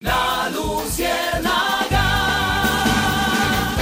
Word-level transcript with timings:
La 0.00 0.48
Luciérnaga. 0.50 2.04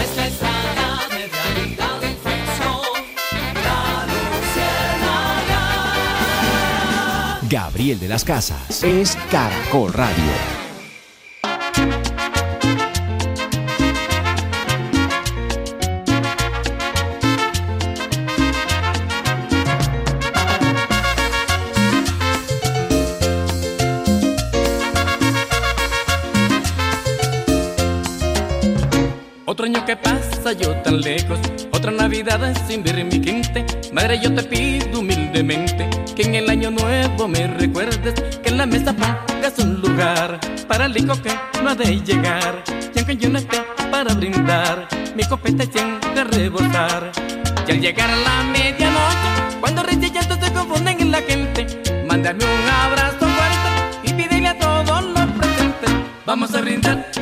Esta 0.02 0.26
es 0.26 0.40
la 0.40 1.06
de 1.14 1.26
realidad 1.26 2.02
en 2.02 2.16
ficción. 2.16 2.80
La 3.52 4.06
Luciérnaga. 4.40 5.60
Gabriel 7.50 8.00
de 8.00 8.08
las 8.08 8.24
Casas 8.24 8.82
es 8.82 9.14
Caracol 9.30 9.92
Radio. 9.92 10.55
Otro 29.48 29.64
año 29.64 29.84
que 29.86 29.96
pasa 29.96 30.54
yo 30.54 30.74
tan 30.82 31.00
lejos, 31.00 31.38
otra 31.70 31.92
Navidad 31.92 32.40
sin 32.66 32.82
ver 32.82 33.04
mi 33.04 33.22
gente. 33.22 33.64
Madre, 33.92 34.18
yo 34.20 34.34
te 34.34 34.42
pido 34.42 34.98
humildemente 34.98 35.88
que 36.16 36.24
en 36.24 36.34
el 36.34 36.50
año 36.50 36.72
nuevo 36.72 37.28
me 37.28 37.46
recuerdes 37.46 38.14
que 38.42 38.48
en 38.48 38.58
la 38.58 38.66
mesa 38.66 38.92
pongas 38.92 39.56
un 39.60 39.80
lugar 39.80 40.40
para 40.66 40.86
el 40.86 40.96
hijo 40.96 41.14
que 41.22 41.30
no 41.62 41.70
ha 41.70 41.76
de 41.76 42.00
llegar. 42.00 42.64
Y 42.92 42.98
aunque 42.98 43.16
yo 43.16 43.28
no 43.28 43.38
esté 43.38 43.58
para 43.88 44.14
brindar, 44.14 44.88
mi 45.14 45.22
copeta 45.22 45.62
siempre 45.64 46.24
rebosar. 46.24 47.12
Y 47.68 47.70
al 47.70 47.80
llegar 47.80 48.10
a 48.10 48.16
la 48.16 48.42
medianoche, 48.50 49.60
cuando 49.60 49.84
reyes 49.84 50.10
se 50.26 50.52
confunden 50.52 51.00
en 51.00 51.12
la 51.12 51.22
gente, 51.22 51.66
mándame 52.08 52.44
un 52.44 52.68
abrazo 52.68 53.20
fuerte 53.20 54.00
y 54.02 54.12
pídele 54.12 54.48
a 54.48 54.58
todos 54.58 55.04
los 55.04 55.26
presentes. 55.38 55.90
Vamos 56.26 56.52
a 56.52 56.60
brindar 56.60 57.15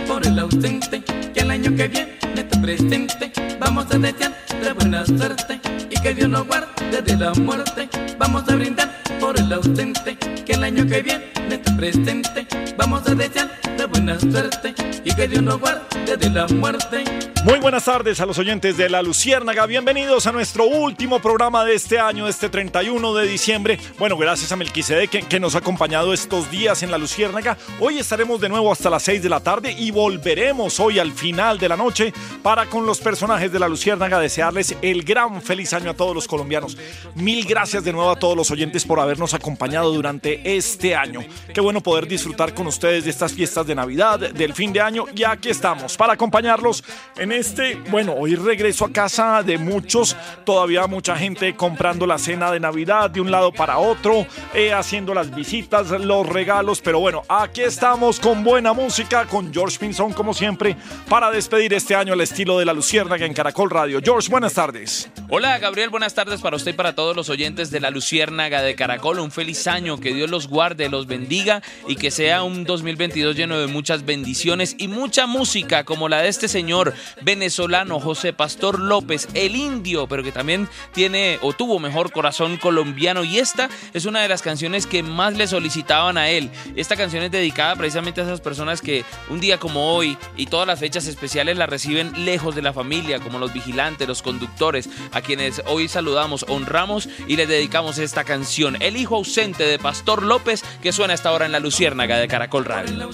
que 0.61 1.41
el 1.41 1.51
año 1.51 1.75
que 1.75 1.89
viene 1.89 2.19
te 2.33 2.59
presente. 2.59 3.33
Vamos 3.59 3.87
a 3.93 3.99
desear 3.99 4.33
de 4.63 4.73
buena 4.73 5.05
suerte 5.05 5.61
y 5.91 6.01
que 6.01 6.15
Dios 6.15 6.29
nos 6.29 6.47
guarde 6.47 7.03
de 7.03 7.17
la 7.17 7.33
muerte. 7.35 7.89
Vamos 8.19 8.49
a 8.49 8.55
brindar 8.55 8.89
por 9.25 9.39
el 9.39 9.51
ausente, 9.55 10.19
que 10.45 10.53
el 10.53 10.63
año 10.63 10.87
que 10.87 11.01
viene 11.01 11.25
te 11.49 11.73
presente. 11.73 12.47
Vamos 12.77 13.09
a 13.09 13.15
desear 13.15 13.59
de 13.77 13.87
buena 13.87 14.21
suerte 14.21 14.75
y 15.03 15.15
que 15.15 15.27
Dios 15.29 15.43
nos 15.43 15.59
guarde 15.59 16.17
de 16.19 16.29
la 16.31 16.47
muerte. 16.49 17.05
Muy 17.45 17.59
buenas 17.59 17.85
tardes 17.85 18.21
a 18.21 18.27
los 18.27 18.39
oyentes 18.39 18.79
de 18.79 18.89
La 18.89 19.03
Luciérnaga. 19.03 19.67
Bienvenidos 19.67 20.27
a 20.27 20.33
nuestro 20.33 20.65
último 20.65 21.21
programa 21.21 21.63
de 21.63 21.75
este 21.75 21.99
año, 21.99 22.27
este 22.27 22.49
31 22.49 23.15
de 23.15 23.29
diciembre. 23.29 23.79
Bueno, 23.99 24.17
gracias 24.17 24.51
a 24.51 24.57
Melquisede 24.57 25.09
que, 25.09 25.21
que, 25.21 25.41
nos 25.41 25.55
ha 25.55 25.59
acompañado 25.59 26.15
estos 26.15 26.51
días 26.51 26.83
en 26.83 26.91
La 26.91 26.97
Luciérnaga. 26.97 27.59
Hoy 27.81 27.99
estaremos 27.99 28.41
de 28.41 28.49
nuevo 28.49 28.73
hasta 28.73 28.89
las 28.89 29.03
6 29.03 29.23
de 29.23 29.29
la 29.29 29.41
tarde 29.41 29.73
y 29.73 29.91
volveremos 29.91 30.81
hoy 30.81 30.99
al 30.99 31.13
final 31.13 31.59
de 31.59 31.69
la 31.69 31.77
noche 31.77 32.15
para 32.43 32.65
con 32.65 32.87
los 32.87 33.01
personajes 33.01 33.53
de 33.53 33.59
La 33.59 33.69
Luciérnaga 33.69 34.19
desearles 34.19 34.75
el 34.81 35.03
gran 35.03 35.43
feliz 35.43 35.75
año 35.75 35.91
a 35.91 35.95
todos 35.95 36.15
los 36.15 36.27
colombianos. 36.27 36.79
Mil 37.15 37.45
gracias 37.45 37.85
de 37.85 37.93
nuevo 37.93 38.11
a 38.11 38.19
todos 38.19 38.37
los 38.39 38.51
oyentes 38.51 38.87
por 38.87 39.01
habernos 39.15 39.35
acompañado 39.35 39.93
durante 39.93 40.57
este 40.57 40.97
año. 40.97 41.21
Qué 41.53 41.61
bueno 41.61 41.81
poder 41.81 42.09
disfrutar 42.09 42.53
con 42.53 42.67
ustedes 42.67 43.05
de 43.05 43.11
estas 43.11 43.33
fiestas 43.33 43.65
de 43.65 43.77
Navidad, 43.77 44.19
del 44.19 44.55
fin 44.55 44.73
de 44.73 44.81
año 44.81 45.05
y 45.15 45.23
aquí 45.23 45.51
estamos 45.51 45.97
para 45.97 46.15
acompañarlos 46.15 46.83
en 47.17 47.31
este, 47.31 47.77
bueno, 47.91 48.15
hoy 48.15 48.35
regreso 48.35 48.85
a 48.85 48.91
casa 48.91 49.45
de 49.45 49.57
muchos, 49.57 50.17
todavía 50.45 50.89
mucha 50.89 51.17
gente 51.17 51.55
comprando 51.55 52.09
la 52.09 52.19
cena 52.19 52.51
de 52.51 52.59
Navidad 52.59 53.09
de 53.09 53.21
un 53.21 53.31
lado 53.31 53.53
para 53.53 53.79
otro, 53.79 54.27
eh, 54.53 54.73
haciendo 54.73 55.15
las 55.15 55.33
visitas, 55.33 55.91
los 55.91 56.29
regalos, 56.29 56.81
pero 56.81 56.99
bueno, 56.99 57.23
aquí 57.29 57.63
estamos 57.63 58.19
con 58.19 58.43
buena 58.43 58.73
música, 58.73 59.27
con 59.27 59.55
George 59.55 59.79
Pinson 59.79 60.13
como 60.13 60.35
siempre, 60.35 60.77
para 61.09 61.31
despedir 61.31 61.73
este 61.73 61.95
año 61.95 62.15
al 62.15 62.21
estilo 62.21 62.59
de 62.59 62.65
la 62.65 62.73
Luciérnaga 62.73 63.25
en 63.27 63.33
Caracol 63.33 63.71
Radio. 63.71 64.01
George, 64.03 64.29
buenas 64.29 64.55
tardes. 64.55 65.09
Hola 65.29 65.57
Gabriel, 65.59 65.91
buenas 65.91 66.15
tardes 66.15 66.41
para 66.41 66.57
usted 66.57 66.73
y 66.73 66.75
para 66.75 66.97
todos 66.97 67.15
los 67.15 67.29
oyentes 67.29 67.71
de 67.71 67.79
la 67.79 67.91
Luciérnaga 67.91 68.61
de 68.61 68.75
Caracol. 68.75 68.94
Un 69.03 69.31
feliz 69.31 69.67
año, 69.67 70.01
que 70.01 70.15
Dios 70.15 70.31
los 70.31 70.49
guarde, 70.49 70.89
los 70.89 71.07
bendiga 71.07 71.63
y 71.87 71.97
que 71.97 72.11
sea 72.11 72.43
un 72.43 72.65
2022 72.65 73.37
lleno 73.37 73.59
de 73.59 73.67
muchas 73.67 74.05
bendiciones 74.05 74.77
y 74.79 74.89
mucha 74.89 75.27
música 75.27 75.85
como 75.85 76.09
la 76.09 76.23
de 76.23 76.29
este 76.29 76.49
señor 76.49 76.95
venezolano 77.21 78.01
José 78.01 78.33
Pastor 78.33 78.79
López, 78.79 79.29
el 79.35 79.57
indio, 79.57 80.07
pero 80.07 80.23
que 80.23 80.33
también 80.33 80.69
tiene 80.93 81.39
o 81.43 81.53
tuvo 81.53 81.79
mejor 81.79 82.13
corazón 82.13 82.57
colombiano. 82.57 83.25
Y 83.25 83.39
esta 83.39 83.69
es 83.93 84.07
una 84.07 84.23
de 84.23 84.29
las 84.29 84.43
canciones 84.43 84.87
que 84.87 85.03
más 85.03 85.37
le 85.37 85.47
solicitaban 85.47 86.17
a 86.17 86.31
él. 86.31 86.51
Esta 86.77 86.97
canción 86.97 87.23
es 87.25 87.31
dedicada 87.31 87.77
precisamente 87.77 88.21
a 88.21 88.25
esas 88.25 88.41
personas 88.41 88.81
que 88.81 89.05
un 89.29 89.41
día 89.41 89.59
como 89.59 89.95
hoy 89.95 90.17
y 90.37 90.47
todas 90.47 90.67
las 90.67 90.81
fechas 90.81 91.07
especiales 91.07 91.59
la 91.59 91.67
reciben 91.67 92.25
lejos 92.25 92.55
de 92.55 92.63
la 92.63 92.73
familia, 92.73 93.21
como 93.21 93.39
los 93.39 93.53
vigilantes, 93.53 94.09
los 94.09 94.23
conductores, 94.23 94.89
a 95.13 95.21
quienes 95.21 95.63
hoy 95.67 95.89
saludamos, 95.89 96.47
honramos 96.49 97.09
y 97.29 97.37
les 97.37 97.49
dedicamos 97.49 97.99
esta 97.99 98.25
canción, 98.25 98.77
El 98.85 98.99
hijo 98.99 99.17
ausente 99.17 99.65
de 99.65 99.79
Pastor 99.79 100.23
López, 100.23 100.63
que 100.83 100.93
suena 100.93 101.15
esta 101.15 101.33
hora 101.33 101.47
en 101.47 101.53
la 101.53 101.59
Luciérnaga 101.59 102.19
de 102.19 102.29
Caracol 102.29 102.67
Radio. 102.67 103.09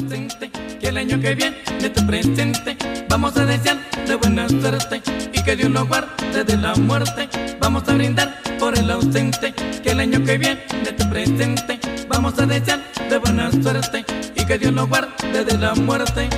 Que 0.81 0.88
el 0.88 0.97
año 0.97 1.20
que 1.20 1.36
viene 1.36 1.56
te 1.78 2.03
presente, 2.03 2.76
vamos 3.08 3.36
a 3.36 3.47
desear 3.47 3.78
de 4.04 4.16
buena 4.16 4.48
suerte 4.48 5.00
y 5.32 5.44
que 5.44 5.54
Dios 5.54 5.70
nos 5.70 5.86
guarde 5.86 6.42
de 6.42 6.56
la 6.56 6.75
muerte. 6.75 7.28
Vamos 7.60 7.88
a 7.88 7.94
brindar 7.94 8.42
por 8.59 8.76
el 8.76 8.91
ausente, 8.91 9.54
que 9.80 9.91
el 9.91 10.00
año 10.00 10.25
que 10.25 10.38
viene 10.38 10.60
te 10.82 11.04
presente, 11.06 11.78
vamos 12.09 12.36
a 12.41 12.47
desear 12.47 12.82
de 13.09 13.19
buena 13.19 13.53
suerte 13.53 14.04
y 14.34 14.44
que 14.44 14.59
Dios 14.59 14.72
nos 14.72 14.88
guarde 14.88 15.44
de 15.44 15.56
la 15.56 15.76
muerte. 15.76 16.28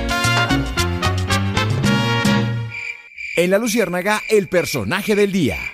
En 3.35 3.49
la 3.49 3.57
Luciérnaga, 3.57 4.21
el 4.29 4.47
personaje 4.47 5.15
del 5.15 5.31
día. 5.31 5.72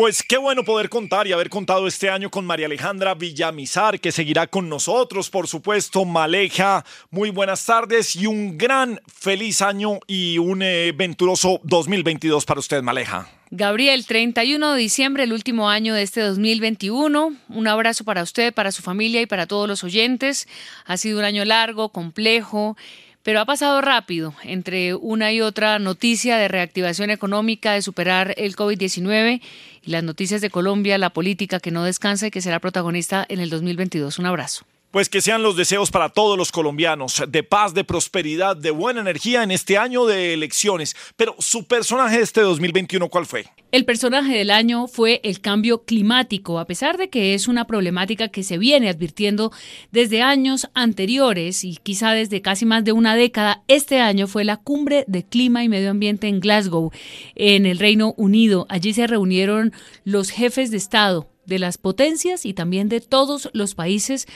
Pues 0.00 0.22
qué 0.22 0.38
bueno 0.38 0.64
poder 0.64 0.88
contar 0.88 1.26
y 1.26 1.32
haber 1.34 1.50
contado 1.50 1.86
este 1.86 2.08
año 2.08 2.30
con 2.30 2.46
María 2.46 2.64
Alejandra 2.64 3.12
Villamizar, 3.12 4.00
que 4.00 4.12
seguirá 4.12 4.46
con 4.46 4.66
nosotros, 4.66 5.28
por 5.28 5.46
supuesto, 5.46 6.06
Maleja. 6.06 6.86
Muy 7.10 7.28
buenas 7.28 7.66
tardes 7.66 8.16
y 8.16 8.24
un 8.24 8.56
gran 8.56 8.98
feliz 9.14 9.60
año 9.60 10.00
y 10.06 10.38
un 10.38 10.62
eh, 10.62 10.94
venturoso 10.96 11.60
2022 11.64 12.46
para 12.46 12.60
usted, 12.60 12.80
Maleja. 12.80 13.28
Gabriel, 13.50 14.06
31 14.06 14.72
de 14.72 14.80
diciembre, 14.80 15.24
el 15.24 15.34
último 15.34 15.68
año 15.68 15.92
de 15.92 16.00
este 16.00 16.22
2021. 16.22 17.34
Un 17.50 17.68
abrazo 17.68 18.04
para 18.04 18.22
usted, 18.22 18.54
para 18.54 18.72
su 18.72 18.80
familia 18.80 19.20
y 19.20 19.26
para 19.26 19.46
todos 19.46 19.68
los 19.68 19.84
oyentes. 19.84 20.48
Ha 20.86 20.96
sido 20.96 21.18
un 21.18 21.26
año 21.26 21.44
largo, 21.44 21.90
complejo 21.90 22.74
pero 23.22 23.40
ha 23.40 23.44
pasado 23.44 23.80
rápido 23.80 24.34
entre 24.42 24.94
una 24.94 25.32
y 25.32 25.40
otra 25.40 25.78
noticia 25.78 26.36
de 26.36 26.48
reactivación 26.48 27.10
económica, 27.10 27.72
de 27.72 27.82
superar 27.82 28.34
el 28.36 28.56
COVID-19 28.56 29.40
y 29.82 29.90
las 29.90 30.02
noticias 30.02 30.40
de 30.40 30.50
Colombia, 30.50 30.98
la 30.98 31.10
política 31.10 31.60
que 31.60 31.70
no 31.70 31.84
descansa 31.84 32.26
y 32.26 32.30
que 32.30 32.40
será 32.40 32.60
protagonista 32.60 33.24
en 33.28 33.40
el 33.40 33.50
2022. 33.50 34.18
Un 34.18 34.26
abrazo. 34.26 34.64
Pues 34.90 35.08
que 35.08 35.20
sean 35.20 35.44
los 35.44 35.54
deseos 35.54 35.92
para 35.92 36.08
todos 36.08 36.36
los 36.36 36.50
colombianos, 36.50 37.22
de 37.28 37.44
paz, 37.44 37.74
de 37.74 37.84
prosperidad, 37.84 38.56
de 38.56 38.72
buena 38.72 39.00
energía 39.00 39.44
en 39.44 39.52
este 39.52 39.78
año 39.78 40.04
de 40.04 40.34
elecciones. 40.34 40.96
Pero 41.14 41.36
su 41.38 41.64
personaje 41.64 42.16
de 42.16 42.24
este 42.24 42.40
2021, 42.40 43.08
¿cuál 43.08 43.24
fue? 43.24 43.46
El 43.70 43.84
personaje 43.84 44.36
del 44.36 44.50
año 44.50 44.88
fue 44.88 45.20
el 45.22 45.40
cambio 45.40 45.84
climático, 45.84 46.58
a 46.58 46.66
pesar 46.66 46.98
de 46.98 47.08
que 47.08 47.34
es 47.34 47.46
una 47.46 47.68
problemática 47.68 48.30
que 48.30 48.42
se 48.42 48.58
viene 48.58 48.88
advirtiendo 48.88 49.52
desde 49.92 50.22
años 50.22 50.68
anteriores 50.74 51.62
y 51.62 51.76
quizá 51.76 52.10
desde 52.10 52.42
casi 52.42 52.66
más 52.66 52.82
de 52.82 52.90
una 52.90 53.14
década. 53.14 53.62
Este 53.68 54.00
año 54.00 54.26
fue 54.26 54.42
la 54.42 54.56
cumbre 54.56 55.04
de 55.06 55.24
clima 55.24 55.62
y 55.62 55.68
medio 55.68 55.90
ambiente 55.92 56.26
en 56.26 56.40
Glasgow, 56.40 56.90
en 57.36 57.64
el 57.64 57.78
Reino 57.78 58.12
Unido. 58.16 58.66
Allí 58.68 58.92
se 58.92 59.06
reunieron 59.06 59.72
los 60.02 60.30
jefes 60.30 60.72
de 60.72 60.78
Estado 60.78 61.30
de 61.46 61.58
las 61.58 61.78
potencias 61.78 62.46
y 62.46 62.54
también 62.54 62.88
de 62.88 63.00
todos 63.00 63.50
los 63.52 63.74
países 63.74 64.26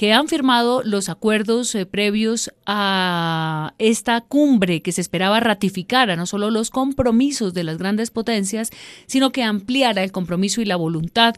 que 0.00 0.14
han 0.14 0.28
firmado 0.28 0.80
los 0.82 1.10
acuerdos 1.10 1.74
eh, 1.74 1.84
previos 1.84 2.54
a 2.64 3.74
esta 3.76 4.22
cumbre 4.22 4.80
que 4.80 4.92
se 4.92 5.02
esperaba 5.02 5.40
ratificara 5.40 6.16
no 6.16 6.24
solo 6.24 6.50
los 6.50 6.70
compromisos 6.70 7.52
de 7.52 7.64
las 7.64 7.76
grandes 7.76 8.10
potencias, 8.10 8.70
sino 9.04 9.30
que 9.30 9.42
ampliara 9.42 10.02
el 10.02 10.10
compromiso 10.10 10.62
y 10.62 10.64
la 10.64 10.76
voluntad 10.76 11.34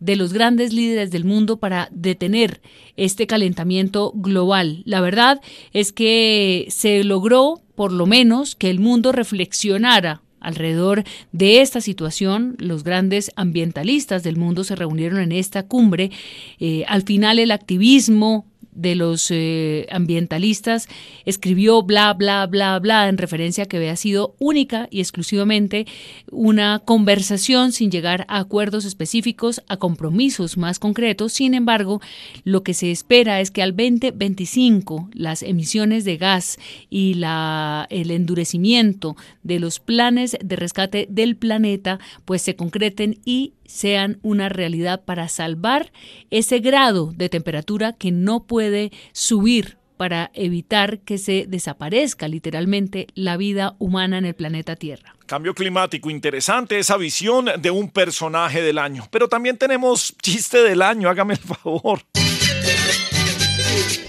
de 0.00 0.16
los 0.16 0.32
grandes 0.32 0.72
líderes 0.72 1.10
del 1.10 1.26
mundo 1.26 1.58
para 1.58 1.90
detener 1.90 2.62
este 2.96 3.26
calentamiento 3.26 4.12
global. 4.14 4.80
La 4.86 5.02
verdad 5.02 5.42
es 5.74 5.92
que 5.92 6.68
se 6.70 7.04
logró 7.04 7.60
por 7.74 7.92
lo 7.92 8.06
menos 8.06 8.56
que 8.56 8.70
el 8.70 8.80
mundo 8.80 9.12
reflexionara 9.12 10.22
Alrededor 10.46 11.02
de 11.32 11.60
esta 11.60 11.80
situación, 11.80 12.54
los 12.60 12.84
grandes 12.84 13.32
ambientalistas 13.34 14.22
del 14.22 14.36
mundo 14.36 14.62
se 14.62 14.76
reunieron 14.76 15.18
en 15.18 15.32
esta 15.32 15.64
cumbre. 15.64 16.12
Eh, 16.60 16.84
al 16.86 17.02
final, 17.02 17.40
el 17.40 17.50
activismo 17.50 18.46
de 18.76 18.94
los 18.94 19.30
eh, 19.30 19.86
ambientalistas 19.90 20.88
escribió 21.24 21.82
bla, 21.82 22.12
bla, 22.14 22.46
bla, 22.46 22.78
bla 22.78 23.08
en 23.08 23.18
referencia 23.18 23.64
a 23.64 23.66
que 23.66 23.78
había 23.78 23.96
sido 23.96 24.36
única 24.38 24.86
y 24.90 25.00
exclusivamente 25.00 25.86
una 26.30 26.80
conversación 26.80 27.72
sin 27.72 27.90
llegar 27.90 28.24
a 28.28 28.38
acuerdos 28.38 28.84
específicos, 28.84 29.62
a 29.68 29.78
compromisos 29.78 30.56
más 30.56 30.78
concretos. 30.78 31.32
Sin 31.32 31.54
embargo, 31.54 32.00
lo 32.44 32.62
que 32.62 32.74
se 32.74 32.90
espera 32.90 33.40
es 33.40 33.50
que 33.50 33.62
al 33.62 33.74
2025 33.74 35.10
las 35.12 35.42
emisiones 35.42 36.04
de 36.04 36.16
gas 36.16 36.58
y 36.90 37.14
la, 37.14 37.86
el 37.90 38.10
endurecimiento 38.10 39.16
de 39.42 39.58
los 39.58 39.80
planes 39.80 40.36
de 40.42 40.56
rescate 40.56 41.06
del 41.10 41.36
planeta 41.36 41.98
pues 42.24 42.42
se 42.42 42.56
concreten 42.56 43.18
y 43.24 43.54
sean 43.68 44.18
una 44.22 44.48
realidad 44.48 45.04
para 45.04 45.28
salvar 45.28 45.92
ese 46.30 46.60
grado 46.60 47.12
de 47.14 47.28
temperatura 47.28 47.92
que 47.92 48.12
no 48.12 48.44
puede 48.44 48.92
subir 49.12 49.78
para 49.96 50.30
evitar 50.34 51.00
que 51.00 51.18
se 51.18 51.46
desaparezca 51.48 52.28
literalmente 52.28 53.06
la 53.14 53.36
vida 53.36 53.76
humana 53.78 54.18
en 54.18 54.26
el 54.26 54.34
planeta 54.34 54.76
Tierra. 54.76 55.14
Cambio 55.26 55.54
climático, 55.54 56.10
interesante 56.10 56.78
esa 56.78 56.96
visión 56.96 57.46
de 57.58 57.70
un 57.70 57.90
personaje 57.90 58.62
del 58.62 58.78
año. 58.78 59.08
Pero 59.10 59.28
también 59.28 59.56
tenemos 59.56 60.14
chiste 60.22 60.62
del 60.62 60.82
año, 60.82 61.08
hágame 61.08 61.34
el 61.34 61.40
favor. 61.40 62.02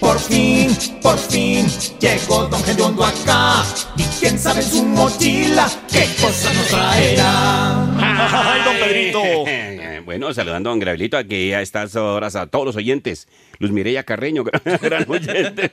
Por 0.00 0.18
fin, 0.18 0.70
por 1.02 1.18
fin, 1.18 1.66
llegó 2.00 2.46
Don 2.46 2.62
Gediondo 2.64 3.04
acá. 3.04 3.64
Y 3.96 4.02
quién 4.20 4.38
sabe 4.38 4.60
en 4.60 4.68
su 4.68 4.84
mochila 4.84 5.68
qué 5.90 6.06
cosa 6.20 6.52
nos 6.52 6.66
traerá. 6.68 7.82
Ay, 7.98 8.62
don 8.64 8.74
Pedrito. 8.76 9.22
Bueno, 10.08 10.32
saludando 10.32 10.70
a 10.70 10.72
don 10.72 10.78
Gravelito 10.78 11.18
aquí 11.18 11.52
a 11.52 11.60
estas 11.60 11.94
horas 11.94 12.34
a 12.34 12.46
todos 12.46 12.64
los 12.64 12.76
oyentes. 12.76 13.28
Luz 13.58 13.72
Mireya 13.72 14.04
Carreño, 14.04 14.42
gran 14.80 15.04
oyente. 15.06 15.70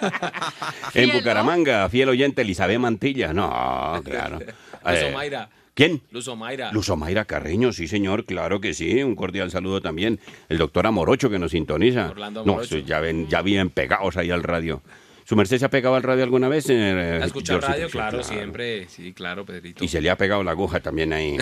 en 0.94 1.12
Bucaramanga, 1.12 1.88
fiel 1.88 2.08
oyente 2.08 2.42
Elizabeth 2.42 2.80
Mantilla. 2.80 3.32
No, 3.32 4.02
claro. 4.04 4.40
Eh, 4.84 5.12
Mayra. 5.14 5.48
¿Quién? 5.76 6.02
Luz 6.10 6.26
Omaira. 6.26 6.72
Luz 6.72 6.88
Omaira 6.88 7.26
Carreño, 7.26 7.70
sí 7.72 7.86
señor, 7.86 8.24
claro 8.24 8.60
que 8.62 8.72
sí. 8.74 9.02
Un 9.02 9.14
cordial 9.14 9.50
saludo 9.50 9.80
también. 9.82 10.18
El 10.48 10.56
doctor 10.58 10.86
Amorocho 10.86 11.28
que 11.30 11.38
nos 11.38 11.50
sintoniza. 11.52 12.08
Orlando 12.10 12.44
no, 12.46 12.52
Amorocho. 12.54 12.78
eso 12.78 12.86
ya 12.86 12.98
ven, 13.00 13.28
ya 13.28 13.42
bien 13.42 13.68
pegados 13.70 14.16
ahí 14.16 14.30
al 14.30 14.42
radio. 14.42 14.82
¿Su 15.24 15.36
merced 15.36 15.58
se 15.58 15.64
ha 15.64 15.70
pegado 15.70 15.96
al 15.96 16.02
radio 16.02 16.22
alguna 16.24 16.48
vez? 16.48 16.70
Eh, 16.70 17.18
¿Ha 17.20 17.26
escuchado 17.26 17.58
Georgito? 17.60 17.72
radio? 17.72 17.86
Sí, 17.88 17.92
Claro, 17.92 18.22
siempre. 18.22 18.88
Sí, 18.88 19.12
claro, 19.12 19.44
Pedrito. 19.44 19.84
Y 19.84 19.88
se 19.88 20.00
le 20.00 20.08
ha 20.08 20.16
pegado 20.16 20.42
la 20.44 20.52
aguja 20.52 20.80
también 20.80 21.12
ahí. 21.12 21.36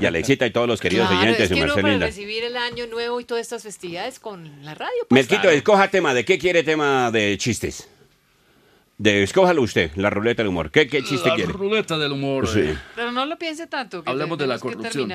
Y 0.00 0.04
Alexita 0.06 0.46
y 0.46 0.50
todos 0.50 0.66
los 0.66 0.80
queridos 0.80 1.06
Claro, 1.06 1.22
oyentes, 1.22 1.42
es 1.42 1.48
su 1.50 1.54
que 1.54 1.60
uno 1.60 1.66
merced 1.68 1.82
para 1.82 1.92
linda. 1.92 2.06
recibir 2.06 2.42
el 2.42 2.56
año 2.56 2.86
nuevo 2.88 3.20
y 3.20 3.24
todas 3.24 3.42
estas 3.42 3.62
festividades 3.62 4.18
con 4.18 4.64
la 4.64 4.74
radio. 4.74 4.90
pues. 5.08 5.28
Melquito, 5.28 5.48
escoja 5.50 5.88
tema. 5.88 6.12
¿De 6.14 6.24
qué 6.24 6.38
quiere 6.38 6.62
tema 6.64 7.10
de 7.12 7.36
chistes? 7.38 7.88
De, 9.00 9.22
escójalo 9.22 9.62
usted, 9.62 9.90
la 9.96 10.10
ruleta 10.10 10.42
del 10.42 10.48
humor. 10.50 10.70
¿Qué, 10.70 10.86
qué 10.86 11.02
chiste 11.02 11.30
la 11.30 11.34
quiere? 11.34 11.50
ruleta 11.50 11.96
del 11.96 12.12
humor. 12.12 12.46
Sí. 12.46 12.60
eh. 12.60 12.76
Pero 12.94 13.10
no 13.12 13.24
lo 13.24 13.38
piense 13.38 13.66
tanto. 13.66 14.04
Que 14.04 14.10
Hablemos 14.10 14.36
de 14.36 14.46
la 14.46 14.56
que 14.56 14.60
corrupción. 14.60 15.10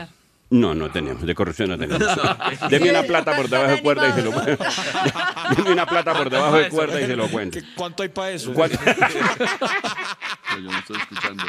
No, 0.49 0.73
no 0.73 0.89
tenemos. 0.89 1.21
De 1.23 1.35
corrupción 1.35 1.69
no 1.69 1.77
tenemos. 1.77 2.01
Deme 2.71 2.89
una 2.89 3.03
plata 3.03 3.35
por 3.35 3.47
debajo 3.47 3.71
de 3.75 3.81
cuerda 3.83 4.09
y 4.09 4.13
se 4.13 4.21
lo 4.23 4.31
cuento. 4.31 4.63
Deme 5.55 5.71
una 5.71 5.85
plata 5.85 6.13
por 6.15 6.31
debajo 6.31 6.57
de 6.57 6.69
cuerda 6.69 6.99
y 6.99 7.05
se 7.05 7.15
lo 7.15 7.27
cuento. 7.29 7.59
¿Cuánto 7.75 8.01
hay 8.01 8.09
para 8.09 8.31
eso? 8.31 8.53
¿Cuánto? 8.53 8.79
Yo 10.55 10.61
no 10.61 10.77
estoy 10.79 10.97
escuchando. 10.97 11.43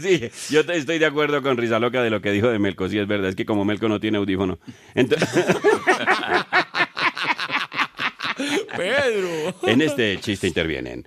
Sí, 0.00 0.30
yo 0.50 0.64
te- 0.64 0.76
estoy 0.76 0.98
de 0.98 1.06
acuerdo 1.06 1.42
con 1.42 1.56
Risa 1.56 1.78
Loca 1.78 2.02
de 2.02 2.08
lo 2.10 2.20
que 2.22 2.30
dijo 2.30 2.48
de 2.48 2.58
Melco. 2.58 2.88
Sí, 2.88 2.98
es 2.98 3.06
verdad. 3.06 3.28
Es 3.28 3.36
que 3.36 3.44
como 3.44 3.64
Melco 3.66 3.88
no 3.88 4.00
tiene 4.00 4.16
audífono. 4.18 4.58
Entonces, 4.94 5.44
Pedro. 8.76 9.54
en 9.62 9.82
este 9.82 10.18
chiste 10.20 10.46
intervienen 10.46 11.06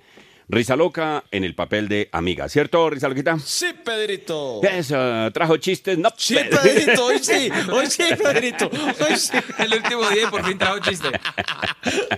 Risa 0.50 0.76
Loca 0.76 1.24
en 1.30 1.44
el 1.44 1.54
papel 1.54 1.88
de 1.88 2.08
amiga. 2.10 2.48
¿Cierto, 2.48 2.88
Risa 2.88 3.06
Loquita? 3.08 3.38
Sí, 3.38 3.66
Pedrito. 3.84 4.62
Eso, 4.62 5.30
trajo 5.32 5.58
chistes. 5.58 5.98
No, 5.98 6.08
Sí, 6.16 6.36
Pedrito, 6.36 7.04
hoy 7.04 7.18
sí, 7.20 7.50
hoy 7.70 7.86
sí, 7.86 8.04
Pedrito, 8.22 8.70
hoy 8.72 9.16
sí, 9.16 9.36
El 9.58 9.74
último 9.74 10.08
día 10.08 10.22
y 10.26 10.30
por 10.30 10.42
fin 10.46 10.56
trajo 10.56 10.78
chiste. 10.78 11.08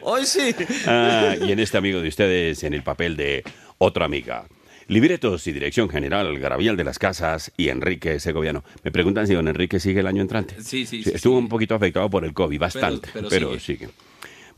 hoy 0.02 0.24
sí. 0.26 0.54
Ah, 0.86 1.34
y 1.40 1.50
en 1.50 1.58
este 1.58 1.76
amigo 1.78 2.00
de 2.00 2.08
ustedes 2.08 2.62
en 2.62 2.72
el 2.74 2.84
papel 2.84 3.16
de 3.16 3.42
otra 3.78 4.04
amiga. 4.04 4.46
Libretos 4.86 5.46
y 5.46 5.52
dirección 5.52 5.88
general, 5.88 6.36
Garabiel 6.38 6.76
de 6.76 6.84
las 6.84 6.98
Casas 7.00 7.52
y 7.56 7.68
Enrique 7.68 8.18
Segoviano. 8.20 8.62
Me 8.82 8.90
preguntan 8.92 9.26
si 9.26 9.34
don 9.34 9.46
Enrique 9.48 9.78
sigue 9.80 10.00
el 10.00 10.06
año 10.08 10.20
entrante. 10.22 10.54
Sí, 10.62 10.86
sí, 10.86 11.02
sí, 11.02 11.10
Estuvo 11.14 11.36
sí. 11.36 11.42
un 11.42 11.48
poquito 11.48 11.74
afectado 11.76 12.08
por 12.10 12.24
el 12.24 12.32
COVID, 12.32 12.58
bastante, 12.60 13.08
pero, 13.12 13.28
pero 13.28 13.58
sigue. 13.60 13.88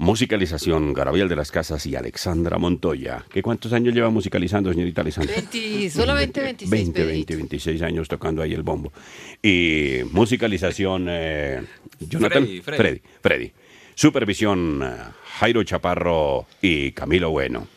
Musicalización, 0.02 0.92
Garabiel 0.92 1.28
de 1.28 1.36
las 1.36 1.52
Casas 1.52 1.86
y 1.86 1.94
Alexandra 1.94 2.58
Montoya. 2.58 3.24
¿Qué 3.30 3.40
cuántos 3.40 3.72
años 3.72 3.94
lleva 3.94 4.10
musicalizando, 4.10 4.72
señorita 4.72 5.02
Alexandra? 5.02 5.32
20, 5.32 5.90
solamente 5.90 6.40
26. 6.40 6.70
20, 6.72 6.92
Pedrito. 6.92 7.14
20, 7.14 7.36
26 7.36 7.82
años 7.82 8.08
tocando 8.08 8.42
ahí 8.42 8.52
el 8.52 8.64
bombo. 8.64 8.92
Y 9.40 10.00
musicalización, 10.10 11.06
eh, 11.08 11.62
Jonathan. 12.00 12.42
Freddy, 12.42 12.60
Freddy. 12.62 12.78
Freddy. 12.78 13.02
Freddy. 13.20 13.52
Supervisión, 13.94 14.82
eh, 14.82 14.90
Jairo 15.38 15.62
Chaparro 15.62 16.46
y 16.60 16.90
Camilo 16.90 17.30
Bueno. 17.30 17.68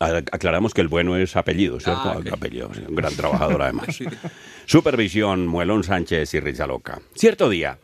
Aclaramos 0.00 0.74
que 0.74 0.80
el 0.80 0.88
bueno 0.88 1.16
es 1.16 1.36
apellido, 1.36 1.78
¿cierto? 1.78 2.08
Ah. 2.08 2.20
Apellido, 2.32 2.72
un 2.88 2.96
gran 2.96 3.14
trabajador 3.14 3.62
además. 3.62 3.86
Supervisión, 4.66 5.46
Muelón 5.46 5.84
Sánchez 5.84 6.34
y 6.34 6.40
Risa 6.40 6.66
Loca. 6.66 7.00
Cierto 7.14 7.48
día, 7.48 7.78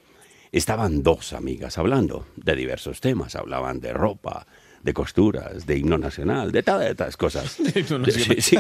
estaban 0.58 1.02
dos 1.02 1.32
amigas 1.32 1.78
hablando 1.78 2.26
de 2.36 2.56
diversos 2.56 3.00
temas. 3.00 3.36
Hablaban 3.36 3.80
de 3.80 3.92
ropa, 3.92 4.46
de 4.82 4.94
costuras, 4.94 5.66
de 5.66 5.78
himno 5.78 5.98
nacional, 5.98 6.52
de 6.52 6.62
todas 6.62 6.90
estas 6.90 7.16
cosas. 7.16 7.56
De, 7.62 8.12
sí, 8.12 8.40
sí. 8.40 8.56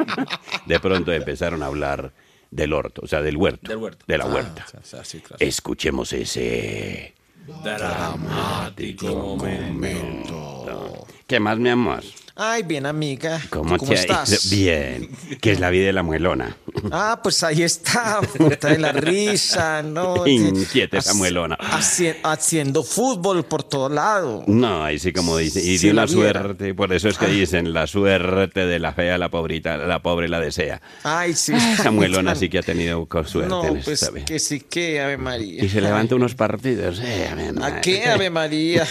De 0.66 0.80
pronto 0.80 1.12
empezaron 1.12 1.62
a 1.62 1.66
hablar 1.66 2.12
del 2.50 2.72
orto, 2.72 3.02
o 3.04 3.06
sea, 3.06 3.22
del 3.22 3.36
huerto. 3.36 3.68
Del 3.68 3.78
huerto. 3.78 4.04
De 4.08 4.18
la 4.18 4.26
huerta. 4.26 4.66
Ah, 4.74 5.04
sí, 5.04 5.20
claro. 5.20 5.36
Escuchemos 5.38 6.12
ese... 6.12 7.14
Dramático 7.62 9.36
momento. 9.36 11.06
¿Qué 11.30 11.38
más, 11.38 11.58
mi 11.58 11.68
amor? 11.68 12.02
Ay, 12.34 12.64
bien, 12.64 12.86
amiga. 12.86 13.40
¿Cómo, 13.50 13.76
¿Cómo 13.76 13.92
te 13.92 14.00
estás? 14.00 14.50
Bien. 14.50 15.08
¿Qué 15.40 15.52
es 15.52 15.60
la 15.60 15.70
vida 15.70 15.86
de 15.86 15.92
la 15.92 16.02
muelona? 16.02 16.56
Ah, 16.90 17.20
pues 17.22 17.44
ahí 17.44 17.62
está, 17.62 18.20
puta 18.36 18.66
de 18.68 18.78
la 18.78 18.90
risa, 18.90 19.80
¿no? 19.82 20.26
Inquieta 20.26 20.98
esa 20.98 21.14
muelona. 21.14 21.56
haci- 21.58 22.16
haciendo 22.24 22.82
fútbol 22.82 23.44
por 23.44 23.62
todo 23.62 23.88
lado. 23.88 24.42
No, 24.48 24.82
ahí 24.82 24.98
sí 24.98 25.12
como 25.12 25.36
dice. 25.36 25.60
Y 25.62 25.78
una 25.90 26.06
la 26.06 26.12
viera. 26.12 26.40
suerte, 26.40 26.74
por 26.74 26.92
eso 26.92 27.08
es 27.08 27.16
que 27.16 27.26
dicen, 27.26 27.72
la 27.72 27.86
suerte 27.86 28.66
de 28.66 28.78
la 28.80 28.92
fea, 28.92 29.16
la 29.16 29.28
pobrita, 29.28 29.76
la 29.76 30.02
pobre 30.02 30.26
la 30.28 30.40
desea. 30.40 30.82
Ay, 31.04 31.34
sí. 31.34 31.52
Esa 31.52 31.90
muelona 31.92 32.34
sí 32.34 32.48
que 32.48 32.58
ha 32.58 32.62
tenido 32.62 33.06
suerte 33.26 33.48
No, 33.48 33.64
en 33.66 33.74
pues 33.74 34.02
esta 34.02 34.10
vida. 34.10 34.24
que 34.24 34.40
sí 34.40 34.60
que, 34.60 35.00
Ave 35.00 35.16
María. 35.16 35.62
Y 35.64 35.68
se 35.68 35.80
levanta 35.80 36.16
unos 36.16 36.34
partidos. 36.34 36.98
eh, 37.04 37.28
Ave 37.30 37.48
¿A 37.50 37.52
María. 37.52 37.80
qué, 37.82 38.04
Ave 38.06 38.30
María? 38.30 38.84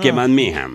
¿Qué 0.00 0.12
más, 0.12 0.28
mija? 0.28 0.70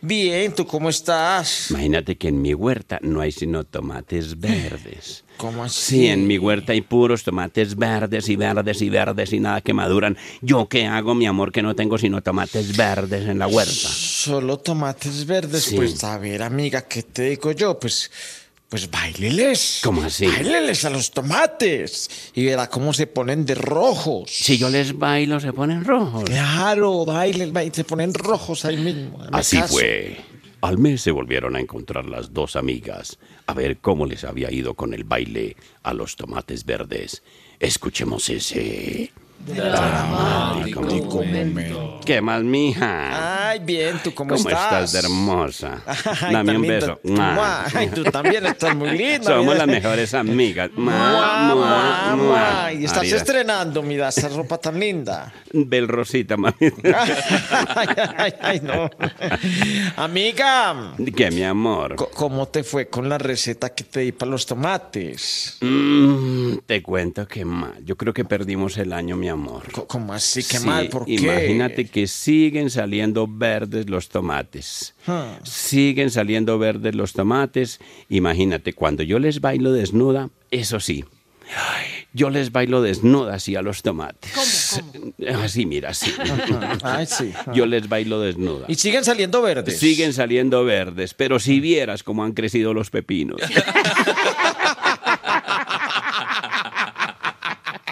Bien, 0.00 0.54
¿tú 0.54 0.66
cómo 0.66 0.88
estás? 0.88 1.70
Imagínate 1.70 2.16
que 2.16 2.28
en 2.28 2.40
mi 2.40 2.54
huerta 2.54 2.98
no 3.02 3.20
hay 3.20 3.32
sino 3.32 3.64
tomates 3.64 4.38
verdes. 4.38 5.24
¿Cómo 5.36 5.64
así? 5.64 5.96
Sí, 5.96 6.06
en 6.06 6.26
mi 6.26 6.38
huerta 6.38 6.72
hay 6.72 6.82
puros 6.82 7.24
tomates 7.24 7.76
verdes 7.76 8.28
y 8.28 8.36
verdes 8.36 8.80
y 8.82 8.88
verdes 8.90 9.32
y 9.32 9.40
nada 9.40 9.60
que 9.60 9.74
maduran. 9.74 10.16
¿Yo 10.40 10.68
qué 10.68 10.86
hago, 10.86 11.14
mi 11.14 11.26
amor, 11.26 11.52
que 11.52 11.62
no 11.62 11.74
tengo 11.74 11.98
sino 11.98 12.22
tomates 12.22 12.76
verdes 12.76 13.28
en 13.28 13.38
la 13.38 13.46
huerta? 13.46 13.72
Solo 13.72 14.58
tomates 14.58 15.26
verdes. 15.26 15.64
Sí. 15.64 15.76
Pues 15.76 16.02
a 16.04 16.18
ver, 16.18 16.42
amiga, 16.42 16.82
¿qué 16.82 17.02
te 17.02 17.30
digo 17.30 17.52
yo? 17.52 17.78
Pues, 17.78 18.10
pues 18.72 18.90
baileles. 18.90 19.80
¿Cómo 19.84 20.02
así? 20.02 20.26
Baileles 20.26 20.86
a 20.86 20.88
los 20.88 21.10
tomates. 21.10 22.08
Y 22.32 22.46
verá 22.46 22.70
cómo 22.70 22.94
se 22.94 23.06
ponen 23.06 23.44
de 23.44 23.54
rojos. 23.54 24.30
Si 24.30 24.56
yo 24.56 24.70
les 24.70 24.96
bailo, 24.96 25.38
se 25.40 25.52
ponen 25.52 25.84
rojos. 25.84 26.24
Claro, 26.24 27.04
bailes, 27.04 27.52
bailes, 27.52 27.76
se 27.76 27.84
ponen 27.84 28.14
rojos 28.14 28.64
ahí 28.64 28.78
mismo. 28.78 29.22
Así 29.30 29.58
caso. 29.58 29.74
fue. 29.74 30.16
Al 30.62 30.78
mes 30.78 31.02
se 31.02 31.10
volvieron 31.10 31.54
a 31.54 31.60
encontrar 31.60 32.06
las 32.06 32.32
dos 32.32 32.56
amigas 32.56 33.18
a 33.46 33.52
ver 33.52 33.76
cómo 33.76 34.06
les 34.06 34.24
había 34.24 34.50
ido 34.50 34.72
con 34.72 34.94
el 34.94 35.04
baile 35.04 35.54
a 35.82 35.92
los 35.92 36.16
tomates 36.16 36.64
verdes. 36.64 37.22
Escuchemos 37.60 38.30
ese. 38.30 39.12
Dramático 39.46 40.80
momento. 40.80 42.00
¿Qué 42.06 42.22
más, 42.22 42.42
mija? 42.42 43.41
Ay, 43.52 43.58
bien, 43.58 44.00
¿tú 44.02 44.14
cómo, 44.14 44.34
¿Cómo 44.34 44.48
estás 44.48 44.94
hermosa? 44.94 45.82
Ay, 46.22 46.32
Dame 46.32 46.56
un 46.56 46.62
beso. 46.62 46.98
Mua. 47.02 47.66
Ay, 47.74 47.88
tú 47.88 48.02
también 48.04 48.46
estás 48.46 48.74
muy 48.74 48.96
linda. 48.96 49.24
Somos 49.24 49.58
las 49.58 49.66
mejores 49.66 50.14
amigas. 50.14 50.70
Mua, 50.74 51.54
Mua, 51.54 52.16
mua. 52.16 52.72
Y 52.72 52.86
estás 52.86 53.04
estrenando, 53.12 53.82
mira, 53.82 54.08
esa 54.08 54.30
ropa 54.30 54.56
tan 54.56 54.80
linda. 54.80 55.30
Bel 55.52 55.86
Rosita, 55.86 56.38
mami. 56.38 56.54
ay, 57.76 57.88
ay, 58.16 58.34
ay, 58.40 58.60
no. 58.60 58.88
Amiga, 59.96 60.94
¿Qué, 61.14 61.30
mi 61.30 61.44
amor? 61.44 61.96
¿cómo 61.96 62.48
te 62.48 62.64
fue 62.64 62.88
con 62.88 63.06
la 63.10 63.18
receta 63.18 63.74
que 63.74 63.84
te 63.84 64.00
di 64.00 64.12
para 64.12 64.30
los 64.30 64.46
tomates? 64.46 65.58
Mm, 65.60 66.54
te 66.64 66.82
cuento 66.82 67.28
que 67.28 67.44
mal. 67.44 67.84
Yo 67.84 67.98
creo 67.98 68.14
que 68.14 68.24
perdimos 68.24 68.78
el 68.78 68.94
año, 68.94 69.14
mi 69.14 69.28
amor. 69.28 69.64
¿Cómo 69.88 70.14
así? 70.14 70.42
¿Qué 70.42 70.58
Sí, 70.58 70.66
mal? 70.66 70.88
¿Por 70.88 71.04
qué? 71.04 71.12
Imagínate 71.12 71.86
que 71.86 72.06
siguen 72.06 72.70
saliendo 72.70 73.26
verdes 73.42 73.90
los 73.90 74.08
tomates. 74.08 74.94
Siguen 75.42 76.12
saliendo 76.12 76.60
verdes 76.60 76.94
los 76.94 77.12
tomates. 77.12 77.80
Imagínate, 78.08 78.72
cuando 78.72 79.02
yo 79.02 79.18
les 79.18 79.40
bailo 79.40 79.72
desnuda, 79.72 80.30
eso 80.52 80.78
sí. 80.78 81.04
Yo 82.12 82.30
les 82.30 82.52
bailo 82.52 82.82
desnuda 82.82 83.34
así 83.34 83.56
a 83.56 83.62
los 83.62 83.82
tomates. 83.82 84.30
Así, 85.42 85.66
mira, 85.66 85.90
así. 85.90 86.12
Ay, 86.82 87.06
sí. 87.06 87.32
Yo 87.52 87.66
les 87.66 87.88
bailo 87.88 88.20
desnuda. 88.20 88.66
Y 88.68 88.76
siguen 88.76 89.04
saliendo 89.04 89.42
verdes. 89.42 89.78
Siguen 89.78 90.12
saliendo 90.12 90.64
verdes, 90.64 91.14
pero 91.14 91.38
si 91.40 91.60
vieras 91.60 92.02
cómo 92.02 92.24
han 92.24 92.32
crecido 92.32 92.72
los 92.74 92.90
pepinos. 92.90 93.40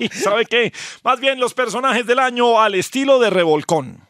¿Y 0.00 0.08
sabe 0.08 0.46
qué? 0.46 0.72
Más 1.04 1.20
bien 1.20 1.38
los 1.40 1.54
personajes 1.54 2.06
del 2.06 2.18
año 2.20 2.60
al 2.60 2.74
estilo 2.74 3.18
de 3.18 3.30
Revolcón. 3.30 4.09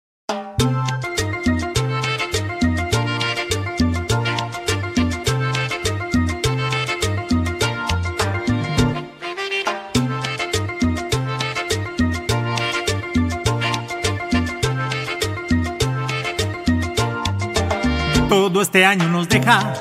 Todo 18.31 18.61
este 18.61 18.85
año 18.85 19.09
nos 19.09 19.27
deja 19.27 19.73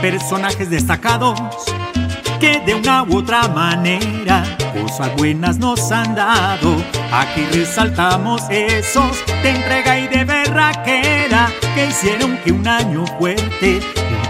personajes 0.00 0.70
destacados 0.70 1.40
que 2.38 2.60
de 2.60 2.72
una 2.72 3.02
u 3.02 3.16
otra 3.16 3.48
manera 3.48 4.44
cosas 4.80 5.10
buenas 5.16 5.58
nos 5.58 5.90
han 5.90 6.14
dado. 6.14 6.76
Aquí 7.10 7.44
resaltamos 7.52 8.42
esos 8.48 9.26
de 9.42 9.50
entrega 9.50 9.98
y 9.98 10.06
de 10.06 10.24
berraquera 10.24 11.50
que 11.74 11.86
hicieron 11.86 12.38
que 12.44 12.52
un 12.52 12.68
año 12.68 13.04
fuerte 13.18 13.80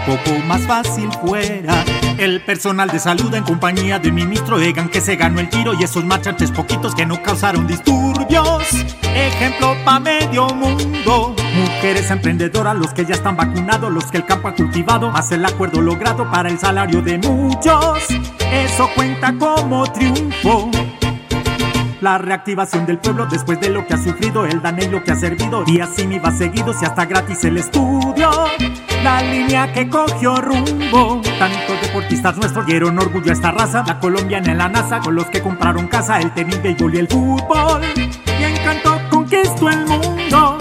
poco 0.05 0.39
más 0.45 0.61
fácil 0.61 1.09
fuera. 1.21 1.83
El 2.17 2.41
personal 2.41 2.89
de 2.89 2.99
salud 2.99 3.33
en 3.33 3.43
compañía 3.43 3.99
del 3.99 4.13
ministro 4.13 4.59
Egan 4.59 4.89
que 4.89 5.01
se 5.01 5.15
ganó 5.15 5.39
el 5.39 5.49
tiro 5.49 5.73
y 5.73 5.83
esos 5.83 6.05
marchantes 6.05 6.51
poquitos 6.51 6.95
que 6.95 7.05
no 7.05 7.21
causaron 7.21 7.67
disturbios. 7.67 8.63
Ejemplo 9.15 9.75
pa' 9.83 9.99
medio 9.99 10.47
mundo. 10.47 11.35
Mujeres 11.55 12.09
emprendedoras, 12.11 12.75
los 12.75 12.93
que 12.93 13.05
ya 13.05 13.15
están 13.15 13.35
vacunados, 13.35 13.91
los 13.91 14.05
que 14.05 14.17
el 14.17 14.25
campo 14.25 14.47
ha 14.47 14.55
cultivado, 14.55 15.09
más 15.09 15.31
el 15.31 15.43
acuerdo 15.43 15.81
logrado 15.81 16.29
para 16.29 16.49
el 16.49 16.59
salario 16.59 17.01
de 17.01 17.17
muchos. 17.17 18.05
Eso 18.51 18.89
cuenta 18.95 19.33
como 19.37 19.91
triunfo. 19.91 20.69
La 22.01 22.17
reactivación 22.17 22.85
del 22.85 22.99
pueblo 22.99 23.25
después 23.25 23.59
de 23.59 23.69
lo 23.69 23.87
que 23.87 23.95
ha 23.95 23.97
sufrido, 23.97 24.45
el 24.45 24.61
daño 24.61 25.03
que 25.03 25.11
ha 25.11 25.15
servido. 25.15 25.63
Y 25.65 25.79
así 25.79 26.05
me 26.05 26.19
va 26.19 26.31
seguido, 26.31 26.73
si 26.73 26.85
hasta 26.85 27.05
gratis 27.05 27.43
el 27.45 27.57
estudio. 27.57 28.29
La 29.05 29.21
línea 29.21 29.71
que 29.71 29.87
cogió 29.87 30.37
rumbo. 30.37 31.21
Tantos 31.37 31.79
deportistas 31.79 32.37
nuestros 32.37 32.65
dieron 32.65 32.97
orgullo 32.97 33.29
a 33.29 33.33
esta 33.33 33.51
raza. 33.51 33.83
La 33.85 33.99
colombiana 33.99 34.51
en 34.51 34.57
la 34.57 34.67
NASA, 34.67 34.99
con 34.99 35.13
los 35.13 35.27
que 35.27 35.43
compraron 35.43 35.87
casa, 35.87 36.19
el 36.19 36.33
tenis, 36.33 36.59
béisbol 36.59 36.95
y 36.95 36.97
el 36.97 37.07
fútbol. 37.07 37.83
Y 37.95 38.43
encantó 38.43 38.99
conquistó 39.11 39.69
el 39.69 39.85
mundo. 39.85 40.57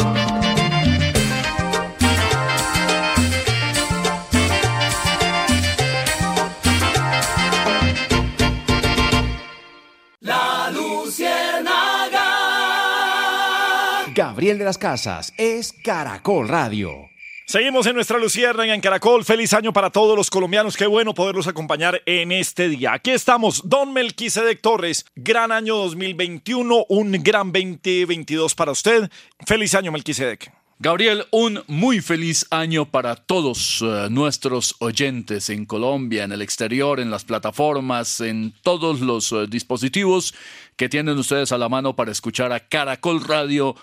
Gabriel 14.14 14.58
de 14.58 14.64
las 14.66 14.76
Casas 14.76 15.32
es 15.38 15.72
Caracol 15.72 16.46
Radio. 16.46 17.13
Seguimos 17.46 17.86
en 17.86 17.94
nuestra 17.94 18.18
Luciérnaga 18.18 18.74
en 18.74 18.80
Caracol. 18.80 19.22
Feliz 19.22 19.52
año 19.52 19.70
para 19.74 19.90
todos 19.90 20.16
los 20.16 20.30
colombianos. 20.30 20.78
Qué 20.78 20.86
bueno 20.86 21.12
poderlos 21.12 21.46
acompañar 21.46 22.00
en 22.06 22.32
este 22.32 22.70
día. 22.70 22.94
Aquí 22.94 23.10
estamos, 23.10 23.68
Don 23.68 23.92
Melquisedec 23.92 24.62
Torres. 24.62 25.04
Gran 25.14 25.52
año 25.52 25.76
2021, 25.76 26.86
un 26.88 27.12
gran 27.22 27.52
2022 27.52 28.54
para 28.54 28.72
usted. 28.72 29.10
Feliz 29.46 29.74
año, 29.74 29.92
Melquisedec. 29.92 30.50
Gabriel, 30.78 31.26
un 31.32 31.62
muy 31.66 32.00
feliz 32.00 32.46
año 32.50 32.86
para 32.90 33.14
todos 33.14 33.82
eh, 33.82 34.08
nuestros 34.10 34.76
oyentes 34.78 35.50
en 35.50 35.66
Colombia, 35.66 36.24
en 36.24 36.32
el 36.32 36.40
exterior, 36.40 36.98
en 36.98 37.10
las 37.10 37.26
plataformas, 37.26 38.20
en 38.22 38.54
todos 38.62 39.00
los 39.00 39.32
eh, 39.32 39.46
dispositivos 39.48 40.34
que 40.76 40.88
tienen 40.88 41.18
ustedes 41.18 41.52
a 41.52 41.58
la 41.58 41.68
mano 41.68 41.94
para 41.94 42.10
escuchar 42.10 42.52
a 42.52 42.68
Caracol 42.68 43.22
Radio 43.22 43.76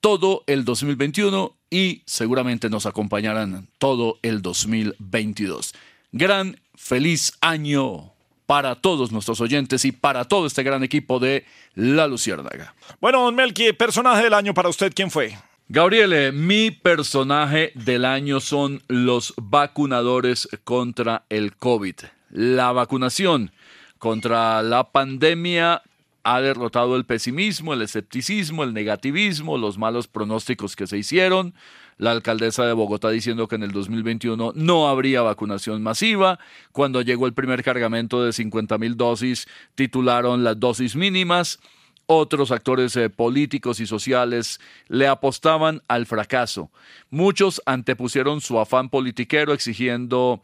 todo 0.00 0.44
el 0.46 0.66
2021 0.66 1.56
y 1.74 2.02
seguramente 2.06 2.70
nos 2.70 2.86
acompañarán 2.86 3.66
todo 3.78 4.20
el 4.22 4.42
2022. 4.42 5.74
Gran 6.12 6.60
feliz 6.76 7.36
año 7.40 8.12
para 8.46 8.76
todos 8.76 9.10
nuestros 9.10 9.40
oyentes 9.40 9.84
y 9.84 9.90
para 9.90 10.24
todo 10.24 10.46
este 10.46 10.62
gran 10.62 10.84
equipo 10.84 11.18
de 11.18 11.44
La 11.74 12.06
Luciérnaga. 12.06 12.76
Bueno, 13.00 13.22
Don 13.22 13.34
Melqui, 13.34 13.72
personaje 13.72 14.22
del 14.22 14.34
año 14.34 14.54
para 14.54 14.68
usted, 14.68 14.92
¿quién 14.94 15.10
fue? 15.10 15.36
Gabriele, 15.68 16.30
mi 16.30 16.70
personaje 16.70 17.72
del 17.74 18.04
año 18.04 18.38
son 18.38 18.80
los 18.86 19.34
vacunadores 19.36 20.48
contra 20.62 21.24
el 21.28 21.56
COVID. 21.56 21.96
La 22.30 22.70
vacunación 22.70 23.50
contra 23.98 24.62
la 24.62 24.92
pandemia 24.92 25.82
ha 26.24 26.40
derrotado 26.40 26.96
el 26.96 27.04
pesimismo, 27.04 27.74
el 27.74 27.82
escepticismo, 27.82 28.64
el 28.64 28.72
negativismo, 28.72 29.58
los 29.58 29.76
malos 29.78 30.08
pronósticos 30.08 30.74
que 30.74 30.86
se 30.86 30.96
hicieron. 30.96 31.54
La 31.98 32.10
alcaldesa 32.10 32.64
de 32.66 32.72
Bogotá 32.72 33.10
diciendo 33.10 33.46
que 33.46 33.54
en 33.54 33.62
el 33.62 33.70
2021 33.70 34.52
no 34.56 34.88
habría 34.88 35.22
vacunación 35.22 35.82
masiva. 35.82 36.40
Cuando 36.72 37.02
llegó 37.02 37.26
el 37.26 37.34
primer 37.34 37.62
cargamento 37.62 38.24
de 38.24 38.32
50 38.32 38.78
mil 38.78 38.96
dosis, 38.96 39.46
titularon 39.74 40.42
las 40.42 40.58
dosis 40.58 40.96
mínimas. 40.96 41.60
Otros 42.06 42.50
actores 42.50 42.96
eh, 42.96 43.08
políticos 43.08 43.80
y 43.80 43.86
sociales 43.86 44.60
le 44.88 45.06
apostaban 45.06 45.82
al 45.88 46.04
fracaso. 46.04 46.70
Muchos 47.10 47.62
antepusieron 47.64 48.40
su 48.40 48.58
afán 48.58 48.90
politiquero 48.90 49.52
exigiendo 49.52 50.42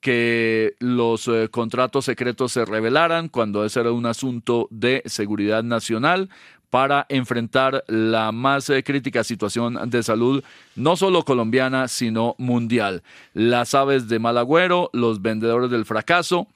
que 0.00 0.74
los 0.78 1.26
eh, 1.28 1.48
contratos 1.50 2.04
secretos 2.04 2.52
se 2.52 2.64
revelaran 2.64 3.28
cuando 3.28 3.64
ese 3.64 3.80
era 3.80 3.92
un 3.92 4.06
asunto 4.06 4.68
de 4.70 5.02
seguridad 5.06 5.62
nacional 5.62 6.28
para 6.70 7.06
enfrentar 7.08 7.84
la 7.88 8.30
más 8.32 8.68
eh, 8.70 8.82
crítica 8.82 9.24
situación 9.24 9.90
de 9.90 10.02
salud, 10.02 10.44
no 10.76 10.96
solo 10.96 11.24
colombiana, 11.24 11.88
sino 11.88 12.34
mundial. 12.38 13.02
Las 13.32 13.74
aves 13.74 14.08
de 14.08 14.18
Malagüero, 14.18 14.90
los 14.92 15.22
vendedores 15.22 15.70
del 15.70 15.86
fracaso, 15.86 16.48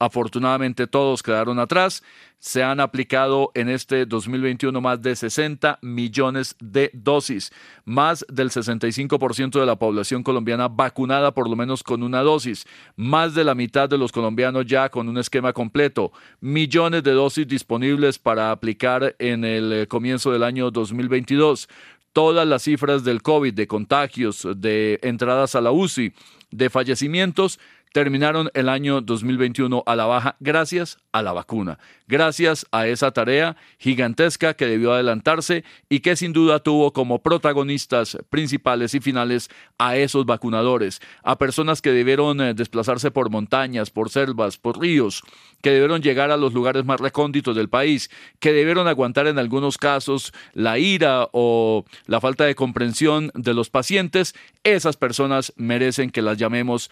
afortunadamente 0.00 0.88
todos 0.88 1.22
quedaron 1.22 1.60
atrás. 1.60 2.02
Se 2.38 2.62
han 2.62 2.80
aplicado 2.80 3.52
en 3.54 3.68
este 3.68 4.06
2021 4.06 4.80
más 4.80 5.00
de 5.02 5.14
60 5.14 5.78
millones 5.82 6.56
de 6.58 6.90
dosis, 6.94 7.52
más 7.84 8.24
del 8.28 8.50
65% 8.50 9.60
de 9.60 9.66
la 9.66 9.76
población 9.76 10.22
colombiana 10.22 10.66
vacunada 10.66 11.32
por 11.32 11.48
lo 11.48 11.54
menos 11.54 11.82
con 11.82 12.02
una 12.02 12.22
dosis, 12.22 12.66
más 12.96 13.34
de 13.34 13.44
la 13.44 13.54
mitad 13.54 13.90
de 13.90 13.98
los 13.98 14.10
colombianos 14.10 14.64
ya 14.66 14.88
con 14.88 15.08
un 15.08 15.18
esquema 15.18 15.52
completo, 15.52 16.12
millones 16.40 17.02
de 17.02 17.12
dosis 17.12 17.46
disponibles 17.46 18.18
para 18.18 18.50
aplicar 18.50 19.14
en 19.18 19.44
el 19.44 19.72
eh, 19.72 19.86
comienzo 19.86 20.32
del 20.32 20.42
año 20.42 20.70
2022 20.70 21.68
todas 22.12 22.46
las 22.46 22.62
cifras 22.62 23.04
del 23.04 23.22
COVID, 23.22 23.54
de 23.54 23.66
contagios, 23.66 24.46
de 24.56 24.98
entradas 25.02 25.54
a 25.54 25.60
la 25.60 25.70
UCI, 25.70 26.12
de 26.50 26.70
fallecimientos, 26.70 27.60
terminaron 27.92 28.50
el 28.54 28.68
año 28.68 29.00
2021 29.00 29.82
a 29.84 29.96
la 29.96 30.06
baja 30.06 30.36
gracias 30.40 30.98
a 31.12 31.22
la 31.22 31.32
vacuna, 31.32 31.78
gracias 32.06 32.66
a 32.70 32.86
esa 32.86 33.10
tarea 33.10 33.56
gigantesca 33.78 34.54
que 34.54 34.66
debió 34.66 34.92
adelantarse 34.92 35.64
y 35.88 36.00
que 36.00 36.14
sin 36.14 36.32
duda 36.32 36.60
tuvo 36.60 36.92
como 36.92 37.20
protagonistas 37.20 38.16
principales 38.30 38.94
y 38.94 39.00
finales 39.00 39.50
a 39.78 39.96
esos 39.96 40.24
vacunadores, 40.24 41.00
a 41.22 41.36
personas 41.36 41.82
que 41.82 41.90
debieron 41.90 42.40
eh, 42.40 42.54
desplazarse 42.54 43.10
por 43.10 43.30
montañas, 43.30 43.90
por 43.90 44.10
selvas, 44.10 44.56
por 44.56 44.80
ríos, 44.80 45.22
que 45.60 45.70
debieron 45.70 46.00
llegar 46.00 46.30
a 46.30 46.36
los 46.36 46.52
lugares 46.52 46.84
más 46.84 47.00
recónditos 47.00 47.56
del 47.56 47.68
país, 47.68 48.10
que 48.38 48.52
debieron 48.52 48.86
aguantar 48.86 49.26
en 49.26 49.38
algunos 49.38 49.78
casos 49.78 50.32
la 50.54 50.78
ira 50.78 51.28
o 51.32 51.84
la 52.06 52.20
falta 52.20 52.44
de 52.44 52.54
comprensión 52.54 53.32
de 53.34 53.54
los 53.54 53.68
pacientes, 53.68 54.34
esas 54.62 54.96
personas 54.96 55.52
merecen 55.56 56.10
que 56.10 56.22
las 56.22 56.38
llamemos 56.38 56.90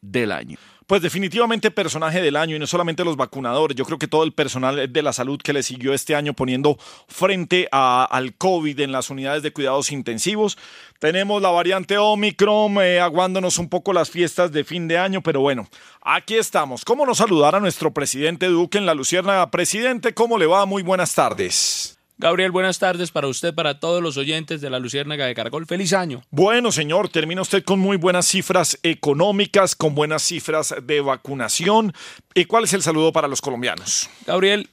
del 0.00 0.32
año. 0.32 0.58
Pues 0.86 1.00
definitivamente 1.00 1.70
personaje 1.70 2.20
del 2.20 2.36
año 2.36 2.56
y 2.56 2.58
no 2.58 2.66
solamente 2.66 3.04
los 3.04 3.16
vacunadores, 3.16 3.76
yo 3.76 3.84
creo 3.84 3.98
que 3.98 4.08
todo 4.08 4.24
el 4.24 4.32
personal 4.32 4.92
de 4.92 5.02
la 5.02 5.12
salud 5.12 5.40
que 5.42 5.52
le 5.52 5.62
siguió 5.62 5.94
este 5.94 6.14
año 6.14 6.34
poniendo 6.34 6.76
frente 7.08 7.66
al 7.70 8.34
COVID 8.34 8.78
en 8.80 8.92
las 8.92 9.08
unidades 9.08 9.42
de 9.42 9.52
cuidados 9.52 9.90
intensivos. 9.90 10.58
Tenemos 10.98 11.40
la 11.40 11.50
variante 11.50 11.96
Omicron 11.96 12.76
eh, 12.82 13.00
aguándonos 13.00 13.58
un 13.58 13.68
poco 13.68 13.92
las 13.92 14.10
fiestas 14.10 14.52
de 14.52 14.64
fin 14.64 14.86
de 14.86 14.98
año, 14.98 15.22
pero 15.22 15.40
bueno, 15.40 15.66
aquí 16.02 16.34
estamos. 16.34 16.84
¿Cómo 16.84 17.06
nos 17.06 17.18
saludar 17.18 17.54
a 17.54 17.60
nuestro 17.60 17.94
presidente 17.94 18.46
Duque 18.46 18.78
en 18.78 18.84
la 18.84 18.94
Lucierna? 18.94 19.50
Presidente, 19.50 20.12
¿cómo 20.14 20.36
le 20.36 20.46
va? 20.46 20.66
Muy 20.66 20.82
buenas 20.82 21.14
tardes. 21.14 22.01
Gabriel, 22.22 22.52
buenas 22.52 22.78
tardes 22.78 23.10
para 23.10 23.26
usted, 23.26 23.52
para 23.52 23.80
todos 23.80 24.00
los 24.00 24.16
oyentes 24.16 24.60
de 24.60 24.70
la 24.70 24.78
Luciérnaga 24.78 25.26
de 25.26 25.34
Caracol. 25.34 25.66
Feliz 25.66 25.92
año. 25.92 26.22
Bueno, 26.30 26.70
señor, 26.70 27.08
termina 27.08 27.42
usted 27.42 27.64
con 27.64 27.80
muy 27.80 27.96
buenas 27.96 28.28
cifras 28.28 28.78
económicas, 28.84 29.74
con 29.74 29.96
buenas 29.96 30.22
cifras 30.22 30.72
de 30.84 31.00
vacunación. 31.00 31.92
¿Y 32.32 32.44
cuál 32.44 32.62
es 32.62 32.74
el 32.74 32.82
saludo 32.82 33.12
para 33.12 33.26
los 33.26 33.40
colombianos? 33.40 34.08
Gabriel, 34.24 34.70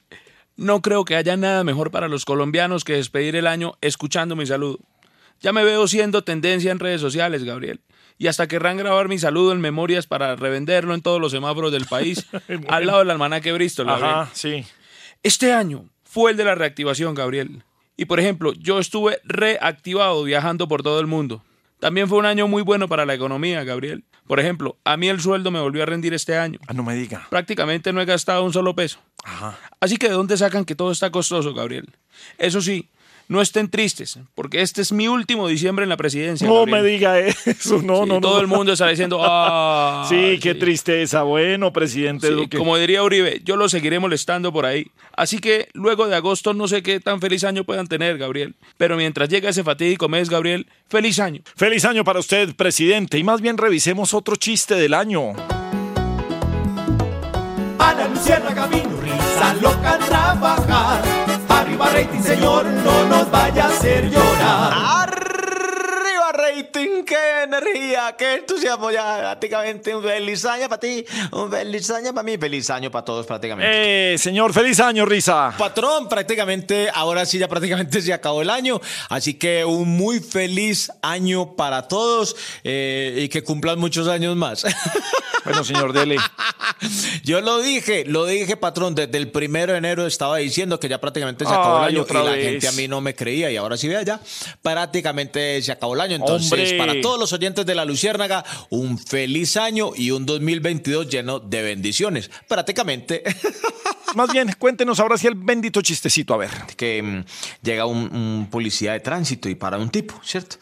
no 0.54 0.80
creo 0.80 1.04
que 1.04 1.16
haya 1.16 1.36
nada 1.36 1.64
mejor 1.64 1.90
para 1.90 2.06
los 2.06 2.24
colombianos 2.24 2.84
que 2.84 2.92
despedir 2.92 3.34
el 3.34 3.48
año 3.48 3.72
escuchando 3.80 4.36
mi 4.36 4.46
saludo. 4.46 4.78
Ya 5.40 5.52
me 5.52 5.64
veo 5.64 5.88
siendo 5.88 6.22
tendencia 6.22 6.70
en 6.70 6.78
redes 6.78 7.00
sociales, 7.00 7.42
Gabriel. 7.42 7.80
Y 8.16 8.28
hasta 8.28 8.46
querrán 8.46 8.76
grabar 8.76 9.08
mi 9.08 9.18
saludo 9.18 9.50
en 9.50 9.60
memorias 9.60 10.06
para 10.06 10.36
revenderlo 10.36 10.94
en 10.94 11.02
todos 11.02 11.20
los 11.20 11.32
semáforos 11.32 11.72
del 11.72 11.86
país, 11.86 12.28
al 12.68 12.86
lado 12.86 13.00
del 13.00 13.10
almanaque 13.10 13.50
Bristol. 13.50 13.86
Gabriel. 13.86 14.08
Ajá, 14.08 14.30
sí. 14.34 14.64
Este 15.24 15.52
año 15.52 15.90
fue 16.10 16.32
el 16.32 16.36
de 16.36 16.42
la 16.44 16.56
reactivación, 16.56 17.14
Gabriel. 17.14 17.62
Y 17.96 18.06
por 18.06 18.18
ejemplo, 18.18 18.52
yo 18.54 18.80
estuve 18.80 19.20
reactivado 19.22 20.24
viajando 20.24 20.66
por 20.66 20.82
todo 20.82 20.98
el 20.98 21.06
mundo. 21.06 21.44
También 21.78 22.08
fue 22.08 22.18
un 22.18 22.26
año 22.26 22.48
muy 22.48 22.62
bueno 22.62 22.88
para 22.88 23.06
la 23.06 23.14
economía, 23.14 23.62
Gabriel. 23.62 24.02
Por 24.26 24.40
ejemplo, 24.40 24.76
a 24.82 24.96
mí 24.96 25.08
el 25.08 25.20
sueldo 25.20 25.52
me 25.52 25.60
volvió 25.60 25.84
a 25.84 25.86
rendir 25.86 26.12
este 26.12 26.36
año. 26.36 26.58
Ah, 26.66 26.72
no 26.72 26.82
me 26.82 26.96
diga. 26.96 27.28
Prácticamente 27.30 27.92
no 27.92 28.00
he 28.00 28.06
gastado 28.06 28.42
un 28.42 28.52
solo 28.52 28.74
peso. 28.74 28.98
Ajá. 29.22 29.56
Así 29.78 29.98
que 29.98 30.08
¿de 30.08 30.14
dónde 30.14 30.36
sacan 30.36 30.64
que 30.64 30.74
todo 30.74 30.90
está 30.90 31.10
costoso, 31.10 31.54
Gabriel? 31.54 31.88
Eso 32.38 32.60
sí, 32.60 32.90
no 33.30 33.40
estén 33.40 33.70
tristes, 33.70 34.18
porque 34.34 34.60
este 34.60 34.82
es 34.82 34.90
mi 34.90 35.06
último 35.06 35.46
diciembre 35.46 35.84
en 35.84 35.88
la 35.88 35.96
presidencia. 35.96 36.48
No 36.48 36.56
Gabriel. 36.66 36.82
me 36.82 36.88
diga 36.88 37.18
eso, 37.20 37.80
no, 37.80 37.80
Sí, 37.80 37.86
no, 37.86 38.06
no. 38.06 38.20
todo 38.20 38.40
el 38.40 38.48
mundo 38.48 38.72
está 38.72 38.88
diciendo, 38.88 39.20
ah, 39.24 40.04
Sí, 40.08 40.40
qué 40.42 40.56
tristeza. 40.56 41.22
Bueno, 41.22 41.72
presidente 41.72 42.26
Sí, 42.26 42.32
Duque. 42.34 42.58
como 42.58 42.76
diría 42.76 43.04
Uribe, 43.04 43.40
yo 43.44 43.54
lo 43.54 43.68
seguiré 43.68 44.00
molestando 44.00 44.52
por 44.52 44.66
ahí. 44.66 44.90
Así 45.16 45.38
que 45.38 45.68
luego 45.74 46.08
de 46.08 46.16
agosto 46.16 46.54
no 46.54 46.66
sé 46.66 46.82
qué 46.82 46.98
tan 46.98 47.20
feliz 47.20 47.44
año 47.44 47.62
puedan 47.62 47.86
tener, 47.86 48.18
Gabriel. 48.18 48.56
Pero 48.76 48.96
mientras 48.96 49.28
llega 49.28 49.50
ese 49.50 49.62
fatídico 49.62 50.08
mes, 50.08 50.28
Gabriel, 50.28 50.66
feliz 50.88 51.20
año. 51.20 51.40
Feliz 51.54 51.84
año 51.84 52.02
para 52.02 52.18
usted, 52.18 52.56
presidente. 52.56 53.16
Y 53.16 53.22
más 53.22 53.40
bien 53.40 53.58
revisemos 53.58 54.12
otro 54.12 54.34
chiste 54.34 54.74
del 54.74 54.92
año. 54.92 55.34
A 57.78 57.94
la 57.94 58.08
Luciérnaga 58.08 58.66
vino 58.66 59.00
risa 59.00 59.54
loca 59.62 59.98
trabajar. 59.98 61.19
Arriba 61.80 61.98
rating, 61.98 62.22
señor, 62.22 62.66
no 62.66 63.06
nos 63.06 63.30
vaya 63.30 63.64
a 63.64 63.68
hacer 63.68 64.10
llorar. 64.10 65.29
Rating, 66.60 67.04
qué 67.04 67.42
energía, 67.44 68.14
qué 68.18 68.34
entusiasmo 68.36 68.90
ya. 68.90 69.18
Prácticamente 69.18 69.94
un 69.94 70.02
feliz 70.02 70.44
año 70.44 70.68
para 70.68 70.80
ti, 70.80 71.04
un 71.32 71.50
feliz 71.50 71.90
año 71.90 72.12
para 72.12 72.22
mí, 72.22 72.36
feliz 72.38 72.70
año 72.70 72.90
para 72.90 73.04
todos 73.04 73.26
prácticamente. 73.26 74.14
Eh, 74.14 74.18
señor, 74.18 74.52
feliz 74.52 74.80
año, 74.80 75.04
Risa. 75.06 75.54
Patrón, 75.56 76.08
prácticamente, 76.08 76.88
ahora 76.92 77.24
sí 77.24 77.38
ya 77.38 77.48
prácticamente 77.48 78.00
se 78.00 78.12
acabó 78.12 78.42
el 78.42 78.50
año, 78.50 78.80
así 79.08 79.34
que 79.34 79.64
un 79.64 79.96
muy 79.96 80.20
feliz 80.20 80.90
año 81.02 81.56
para 81.56 81.88
todos 81.88 82.36
eh, 82.64 83.20
y 83.24 83.28
que 83.28 83.42
cumplan 83.42 83.78
muchos 83.78 84.08
años 84.08 84.36
más. 84.36 84.64
Bueno, 85.44 85.64
señor, 85.64 85.92
dele. 85.92 86.16
Yo 87.24 87.40
lo 87.40 87.60
dije, 87.60 88.04
lo 88.06 88.26
dije, 88.26 88.56
patrón, 88.56 88.94
desde 88.94 89.16
el 89.16 89.30
primero 89.30 89.72
de 89.72 89.78
enero 89.78 90.06
estaba 90.06 90.36
diciendo 90.38 90.78
que 90.78 90.88
ya 90.88 91.00
prácticamente 91.00 91.44
se 91.44 91.50
acabó 91.50 91.78
Ay, 91.78 91.94
el 91.94 92.00
año 92.00 92.06
y 92.08 92.12
la 92.12 92.22
vez. 92.32 92.44
gente 92.44 92.68
a 92.68 92.72
mí 92.72 92.88
no 92.88 93.00
me 93.00 93.14
creía 93.14 93.50
y 93.50 93.56
ahora 93.56 93.76
sí 93.76 93.88
vea 93.88 94.02
ya, 94.02 94.20
prácticamente 94.62 95.60
se 95.62 95.72
acabó 95.72 95.94
el 95.94 96.00
año. 96.00 96.16
Entonces, 96.16 96.49
Hombre. 96.52 96.78
para 96.78 97.00
todos 97.00 97.18
los 97.18 97.32
oyentes 97.32 97.66
de 97.66 97.74
la 97.74 97.84
Luciérnaga, 97.84 98.44
un 98.70 98.98
feliz 98.98 99.56
año 99.56 99.92
y 99.94 100.10
un 100.10 100.26
2022 100.26 101.08
lleno 101.08 101.40
de 101.40 101.62
bendiciones. 101.62 102.30
Prácticamente. 102.48 103.22
Más 104.16 104.32
bien, 104.32 104.52
cuéntenos 104.58 104.98
ahora 104.98 105.16
sí 105.16 105.26
el 105.28 105.34
bendito 105.34 105.82
chistecito, 105.82 106.34
a 106.34 106.38
ver. 106.38 106.50
que 106.76 107.02
mm, 107.02 107.24
llega 107.62 107.86
un, 107.86 108.14
un 108.14 108.48
policía 108.50 108.92
de 108.92 109.00
tránsito 109.00 109.48
y 109.48 109.54
para 109.54 109.78
un 109.78 109.90
tipo, 109.90 110.20
¿cierto? 110.24 110.56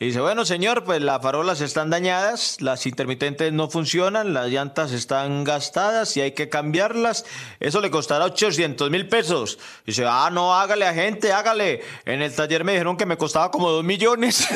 Y 0.00 0.06
dice, 0.06 0.20
bueno, 0.20 0.44
señor, 0.44 0.82
pues 0.82 1.00
las 1.00 1.22
farolas 1.22 1.60
están 1.60 1.88
dañadas, 1.88 2.60
las 2.60 2.84
intermitentes 2.84 3.52
no 3.52 3.70
funcionan, 3.70 4.34
las 4.34 4.48
llantas 4.48 4.90
están 4.90 5.44
gastadas 5.44 6.16
y 6.16 6.20
hay 6.20 6.32
que 6.32 6.48
cambiarlas. 6.48 7.24
Eso 7.60 7.80
le 7.80 7.90
costará 7.90 8.24
800 8.24 8.90
mil 8.90 9.08
pesos. 9.08 9.58
Y 9.82 9.92
dice, 9.92 10.04
ah, 10.06 10.30
no, 10.32 10.54
hágale, 10.54 10.84
agente, 10.86 11.32
hágale. 11.32 11.82
En 12.04 12.22
el 12.22 12.34
taller 12.34 12.64
me 12.64 12.72
dijeron 12.72 12.96
que 12.96 13.06
me 13.06 13.16
costaba 13.16 13.52
como 13.52 13.70
2 13.70 13.84
millones. 13.84 14.48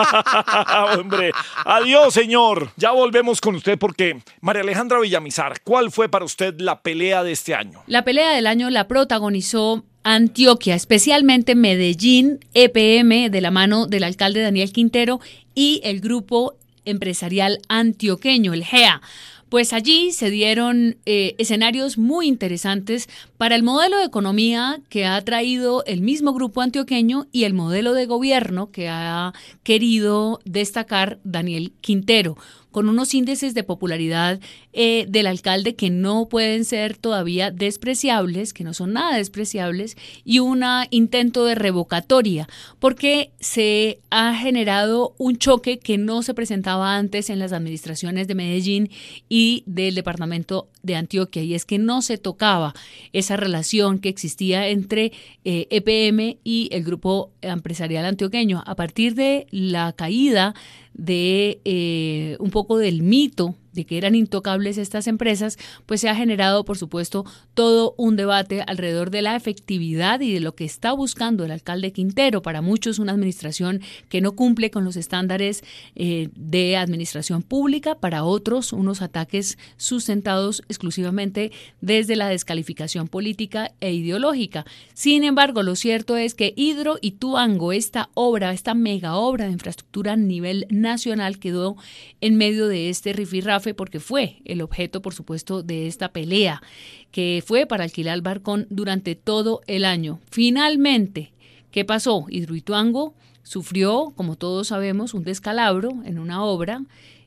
Hombre, 0.98 1.32
adiós, 1.64 2.12
señor. 2.12 2.70
Ya 2.76 2.90
volvemos 2.90 3.40
con 3.40 3.54
usted 3.54 3.78
porque, 3.78 4.22
María 4.42 4.62
Alejandra 4.62 5.00
Villamizar, 5.00 5.62
¿cuál 5.62 5.90
fue 5.90 6.10
para 6.10 6.26
usted 6.26 6.60
la 6.60 6.82
pelea 6.82 7.22
de 7.22 7.32
este 7.32 7.54
año? 7.54 7.82
La 7.86 8.04
pelea 8.04 8.32
del 8.32 8.46
año 8.46 8.68
la 8.68 8.88
protagonizó 8.88 9.84
Antioquia, 10.02 10.74
especialmente 10.74 11.54
Medellín, 11.54 12.40
EPM, 12.54 13.30
de 13.30 13.40
la 13.40 13.50
mano 13.50 13.86
del 13.86 14.04
alcalde 14.04 14.40
Daniel 14.40 14.72
Quintero 14.72 15.20
y 15.54 15.80
el 15.84 16.00
grupo 16.00 16.54
empresarial 16.84 17.60
antioqueño, 17.68 18.54
el 18.54 18.64
GEA. 18.64 19.02
Pues 19.50 19.72
allí 19.72 20.12
se 20.12 20.30
dieron 20.30 20.96
eh, 21.06 21.34
escenarios 21.38 21.98
muy 21.98 22.28
interesantes 22.28 23.08
para 23.36 23.56
el 23.56 23.64
modelo 23.64 23.98
de 23.98 24.04
economía 24.04 24.80
que 24.88 25.06
ha 25.06 25.20
traído 25.24 25.84
el 25.86 26.02
mismo 26.02 26.32
grupo 26.32 26.62
antioqueño 26.62 27.26
y 27.32 27.44
el 27.44 27.52
modelo 27.52 27.92
de 27.92 28.06
gobierno 28.06 28.70
que 28.70 28.88
ha 28.88 29.32
querido 29.64 30.38
destacar 30.44 31.18
Daniel 31.24 31.72
Quintero. 31.80 32.36
Con 32.70 32.88
unos 32.88 33.14
índices 33.14 33.54
de 33.54 33.64
popularidad 33.64 34.40
eh, 34.72 35.06
del 35.08 35.26
alcalde 35.26 35.74
que 35.74 35.90
no 35.90 36.28
pueden 36.28 36.64
ser 36.64 36.96
todavía 36.96 37.50
despreciables, 37.50 38.52
que 38.52 38.64
no 38.64 38.74
son 38.74 38.92
nada 38.92 39.16
despreciables, 39.16 39.96
y 40.24 40.38
un 40.38 40.60
intento 40.90 41.44
de 41.44 41.54
revocatoria, 41.54 42.48
porque 42.78 43.30
se 43.40 43.98
ha 44.10 44.34
generado 44.34 45.14
un 45.18 45.38
choque 45.38 45.78
que 45.78 45.98
no 45.98 46.22
se 46.22 46.34
presentaba 46.34 46.96
antes 46.96 47.30
en 47.30 47.38
las 47.38 47.52
administraciones 47.52 48.28
de 48.28 48.34
Medellín 48.34 48.90
y 49.28 49.64
del 49.66 49.94
departamento 49.94 50.68
de 50.82 50.96
Antioquia, 50.96 51.42
y 51.42 51.54
es 51.54 51.64
que 51.64 51.78
no 51.78 52.02
se 52.02 52.18
tocaba 52.18 52.74
esa 53.12 53.36
relación 53.36 53.98
que 53.98 54.08
existía 54.08 54.68
entre 54.68 55.12
EPM 55.44 56.20
eh, 56.20 56.30
e 56.30 56.38
y 56.44 56.68
el 56.72 56.84
grupo 56.84 57.32
empresarial 57.42 58.04
antioqueño. 58.04 58.62
A 58.66 58.74
partir 58.74 59.14
de 59.14 59.46
la 59.50 59.92
caída 59.92 60.54
de 61.00 61.60
eh, 61.64 62.36
un 62.40 62.50
poco 62.50 62.76
del 62.76 63.02
mito 63.02 63.54
de 63.72 63.84
que 63.84 63.98
eran 63.98 64.14
intocables 64.14 64.78
estas 64.78 65.06
empresas, 65.06 65.58
pues 65.86 66.00
se 66.00 66.08
ha 66.08 66.14
generado, 66.14 66.64
por 66.64 66.78
supuesto, 66.78 67.24
todo 67.54 67.94
un 67.96 68.16
debate 68.16 68.62
alrededor 68.66 69.10
de 69.10 69.22
la 69.22 69.36
efectividad 69.36 70.20
y 70.20 70.32
de 70.32 70.40
lo 70.40 70.54
que 70.54 70.64
está 70.64 70.92
buscando 70.92 71.44
el 71.44 71.50
alcalde 71.50 71.92
Quintero. 71.92 72.42
Para 72.42 72.62
muchos, 72.62 72.98
una 72.98 73.12
administración 73.12 73.80
que 74.08 74.20
no 74.20 74.32
cumple 74.32 74.70
con 74.70 74.84
los 74.84 74.96
estándares 74.96 75.62
eh, 75.94 76.28
de 76.34 76.76
administración 76.76 77.42
pública, 77.42 77.94
para 77.94 78.24
otros, 78.24 78.72
unos 78.72 79.02
ataques 79.02 79.58
sustentados 79.76 80.62
exclusivamente 80.68 81.52
desde 81.80 82.16
la 82.16 82.28
descalificación 82.28 83.08
política 83.08 83.72
e 83.80 83.92
ideológica. 83.92 84.64
Sin 84.94 85.24
embargo, 85.24 85.62
lo 85.62 85.76
cierto 85.76 86.16
es 86.16 86.34
que 86.34 86.52
Hidro 86.56 86.98
y 87.00 87.12
Tuango, 87.12 87.72
esta 87.72 88.10
obra, 88.14 88.52
esta 88.52 88.74
mega 88.74 89.16
obra 89.16 89.46
de 89.46 89.52
infraestructura 89.52 90.12
a 90.12 90.16
nivel 90.16 90.66
nacional, 90.70 91.38
quedó 91.38 91.76
en 92.20 92.36
medio 92.36 92.66
de 92.68 92.88
este 92.88 93.12
rifirrafe 93.12 93.59
porque 93.74 94.00
fue 94.00 94.42
el 94.44 94.62
objeto, 94.62 95.02
por 95.02 95.14
supuesto, 95.14 95.62
de 95.62 95.86
esta 95.86 96.12
pelea, 96.12 96.62
que 97.10 97.42
fue 97.46 97.66
para 97.66 97.84
alquilar 97.84 98.20
Barcón 98.22 98.66
durante 98.70 99.14
todo 99.14 99.60
el 99.66 99.84
año. 99.84 100.20
Finalmente, 100.30 101.32
¿qué 101.70 101.84
pasó? 101.84 102.26
Hidroituango 102.28 103.14
sufrió, 103.42 104.12
como 104.16 104.36
todos 104.36 104.68
sabemos, 104.68 105.14
un 105.14 105.24
descalabro 105.24 106.02
en 106.04 106.18
una 106.18 106.44
obra 106.44 106.82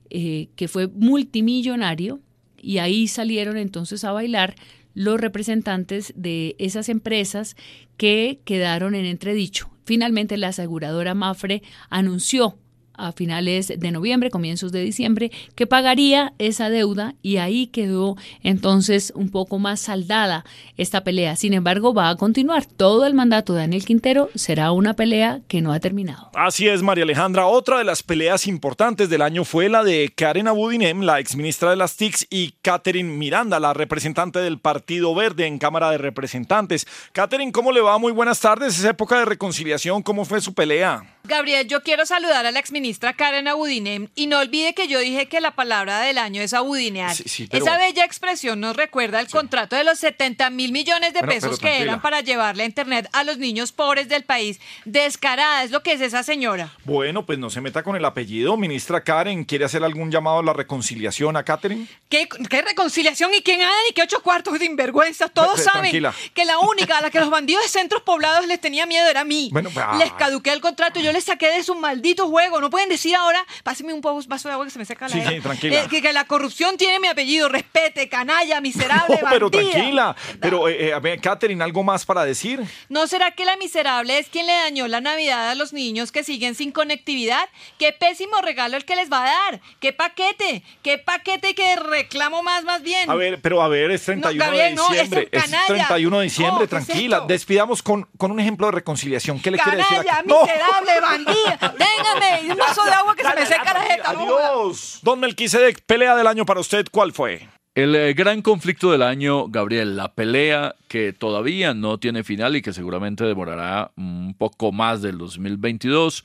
eh, 0.09 0.49
que 0.55 0.67
fue 0.67 0.87
multimillonario 0.87 2.19
y 2.61 2.77
ahí 2.77 3.07
salieron 3.07 3.57
entonces 3.57 4.03
a 4.03 4.11
bailar 4.11 4.55
los 4.93 5.19
representantes 5.19 6.13
de 6.15 6.55
esas 6.59 6.87
empresas 6.89 7.55
que 7.97 8.39
quedaron 8.45 8.95
en 8.95 9.05
entredicho. 9.05 9.69
Finalmente 9.85 10.37
la 10.37 10.49
aseguradora 10.49 11.13
Mafre 11.13 11.61
anunció 11.89 12.57
a 12.95 13.11
finales 13.11 13.73
de 13.77 13.91
noviembre, 13.91 14.29
comienzos 14.29 14.71
de 14.71 14.81
diciembre, 14.81 15.31
que 15.55 15.67
pagaría 15.67 16.33
esa 16.37 16.69
deuda 16.69 17.15
y 17.21 17.37
ahí 17.37 17.67
quedó 17.67 18.15
entonces 18.41 19.11
un 19.15 19.29
poco 19.29 19.59
más 19.59 19.79
saldada 19.79 20.45
esta 20.77 21.03
pelea. 21.03 21.35
Sin 21.35 21.53
embargo, 21.53 21.93
va 21.93 22.09
a 22.09 22.15
continuar. 22.15 22.65
Todo 22.65 23.05
el 23.05 23.13
mandato 23.13 23.53
de 23.53 23.59
Daniel 23.61 23.85
Quintero 23.85 24.29
será 24.35 24.71
una 24.71 24.93
pelea 24.93 25.41
que 25.47 25.61
no 25.61 25.73
ha 25.73 25.79
terminado. 25.79 26.29
Así 26.33 26.67
es, 26.67 26.81
María 26.81 27.03
Alejandra. 27.03 27.47
Otra 27.47 27.77
de 27.77 27.83
las 27.83 28.03
peleas 28.03 28.47
importantes 28.47 29.09
del 29.09 29.21
año 29.21 29.43
fue 29.43 29.69
la 29.69 29.83
de 29.83 30.11
Karen 30.15 30.47
Abudinem, 30.47 31.01
la 31.01 31.19
exministra 31.19 31.69
de 31.69 31.75
las 31.75 31.95
TICs, 31.95 32.27
y 32.29 32.55
Catherine 32.61 33.09
Miranda, 33.17 33.59
la 33.59 33.73
representante 33.73 34.39
del 34.39 34.59
Partido 34.59 35.13
Verde 35.15 35.45
en 35.45 35.59
Cámara 35.59 35.91
de 35.91 35.97
Representantes. 35.97 36.87
Catherine, 37.11 37.51
¿cómo 37.51 37.71
le 37.71 37.81
va? 37.81 37.97
Muy 37.97 38.11
buenas 38.11 38.39
tardes. 38.39 38.77
Es 38.77 38.85
época 38.85 39.19
de 39.19 39.25
reconciliación. 39.25 40.01
¿Cómo 40.01 40.25
fue 40.25 40.41
su 40.41 40.53
pelea? 40.53 41.12
Gabriel, 41.25 41.65
yo 41.69 41.83
quiero 41.83 42.05
saludar 42.05 42.45
a 42.45 42.51
la 42.51 42.59
exministra 42.59 43.13
Karen 43.13 43.47
Abudinem 43.47 44.09
y 44.13 44.27
no 44.27 44.39
olvide 44.39 44.73
que 44.73 44.89
yo 44.89 44.99
dije 44.99 45.27
que 45.29 45.39
la 45.39 45.51
palabra 45.51 46.01
del 46.01 46.17
año 46.17 46.41
es 46.41 46.53
abudinear. 46.53 47.15
Esa 47.49 47.77
bella 47.77 48.03
expresión 48.03 48.59
nos 48.59 48.75
recuerda 48.75 49.21
el 49.21 49.29
contrato 49.29 49.77
de 49.77 49.85
los 49.85 49.99
70 49.99 50.49
mil 50.49 50.73
millones 50.73 51.13
de 51.13 51.21
pesos 51.21 51.59
que 51.59 51.81
eran 51.81 52.01
para 52.01 52.19
llevarle 52.19 52.63
a 52.63 52.65
Internet 52.65 53.07
a 53.13 53.23
los 53.23 53.37
niños 53.37 53.71
pobres 53.71 54.09
del 54.09 54.25
país. 54.25 54.59
Descarada 54.83 55.63
es 55.63 55.71
lo 55.71 55.81
que 55.81 55.93
es 55.93 56.01
esa 56.01 56.23
señora. 56.23 56.73
Bueno, 56.83 57.25
pues 57.25 57.39
no 57.39 57.49
se 57.49 57.61
meta 57.61 57.83
con 57.83 57.95
el 57.95 58.03
apellido. 58.03 58.57
Ministra 58.57 59.01
Karen, 59.01 59.45
¿quiere 59.45 59.63
hacer 59.63 59.85
algún 59.85 60.11
llamado 60.11 60.39
a 60.39 60.43
la 60.43 60.51
reconciliación 60.51 61.37
a 61.37 61.43
Catherine? 61.43 61.87
¿Qué, 62.09 62.27
reconciliación? 62.67 63.33
¿Y 63.33 63.41
quién 63.41 63.61
hay? 63.61 63.91
¿Y 63.91 63.93
qué 63.93 64.01
ocho 64.01 64.21
cuartos 64.21 64.59
de 64.59 64.65
invergüenza? 64.65 65.29
Todos 65.29 65.63
saben 65.63 65.89
que 66.33 66.43
la 66.43 66.59
única 66.59 66.97
a 66.97 67.01
la 67.01 67.09
que 67.09 67.21
los 67.21 67.29
bandidos 67.29 67.63
de 67.63 67.69
centros 67.69 68.01
poblados 68.01 68.45
les 68.45 68.59
tenía 68.59 68.85
miedo 68.85 69.09
era 69.09 69.21
a 69.21 69.23
mí. 69.23 69.47
Bueno, 69.53 69.69
pues, 69.73 69.85
les 69.99 70.11
caduqué 70.11 70.51
el 70.51 70.59
contrato 70.59 70.99
y 70.99 71.03
yo 71.03 71.12
les 71.13 71.23
saqué 71.23 71.49
de 71.51 71.63
su 71.63 71.75
maldito 71.75 72.27
juego. 72.27 72.59
No 72.59 72.69
pueden 72.69 72.89
decir 72.89 73.15
ahora, 73.15 73.45
páseme 73.63 73.93
un 73.93 74.01
vaso 74.01 74.47
de 74.47 74.53
agua 74.53 74.65
que 74.65 74.71
se 74.71 74.79
me 74.79 74.85
seca 74.85 75.07
la 75.07 75.13
Sí, 75.13 75.21
sí, 75.21 75.39
tranquila. 75.39 75.83
Eh, 75.83 75.87
que, 75.89 76.13
la 76.13 76.25
corrupción 76.25 76.75
tiene 76.77 76.99
mi 76.99 77.07
apellido. 77.07 77.47
Respete, 77.49 78.09
canalla, 78.09 78.59
miserable, 78.61 79.19
no, 79.21 79.29
pero 79.29 79.49
tranquila. 79.49 80.15
Pero, 80.39 80.67
eh, 80.67 80.87
eh, 80.89 80.93
a 80.93 80.99
ver, 80.99 81.21
Catherine, 81.21 81.63
¿algo 81.63 81.83
más 81.83 82.05
para 82.05 82.25
decir? 82.25 82.61
¿No 82.89 83.07
será 83.07 83.31
que 83.31 83.45
la 83.45 83.55
miserable 83.57 84.19
es 84.19 84.27
quien 84.27 84.47
le 84.47 84.53
dañó 84.53 84.87
la 84.87 85.01
Navidad 85.01 85.49
a 85.49 85.55
los 85.55 85.73
niños 85.73 86.11
que 86.11 86.23
siguen 86.23 86.55
sin 86.55 86.71
conectividad? 86.71 87.47
¡Qué 87.77 87.93
pésimo 87.93 88.41
regalo 88.41 88.77
el 88.77 88.85
que 88.85 88.95
les 88.95 89.11
va 89.11 89.23
a 89.23 89.51
dar! 89.51 89.61
¡Qué 89.79 89.93
paquete! 89.93 90.63
¡Qué 90.81 90.97
paquete 90.97 91.55
que 91.55 91.75
reclamo 91.75 92.43
más, 92.43 92.63
más 92.63 92.81
bien! 92.81 93.09
A 93.09 93.15
ver, 93.15 93.39
pero 93.41 93.61
a 93.61 93.67
ver, 93.67 93.91
es 93.91 94.03
31 94.03 94.51
de 94.51 94.71
diciembre. 94.71 95.29
es, 95.31 95.43
31 95.67 96.17
de 96.17 96.23
diciembre, 96.23 96.67
tranquila. 96.67 97.23
Despidamos 97.27 97.83
con, 97.83 98.07
con 98.17 98.31
un 98.31 98.39
ejemplo 98.39 98.67
de 98.67 98.71
reconciliación. 98.71 99.39
¿Qué 99.39 99.51
le 99.51 99.59
quiere 99.59 99.77
decir? 99.77 99.97
¡Canalla, 99.97 100.23
miserable, 100.23 101.02
bandido! 101.03 101.35
Déjame, 101.77 102.51
un 102.51 102.57
vaso 102.57 102.83
de 102.83 102.91
agua 102.91 103.15
que 103.15 103.23
se 103.23 103.35
me 103.35 103.45
seca 103.45 103.73
la 103.73 103.81
jeta. 103.81 104.09
Adiós. 104.09 104.99
Don 105.03 105.19
Melquisedec, 105.19 105.81
pelea 105.85 106.15
del 106.15 106.27
año 106.27 106.45
para 106.45 106.59
usted, 106.59 106.87
¿cuál 106.91 107.13
fue? 107.13 107.47
El 107.75 107.95
eh, 107.95 108.13
gran 108.13 108.43
conflicto 108.43 108.91
del 108.91 109.01
año, 109.01 109.47
Gabriel, 109.47 109.95
la 109.95 110.13
pelea 110.13 110.75
que 110.87 111.11
todavía 111.11 111.73
no 111.73 111.97
tiene 111.97 112.23
final 112.23 112.55
y 112.55 112.61
que 112.61 112.71
seguramente 112.71 113.23
demorará 113.23 113.91
un 113.97 114.35
poco 114.37 114.71
más 114.71 115.01
del 115.01 115.17
2022, 115.17 116.23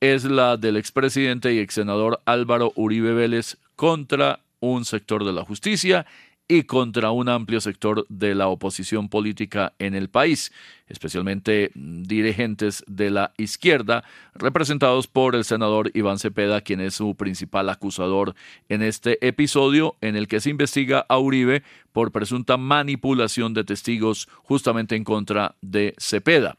es 0.00 0.24
la 0.24 0.56
del 0.56 0.76
expresidente 0.76 1.54
y 1.54 1.60
ex 1.60 1.74
senador 1.74 2.20
Álvaro 2.24 2.72
Uribe 2.74 3.14
Vélez 3.14 3.58
contra 3.76 4.40
un 4.60 4.84
sector 4.84 5.24
de 5.24 5.32
la 5.32 5.44
justicia 5.44 6.04
y 6.48 6.62
contra 6.62 7.10
un 7.10 7.28
amplio 7.28 7.60
sector 7.60 8.06
de 8.08 8.34
la 8.34 8.48
oposición 8.48 9.10
política 9.10 9.74
en 9.78 9.94
el 9.94 10.08
país, 10.08 10.50
especialmente 10.88 11.70
dirigentes 11.74 12.82
de 12.86 13.10
la 13.10 13.32
izquierda, 13.36 14.02
representados 14.34 15.06
por 15.06 15.36
el 15.36 15.44
senador 15.44 15.90
Iván 15.92 16.18
Cepeda, 16.18 16.62
quien 16.62 16.80
es 16.80 16.94
su 16.94 17.14
principal 17.14 17.68
acusador 17.68 18.34
en 18.70 18.82
este 18.82 19.24
episodio 19.26 19.96
en 20.00 20.16
el 20.16 20.26
que 20.26 20.40
se 20.40 20.48
investiga 20.48 21.04
a 21.06 21.18
Uribe 21.18 21.62
por 21.92 22.12
presunta 22.12 22.56
manipulación 22.56 23.52
de 23.52 23.64
testigos 23.64 24.26
justamente 24.42 24.96
en 24.96 25.04
contra 25.04 25.54
de 25.60 25.94
Cepeda. 25.98 26.56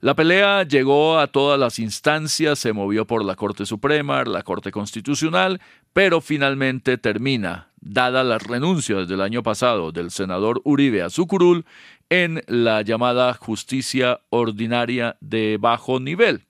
La 0.00 0.14
pelea 0.14 0.62
llegó 0.62 1.18
a 1.18 1.26
todas 1.26 1.58
las 1.58 1.78
instancias, 1.78 2.58
se 2.58 2.72
movió 2.72 3.06
por 3.06 3.24
la 3.24 3.34
Corte 3.34 3.64
Suprema, 3.64 4.24
la 4.24 4.42
Corte 4.42 4.70
Constitucional, 4.70 5.60
pero 5.94 6.20
finalmente 6.20 6.98
termina, 6.98 7.70
dada 7.88 8.24
la 8.24 8.38
renuncia 8.38 8.96
desde 8.96 9.14
el 9.14 9.20
año 9.20 9.42
pasado 9.42 9.92
del 9.92 10.10
senador 10.10 10.60
Uribe 10.64 11.02
a 11.02 11.10
su 11.10 11.26
curul, 11.26 11.64
en 12.10 12.42
la 12.46 12.82
llamada 12.82 13.34
justicia 13.34 14.20
ordinaria 14.30 15.16
de 15.20 15.58
bajo 15.60 16.00
nivel. 16.00 16.46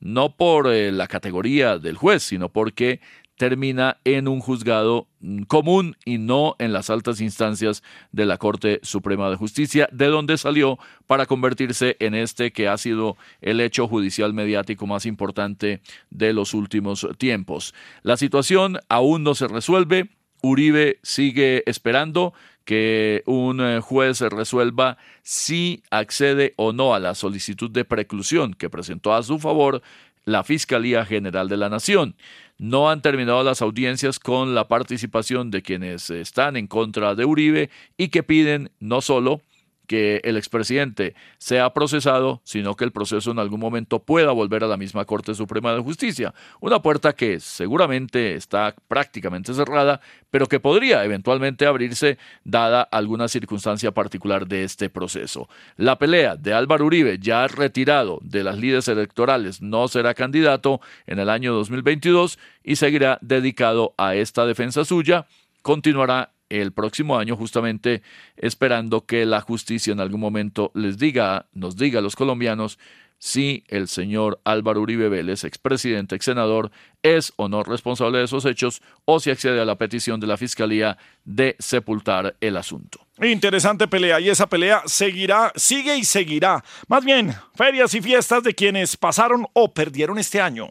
No 0.00 0.36
por 0.36 0.68
eh, 0.68 0.92
la 0.92 1.08
categoría 1.08 1.78
del 1.78 1.96
juez, 1.96 2.22
sino 2.22 2.50
porque 2.50 3.00
termina 3.36 3.98
en 4.04 4.28
un 4.28 4.40
juzgado 4.40 5.08
mm, 5.20 5.42
común 5.44 5.96
y 6.04 6.18
no 6.18 6.56
en 6.58 6.72
las 6.72 6.90
altas 6.90 7.20
instancias 7.20 7.82
de 8.12 8.26
la 8.26 8.36
Corte 8.36 8.80
Suprema 8.82 9.30
de 9.30 9.36
Justicia, 9.36 9.88
de 9.92 10.06
donde 10.06 10.36
salió 10.36 10.78
para 11.06 11.26
convertirse 11.26 11.96
en 12.00 12.14
este 12.14 12.52
que 12.52 12.68
ha 12.68 12.76
sido 12.76 13.16
el 13.40 13.60
hecho 13.60 13.88
judicial 13.88 14.34
mediático 14.34 14.86
más 14.86 15.06
importante 15.06 15.80
de 16.10 16.32
los 16.32 16.52
últimos 16.52 17.06
tiempos. 17.16 17.74
La 18.02 18.16
situación 18.16 18.78
aún 18.88 19.22
no 19.22 19.34
se 19.34 19.48
resuelve. 19.48 20.10
Uribe 20.42 20.98
sigue 21.02 21.62
esperando 21.66 22.34
que 22.64 23.22
un 23.26 23.60
eh, 23.60 23.80
juez 23.80 24.20
resuelva 24.20 24.98
si 25.22 25.82
accede 25.90 26.52
o 26.56 26.72
no 26.72 26.94
a 26.94 26.98
la 26.98 27.14
solicitud 27.14 27.70
de 27.70 27.84
preclusión 27.84 28.52
que 28.52 28.68
presentó 28.68 29.14
a 29.14 29.22
su 29.22 29.38
favor 29.38 29.80
la 30.26 30.44
Fiscalía 30.44 31.04
General 31.06 31.48
de 31.48 31.56
la 31.56 31.70
Nación. 31.70 32.14
No 32.58 32.90
han 32.90 33.00
terminado 33.00 33.42
las 33.42 33.62
audiencias 33.62 34.18
con 34.18 34.54
la 34.54 34.68
participación 34.68 35.50
de 35.50 35.62
quienes 35.62 36.10
están 36.10 36.56
en 36.56 36.66
contra 36.66 37.14
de 37.14 37.24
Uribe 37.24 37.70
y 37.96 38.08
que 38.08 38.22
piden 38.22 38.70
no 38.80 39.00
solo 39.00 39.40
que 39.88 40.20
el 40.22 40.36
expresidente 40.36 41.14
sea 41.38 41.72
procesado, 41.72 42.40
sino 42.44 42.76
que 42.76 42.84
el 42.84 42.92
proceso 42.92 43.32
en 43.32 43.40
algún 43.40 43.58
momento 43.58 43.98
pueda 43.98 44.30
volver 44.30 44.62
a 44.62 44.68
la 44.68 44.76
misma 44.76 45.06
Corte 45.06 45.34
Suprema 45.34 45.72
de 45.72 45.80
Justicia. 45.80 46.34
Una 46.60 46.80
puerta 46.80 47.14
que 47.14 47.40
seguramente 47.40 48.34
está 48.34 48.76
prácticamente 48.86 49.54
cerrada, 49.54 50.00
pero 50.30 50.46
que 50.46 50.60
podría 50.60 51.04
eventualmente 51.04 51.66
abrirse 51.66 52.18
dada 52.44 52.82
alguna 52.82 53.28
circunstancia 53.28 53.92
particular 53.92 54.46
de 54.46 54.62
este 54.62 54.90
proceso. 54.90 55.48
La 55.76 55.98
pelea 55.98 56.36
de 56.36 56.52
Álvaro 56.52 56.84
Uribe, 56.84 57.18
ya 57.18 57.48
retirado 57.48 58.20
de 58.22 58.44
las 58.44 58.58
líderes 58.58 58.88
electorales, 58.88 59.62
no 59.62 59.88
será 59.88 60.12
candidato 60.12 60.80
en 61.06 61.18
el 61.18 61.30
año 61.30 61.54
2022 61.54 62.38
y 62.62 62.76
seguirá 62.76 63.18
dedicado 63.22 63.94
a 63.96 64.14
esta 64.14 64.44
defensa 64.44 64.84
suya. 64.84 65.26
Continuará 65.62 66.32
el 66.48 66.72
próximo 66.72 67.18
año 67.18 67.36
justamente 67.36 68.02
esperando 68.36 69.06
que 69.06 69.26
la 69.26 69.40
justicia 69.40 69.92
en 69.92 70.00
algún 70.00 70.20
momento 70.20 70.70
les 70.74 70.98
diga, 70.98 71.46
nos 71.52 71.76
diga 71.76 72.00
a 72.00 72.02
los 72.02 72.16
colombianos 72.16 72.78
si 73.18 73.64
el 73.68 73.88
señor 73.88 74.40
Álvaro 74.44 74.80
Uribe 74.80 75.08
Vélez, 75.08 75.44
expresidente, 75.44 76.14
ex 76.14 76.24
senador, 76.24 76.70
es 77.02 77.32
o 77.36 77.48
no 77.48 77.62
responsable 77.62 78.18
de 78.18 78.24
esos 78.24 78.44
hechos 78.44 78.80
o 79.04 79.20
si 79.20 79.30
accede 79.30 79.60
a 79.60 79.64
la 79.64 79.76
petición 79.76 80.20
de 80.20 80.26
la 80.26 80.36
Fiscalía 80.36 80.98
de 81.24 81.56
sepultar 81.58 82.36
el 82.40 82.56
asunto. 82.56 83.00
Interesante 83.20 83.88
pelea 83.88 84.20
y 84.20 84.28
esa 84.28 84.48
pelea 84.48 84.82
seguirá, 84.86 85.52
sigue 85.56 85.96
y 85.96 86.04
seguirá. 86.04 86.64
Más 86.86 87.04
bien, 87.04 87.34
ferias 87.54 87.92
y 87.94 88.00
fiestas 88.00 88.44
de 88.44 88.54
quienes 88.54 88.96
pasaron 88.96 89.46
o 89.52 89.72
perdieron 89.74 90.18
este 90.18 90.40
año. 90.40 90.70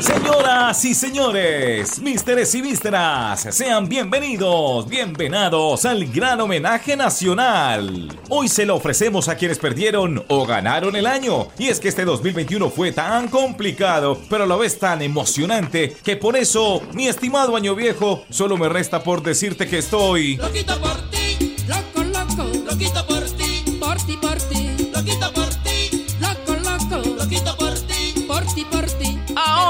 Señoras 0.00 0.84
y 0.84 0.94
señores, 0.94 1.98
misteres 2.00 2.54
y 2.54 2.62
vísteras, 2.62 3.48
sean 3.50 3.88
bienvenidos, 3.88 4.88
bienvenidos 4.88 5.84
al 5.84 6.06
gran 6.06 6.40
homenaje 6.40 6.96
nacional. 6.96 8.08
Hoy 8.28 8.48
se 8.48 8.64
lo 8.64 8.76
ofrecemos 8.76 9.28
a 9.28 9.34
quienes 9.34 9.58
perdieron 9.58 10.24
o 10.28 10.46
ganaron 10.46 10.94
el 10.94 11.06
año. 11.06 11.48
Y 11.58 11.66
es 11.66 11.80
que 11.80 11.88
este 11.88 12.04
2021 12.04 12.70
fue 12.70 12.92
tan 12.92 13.26
complicado, 13.28 14.20
pero 14.30 14.44
a 14.44 14.46
la 14.46 14.56
vez 14.56 14.78
tan 14.78 15.02
emocionante, 15.02 15.96
que 16.04 16.16
por 16.16 16.36
eso, 16.36 16.80
mi 16.92 17.08
estimado 17.08 17.56
año 17.56 17.74
viejo, 17.74 18.24
solo 18.30 18.56
me 18.56 18.68
resta 18.68 19.02
por 19.02 19.22
decirte 19.22 19.66
que 19.66 19.78
estoy... 19.78 20.36
Loquito 20.36 20.80
por 20.80 21.10
ti, 21.10 21.56
loco, 21.66 22.04
loco, 22.04 22.44
loquito 22.70 23.06
por 23.06 23.27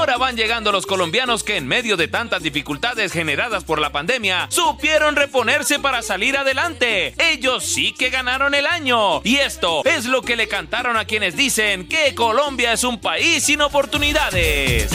Ahora 0.09 0.25
van 0.25 0.37
llegando 0.37 0.71
los 0.71 0.87
colombianos 0.87 1.43
que 1.43 1.55
en 1.55 1.67
medio 1.67 1.95
de 1.95 2.07
tantas 2.07 2.41
dificultades 2.41 3.11
generadas 3.11 3.63
por 3.63 3.79
la 3.79 3.91
pandemia, 3.91 4.47
supieron 4.49 5.15
reponerse 5.15 5.77
para 5.77 6.01
salir 6.01 6.35
adelante. 6.35 7.13
Ellos 7.31 7.63
sí 7.63 7.93
que 7.93 8.09
ganaron 8.09 8.55
el 8.55 8.65
año. 8.65 9.21
Y 9.23 9.35
esto 9.35 9.85
es 9.85 10.05
lo 10.05 10.23
que 10.23 10.35
le 10.35 10.47
cantaron 10.47 10.97
a 10.97 11.05
quienes 11.05 11.35
dicen 11.37 11.87
que 11.87 12.15
Colombia 12.15 12.73
es 12.73 12.83
un 12.83 12.99
país 12.99 13.43
sin 13.43 13.61
oportunidades. 13.61 14.89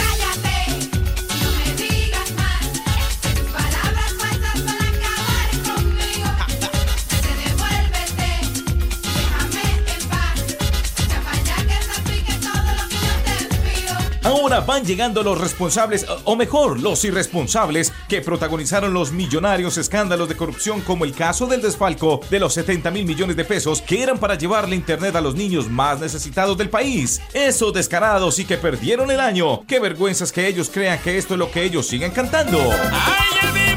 Ahora 14.25 14.61
van 14.61 14.87
llegando 14.87 15.23
los 15.23 15.39
responsables, 15.39 16.07
o 16.25 16.35
mejor, 16.35 16.81
los 16.81 17.05
irresponsables, 17.05 17.93
que 18.09 18.23
protagonizaron 18.23 18.95
los 18.95 19.13
millonarios 19.13 19.77
escándalos 19.77 20.31
de 20.31 20.37
corrupción 20.37 20.81
como 20.81 21.05
el 21.05 21.15
caso 21.15 21.47
del 21.47 21.61
desfalco 21.61 22.21
de 22.31 22.41
los 22.41 22.55
70 22.55 22.91
mil 22.91 23.05
millones 23.05 23.37
de 23.37 23.45
pesos 23.45 23.83
que 23.83 24.03
eran 24.03 24.19
para 24.19 24.37
llevarle 24.37 24.77
internet 24.77 25.15
a 25.17 25.21
los 25.21 25.35
niños 25.35 25.69
más 25.69 26.01
necesitados 26.01 26.57
del 26.57 26.71
país. 26.71 27.21
Esos 27.35 27.75
descarados 27.75 28.39
y 28.39 28.47
que 28.47 28.57
perdieron 28.57 29.11
el 29.11 29.21
año. 29.21 29.63
Qué 29.67 29.79
vergüenzas 29.79 30.33
que 30.33 30.47
ellos 30.49 30.71
crean 30.73 30.99
que 31.01 31.19
esto 31.19 31.35
es 31.35 31.39
lo 31.39 31.51
que 31.51 31.63
ellos 31.63 31.87
siguen 31.87 32.11
cantando. 32.11 32.59
¡Ay, 32.61 33.74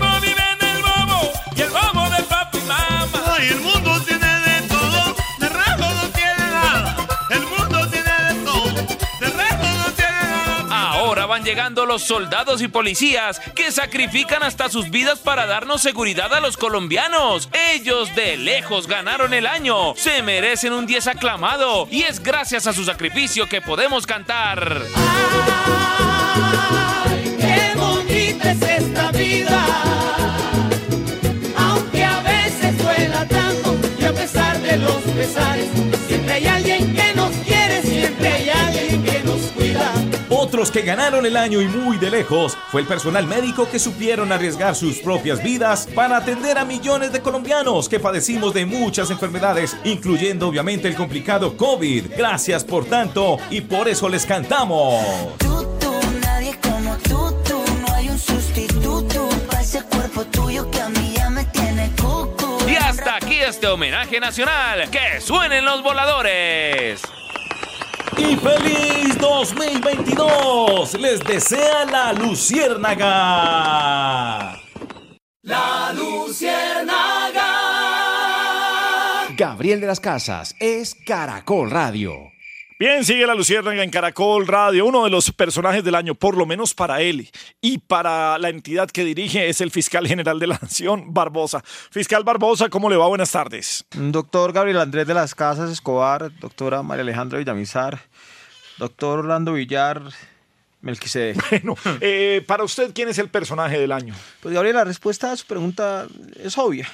van 11.28 11.44
llegando 11.44 11.86
los 11.86 12.04
soldados 12.04 12.62
y 12.62 12.68
policías 12.68 13.40
que 13.54 13.72
sacrifican 13.72 14.44
hasta 14.44 14.70
sus 14.70 14.90
vidas 14.90 15.20
para 15.20 15.46
darnos 15.46 15.82
seguridad 15.82 16.34
a 16.34 16.40
los 16.40 16.58
colombianos. 16.58 17.50
Ellos 17.74 18.14
de 18.16 18.38
lejos 18.38 18.88
ganaron 18.88 19.34
el 19.34 19.46
año. 19.46 19.94
Se 19.96 20.24
merecen 20.24 20.74
un 20.74 20.88
10 20.88 21.08
aclamado. 21.08 21.88
Y 21.92 22.04
es 22.04 22.22
gracias 22.22 22.68
a 22.68 22.74
su 22.74 22.84
sacrificio 22.86 23.48
que 23.48 23.62
podemos 23.62 24.08
cantar. 24.08 24.82
¡Qué 27.40 27.74
bonita 27.76 28.52
es 28.52 28.62
esta 28.62 29.12
vida! 29.12 29.66
Aunque 31.58 32.04
a 32.04 32.22
veces 32.22 32.78
duela 32.78 33.28
tanto 33.28 33.78
y 34.00 34.06
a 34.06 34.14
pesar 34.14 34.60
de 34.62 34.78
los 34.78 35.02
pesares, 35.02 35.57
que 40.78 40.84
ganaron 40.84 41.26
el 41.26 41.36
año 41.36 41.60
y 41.60 41.68
muy 41.68 41.98
de 41.98 42.12
lejos 42.12 42.56
fue 42.72 42.82
el 42.82 42.88
personal 42.88 43.26
médico 43.26 43.68
que 43.68 43.80
supieron 43.80 44.32
arriesgar 44.32 44.76
sus 44.76 45.00
propias 45.00 45.42
vidas 45.42 45.88
para 45.96 46.18
atender 46.18 46.60
a 46.60 46.66
millones 46.66 47.12
de 47.12 47.20
colombianos 47.20 47.90
que 47.90 48.00
padecimos 48.00 48.54
de 48.54 48.68
muchas 48.68 49.10
enfermedades, 49.10 49.76
incluyendo 49.86 50.48
obviamente 50.48 50.88
el 50.88 50.96
complicado 50.96 51.58
COVID. 51.58 52.12
Gracias 52.16 52.64
por 52.64 52.86
tanto 52.86 53.40
y 53.50 53.62
por 53.62 53.88
eso 53.88 54.08
les 54.08 54.28
cantamos. 54.28 55.04
Nadie 56.22 56.56
como 56.62 56.96
tú, 56.98 57.36
tú, 57.44 57.64
no 57.82 57.96
hay 57.96 58.10
un 58.10 58.20
sustituto 58.20 59.28
para 59.48 59.62
ese 59.64 59.82
cuerpo 59.82 60.26
tuyo 60.26 60.70
que 60.70 60.80
a 60.80 60.90
mí 60.90 61.14
ya 61.16 61.32
me 61.32 61.44
tiene 61.46 61.90
cucu. 62.00 62.70
Y 62.70 62.76
hasta 62.76 63.16
aquí 63.16 63.40
este 63.40 63.66
homenaje 63.66 64.20
nacional. 64.20 64.92
¡Que 64.92 65.22
suenen 65.22 65.66
los 65.66 65.82
voladores! 65.82 67.02
Y 68.16 68.38
feliz 68.38 69.18
2022 69.20 70.94
les 71.00 71.20
desea 71.24 71.86
la 71.86 72.14
Luciérnaga. 72.14 73.08
La 75.42 75.94
luciérnaga. 75.94 77.48
Gabriel 79.36 79.82
de 79.82 79.88
las 79.88 80.00
Casas 80.00 80.56
es 80.60 80.96
Caracol 81.06 81.70
Radio. 81.70 82.32
Bien, 82.80 83.04
sigue 83.04 83.26
la 83.26 83.34
Luciérnaga 83.34 83.84
en 83.84 83.90
Caracol 83.90 84.46
Radio. 84.46 84.86
Uno 84.86 85.04
de 85.04 85.10
los 85.10 85.32
personajes 85.32 85.84
del 85.84 85.96
año, 85.96 86.14
por 86.14 86.38
lo 86.38 86.46
menos 86.46 86.76
para 86.76 87.02
él 87.02 87.28
y 87.60 87.80
para 87.80 88.38
la 88.38 88.50
entidad 88.50 88.88
que 88.92 89.04
dirige, 89.04 89.50
es 89.50 89.62
el 89.62 89.72
fiscal 89.72 90.08
general 90.08 90.40
de 90.40 90.46
la 90.46 90.60
Nación, 90.62 91.12
Barbosa. 91.12 91.64
Fiscal 91.90 92.24
Barbosa, 92.24 92.70
¿cómo 92.70 92.88
le 92.88 92.96
va? 92.96 93.08
Buenas 93.08 93.32
tardes. 93.32 93.84
Doctor 93.96 94.54
Gabriel 94.54 94.78
Andrés 94.78 95.08
de 95.08 95.16
las 95.16 95.34
Casas 95.34 95.72
Escobar, 95.72 96.32
doctora 96.40 96.84
María 96.84 97.02
Alejandra 97.02 97.40
Villamizar, 97.40 98.00
doctor 98.78 99.20
Orlando 99.20 99.54
Villar, 99.54 100.04
Melquisedec. 100.82 101.50
Bueno, 101.50 101.76
eh, 102.00 102.44
para 102.46 102.64
usted, 102.64 102.92
¿quién 102.94 103.10
es 103.10 103.18
el 103.18 103.30
personaje 103.30 103.80
del 103.80 103.92
año? 103.92 104.14
Pues 104.40 104.54
Gabriel, 104.54 104.76
la 104.76 104.84
respuesta 104.84 105.32
a 105.32 105.36
su 105.36 105.48
pregunta 105.48 106.06
es 106.36 106.56
obvia. 106.60 106.88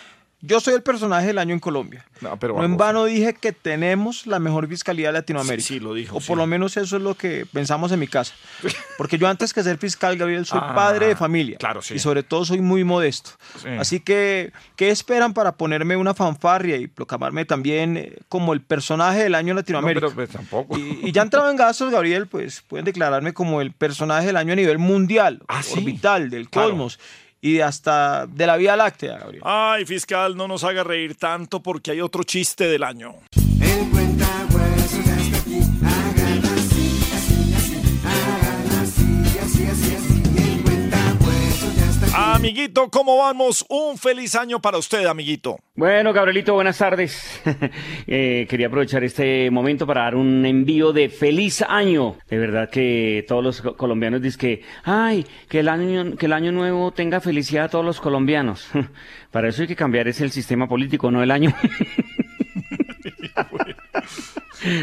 Yo 0.46 0.60
soy 0.60 0.74
el 0.74 0.84
personaje 0.84 1.28
del 1.28 1.38
año 1.38 1.54
en 1.54 1.62
Colombia. 1.62 2.06
No, 2.20 2.38
pero 2.38 2.58
No 2.58 2.66
en 2.66 2.76
vano 2.76 3.06
dije 3.06 3.34
que 3.34 3.54
tenemos 3.54 4.28
la 4.28 4.40
mejor 4.40 4.68
fiscalía 4.68 5.08
de 5.08 5.14
Latinoamérica. 5.14 5.66
Sí, 5.66 5.76
sí, 5.76 5.80
lo 5.80 5.94
dijo, 5.94 6.18
O 6.18 6.20
sí. 6.22 6.28
por 6.28 6.38
lo 6.38 6.46
menos 6.46 6.76
eso 6.76 6.98
es 6.98 7.02
lo 7.02 7.16
que 7.16 7.46
pensamos 7.54 7.94
en 7.94 8.00
mi 8.02 8.08
casa. 8.08 8.34
Porque 8.98 9.18
yo 9.18 9.30
antes 9.30 9.54
que 9.54 9.64
ser 9.64 9.78
fiscal, 9.78 10.18
Gabriel, 10.18 10.46
soy 10.46 10.60
Ah, 10.62 10.76
padre 10.76 11.08
de 11.08 11.16
familia. 11.16 11.58
claro, 11.58 11.82
sí. 11.82 11.94
Y 11.94 12.00
sobre 12.00 12.24
todo 12.24 12.44
soy 12.44 12.60
muy 12.60 12.84
modesto. 12.84 13.32
Sí. 13.62 13.70
Así 13.80 14.00
que, 14.02 14.52
¿qué 14.76 14.90
esperan 14.90 15.34
para 15.34 15.54
ponerme 15.54 15.96
una 15.96 16.14
fanfarria 16.14 16.76
y 16.76 16.88
proclamarme 16.88 17.46
también 17.46 17.96
eh, 17.96 18.18
como 18.28 18.52
el 18.52 18.60
personaje 18.62 19.24
del 19.24 19.36
año 19.36 19.52
en 19.52 19.56
No, 19.56 19.60
Latinoamérica? 19.62 20.08
pero 20.08 20.16
pues, 20.16 20.30
tampoco. 20.30 20.78
Y, 20.78 21.00
y 21.04 21.12
ya 21.14 21.22
entrado 21.22 21.50
en 21.50 21.56
gastos, 21.56 21.90
Gabriel, 21.90 22.28
pues 22.28 22.62
pueden 22.68 22.84
declararme 22.84 23.34
como 23.34 23.62
el 23.62 23.72
personaje 23.72 24.28
del 24.28 24.36
año 24.36 24.52
a 24.52 24.58
nivel 24.58 24.78
mundial, 24.78 25.42
Ah, 25.48 25.62
orbital, 25.72 26.30
del 26.30 26.50
Claro. 26.50 26.70
cosmos 26.72 27.00
y 27.44 27.60
hasta 27.60 28.26
de 28.26 28.48
la 28.48 28.56
Vía 28.56 28.78
Láctea, 28.78 29.18
Gabriel. 29.18 29.44
Ay, 29.46 29.86
fiscal, 29.86 30.38
no 30.38 30.48
nos 30.48 30.64
haga 30.64 30.82
reír 30.86 31.16
tanto 31.16 31.62
porque 31.62 31.92
hay 31.92 32.00
otro 32.00 32.24
chiste 32.24 32.70
del 32.70 32.84
año. 32.84 33.16
Amiguito, 42.34 42.90
¿cómo 42.90 43.18
vamos? 43.18 43.66
Un 43.70 43.98
feliz 43.98 44.36
año 44.36 44.60
para 44.60 44.78
usted, 44.78 45.06
amiguito. 45.06 45.58
Bueno, 45.76 46.12
Gabrielito, 46.14 46.54
buenas 46.54 46.78
tardes. 46.78 47.42
Eh, 48.06 48.46
quería 48.50 48.68
aprovechar 48.68 49.04
este 49.04 49.50
momento 49.50 49.88
para 49.88 50.02
dar 50.04 50.16
un 50.16 50.46
envío 50.46 50.92
de 50.94 51.10
feliz 51.10 51.62
año. 51.68 52.18
De 52.30 52.38
verdad 52.38 52.70
que 52.70 53.24
todos 53.28 53.44
los 53.44 53.62
co- 53.62 53.76
colombianos 53.78 54.22
dicen 54.22 54.40
que, 54.40 54.62
ay, 54.84 55.26
que 55.48 55.60
el 55.60 55.70
año, 55.70 56.16
que 56.18 56.26
el 56.26 56.34
año 56.34 56.52
nuevo 56.52 56.92
tenga 56.92 57.22
felicidad 57.22 57.66
a 57.66 57.70
todos 57.70 57.86
los 57.86 58.02
colombianos. 58.02 58.70
Para 59.32 59.48
eso 59.50 59.62
hay 59.62 59.68
que 59.68 59.76
cambiar 59.76 60.08
es 60.08 60.20
el 60.22 60.32
sistema 60.32 60.68
político, 60.68 61.10
no 61.12 61.24
el 61.24 61.32
año. 61.32 61.54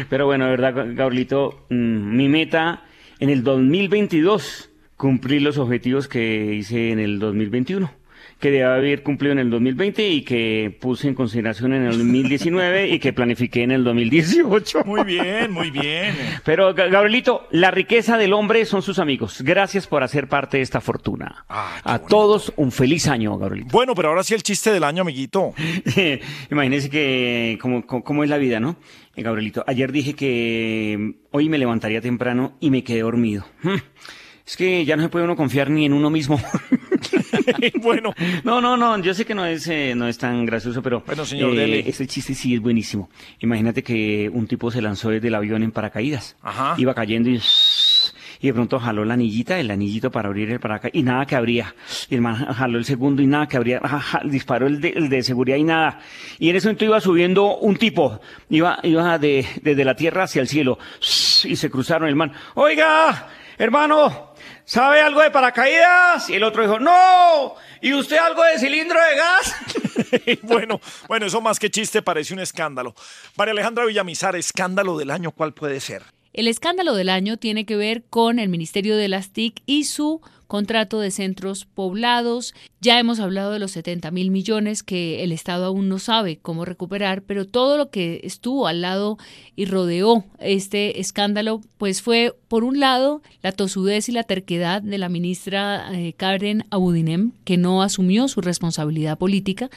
Pero 0.09 0.25
bueno, 0.25 0.45
de 0.45 0.51
verdad, 0.51 0.73
Gabrielito, 0.95 1.65
mm, 1.69 2.15
mi 2.15 2.27
meta 2.27 2.83
en 3.19 3.29
el 3.29 3.43
2022, 3.43 4.70
cumplir 5.01 5.41
los 5.41 5.57
objetivos 5.57 6.07
que 6.07 6.53
hice 6.53 6.91
en 6.91 6.99
el 6.99 7.17
2021 7.17 7.91
que 8.39 8.49
debe 8.49 8.63
haber 8.63 9.03
cumplido 9.03 9.33
en 9.33 9.37
el 9.39 9.51
2020 9.51 10.09
y 10.09 10.21
que 10.23 10.75
puse 10.81 11.07
en 11.07 11.13
consideración 11.13 11.73
en 11.73 11.83
el 11.85 11.91
2019 11.97 12.89
y 12.89 12.97
que 12.97 13.13
planifiqué 13.13 13.61
en 13.61 13.69
el 13.71 13.83
2018. 13.83 14.79
Muy 14.83 15.03
bien, 15.03 15.51
muy 15.51 15.69
bien. 15.69 16.15
Pero, 16.43 16.73
Ga- 16.75 16.89
Gabrielito, 16.89 17.47
la 17.51 17.69
riqueza 17.69 18.17
del 18.17 18.33
hombre 18.33 18.65
son 18.65 18.81
sus 18.81 18.97
amigos. 18.97 19.43
Gracias 19.43 19.85
por 19.85 20.01
hacer 20.01 20.27
parte 20.27 20.57
de 20.57 20.63
esta 20.63 20.81
fortuna. 20.81 21.45
A 21.49 21.99
todos 21.99 22.51
un 22.55 22.71
feliz 22.71 23.07
año, 23.07 23.37
Gabrielito. 23.37 23.71
Bueno, 23.73 23.93
pero 23.93 24.09
ahora 24.09 24.23
sí 24.23 24.33
el 24.33 24.41
chiste 24.41 24.71
del 24.71 24.85
año, 24.85 25.01
amiguito. 25.03 25.53
Imagínese 26.51 26.89
que 26.89 27.59
cómo, 27.61 27.85
cómo- 27.85 28.23
es 28.23 28.29
la 28.29 28.37
vida, 28.39 28.59
¿no? 28.59 28.75
Eh, 29.15 29.21
Gabrielito, 29.21 29.63
ayer 29.67 29.91
dije 29.91 30.13
que 30.15 30.95
mm, 30.99 31.09
hoy 31.31 31.47
me 31.47 31.59
levantaría 31.59 32.01
temprano 32.01 32.57
y 32.59 32.71
me 32.71 32.83
quedé 32.83 33.01
dormido. 33.01 33.45
Es 34.45 34.57
que 34.57 34.83
ya 34.85 34.95
no 34.95 35.03
se 35.03 35.09
puede 35.09 35.25
uno 35.25 35.35
confiar 35.35 35.69
ni 35.69 35.85
en 35.85 35.93
uno 35.93 36.09
mismo. 36.09 36.39
bueno. 37.81 38.13
No, 38.43 38.61
no, 38.61 38.77
no, 38.77 38.97
yo 38.99 39.13
sé 39.13 39.25
que 39.25 39.35
no 39.35 39.45
es, 39.45 39.67
eh, 39.67 39.93
no 39.95 40.07
es 40.07 40.17
tan 40.17 40.45
gracioso, 40.45 40.81
pero 40.81 41.03
Bueno, 41.05 41.25
señor, 41.25 41.53
eh, 41.53 41.55
dele. 41.57 41.83
este 41.87 42.07
chiste 42.07 42.33
sí 42.33 42.55
es 42.55 42.61
buenísimo. 42.61 43.09
Imagínate 43.39 43.83
que 43.83 44.29
un 44.33 44.47
tipo 44.47 44.71
se 44.71 44.81
lanzó 44.81 45.09
desde 45.09 45.27
el 45.27 45.35
avión 45.35 45.63
en 45.63 45.71
paracaídas. 45.71 46.35
Ajá. 46.41 46.75
Iba 46.77 46.93
cayendo 46.93 47.29
y... 47.29 47.39
Y 48.43 48.47
de 48.47 48.53
pronto 48.55 48.79
jaló 48.79 49.05
la 49.05 49.13
anillita, 49.13 49.59
el 49.59 49.69
anillito 49.69 50.09
para 50.09 50.27
abrir 50.27 50.49
el 50.49 50.59
paracaídas 50.59 50.95
y 50.99 51.03
nada 51.03 51.27
que 51.27 51.35
abría. 51.35 51.75
Y 52.09 52.15
el 52.15 52.21
man 52.21 52.35
jaló 52.35 52.79
el 52.79 52.85
segundo 52.85 53.21
y 53.21 53.27
nada 53.27 53.47
que 53.47 53.55
abría. 53.55 53.79
Disparó 54.25 54.65
el 54.65 54.81
de, 54.81 54.89
el 54.89 55.09
de 55.09 55.21
seguridad 55.21 55.57
y 55.57 55.63
nada. 55.63 55.99
Y 56.39 56.49
en 56.49 56.55
ese 56.55 56.67
momento 56.67 56.85
iba 56.85 56.99
subiendo 56.99 57.57
un 57.57 57.75
tipo. 57.75 58.19
Iba, 58.49 58.79
iba 58.81 59.19
de, 59.19 59.45
desde 59.61 59.85
la 59.85 59.95
tierra 59.95 60.23
hacia 60.23 60.41
el 60.41 60.47
cielo. 60.47 60.79
Y 61.43 61.55
se 61.55 61.69
cruzaron 61.69 62.09
el 62.09 62.15
man. 62.15 62.31
Oiga, 62.55 63.27
hermano, 63.59 64.30
¿sabe 64.71 65.01
algo 65.01 65.19
de 65.19 65.31
paracaídas? 65.31 66.29
Y 66.29 66.35
el 66.35 66.43
otro 66.43 66.61
dijo, 66.61 66.79
no. 66.79 67.55
¿Y 67.81 67.93
usted 67.93 68.17
algo 68.17 68.41
de 68.41 68.57
cilindro 68.57 68.97
de 69.01 69.17
gas? 69.17 70.39
bueno, 70.43 70.79
bueno, 71.09 71.25
eso 71.25 71.41
más 71.41 71.59
que 71.59 71.69
chiste 71.69 72.01
parece 72.01 72.33
un 72.33 72.39
escándalo. 72.39 72.95
María 73.35 73.51
Alejandra 73.51 73.83
Villamizar, 73.83 74.37
escándalo 74.37 74.97
del 74.97 75.11
año, 75.11 75.31
¿cuál 75.31 75.53
puede 75.53 75.81
ser? 75.81 76.03
El 76.31 76.47
escándalo 76.47 76.95
del 76.95 77.09
año 77.09 77.35
tiene 77.35 77.65
que 77.65 77.75
ver 77.75 78.03
con 78.09 78.39
el 78.39 78.47
Ministerio 78.47 78.95
de 78.95 79.09
las 79.09 79.33
TIC 79.33 79.61
y 79.65 79.83
su 79.83 80.21
contrato 80.51 80.99
de 80.99 81.11
centros 81.11 81.63
poblados. 81.63 82.53
Ya 82.81 82.99
hemos 82.99 83.21
hablado 83.21 83.53
de 83.53 83.59
los 83.59 83.71
70 83.71 84.11
mil 84.11 84.31
millones 84.31 84.83
que 84.83 85.23
el 85.23 85.31
Estado 85.31 85.63
aún 85.63 85.87
no 85.87 85.97
sabe 85.97 86.39
cómo 86.41 86.65
recuperar, 86.65 87.21
pero 87.21 87.47
todo 87.47 87.77
lo 87.77 87.89
que 87.89 88.19
estuvo 88.25 88.67
al 88.67 88.81
lado 88.81 89.17
y 89.55 89.63
rodeó 89.63 90.25
este 90.39 90.99
escándalo, 90.99 91.61
pues 91.77 92.01
fue, 92.01 92.35
por 92.49 92.65
un 92.65 92.81
lado, 92.81 93.21
la 93.41 93.53
tosudez 93.53 94.09
y 94.09 94.11
la 94.11 94.23
terquedad 94.23 94.81
de 94.81 94.97
la 94.97 95.07
ministra 95.07 95.89
eh, 95.93 96.11
Karen 96.17 96.65
Abudinem, 96.69 97.31
que 97.45 97.55
no 97.55 97.81
asumió 97.81 98.27
su 98.27 98.41
responsabilidad 98.41 99.17
política, 99.17 99.69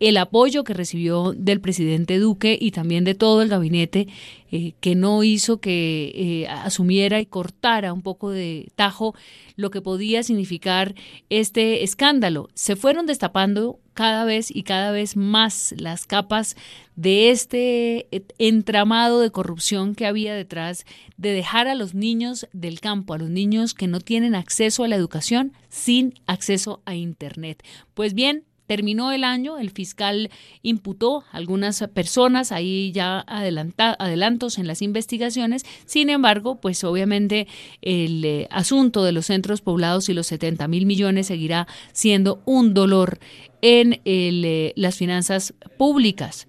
el 0.00 0.16
apoyo 0.16 0.64
que 0.64 0.72
recibió 0.72 1.34
del 1.36 1.60
presidente 1.60 2.18
Duque 2.18 2.56
y 2.58 2.70
también 2.70 3.04
de 3.04 3.14
todo 3.14 3.42
el 3.42 3.50
gabinete, 3.50 4.08
eh, 4.54 4.74
que 4.80 4.94
no 4.94 5.22
hizo 5.22 5.60
que 5.60 6.12
eh, 6.14 6.46
asumiera 6.48 7.20
y 7.20 7.26
cortara 7.26 7.92
un 7.92 8.02
poco 8.02 8.30
de 8.30 8.68
tajo 8.76 9.14
lo 9.56 9.70
que 9.70 9.80
podía 9.80 10.21
significar 10.22 10.94
este 11.30 11.82
escándalo. 11.84 12.48
Se 12.54 12.76
fueron 12.76 13.06
destapando 13.06 13.78
cada 13.94 14.24
vez 14.24 14.54
y 14.54 14.62
cada 14.62 14.90
vez 14.90 15.16
más 15.16 15.74
las 15.76 16.06
capas 16.06 16.56
de 16.96 17.30
este 17.30 18.08
entramado 18.38 19.20
de 19.20 19.30
corrupción 19.30 19.94
que 19.94 20.06
había 20.06 20.34
detrás 20.34 20.84
de 21.16 21.32
dejar 21.32 21.68
a 21.68 21.74
los 21.74 21.94
niños 21.94 22.48
del 22.52 22.80
campo, 22.80 23.14
a 23.14 23.18
los 23.18 23.30
niños 23.30 23.74
que 23.74 23.88
no 23.88 24.00
tienen 24.00 24.34
acceso 24.34 24.84
a 24.84 24.88
la 24.88 24.96
educación 24.96 25.52
sin 25.68 26.14
acceso 26.26 26.82
a 26.84 26.94
Internet. 26.94 27.62
Pues 27.94 28.14
bien, 28.14 28.44
Terminó 28.66 29.12
el 29.12 29.24
año, 29.24 29.58
el 29.58 29.70
fiscal 29.70 30.30
imputó 30.62 31.24
a 31.32 31.36
algunas 31.36 31.84
personas, 31.92 32.52
ahí 32.52 32.92
ya 32.92 33.20
adelanta, 33.20 33.96
adelantos 33.98 34.58
en 34.58 34.66
las 34.66 34.82
investigaciones. 34.82 35.64
Sin 35.84 36.10
embargo, 36.10 36.60
pues 36.60 36.84
obviamente 36.84 37.48
el 37.82 38.24
eh, 38.24 38.48
asunto 38.50 39.04
de 39.04 39.12
los 39.12 39.26
centros 39.26 39.60
poblados 39.60 40.08
y 40.08 40.14
los 40.14 40.28
70 40.28 40.68
mil 40.68 40.86
millones 40.86 41.26
seguirá 41.26 41.66
siendo 41.92 42.40
un 42.44 42.72
dolor 42.72 43.18
en 43.62 44.00
eh, 44.04 44.72
las 44.76 44.96
finanzas 44.96 45.54
públicas. 45.76 46.46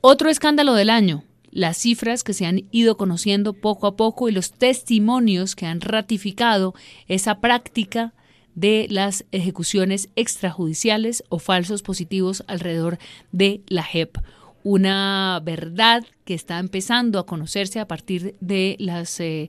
Otro 0.00 0.30
escándalo 0.30 0.74
del 0.74 0.90
año, 0.90 1.24
las 1.50 1.78
cifras 1.78 2.22
que 2.22 2.34
se 2.34 2.46
han 2.46 2.64
ido 2.70 2.96
conociendo 2.96 3.54
poco 3.54 3.86
a 3.86 3.96
poco 3.96 4.28
y 4.28 4.32
los 4.32 4.52
testimonios 4.52 5.56
que 5.56 5.66
han 5.66 5.80
ratificado 5.80 6.74
esa 7.08 7.40
práctica 7.40 8.12
de 8.56 8.86
las 8.90 9.24
ejecuciones 9.30 10.08
extrajudiciales 10.16 11.22
o 11.28 11.38
falsos 11.38 11.82
positivos 11.82 12.42
alrededor 12.48 12.98
de 13.30 13.60
la 13.68 13.84
JEP. 13.84 14.18
Una 14.64 15.40
verdad 15.44 16.04
que 16.24 16.34
está 16.34 16.58
empezando 16.58 17.20
a 17.20 17.26
conocerse 17.26 17.78
a 17.78 17.86
partir 17.86 18.34
de 18.40 18.74
las 18.80 19.20
eh, 19.20 19.48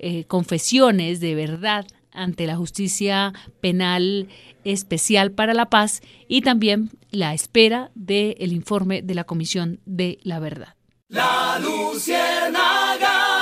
eh, 0.00 0.24
confesiones 0.24 1.20
de 1.20 1.36
verdad 1.36 1.86
ante 2.10 2.46
la 2.46 2.56
justicia 2.56 3.32
penal 3.60 4.28
especial 4.64 5.30
para 5.30 5.54
la 5.54 5.70
paz 5.70 6.00
y 6.26 6.40
también 6.40 6.90
la 7.10 7.34
espera 7.34 7.92
del 7.94 8.52
informe 8.52 9.02
de 9.02 9.14
la 9.14 9.24
Comisión 9.24 9.80
de 9.84 10.18
la 10.22 10.40
Verdad. 10.40 10.74
La 11.08 11.60
Luciérnaga. 11.60 13.36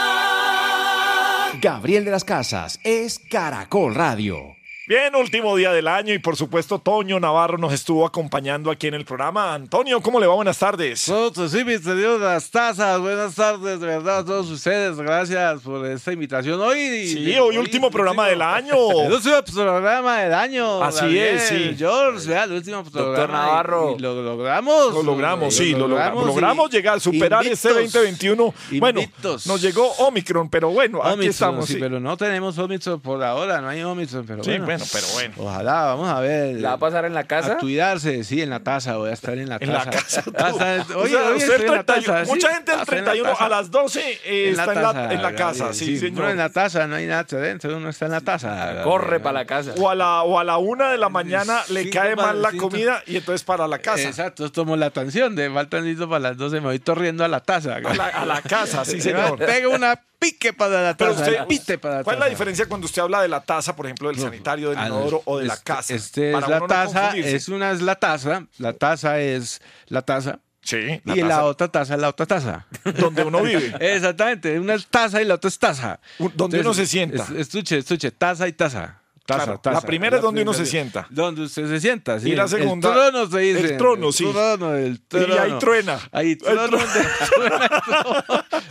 Gabriel 1.63 2.05
de 2.05 2.11
las 2.11 2.25
Casas 2.25 2.79
es 2.85 3.19
Caracol 3.31 3.95
Radio. 3.95 4.55
Bien, 4.87 5.15
último 5.17 5.57
día 5.57 5.73
del 5.73 5.89
año 5.89 6.13
y 6.13 6.19
por 6.19 6.37
supuesto 6.37 6.79
Toño 6.79 7.19
Navarro 7.19 7.57
nos 7.57 7.73
estuvo 7.73 8.05
acompañando 8.05 8.71
aquí 8.71 8.87
en 8.87 8.93
el 8.93 9.07
programa. 9.07 9.55
Antonio, 9.55 10.03
¿cómo 10.03 10.21
le 10.21 10.27
va? 10.27 10.35
Buenas 10.35 10.59
tardes. 10.59 11.09
Nosotros 11.09 11.53
sí, 11.53 11.65
mis 11.65 11.81
queridos 11.81 12.21
las 12.21 12.51
tazas. 12.51 13.01
Buenas 13.01 13.35
tardes, 13.35 13.81
de 13.81 13.87
verdad, 13.87 14.19
a 14.19 14.25
todos 14.27 14.51
ustedes. 14.51 14.95
Gracias 14.99 15.63
por 15.63 15.87
esta 15.87 16.13
invitación 16.13 16.61
hoy. 16.61 17.09
Sí, 17.09 17.35
hoy 17.39 17.57
último 17.57 17.91
programa 17.91 18.27
del 18.29 18.43
año. 18.43 18.75
El 19.07 19.13
último 19.15 19.43
programa 19.55 20.19
del 20.21 20.35
año. 20.35 20.85
Así 20.85 21.01
Gabriel, 21.01 21.37
es, 21.37 21.43
sí. 21.45 21.75
George, 21.79 22.29
vea, 22.29 22.45
el 22.45 22.53
último 22.53 22.85
programa. 22.85 23.27
Navarro. 23.33 23.93
Y, 23.93 23.95
y 23.95 23.99
lo 24.01 24.23
logramos. 24.23 24.93
Lo 24.93 25.03
logramos, 25.03 25.55
sí, 25.55 25.73
lo 25.73 25.89
logramos. 25.89 26.27
Logramos 26.27 26.71
llegar, 26.71 27.01
superar 27.01 27.47
este 27.47 27.69
invictos. 27.71 27.93
2021. 27.95 28.55
Bueno, 28.81 29.01
Invictos. 29.01 29.47
nos 29.47 29.63
llegó 29.63 29.91
Omicron, 29.93 30.51
pero 30.51 30.69
bueno, 30.69 31.03
aquí 31.03 31.25
estamos. 31.25 31.65
sí, 31.65 31.73
sí. 31.75 31.79
pero 31.81 31.99
no 32.01 32.19
tenemos 32.19 32.59
Omicron 32.59 33.01
por 33.01 33.23
ahora, 33.25 33.63
no 33.63 33.69
hay 33.71 33.83
Omicron, 33.83 34.27
pero 34.27 34.45
Sí, 34.45 34.51
bueno. 34.51 34.65
bueno, 34.67 34.74
pero 34.93 35.07
bueno. 35.15 35.35
Ojalá, 35.39 35.83
vamos 35.85 36.09
a 36.09 36.21
ver. 36.21 36.57
¿La 36.61 36.71
va 36.71 36.75
a 36.75 36.79
pasar 36.79 37.05
en 37.05 37.15
la 37.15 37.25
casa? 37.25 37.53
A 37.55 37.59
cuidarse, 37.59 38.25
sí, 38.25 38.43
en 38.43 38.51
la 38.51 38.61
taza, 38.61 38.97
voy 38.97 39.11
a 39.11 39.13
estar 39.13 39.37
en 39.39 39.49
la 39.49 39.59
En 39.61 39.73
la 39.73 39.85
taza. 39.85 40.23
casa. 40.23 40.25
Ah, 40.39 40.49
está- 40.51 40.97
O 40.97 41.01
Oye, 41.03 41.11
sea, 41.11 41.21
oye, 41.23 41.35
usted 41.37 41.51
estoy 41.53 41.67
en 41.67 41.75
la 41.75 41.83
31, 41.85 41.85
taza. 41.85 42.25
sí. 42.25 42.31
Mucha 42.31 42.55
gente 42.55 42.73
el 42.73 42.79
Ah, 42.79 42.83
estoy 42.83 42.99
en 42.99 43.05
31 43.05 43.31
taza. 43.31 43.45
a 43.45 43.49
las 43.49 43.71
12 43.71 44.21
eh, 44.25 44.51
está 44.51 44.73
en 44.73 44.83
la, 44.83 45.13
en 45.15 45.23
la 45.23 45.35
casa, 45.35 45.73
sí, 45.73 45.99
señor. 45.99 46.21
Uno 46.23 46.31
en 46.31 46.39
la 46.39 46.49
taza, 46.51 46.87
no 46.87 46.97
hay 46.97 47.07
nada 47.07 47.27
adentro, 47.31 47.77
uno 47.77 47.89
está 47.89 48.07
en 48.07 48.13
la 48.13 48.21
taza. 48.21 48.83
Corre 48.83 49.21
para 49.21 49.33
la 49.41 49.45
casa. 49.47 49.75
O 49.79 49.89
a 49.91 49.95
la, 49.95 50.23
o 50.23 50.39
a 50.39 50.45
la 50.45 50.59
una 50.59 50.91
de 50.91 50.99
la 50.99 51.09
mañana 51.09 51.61
le 51.69 51.91
cae 51.91 52.17
mal 52.17 52.41
la 52.43 52.53
comida 52.53 53.03
y 53.07 53.17
entonces 53.17 53.45
para 53.45 53.67
la 53.69 53.79
casa. 53.79 54.03
Exacto, 54.03 54.51
tomo 54.53 54.77
la 54.77 54.87
atención 54.87 55.35
de 55.37 55.51
faltan 55.51 55.85
listo 55.85 56.09
para 56.09 56.21
las 56.21 56.37
12, 56.37 56.57
me 56.61 56.67
voy 56.67 56.79
corriendo 56.81 57.25
a 57.25 57.29
la 57.29 57.41
taza. 57.41 57.77
A 57.77 57.81
la, 57.81 58.07
a 58.09 58.25
la 58.27 58.41
casa, 58.43 58.85
sí, 58.85 59.01
señor. 59.01 59.39
Pega 59.39 59.69
una 59.69 60.01
pique 60.31 60.53
para 60.53 60.83
la 60.83 60.97
Pero 60.97 61.13
taza. 61.15 61.23
usted, 61.31 61.47
pite 61.47 61.79
para 61.79 61.97
la 61.99 62.05
¿cuál 62.05 62.17
es 62.17 62.21
la 62.21 62.29
diferencia 62.29 62.67
cuando 62.67 62.87
usted 62.87 63.03
habla 63.03 63.23
de 63.23 63.29
la 63.29 63.41
taza, 63.43 63.77
por 63.77 63.87
ejemplo, 63.87 64.09
del 64.09 64.19
sanitario, 64.19 64.71
del 64.71 64.79
no, 64.79 64.87
inodoro 64.87 65.23
o 65.27 65.39
de 65.39 65.45
la 65.47 65.55
este- 65.55 65.65
casa? 65.65 65.95
Este 65.95 66.33
Para 66.33 66.47
es 66.47 66.51
la 66.51 66.67
taza, 66.67 67.17
es 67.17 67.49
una 67.49 67.71
es 67.73 67.83
la 67.83 67.95
taza, 67.97 68.47
la 68.59 68.73
taza 68.73 69.21
es 69.21 69.61
la 69.87 70.03
taza. 70.03 70.41
Sí, 70.63 70.79
y 71.05 71.21
la 71.21 71.45
otra 71.45 71.69
taza 71.69 71.95
es 71.95 72.01
la 72.01 72.09
otra 72.09 72.25
taza. 72.25 72.67
Donde 72.99 73.23
uno 73.23 73.43
vive. 73.43 73.75
Exactamente, 73.81 74.59
una 74.59 74.75
es 74.75 74.87
taza 74.87 75.21
y 75.21 75.27
la 75.27 75.35
otra 75.35 75.49
es 75.49 75.59
taza. 75.59 76.01
donde 76.35 76.61
uno 76.61 76.73
se 76.73 76.87
sienta. 76.87 77.23
es- 77.25 77.31
Estuche, 77.31 77.77
estuche, 77.79 78.11
taza 78.11 78.49
y 78.49 78.53
taza. 78.55 79.01
Taza, 79.27 79.45
Claro, 79.45 79.61
taza. 79.61 79.75
la 79.75 79.87
primera 79.87 80.17
es 80.17 80.23
donde 80.23 80.43
uno 80.43 80.53
se 80.53 80.59
primera- 80.63 80.71
sienta. 80.71 81.07
Donde 81.11 81.43
usted 81.43 81.67
se 81.69 81.81
sienta, 81.81 82.21
sí. 82.21 82.31
Y 82.31 82.35
la 82.37 82.47
segunda- 82.49 82.89
El 82.89 82.95
trono 82.95 83.31
se 83.31 83.39
dice. 83.39 83.61
el 83.61 83.77
trono, 83.77 84.13
sí. 84.13 84.25
El 84.27 84.33
trono, 84.33 84.75
el 84.77 84.93
Y 84.95 84.99
trono. 85.09 85.41
ahí 85.41 85.59
truena. 85.59 85.99
Ahí 86.13 86.37
truena 86.37 86.65
el 86.65 86.71
trono. 86.71 86.85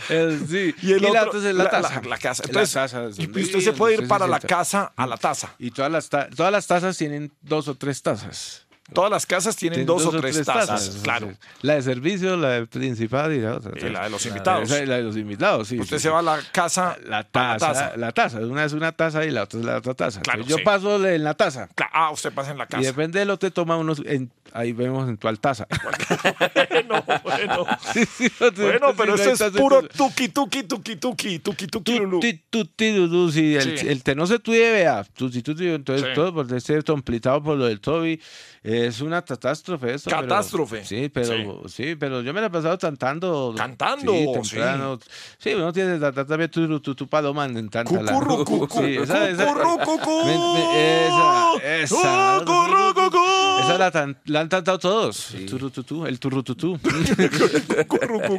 El- 0.08 0.48
sí. 0.48 0.74
Y 0.82 0.92
el 0.92 1.02
la 1.02 1.08
otro, 1.08 1.38
otra 1.38 1.38
es 1.50 1.56
la 1.56 1.64
la- 1.64 1.70
taza. 1.70 2.00
la- 2.02 2.08
la 2.08 2.18
casa. 2.18 2.42
La 2.44 2.48
Entonces, 2.48 2.74
taza, 2.74 3.04
y 3.16 3.40
usted 3.42 3.60
se 3.60 3.72
puede 3.72 3.94
ir 3.94 4.08
para 4.08 4.26
se 4.26 4.30
la 4.30 4.40
casa 4.40 4.92
a 4.96 5.06
la 5.06 5.16
taza. 5.16 5.54
Y 5.58 5.70
todas 5.70 5.90
las, 5.90 6.08
todas 6.08 6.52
las 6.52 6.66
tazas 6.66 6.96
tienen 6.96 7.32
dos 7.42 7.68
o 7.68 7.74
tres 7.74 8.02
tazas. 8.02 8.66
Todas 8.92 9.10
las 9.10 9.24
casas 9.24 9.56
tienen 9.56 9.86
dos, 9.86 10.04
o 10.04 10.10
tres 10.20 10.44
tazas, 10.44 10.98
claro. 11.02 11.32
La 11.62 11.74
de 11.76 11.82
servicio, 11.82 12.36
la 12.36 12.50
de 12.50 12.66
principal 12.66 13.32
y 13.32 13.40
la 13.40 13.54
otra. 13.56 13.72
Y 13.76 13.90
la 13.90 14.04
de 14.04 14.10
los 14.10 14.26
invitados. 14.26 14.70
y 14.70 14.84
la 14.86 14.96
de 14.96 15.02
los 15.02 15.16
invitados, 15.16 15.68
sí. 15.68 15.80
Usted 15.80 15.96
sí, 15.96 16.02
se 16.02 16.10
va 16.10 16.18
a 16.18 16.22
la 16.22 16.38
casa, 16.52 16.96
La 17.06 17.24
taza, 17.24 17.96
la 17.96 18.12
taza. 18.12 18.40
Una 18.40 18.64
es 18.64 18.74
una 18.74 18.92
taza 18.92 19.24
y 19.24 19.30
la 19.30 19.44
otra 19.44 19.58
es 19.60 19.64
la 19.66 19.78
otra 19.78 19.94
taza. 19.94 20.20
Claro, 20.20 20.42
Entonces, 20.42 20.58
yo 20.58 20.64
paso 20.64 21.06
en 21.08 21.24
la 21.24 21.34
taza. 21.34 21.68
Cla- 21.74 21.88
Ah, 21.92 22.10
usted 22.10 22.32
pasa 22.32 22.50
en 22.50 22.58
la 22.58 22.64
Y 22.64 22.68
casa. 22.68 22.82
depende 22.82 23.20
del 23.20 23.28
lote, 23.28 23.50
toma 23.50 23.76
unos. 23.78 24.02
en- 24.04 24.30
ahí 24.52 24.72
vemos 24.72 25.08
en 25.08 25.16
tu 25.16 25.34
taza. 25.36 25.66
bueno, 26.70 27.04
bueno. 27.22 27.66
Sí, 27.92 28.04
sí, 28.06 28.28
no 28.40 28.52
te- 28.52 28.62
Bueno, 28.62 28.94
pero 28.96 29.14
hay 29.14 29.20
es 29.28 29.42
puro 29.56 29.82
tuki, 29.82 30.28
tuki, 30.28 30.62
tuki, 30.64 30.96
tuki, 30.96 31.38
tuki, 31.38 31.66
tuki. 31.68 31.98
Tuti, 31.98 32.42
tuti, 32.50 32.92
dudú, 32.92 33.30
sí, 33.32 33.56
el, 33.56 33.78
el 33.88 34.02
te 34.02 34.14
no 34.14 34.26
se 34.26 34.38
tuye, 34.38 34.70
vea. 34.72 35.04
Tuti, 35.04 35.42
tuti, 35.42 35.68
entonces 35.68 36.14
todo 36.14 36.34
por 36.34 36.52
este 36.52 36.82
complicado 36.82 37.42
por 37.42 37.56
lo 37.56 37.66
del 37.66 37.80
Toby. 37.80 38.20
Es 38.64 39.02
una 39.02 39.20
catástrofe 39.22 39.92
eso. 39.92 40.08
pero- 40.08 40.22
Catástrofe. 40.22 40.86
sí, 40.86 41.10
pero 41.12 41.62
sí. 41.68 41.96
pero 41.96 42.22
yo 42.22 42.32
me 42.32 42.40
la 42.40 42.46
he 42.46 42.50
pasado 42.50 42.78
cantando. 42.78 43.54
Cantando, 43.54 44.10
Sí, 44.10 44.26
sí. 44.26 44.32
temprano. 44.56 44.98
Sí, 45.36 45.52
uno 45.52 45.70
tiene 45.70 45.98
también 45.98 46.50
tu, 46.50 46.80
tu, 46.80 46.94
tu 46.94 47.06
paloma 47.06 47.44
en 47.44 47.68
tanta 47.68 48.00
la. 48.00 48.10
Cucurru, 48.12 48.42
cucu, 48.42 48.82
Sí, 48.82 48.96
esa, 49.02 49.28
esa, 49.28 49.46
cucurru, 49.48 49.78
cucú. 49.80 50.24
me- 50.24 50.38
me- 50.38 51.06
esa, 51.06 51.82
esa. 51.82 52.38
Cucurru, 52.38 52.94
cucú. 52.94 53.24
Esa 53.60 53.76
la, 53.76 53.90
tan- 53.90 54.16
la 54.24 54.40
han 54.40 54.48
cantado 54.48 54.78
todos. 54.78 55.34
Turututú, 55.46 56.06
el 56.06 56.18
turututú. 56.18 56.80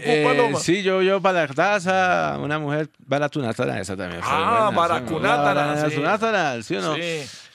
Eh, 0.08 0.24
paloma. 0.26 0.60
sí, 0.60 0.82
yo, 0.84 1.02
yo 1.02 1.22
para 1.22 1.46
la 1.46 1.54
taza, 1.54 2.38
una 2.42 2.60
mujer 2.60 2.90
baratunátana, 3.06 3.80
esa 3.80 3.96
también. 3.96 4.22
Ah, 4.24 4.66
sí. 4.68 4.72
sí. 4.72 4.76
Baracunátana, 4.78 6.62
¿sí 6.64 6.76
o 6.76 6.82
no? 6.82 6.96
Sí. 6.96 7.02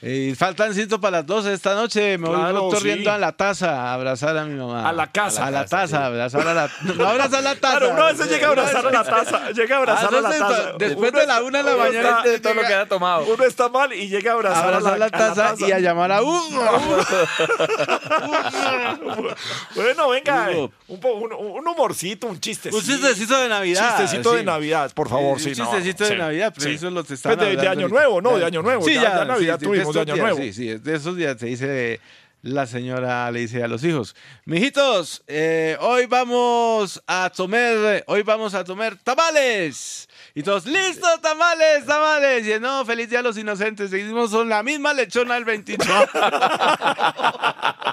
Y 0.02 0.34
faltan 0.34 0.72
cinco 0.72 0.98
para 0.98 1.18
las 1.18 1.26
12 1.26 1.52
esta 1.52 1.74
noche. 1.74 2.16
Me 2.16 2.26
Claro, 2.26 2.62
voy 2.62 2.72
corriendo 2.74 3.10
sí. 3.10 3.14
a 3.14 3.18
la 3.18 3.32
taza 3.32 3.82
a 3.82 3.92
abrazar 3.92 4.34
a 4.38 4.46
mi 4.46 4.58
mamá. 4.58 4.88
A 4.88 4.94
la 4.94 5.08
casa. 5.12 5.44
A 5.46 5.50
la 5.50 5.66
taza, 5.66 6.04
a 6.04 6.06
abrazar 6.06 6.48
a 6.48 6.54
la. 6.54 6.70
No 6.96 7.06
abrazar 7.06 7.42
la 7.42 7.54
taza. 7.54 7.78
Claro, 7.78 7.92
uno 7.92 8.02
a 8.04 8.12
veces 8.12 8.30
llega 8.30 8.46
a 8.46 8.50
abrazar 8.50 8.86
a 8.86 8.90
la 8.90 9.04
taza. 9.04 9.50
Llega 9.50 9.74
a 9.76 9.78
abrazar 9.78 10.14
a 10.14 10.20
la 10.22 10.32
Entonces, 10.34 10.64
taza. 10.64 10.72
Después 10.78 11.10
Uno 11.10 11.20
de 11.20 11.26
la 11.26 11.42
una 11.42 11.58
de 11.58 11.64
la 11.64 11.74
uno 11.74 11.84
mañana. 11.84 12.22
de 12.22 12.40
todo 12.40 12.54
lo 12.54 12.62
que 12.62 12.74
ha 12.74 12.88
tomado. 12.88 13.24
Uno 13.26 13.44
está 13.44 13.68
mal 13.68 13.92
y 13.92 14.08
llega 14.08 14.30
a 14.30 14.34
abrazar, 14.36 14.64
Abrazar 14.68 14.94
a 14.94 14.98
la, 14.98 15.10
taza, 15.10 15.54
y 15.58 15.70
a 15.72 15.78
llamar 15.78 16.12
a 16.12 16.22
Hugo. 16.22 16.64
Bueno, 19.74 20.08
venga, 20.08 20.50
eh, 20.52 20.70
un, 20.88 21.00
un, 21.02 21.32
un 21.32 21.68
humorcito, 21.68 22.26
un 22.26 22.40
chistecito. 22.40 22.76
Un 22.76 22.82
chistecito 22.82 23.38
de 23.40 23.48
Navidad. 23.48 23.96
Chistecito 23.98 24.32
de. 24.34 24.44
Navidad, 24.44 24.90
por 24.94 25.08
favor, 25.08 25.34
Un 25.34 25.40
sí. 25.40 25.50
no, 25.50 25.54
chistecito 25.56 26.04
de 26.04 26.10
sí, 26.10 26.16
Navidad, 26.16 26.52
pero 26.56 26.70
sí. 26.70 26.76
eso 26.76 26.90
lo 26.90 27.04
te 27.04 27.14
están 27.14 27.36
Pues 27.36 27.48
de, 27.50 27.56
de 27.56 27.68
Año. 27.68 27.88
Nuevo, 27.88 28.20
no, 28.22 28.38
de 28.38 28.44
Año 28.46 28.62
Nuevo. 28.62 28.82
Sí, 28.84 28.94
ya, 28.94 29.02
ya, 29.02 29.16
ya 29.18 29.24
Navidad 29.26 29.58
sí, 29.60 29.66
tuvimos 29.92 29.94
de 29.94 30.00
Año 30.00 30.14
días, 30.14 30.26
Nuevo. 30.26 30.42
Sí, 30.42 30.52
sí, 30.52 30.78
de 30.78 30.94
esos 30.94 31.16
días 31.16 31.38
se 31.38 31.46
dice 31.46 32.00
la 32.42 32.66
señora 32.66 33.30
le 33.30 33.40
dice 33.40 33.62
a 33.62 33.68
los 33.68 33.84
hijos, 33.84 34.16
mijitos, 34.46 35.22
eh, 35.26 35.76
hoy 35.80 36.06
vamos 36.06 37.02
a 37.06 37.30
comer, 37.36 38.02
hoy 38.06 38.22
vamos 38.22 38.54
a 38.54 38.64
comer 38.64 38.96
tamales. 38.96 40.08
Y 40.34 40.42
todos, 40.42 40.64
listo, 40.64 41.06
tamales, 41.20 41.84
tamales. 41.84 42.46
Y 42.46 42.58
no, 42.60 42.84
feliz 42.86 43.10
día 43.10 43.18
a 43.18 43.22
los 43.22 43.36
inocentes. 43.36 43.90
Seguimos 43.90 44.30
son 44.30 44.48
la 44.48 44.62
misma 44.62 44.94
lechona 44.94 45.36
el 45.36 45.44
28. 45.44 45.84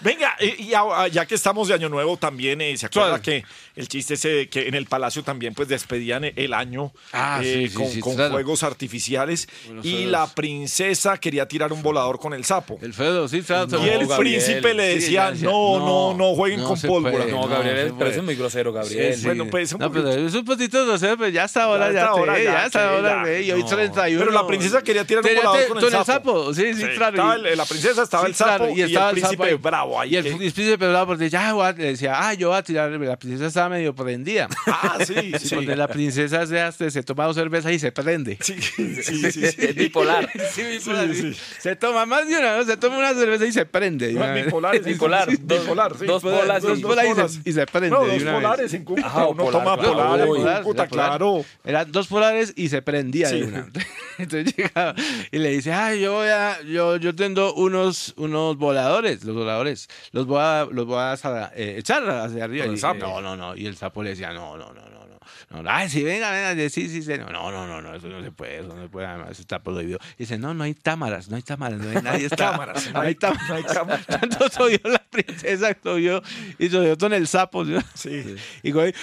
Venga, 0.00 0.36
y, 0.40 0.68
ya 1.12 1.26
que 1.26 1.34
estamos 1.34 1.68
de 1.68 1.74
Año 1.74 1.88
Nuevo 1.88 2.16
también, 2.16 2.60
eh, 2.60 2.76
¿se 2.76 2.86
acuerda 2.86 3.20
que 3.20 3.44
el 3.76 3.88
chiste 3.88 4.14
ese 4.14 4.28
de 4.28 4.48
que 4.48 4.68
en 4.68 4.74
el 4.74 4.86
Palacio 4.86 5.22
también 5.22 5.54
pues 5.54 5.68
despedían 5.68 6.24
el 6.24 6.52
año 6.54 6.92
Ah, 7.12 7.40
eh, 7.42 7.64
sí, 7.64 7.68
sí, 7.68 7.74
con, 7.74 7.86
sí, 7.88 8.00
con 8.00 8.14
claro. 8.16 8.32
fuegos 8.32 8.62
artificiales 8.62 9.48
y 9.82 10.04
la 10.06 10.26
princesa 10.34 11.18
quería 11.18 11.46
tirar 11.46 11.72
un 11.72 11.82
volador 11.82 12.18
con 12.18 12.34
el 12.34 12.44
sapo? 12.44 12.78
El 12.82 12.92
feo, 12.94 13.28
sí, 13.28 13.42
claro. 13.42 13.68
y 13.84 13.88
el 13.88 14.08
No, 14.08 14.16
príncipe 14.16 14.74
le 14.74 14.94
decía, 14.96 15.32
no, 15.32 15.78
no, 15.78 16.14
no 16.16 16.34
jueguen 16.34 16.60
no 16.60 16.68
con 16.68 16.80
pólvora. 16.80 17.18
puede, 17.24 17.32
No, 17.32 17.42
no, 17.42 17.48
Gabriel, 17.48 17.94
pero 17.98 18.10
eso 18.10 18.20
es 18.20 18.24
muy 18.24 18.34
grosero, 18.36 18.72
Gabriel. 18.72 19.14
Sí, 19.14 19.20
sí. 19.20 19.26
Bueno, 19.26 19.46
pues, 19.50 19.72
un 19.72 19.80
no, 19.80 19.88
poquito. 19.88 20.10
pero 20.10 20.26
es 20.26 20.34
un 20.34 20.44
poquito 20.44 20.86
grosero, 20.86 21.16
pero 21.16 21.28
ya 21.30 21.44
está 21.44 21.64
ahora, 21.64 21.88
Ya 21.88 21.92
ya, 21.92 22.00
está 22.00 22.42
ya, 22.42 22.66
está 22.66 22.90
ahora, 22.96 23.40
y 23.40 23.50
hoy 23.52 23.60
No. 23.62 23.66
31. 23.68 24.18
Pero 24.24 24.32
la 24.32 24.46
princesa 24.46 24.82
quería 24.82 25.04
tirar 25.04 25.24
un 25.24 25.34
volador 25.34 25.68
con 25.68 25.84
el 25.84 26.04
sapo. 26.04 26.54
Sí, 26.54 26.74
sí, 26.74 26.82
Sí, 26.82 26.88
claro. 26.96 27.34
el- 27.34 27.56
la 27.56 27.64
princesa, 27.66 28.02
estaba 28.02 28.26
el 28.26 28.34
sapo 28.34 28.68
y, 28.68 28.80
el 28.82 28.88
estaba 28.88 29.12
príncipe 29.48 29.68
bravo 29.68 30.00
ahí. 30.00 30.10
Y 30.12 30.16
el 30.16 30.36
príncipe 30.36 30.76
bravo 30.76 31.06
porque 31.06 31.28
ya 31.30 31.52
voy 31.52 31.66
a- 31.66 31.72
le 31.72 31.84
decía, 31.84 32.14
ah, 32.16 32.34
yo 32.34 32.48
voy 32.48 32.58
a 32.58 32.62
tirar, 32.62 32.90
la 32.90 33.18
princesa 33.18 33.46
estaba 33.46 33.68
medio 33.70 33.94
prendida. 33.94 34.48
Ah, 34.66 34.98
sí, 35.06 35.14
Sí, 35.38 35.48
sí. 35.48 35.54
Porque 35.54 35.76
la 35.76 35.88
princesa 35.88 36.46
se, 36.46 36.60
hace- 36.60 36.90
se 36.90 37.02
toma 37.02 37.24
dos 37.26 37.36
cervezas 37.36 37.72
y 37.72 37.78
se 37.78 37.92
prende. 37.92 38.38
Sí, 38.40 38.60
sí, 38.60 39.02
sí, 39.02 39.30
sí. 39.30 39.44
Es 39.44 39.74
bipolar. 39.74 40.28
Sí, 40.54 40.62
bipolar, 40.62 41.14
Sí, 41.14 41.34
sí. 41.34 41.40
Se 41.60 41.76
toma 41.76 42.06
más 42.06 42.26
de 42.28 42.38
una, 42.38 42.56
¿no? 42.56 42.64
se 42.64 42.76
toma 42.76 42.98
una 42.98 43.14
cerveza 43.14 43.46
y 43.46 43.52
se 43.52 43.64
prende. 43.66 44.08
de 44.08 44.12
No, 44.14 44.20
vez. 44.20 44.44
bipolar, 44.46 44.74
es 44.76 44.84
Bipolar, 44.84 45.30
sí, 45.30 45.36
dos- 45.42 45.60
bipolar, 45.62 45.92
sí. 45.98 46.06
dos 46.06 46.22
bolas 46.22 46.62
Dos 46.62 46.78
y- 46.78 46.82
bolas 46.82 47.04
y 47.06 47.14
se- 47.42 47.50
y 47.50 47.52
se 47.52 47.66
prende. 47.66 47.90
No, 47.90 48.04
dos 48.06 48.22
polares 48.22 48.74
en 48.74 48.84
Cúcuta. 48.84 49.08
Ah, 49.12 49.26
Uno 49.28 49.44
polar, 49.44 49.52
toma 49.64 49.78
claro. 49.78 50.26
polar 50.26 50.56
en 50.58 50.62
Cúcuta, 50.62 50.86
claro. 50.86 51.44
Eran 51.64 51.90
dos 51.92 52.06
polares 52.06 52.52
y 52.56 52.68
se 52.68 52.82
prendía 52.82 53.28
Sí. 53.28 53.40
de 53.40 53.46
una. 53.46 53.68
Entonces 54.18 54.54
llegaba 54.56 54.94
y 55.30 55.38
le 55.38 55.50
dice, 55.50 55.72
ay, 55.72 56.00
yo 56.00 56.14
voy 56.14 56.28
a, 56.28 56.60
yo, 56.62 56.96
yo 56.96 57.14
tengo 57.14 57.54
unos, 57.54 58.14
unos 58.16 58.56
voladores, 58.56 59.24
los 59.24 59.36
voladores, 59.36 59.88
los 60.12 60.26
voy 60.26 60.40
a, 60.40 60.66
los 60.70 60.86
voy 60.86 60.98
a 60.98 61.14
eh, 61.54 61.76
echar 61.78 62.08
hacia 62.08 62.44
arriba. 62.44 62.66
Y 62.66 62.76
sapo. 62.76 62.98
no, 62.98 63.20
no, 63.20 63.36
no. 63.36 63.56
Y 63.56 63.66
el 63.66 63.76
sapo 63.76 64.02
le 64.02 64.10
decía, 64.10 64.32
no, 64.32 64.56
no, 64.56 64.72
no, 64.72 64.82
no, 64.88 65.06
no. 65.06 65.62
no 65.62 65.70
ay, 65.70 65.88
sí, 65.88 66.02
venga, 66.02 66.30
venga, 66.30 66.68
sí, 66.68 66.88
sí, 66.88 67.02
sí. 67.02 67.12
No, 67.18 67.50
no, 67.50 67.66
no, 67.66 67.80
no, 67.80 67.94
eso 67.94 68.08
no 68.08 68.22
se 68.22 68.30
puede, 68.30 68.58
eso 68.58 68.74
no 68.74 68.82
se 68.82 68.88
puede, 68.88 69.06
además 69.06 69.30
eso 69.30 69.42
está 69.42 69.62
prohibido. 69.62 69.98
Y 70.16 70.24
dice, 70.24 70.38
no, 70.38 70.54
no 70.54 70.64
hay 70.64 70.74
cámaras, 70.74 71.28
no 71.28 71.36
hay 71.36 71.42
cámaras, 71.42 71.78
no 71.80 71.90
hay 71.90 72.02
nadie 72.02 72.26
está. 72.26 72.52
cámaras, 72.52 72.92
no 72.92 73.00
hay 73.00 73.14
cámaras. 73.14 73.48
No 73.48 73.54
hay 73.54 73.62
cámaras. 73.64 74.06
Entonces 74.22 74.52
soy 74.52 74.80
yo 74.82 74.90
la 74.90 75.04
princesa, 75.10 75.76
soy 75.82 76.04
yo, 76.04 76.22
y 76.58 76.68
soy 76.68 76.88
yo 76.88 76.98
con 76.98 77.12
el 77.12 77.26
sapo. 77.26 77.64
¿sí? 77.64 77.74
Sí. 77.94 78.36
Y 78.62 78.72
coge- 78.72 78.94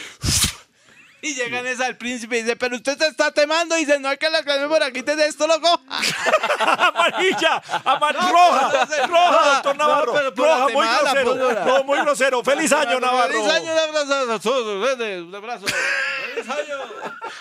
y 1.26 1.34
llegan 1.34 1.65
es 1.65 1.80
al 1.80 1.97
príncipe 1.97 2.38
y 2.38 2.41
dice, 2.43 2.55
pero 2.55 2.76
usted 2.76 2.97
se 2.97 3.07
está 3.07 3.32
temando. 3.32 3.76
Y 3.78 3.86
dice, 3.86 3.99
no 3.99 4.11
es 4.11 4.19
que 4.19 4.30
la 4.30 4.43
clave 4.43 4.67
por 4.67 4.84
aquí 4.84 5.01
te 5.01 5.15
de 5.15 5.26
esto, 5.26 5.47
loco. 5.47 5.82
amarilla, 6.59 7.61
amar 7.84 8.15
No, 8.15 8.32
roja, 8.32 8.61
no, 8.61 9.07
no, 9.07 9.07
roja, 9.07 9.32
no, 9.32 9.53
doctor 9.53 9.78
no, 9.78 9.88
Navarro, 9.88 10.13
pero 10.13 10.34
por 10.34 10.45
roja, 10.45 10.67
muy 10.69 10.88
grosero, 10.88 11.65
no, 11.65 11.84
muy 11.84 11.99
grosero. 11.99 12.43
Feliz 12.43 12.71
año, 12.71 12.99
Navarro. 12.99 13.34
Feliz 13.34 13.49
año, 13.49 13.71
un 13.73 13.80
abrazo 13.80 14.32
a 14.34 14.39
todos. 14.39 14.97
vete, 14.97 15.21
Un 15.21 15.34
abrazo. 15.36 15.65
Feliz 15.65 16.49
año. 16.49 16.78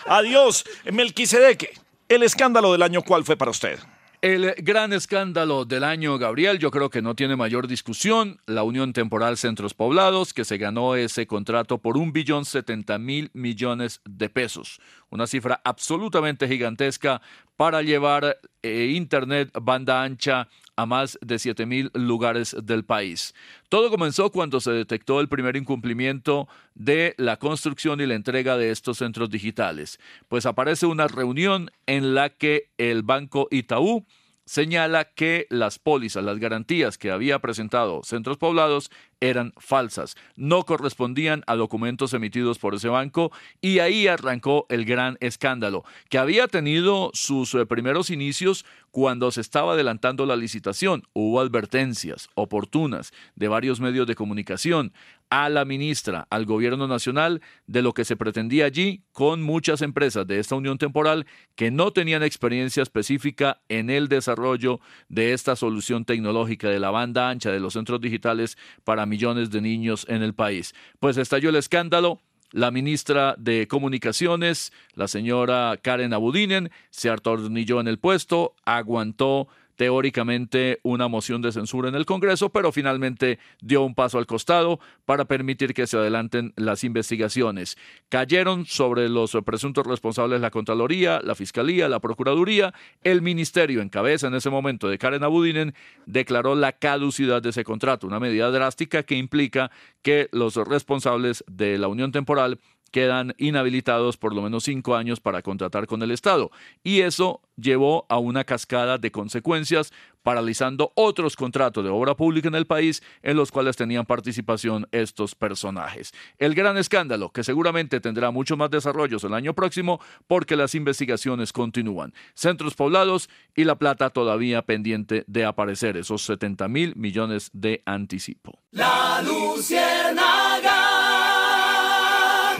Adiós, 0.06 0.64
Melquisedeque. 0.84 1.78
El 2.08 2.22
escándalo 2.22 2.72
del 2.72 2.82
año, 2.82 3.02
¿cuál 3.02 3.24
fue 3.24 3.36
para 3.36 3.50
usted? 3.50 3.78
El 4.24 4.54
gran 4.56 4.94
escándalo 4.94 5.66
del 5.66 5.84
año, 5.84 6.16
Gabriel, 6.16 6.58
yo 6.58 6.70
creo 6.70 6.88
que 6.88 7.02
no 7.02 7.14
tiene 7.14 7.36
mayor 7.36 7.68
discusión. 7.68 8.40
La 8.46 8.62
Unión 8.62 8.94
Temporal 8.94 9.36
Centros 9.36 9.74
Poblados, 9.74 10.32
que 10.32 10.46
se 10.46 10.56
ganó 10.56 10.94
ese 10.94 11.26
contrato 11.26 11.76
por 11.76 11.98
un 11.98 12.10
billón 12.10 12.46
setenta 12.46 12.96
mil 12.96 13.30
millones 13.34 14.00
de 14.06 14.30
pesos. 14.30 14.80
Una 15.10 15.26
cifra 15.26 15.60
absolutamente 15.62 16.48
gigantesca 16.48 17.20
para 17.58 17.82
llevar 17.82 18.38
eh, 18.62 18.92
Internet 18.96 19.50
banda 19.60 20.02
ancha 20.02 20.48
a 20.76 20.86
más 20.86 21.18
de 21.20 21.38
7 21.38 21.66
mil 21.66 21.90
lugares 21.94 22.56
del 22.62 22.84
país. 22.84 23.34
Todo 23.68 23.90
comenzó 23.90 24.30
cuando 24.30 24.60
se 24.60 24.72
detectó 24.72 25.20
el 25.20 25.28
primer 25.28 25.56
incumplimiento 25.56 26.48
de 26.74 27.14
la 27.18 27.38
construcción 27.38 28.00
y 28.00 28.06
la 28.06 28.14
entrega 28.14 28.56
de 28.56 28.70
estos 28.70 28.98
centros 28.98 29.30
digitales. 29.30 29.98
Pues 30.28 30.46
aparece 30.46 30.86
una 30.86 31.08
reunión 31.08 31.70
en 31.86 32.14
la 32.14 32.30
que 32.30 32.70
el 32.78 33.02
Banco 33.02 33.48
Itaú 33.50 34.04
señala 34.46 35.04
que 35.04 35.46
las 35.50 35.78
pólizas, 35.78 36.24
las 36.24 36.38
garantías 36.38 36.98
que 36.98 37.10
había 37.10 37.38
presentado 37.38 38.02
Centros 38.04 38.36
Poblados 38.38 38.90
eran 39.20 39.52
falsas, 39.56 40.16
no 40.36 40.64
correspondían 40.64 41.44
a 41.46 41.56
documentos 41.56 42.12
emitidos 42.12 42.58
por 42.58 42.74
ese 42.74 42.88
banco 42.88 43.32
y 43.60 43.78
ahí 43.78 44.06
arrancó 44.06 44.66
el 44.68 44.84
gran 44.84 45.16
escándalo, 45.20 45.84
que 46.10 46.18
había 46.18 46.46
tenido 46.46 47.10
sus 47.14 47.54
eh, 47.54 47.64
primeros 47.64 48.10
inicios 48.10 48.66
cuando 48.90 49.30
se 49.30 49.40
estaba 49.40 49.72
adelantando 49.72 50.26
la 50.26 50.36
licitación. 50.36 51.04
Hubo 51.14 51.40
advertencias 51.40 52.28
oportunas 52.34 53.12
de 53.34 53.48
varios 53.48 53.80
medios 53.80 54.06
de 54.06 54.14
comunicación 54.14 54.92
a 55.34 55.48
la 55.48 55.64
ministra, 55.64 56.28
al 56.30 56.46
gobierno 56.46 56.86
nacional, 56.86 57.42
de 57.66 57.82
lo 57.82 57.92
que 57.92 58.04
se 58.04 58.14
pretendía 58.14 58.66
allí 58.66 59.02
con 59.10 59.42
muchas 59.42 59.82
empresas 59.82 60.24
de 60.28 60.38
esta 60.38 60.54
unión 60.54 60.78
temporal 60.78 61.26
que 61.56 61.72
no 61.72 61.92
tenían 61.92 62.22
experiencia 62.22 62.84
específica 62.84 63.60
en 63.68 63.90
el 63.90 64.06
desarrollo 64.06 64.78
de 65.08 65.32
esta 65.32 65.56
solución 65.56 66.04
tecnológica 66.04 66.68
de 66.68 66.78
la 66.78 66.92
banda 66.92 67.30
ancha 67.30 67.50
de 67.50 67.58
los 67.58 67.72
centros 67.72 68.00
digitales 68.00 68.56
para 68.84 69.06
millones 69.06 69.50
de 69.50 69.60
niños 69.60 70.06
en 70.08 70.22
el 70.22 70.34
país. 70.34 70.72
Pues 71.00 71.16
estalló 71.16 71.48
el 71.48 71.56
escándalo. 71.56 72.20
La 72.52 72.70
ministra 72.70 73.34
de 73.36 73.66
Comunicaciones, 73.66 74.72
la 74.94 75.08
señora 75.08 75.76
Karen 75.82 76.12
Abudinen, 76.12 76.70
se 76.90 77.10
atornilló 77.10 77.80
en 77.80 77.88
el 77.88 77.98
puesto, 77.98 78.54
aguantó 78.64 79.48
teóricamente 79.76 80.80
una 80.82 81.08
moción 81.08 81.42
de 81.42 81.52
censura 81.52 81.88
en 81.88 81.94
el 81.94 82.06
Congreso, 82.06 82.50
pero 82.50 82.72
finalmente 82.72 83.38
dio 83.60 83.82
un 83.82 83.94
paso 83.94 84.18
al 84.18 84.26
costado 84.26 84.80
para 85.04 85.24
permitir 85.24 85.74
que 85.74 85.86
se 85.86 85.96
adelanten 85.96 86.52
las 86.56 86.84
investigaciones. 86.84 87.76
Cayeron 88.08 88.66
sobre 88.66 89.08
los 89.08 89.36
presuntos 89.44 89.86
responsables 89.86 90.40
la 90.40 90.50
Contraloría, 90.50 91.20
la 91.22 91.34
Fiscalía, 91.34 91.88
la 91.88 92.00
Procuraduría. 92.00 92.74
El 93.02 93.22
Ministerio, 93.22 93.80
en 93.80 93.88
cabeza 93.88 94.28
en 94.28 94.34
ese 94.34 94.50
momento 94.50 94.88
de 94.88 94.98
Karen 94.98 95.24
Abudinen, 95.24 95.74
declaró 96.06 96.54
la 96.54 96.72
caducidad 96.72 97.42
de 97.42 97.50
ese 97.50 97.64
contrato, 97.64 98.06
una 98.06 98.20
medida 98.20 98.50
drástica 98.50 99.02
que 99.02 99.16
implica 99.16 99.70
que 100.02 100.28
los 100.32 100.56
responsables 100.56 101.44
de 101.46 101.78
la 101.78 101.88
unión 101.88 102.12
temporal 102.12 102.60
quedan 102.94 103.34
inhabilitados 103.38 104.16
por 104.16 104.32
lo 104.32 104.40
menos 104.40 104.62
cinco 104.62 104.94
años 104.94 105.18
para 105.18 105.42
contratar 105.42 105.88
con 105.88 106.00
el 106.04 106.12
Estado. 106.12 106.52
Y 106.84 107.00
eso 107.00 107.40
llevó 107.56 108.06
a 108.08 108.18
una 108.18 108.44
cascada 108.44 108.98
de 108.98 109.10
consecuencias, 109.10 109.92
paralizando 110.22 110.92
otros 110.94 111.34
contratos 111.34 111.82
de 111.82 111.90
obra 111.90 112.14
pública 112.14 112.46
en 112.46 112.54
el 112.54 112.68
país 112.68 113.02
en 113.24 113.36
los 113.36 113.50
cuales 113.50 113.76
tenían 113.76 114.06
participación 114.06 114.86
estos 114.92 115.34
personajes. 115.34 116.12
El 116.38 116.54
gran 116.54 116.76
escándalo, 116.76 117.32
que 117.32 117.42
seguramente 117.42 117.98
tendrá 117.98 118.30
muchos 118.30 118.56
más 118.56 118.70
desarrollos 118.70 119.24
el 119.24 119.34
año 119.34 119.54
próximo 119.54 120.00
porque 120.28 120.54
las 120.54 120.76
investigaciones 120.76 121.52
continúan. 121.52 122.14
Centros 122.34 122.76
poblados 122.76 123.28
y 123.56 123.64
la 123.64 123.74
plata 123.74 124.10
todavía 124.10 124.62
pendiente 124.62 125.24
de 125.26 125.44
aparecer, 125.44 125.96
esos 125.96 126.22
70 126.22 126.68
mil 126.68 126.94
millones 126.94 127.50
de 127.52 127.82
anticipo. 127.86 128.62
La. 128.70 129.20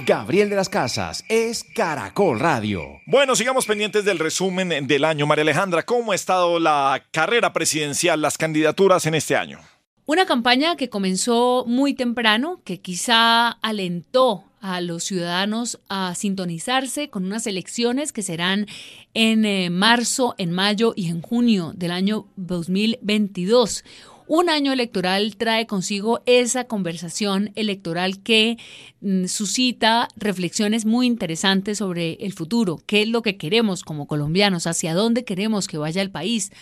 Gabriel 0.07 0.51
de 0.51 0.57
las 0.57 0.69
Casas 0.69 1.25
es 1.31 1.65
Caracol 1.65 2.39
Radio. 2.39 3.01
Bueno, 3.07 3.35
sigamos 3.37 3.65
pendientes 3.65 4.05
del 4.05 4.19
resumen 4.19 4.87
del 4.87 5.05
año. 5.05 5.27
María 5.27 5.43
Alejandra, 5.43 5.83
¿cómo 5.83 6.13
ha 6.13 6.15
estado 6.15 6.59
la 6.59 7.03
carrera 7.11 7.55
presidencial, 7.55 8.21
las 8.21 8.37
candidaturas 8.37 9.07
en 9.07 9.15
este 9.15 9.35
año? 9.35 9.61
Una 10.05 10.27
campaña 10.27 10.77
que 10.77 10.91
comenzó 10.91 11.65
muy 11.67 11.95
temprano, 11.95 12.61
que 12.65 12.81
quizá 12.81 13.49
alentó 13.63 14.45
a 14.61 14.83
los 14.83 15.05
ciudadanos 15.05 15.81
a 15.89 16.15
sintonizarse 16.15 17.09
con 17.09 17.25
unas 17.25 17.47
elecciones 17.47 18.13
que 18.13 18.23
serán 18.23 18.67
en 19.15 19.47
eh, 19.47 19.71
marzo, 19.71 20.35
en 20.37 20.53
mayo 20.53 20.93
y 20.97 21.09
en 21.09 21.23
junio 21.23 21.73
del 21.75 21.93
año 21.93 22.27
2022. 22.37 23.85
Un 24.27 24.49
año 24.49 24.73
electoral 24.73 25.37
trae 25.37 25.67
consigo 25.67 26.23
esa 26.25 26.65
conversación 26.65 27.53
electoral 27.57 28.23
que 28.23 28.57
mm, 29.03 29.27
suscita 29.27 30.09
reflexiones 30.17 30.87
muy 30.87 31.07
interesantes 31.07 31.77
sobre 31.79 32.15
el 32.15 32.33
futuro, 32.33 32.81
qué 32.87 33.03
es 33.03 33.09
lo 33.09 33.21
que 33.21 33.37
queremos 33.37 33.83
como 33.83 34.07
colombianos, 34.07 34.67
hacia 34.67 34.95
dónde 34.95 35.25
queremos 35.25 35.69
que 35.69 35.77
vaya 35.77 36.01
el 36.01 36.11
país. 36.11 36.53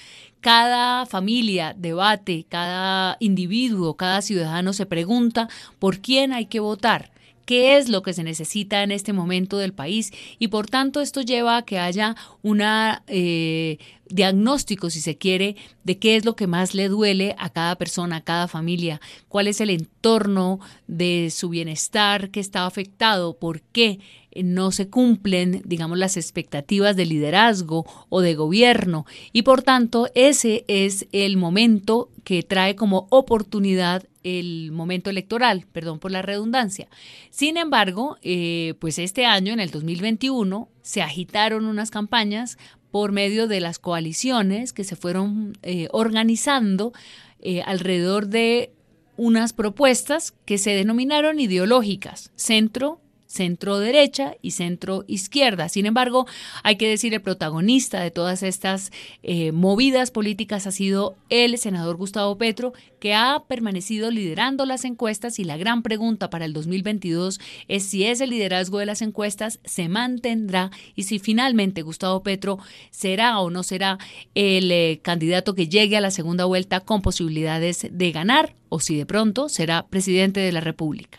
Cada 0.41 1.07
familia 1.07 1.73
debate, 1.79 2.47
cada 2.49 3.17
individuo, 3.21 3.97
cada 3.97 4.23
ciudadano 4.23 4.73
se 4.73 4.87
pregunta 4.87 5.49
por 5.79 6.01
quién 6.01 6.33
hay 6.33 6.47
que 6.47 6.59
votar 6.59 7.12
qué 7.45 7.77
es 7.77 7.89
lo 7.89 8.03
que 8.03 8.13
se 8.13 8.25
necesita 8.25 8.83
en 8.83 8.93
este 8.93 9.13
momento 9.13 9.59
del 9.59 9.73
país. 9.73 10.13
Y 10.39 10.49
por 10.49 10.69
tanto 10.69 11.01
esto 11.01 11.21
lleva 11.21 11.57
a 11.57 11.63
que 11.63 11.79
haya 11.79 12.17
una 12.43 13.03
eh, 13.07 13.79
diagnóstico, 14.09 14.91
si 14.91 15.01
se 15.01 15.17
quiere, 15.17 15.57
de 15.85 15.99
qué 15.99 16.17
es 16.17 16.25
lo 16.25 16.37
que 16.37 16.47
más 16.47 16.75
le 16.75 16.89
duele 16.89 17.35
a 17.39 17.51
cada 17.51 17.77
persona, 17.77 18.17
a 18.17 18.25
cada 18.25 18.49
familia, 18.49 19.01
cuál 19.29 19.49
es 19.49 19.61
el 19.61 19.71
entorno 19.71 20.61
de 20.87 21.31
su 21.31 21.49
bienestar 21.49 22.31
que 22.31 22.41
está 22.41 22.67
afectado, 22.67 23.35
por 23.39 23.63
qué 23.63 24.01
no 24.43 24.71
se 24.71 24.89
cumplen, 24.89 25.63
digamos, 25.65 25.99
las 25.99 26.17
expectativas 26.17 26.97
de 26.97 27.07
liderazgo 27.07 27.85
o 28.09 28.21
de 28.21 28.35
gobierno. 28.35 29.05
Y 29.33 29.43
por 29.43 29.63
tanto, 29.63 30.09
ese 30.15 30.65
es 30.69 31.07
el 31.13 31.37
momento 31.37 32.09
que 32.25 32.43
trae 32.43 32.77
como 32.77 33.07
oportunidad 33.11 34.05
el 34.25 34.71
momento 34.73 35.11
electoral, 35.11 35.67
perdón 35.73 35.99
por 35.99 36.11
la 36.11 36.23
redundancia. 36.23 36.89
Sin 37.31 37.57
embargo, 37.57 38.19
eh, 38.23 38.75
pues 38.79 38.99
este 38.99 39.27
año, 39.27 39.53
en 39.53 39.61
el 39.61 39.71
2021, 39.71 40.69
se 40.83 41.03
agitaron 41.03 41.67
unas 41.67 41.91
campañas 41.91 42.59
por 42.91 43.13
medio 43.13 43.49
de 43.49 43.61
las 43.61 43.79
coaliciones 43.79 44.73
que 44.73 44.85
se 44.85 44.97
fueron 44.97 45.57
eh, 45.63 45.89
organizando 45.93 46.93
eh, 47.41 47.63
alrededor 47.63 48.29
de 48.29 48.73
unas 49.17 49.53
propuestas 49.53 50.35
que 50.45 50.59
se 50.59 50.71
denominaron 50.71 51.41
ideológicas, 51.41 52.31
centro, 52.37 53.01
centro 53.33 53.79
derecha 53.79 54.37
y 54.43 54.53
centro 54.53 55.05
izquierda. 55.07 55.69
Sin 55.69 55.87
embargo, 55.87 56.27
hay 56.63 56.77
que 56.77 56.89
decir, 56.89 57.15
el 57.15 57.23
protagonista 57.23 58.01
de 58.01 58.11
todas 58.11 58.43
estas 58.43 58.93
eh, 59.23 59.53
movidas 59.53 60.11
políticas 60.11 60.67
ha 60.67 60.71
sido 60.71 61.17
el 61.31 61.57
senador 61.57 61.97
Gustavo 61.97 62.37
Petro, 62.37 62.75
que 63.01 63.15
ha 63.15 63.43
permanecido 63.49 64.11
liderando 64.11 64.67
las 64.67 64.85
encuestas 64.85 65.39
y 65.39 65.45
la 65.45 65.57
gran 65.57 65.83
pregunta 65.83 66.29
para 66.29 66.45
el 66.45 66.53
2022 66.53 67.41
es 67.69 67.85
si 67.85 68.05
ese 68.05 68.27
liderazgo 68.27 68.79
de 68.79 68.87
las 68.87 69.01
encuestas 69.03 69.61
se 69.65 69.89
mantendrá 69.89 70.71
y 70.95 71.05
si 71.05 71.19
finalmente 71.19 71.83
Gustavo 71.83 72.23
Petro 72.23 72.59
será 72.91 73.41
o 73.41 73.51
no 73.51 73.63
será 73.63 73.99
el 74.35 74.71
eh, 74.71 75.01
candidato 75.03 75.55
que 75.55 75.69
llegue 75.69 75.97
a 75.97 76.03
la 76.03 76.11
segunda 76.11 76.45
vuelta 76.45 76.81
con 76.81 77.01
posibilidades 77.01 77.87
de 77.91 78.13
ganar 78.13 78.55
o 78.69 78.79
si 78.79 78.97
de 78.97 79.07
pronto 79.07 79.49
será 79.49 79.87
presidente 79.87 80.41
de 80.41 80.53
la 80.53 80.61
República. 80.61 81.19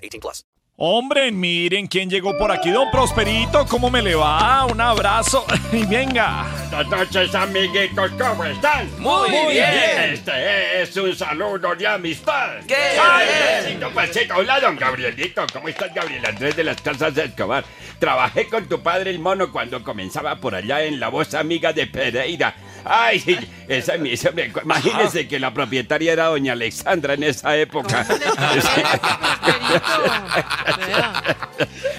18 0.00 0.20
plus. 0.20 0.44
Hombre, 0.80 1.32
miren 1.32 1.88
quién 1.88 2.08
llegó 2.08 2.38
por 2.38 2.52
aquí. 2.52 2.70
Don 2.70 2.88
Prosperito, 2.92 3.66
¿cómo 3.66 3.90
me 3.90 4.00
le 4.00 4.14
va? 4.14 4.64
Un 4.66 4.80
abrazo 4.80 5.44
y 5.72 5.84
venga. 5.86 6.46
Buenas 6.70 6.88
noches, 6.88 7.34
amiguitos. 7.34 8.12
¿Cómo 8.12 8.44
están? 8.44 8.88
Muy 9.00 9.28
bien. 9.50 9.64
Este 10.12 10.82
es 10.82 10.96
un 10.96 11.16
saludo 11.16 11.74
de 11.74 11.84
amistad. 11.84 12.60
¡Qué 12.68 12.76
Ay, 12.76 13.26
bien! 13.26 13.80
besito, 13.80 13.90
besito. 13.90 14.34
Hola, 14.36 14.60
don 14.60 14.76
Gabrielito. 14.76 15.44
¿Cómo 15.52 15.66
estás, 15.68 15.92
Gabriel 15.92 16.24
Andrés 16.24 16.54
de 16.54 16.62
las 16.62 16.80
Casas 16.80 17.12
de 17.12 17.24
Escobar? 17.24 17.64
Trabajé 17.98 18.46
con 18.48 18.68
tu 18.68 18.80
padre 18.80 19.10
el 19.10 19.18
mono 19.18 19.50
cuando 19.50 19.82
comenzaba 19.82 20.36
por 20.36 20.54
allá 20.54 20.84
en 20.84 21.00
La 21.00 21.08
Voz 21.08 21.34
Amiga 21.34 21.72
de 21.72 21.88
Pereira. 21.88 22.54
Ay, 22.84 23.48
esa, 23.68 23.94
esa 23.94 24.30
me- 24.32 24.50
imagínese 24.62 25.28
que 25.28 25.38
la 25.38 25.52
propietaria 25.52 26.12
era 26.12 26.26
doña 26.26 26.52
Alexandra 26.52 27.14
en 27.14 27.22
esa 27.24 27.56
época. 27.56 28.06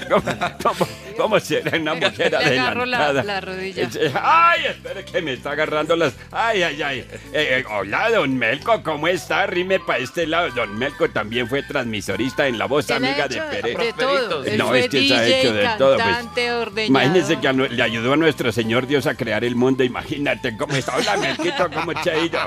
¿Cómo, 0.10 0.24
cómo- 0.64 0.88
¿Cómo 1.18 1.38
será 1.42 1.78
una 1.78 1.96
mujer 1.96 2.34
adelantada? 2.34 3.12
la, 3.12 3.24
la 3.24 3.42
rodilla. 3.42 3.90
Ay, 4.24 4.68
espere 4.68 5.04
que 5.04 5.22
me 5.22 5.34
está 5.34 5.52
agarrando 5.52 5.98
las. 5.98 6.14
Ay, 6.32 6.64
ay, 6.64 6.82
ay. 6.82 7.00
Eh, 7.00 7.06
eh, 7.34 7.64
hola, 7.70 8.10
don 8.10 8.38
Melco, 8.38 8.82
¿cómo 8.84 9.06
está? 9.10 9.46
Rime 9.46 9.82
para 9.82 10.00
este 10.00 10.26
lado. 10.26 10.50
Don 10.52 10.78
Melco 10.80 11.10
también 11.10 11.50
fue 11.50 11.62
transmisorista 11.62 12.48
en 12.48 12.58
La 12.58 12.68
Voz 12.68 12.90
Amiga 12.90 13.28
de 13.28 13.42
Pérez. 13.42 13.78
De 13.78 13.94
todo. 13.94 14.46
No, 14.58 14.74
es 14.74 14.88
que 14.88 15.08
se 15.10 15.14
ha 15.14 15.28
hecho 15.28 15.54
de 15.54 15.70
todo. 15.78 15.98
Pues, 15.98 16.88
imagínese 16.88 17.38
que 17.42 17.48
a 17.50 17.52
le 17.54 17.84
ayudó 17.84 18.14
a 18.14 18.18
nuestro 18.18 18.54
Señor 18.54 18.88
Dios 18.88 19.06
a 19.06 19.16
crear 19.16 19.44
el 19.44 19.58
mundo. 19.58 19.84
Imagínate 19.84 20.56
cómo 20.56 20.69
está. 20.78 20.96
Hola, 20.98 21.18
Melquito, 21.18 21.70
¿cómo 21.74 21.94
te 21.94 22.12
ha 22.12 22.18
ido? 22.18 22.40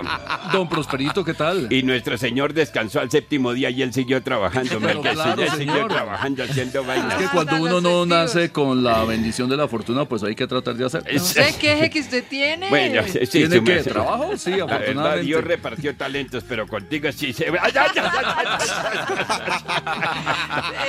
Don 0.53 0.69
Prosperito, 0.69 1.25
¿qué 1.25 1.35
tal? 1.35 1.73
Y 1.73 1.83
nuestro 1.83 2.17
Señor 2.19 2.53
descansó 2.55 3.01
al 3.01 3.11
séptimo 3.11 3.53
día 3.53 3.71
y 3.71 3.83
él 3.83 3.93
siguió 3.93 4.23
trabajando. 4.23 4.79
Pero 4.79 4.81
Melquito, 4.81 5.15
claro, 5.15 5.43
él 5.43 5.51
siguió 5.51 5.73
señor. 5.75 5.89
trabajando, 5.93 6.45
haciendo 6.45 6.85
vainas. 6.85 7.13
Es 7.15 7.19
que 7.19 7.29
cuando 7.35 7.57
uno 7.57 7.81
no 7.81 8.07
nace 8.07 8.51
con 8.51 8.83
la 8.85 9.05
bendición 9.05 9.49
de 9.49 9.57
la 9.57 9.69
fortuna, 9.69 10.05
pues 10.05 10.23
hay 10.23 10.35
que 10.35 10.47
tratar 10.47 10.75
de 10.75 10.87
hacer. 10.87 11.05
No 11.13 11.21
se 11.21 11.57
queje 11.59 11.91
que 11.91 12.01
usted 12.01 12.25
tiene. 12.29 12.69
Bueno, 12.69 13.03
sí, 13.07 13.21
sí, 13.23 13.27
¿Tiene 13.27 13.57
su 13.59 13.65
que 13.65 13.77
trabajo? 13.83 14.37
Sí, 14.37 14.51
La 14.51 14.57
verdad, 14.57 14.77
afortunadamente. 14.77 15.27
Dios 15.27 15.45
repartió 15.45 15.97
talentos, 15.97 16.45
pero 16.49 16.67
contigo 16.67 17.11
sí 17.13 17.33
se... 17.33 17.47
¡Ay, 17.47 17.53
ay, 17.61 17.73
ay, 17.75 18.01
ay, 18.05 18.47
ay! 18.47 18.57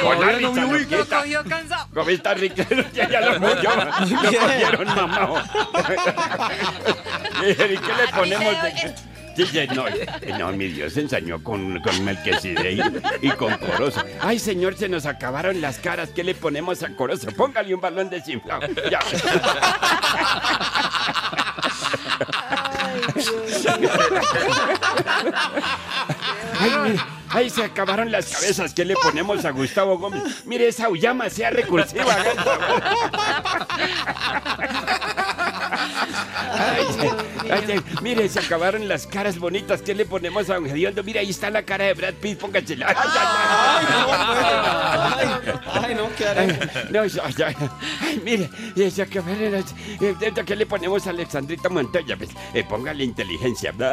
Hola, 0.03 0.15
Todavía 0.19 0.39
no 0.41 0.53
me 0.53 0.65
ubico. 0.65 0.95
Lo 0.95 1.05
cogió 1.07 1.43
cansado. 1.43 1.88
¿Cómo 1.93 2.09
está 2.09 2.34
Rica? 2.34 2.65
Ya, 2.93 3.09
ya 3.09 3.21
lo 3.21 3.39
cogió. 3.39 3.69
Lo 3.75 4.39
cogieron, 4.39 4.86
mamá. 4.88 5.43
¿Y 7.49 7.55
qué 7.55 7.67
le 7.67 8.07
ponemos 8.15 8.63
de...? 8.63 9.13
No, 9.74 9.86
no, 10.38 10.51
mi 10.51 10.67
Dios 10.67 10.95
ensañó 10.95 11.43
con, 11.43 11.80
con 11.82 12.05
Melquisedec 12.05 13.01
y, 13.21 13.28
y 13.28 13.32
con 13.32 13.57
Corozo. 13.57 14.03
Ay, 14.21 14.38
señor, 14.38 14.78
se 14.78 14.88
nos 14.88 15.07
acabaron 15.07 15.59
las 15.59 15.80
caras. 15.80 16.09
¿Qué 16.09 16.24
le 16.24 16.36
ponemos 16.36 16.84
a 16.84 16.95
Corozo? 16.95 17.32
Póngale 17.32 17.74
un 17.74 17.82
balón 17.82 18.11
desinflado. 18.11 18.67
Ya. 18.91 18.99
Ay, 22.99 23.01
mire, 23.80 23.89
ay, 26.59 26.99
se 27.49 27.63
acabaron 27.63 28.11
las 28.11 28.27
cabezas. 28.27 28.73
¿Qué 28.73 28.86
le 28.86 28.95
ponemos 28.95 29.43
a 29.45 29.51
Gustavo 29.51 29.97
Gómez? 29.97 30.43
Mire, 30.45 30.67
esa 30.67 30.89
uyama 30.89 31.29
sea 31.29 31.49
recursiva. 31.49 32.15
Ay, 37.49 37.81
mire, 38.01 38.29
se 38.29 38.39
acabaron 38.39 38.88
las 38.88 39.05
caras 39.07 39.38
bonitas. 39.39 39.81
¿Qué 39.81 39.93
le 39.93 40.05
ponemos 40.05 40.49
a 40.49 40.55
Don 40.55 40.65
Gediondo? 40.65 41.03
Mire, 41.03 41.19
ahí 41.19 41.29
está 41.29 41.49
la 41.49 41.63
cara 41.63 41.86
de 41.86 41.93
Brad 41.93 42.13
Pitt. 42.15 42.39
Póngasela. 42.39 42.88
Ay, 42.89 42.95
ay, 42.97 43.86
ay. 45.15 45.27
Ay, 45.84 45.95
no, 45.95 46.09
¿qué 46.15 46.27
haré? 46.27 46.47
No, 46.89 47.01
ay, 47.01 47.09
ay, 47.23 47.36
ay, 48.01 48.21
mire, 48.23 48.49
eh, 48.75 48.91
se 48.91 49.01
acabaron 49.01 49.51
las... 49.51 49.65
eh, 49.99 50.15
¿Qué 50.45 50.55
le 50.55 50.65
ponemos 50.65 51.05
a 51.07 51.09
Alexandrita 51.09 51.69
Montoya? 51.69 52.15
Pues, 52.17 52.29
eh, 52.53 52.63
póngale 52.63 53.03
inteligencia. 53.03 53.73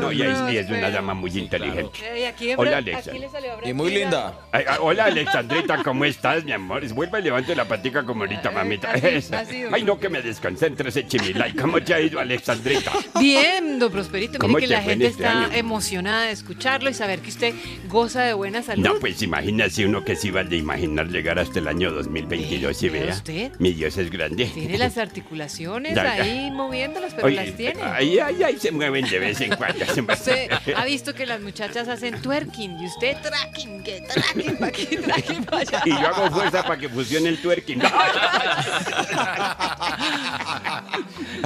No, 0.00 0.12
y 0.12 0.22
ahí 0.22 0.34
sí 0.48 0.56
es 0.56 0.70
una 0.70 0.90
dama 0.90 1.14
muy 1.14 1.30
inteligente. 1.40 1.98
Eh, 2.14 2.26
aquí, 2.26 2.52
Hola, 2.56 2.78
Alexa. 2.78 3.10
aquí 3.10 3.18
le 3.18 3.28
salió 3.28 3.52
a 3.52 3.56
Brad 3.56 3.68
Y 3.68 3.72
muy 3.74 3.92
linda. 3.92 4.38
Ay, 4.52 4.64
ay, 4.68 4.76
hola, 4.80 5.04
Alexandrita, 5.04 5.82
¿cómo 5.82 6.04
estás, 6.04 6.44
mi 6.44 6.52
amor? 6.52 6.86
Vuelve 6.92 7.20
y 7.20 7.22
levante 7.22 7.54
la 7.56 7.64
patica 7.66 8.02
como 8.04 8.22
ahorita, 8.24 8.50
mamita. 8.50 8.90
así, 8.92 9.06
Esa. 9.10 9.40
así, 9.40 9.64
Ay, 9.70 9.82
no, 9.82 9.98
que 9.98 10.08
me 10.08 10.22
desconcentre 10.22 10.88
ese 10.88 11.06
chimilay. 11.06 11.52
¿Cómo 11.54 11.82
te 11.82 11.94
ha 11.94 12.00
ido, 12.00 12.20
Alexandrita? 12.20 12.92
Bien, 13.18 13.78
don 13.78 13.90
Prosperito, 13.92 14.38
¿Cómo 14.38 14.54
mire 14.56 14.66
que 14.66 14.68
te 14.68 14.74
la 14.78 14.82
fue 14.82 14.92
en 14.94 14.98
gente 15.00 15.12
este 15.12 15.22
está 15.24 15.44
año? 15.46 15.52
emocionada 15.54 16.26
de 16.26 16.32
escucharlo 16.32 16.90
y 16.90 16.94
saber 16.94 17.20
que 17.20 17.28
usted 17.30 17.54
goza 17.88 18.22
de 18.22 18.34
buena 18.34 18.62
salud. 18.62 18.82
No, 18.84 18.94
pues 19.00 19.20
imagínese 19.22 19.84
uno 19.86 20.04
que 20.04 20.16
se 20.16 20.28
iba 20.28 20.44
de 20.44 20.56
imaginar 20.56 21.08
llegar 21.08 21.38
hasta 21.38 21.58
el 21.58 21.68
año 21.68 21.90
2022 21.92 22.82
y 22.82 22.88
¿Vea 22.88 23.02
vea. 23.04 23.14
usted? 23.14 23.52
Mi 23.58 23.72
Dios 23.72 23.96
es 23.98 24.10
grande. 24.10 24.46
Tiene 24.46 24.78
las 24.78 24.98
articulaciones 24.98 25.94
Ya, 25.94 26.16
ya. 26.16 26.22
ahí 26.22 26.50
moviéndolas, 26.50 27.14
pero 27.14 27.26
Oye, 27.28 27.36
las 27.36 27.56
tiene. 27.56 27.82
Ay, 27.82 28.18
ay, 28.18 28.42
ay, 28.42 28.58
se 28.58 28.70
mueven 28.72 29.08
de 29.08 29.18
vez 29.18 29.40
en 29.40 29.54
cuando. 29.56 29.84
Usted 30.12 30.50
ha 30.76 30.84
visto 30.84 31.14
que 31.14 31.26
las 31.30 31.40
muchachas 31.40 31.86
hacen 31.86 32.20
twerking 32.20 32.80
y 32.80 32.86
usted 32.86 33.16
tracking, 33.22 33.82
que 33.84 34.00
tracking 34.12 34.56
para 34.56 34.66
aquí, 34.66 34.86
tracking 34.96 35.44
para 35.44 35.58
allá. 35.58 35.82
Y 35.84 35.90
yo 35.90 36.08
hago 36.08 36.28
fuerza 36.30 36.62
para 36.64 36.76
que 36.78 36.88
funcione 36.88 37.28
el 37.28 37.40
twerking. 37.40 37.80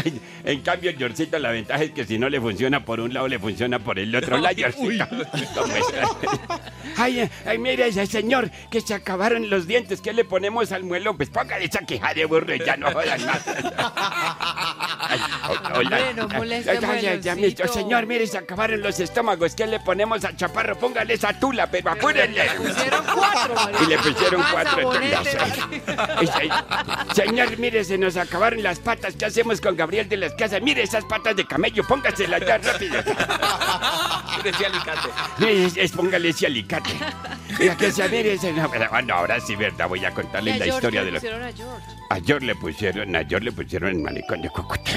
Ay, 0.04 0.20
en 0.44 0.60
cambio, 0.62 0.90
el 0.90 0.96
Yorcito, 0.96 1.38
la 1.38 1.50
ventaja 1.50 1.82
es 1.84 1.90
que 1.92 2.04
si 2.04 2.18
no 2.18 2.28
le 2.28 2.40
funciona 2.40 2.84
por 2.84 3.00
un 3.00 3.12
lado, 3.12 3.28
le 3.28 3.38
funciona 3.38 3.78
por 3.78 3.98
el 3.98 4.14
otro 4.16 4.38
lado, 4.38 4.54
Yorcito. 4.54 5.06
¿Cómo 5.54 5.74
está? 5.74 6.08
Ay, 6.96 7.28
ay, 7.46 7.58
mire 7.58 7.86
ese 7.88 8.06
señor, 8.06 8.50
que 8.70 8.80
se 8.80 8.94
acabaron 8.94 9.50
los 9.50 9.66
dientes. 9.66 10.00
¿Qué 10.00 10.12
le 10.12 10.24
ponemos 10.24 10.72
al 10.72 10.84
muelo? 10.84 11.16
Pues 11.16 11.28
póngale 11.30 11.64
esa 11.66 11.80
queja 11.80 12.14
de 12.14 12.24
burro 12.24 12.54
y 12.54 12.58
ya 12.64 12.76
no 12.76 12.90
jodan 12.90 13.24
más. 13.26 13.42
Ay, 13.46 15.20
hola. 15.74 15.96
Hombre, 15.98 16.14
no 16.14 16.28
moleste, 16.28 16.70
Ay, 16.70 16.78
ay, 16.82 17.06
ay, 17.06 17.20
ya, 17.20 17.34
mi- 17.34 17.42
muelocito. 17.42 17.68
señor, 17.72 18.06
mire, 18.06 18.26
se 18.26 18.38
acabaron 18.38 18.80
los 18.80 18.98
estómagos. 19.00 19.54
¿Qué 19.54 19.66
le 19.66 19.73
ponemos 19.80 20.24
al 20.24 20.36
chaparro? 20.36 20.76
Póngale 20.78 21.14
esa 21.14 21.38
tula, 21.38 21.66
pero 21.70 21.90
apúrenle. 21.90 22.44
Pusieron 22.56 23.04
cuatro, 23.14 23.54
María. 23.54 23.78
Y 23.82 23.86
le 23.86 23.98
pusieron 23.98 24.42
cuatro. 24.50 24.92
ay, 26.16 26.28
Señor, 27.14 27.58
mire, 27.58 27.84
se 27.84 27.98
nos 27.98 28.16
acabaron 28.16 28.62
las 28.62 28.78
patas. 28.78 29.14
¿Qué 29.16 29.24
hacemos 29.26 29.60
con 29.60 29.76
Gabriel 29.76 30.08
de 30.08 30.16
las 30.16 30.32
Casas? 30.34 30.60
Mire 30.62 30.82
esas 30.82 31.04
patas 31.04 31.36
de 31.36 31.46
camello, 31.46 31.84
póngaselas 31.84 32.40
ya 32.46 32.58
rápido. 32.58 32.98
Ese 34.44 34.66
alicate. 34.66 35.08
Mire, 35.38 35.64
es, 35.66 35.76
es- 35.76 35.92
póngale 35.92 36.28
ese 36.28 36.46
alicate. 36.46 36.90
Mira, 37.58 37.76
que 37.76 37.90
se 37.92 38.08
mire 38.08 38.34
ese. 38.34 38.52
No, 38.52 38.70
pero, 38.70 38.88
bueno, 38.90 39.14
ahora 39.14 39.40
sí, 39.40 39.56
verdad, 39.56 39.88
voy 39.88 40.04
a 40.04 40.10
contarles 40.12 40.58
la 40.58 40.64
George 40.64 40.76
historia 40.78 41.00
le 41.00 41.06
de 41.06 41.12
lo 41.12 41.18
pusieron 41.20 41.42
a 41.42 41.52
George. 41.52 41.86
a 42.10 42.16
George 42.20 42.46
le 42.46 42.54
pusieron, 42.56 43.16
a 43.16 43.24
George 43.24 43.44
le 43.44 43.52
pusieron 43.52 43.90
el 43.90 43.98
malecón 44.00 44.42
de 44.42 44.50
Cúcuta. 44.50 44.90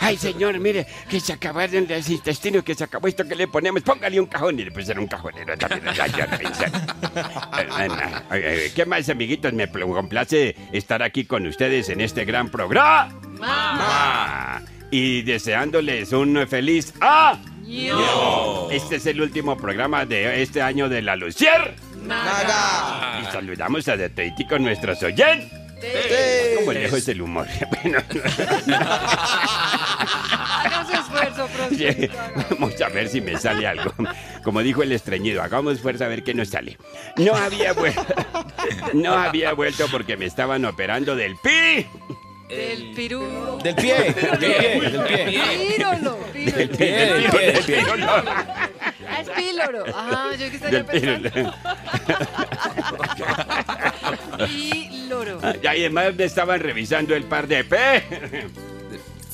Ay, 0.00 0.16
señor, 0.18 0.58
mire, 0.58 0.86
que 1.08 1.20
se 1.20 1.32
acabaron 1.32 1.86
los 1.88 2.08
intestinos, 2.10 2.64
que 2.64 2.74
se 2.74 2.84
acabó 2.84 3.08
esto 3.08 3.26
que 3.26 3.34
le 3.34 3.48
ponemos. 3.48 3.82
Póngale 3.86 4.18
un 4.20 4.26
cajón 4.26 4.58
y 4.58 4.64
le 4.64 4.72
pusieron 4.72 5.04
un 5.04 5.08
cajonero 5.08 5.56
también 5.56 5.88
a 5.88 5.94
¿Qué 8.74 8.84
más, 8.84 9.08
amiguitos? 9.08 9.52
Me 9.52 9.68
pl- 9.68 9.86
complace 9.86 10.56
estar 10.72 11.02
aquí 11.04 11.24
con 11.24 11.46
ustedes 11.46 11.88
en 11.88 12.00
este 12.00 12.24
gran 12.24 12.48
programa. 12.50 13.08
Y 14.90 15.22
deseándoles 15.22 16.12
un 16.12 16.46
feliz 16.48 16.92
año. 17.00 17.38
Este 18.72 18.96
es 18.96 19.06
el 19.06 19.20
último 19.20 19.56
programa 19.56 20.04
de 20.04 20.42
este 20.42 20.62
año 20.62 20.88
de 20.88 21.02
la 21.02 21.14
Lucier. 21.14 21.76
Y 23.22 23.26
saludamos 23.32 23.86
a 23.88 23.96
de 23.96 24.08
con 24.46 24.64
nuestros 24.64 25.00
oyentes. 25.02 25.52
¿Cómo 26.58 26.72
lejos 26.72 27.06
el 27.08 27.22
humor? 27.22 27.46
Bueno, 27.82 27.98
vamos 32.50 32.80
a 32.80 32.88
ver 32.88 33.08
si 33.08 33.20
me 33.20 33.36
sale 33.38 33.66
algo. 33.66 33.92
Como 34.44 34.62
dijo 34.62 34.82
el 34.82 34.92
estreñido, 34.92 35.42
hagamos 35.42 35.80
fuerza 35.80 36.04
a 36.06 36.08
ver 36.08 36.22
qué 36.22 36.34
nos 36.34 36.48
sale. 36.48 36.78
No 37.16 37.34
había 37.34 37.72
vuelto, 37.72 38.04
no 38.94 39.12
había 39.14 39.52
vuelto 39.52 39.86
porque 39.90 40.16
me 40.16 40.26
estaban 40.26 40.64
operando 40.64 41.16
del 41.16 41.36
pi. 41.36 41.86
Del 42.48 42.92
pirú. 42.94 43.58
Del 43.62 43.74
pie, 43.74 43.94
del 44.14 44.38
pie, 44.38 44.80
del 44.80 45.02
pie. 45.04 45.74
Pírolo, 45.74 46.18
Del 46.32 46.68
pie, 46.70 46.92
del 46.92 47.30
pie, 47.30 47.52
del 47.52 47.64
pie. 47.64 47.84
Ah, 49.08 49.20
es 49.20 49.28
píloro. 49.30 49.84
Ah, 49.94 50.30
yo 50.38 50.50
que 50.50 50.58
Del 50.58 50.74
estaría 50.76 50.84
pie. 50.86 51.00
pensando. 51.00 51.54
Píloro. 54.46 55.40
Y 55.62 55.66
además 55.66 56.14
me 56.14 56.24
estaban 56.24 56.60
revisando 56.60 57.14
el 57.16 57.24
par 57.24 57.46
de 57.48 57.64
pe. 57.64 58.02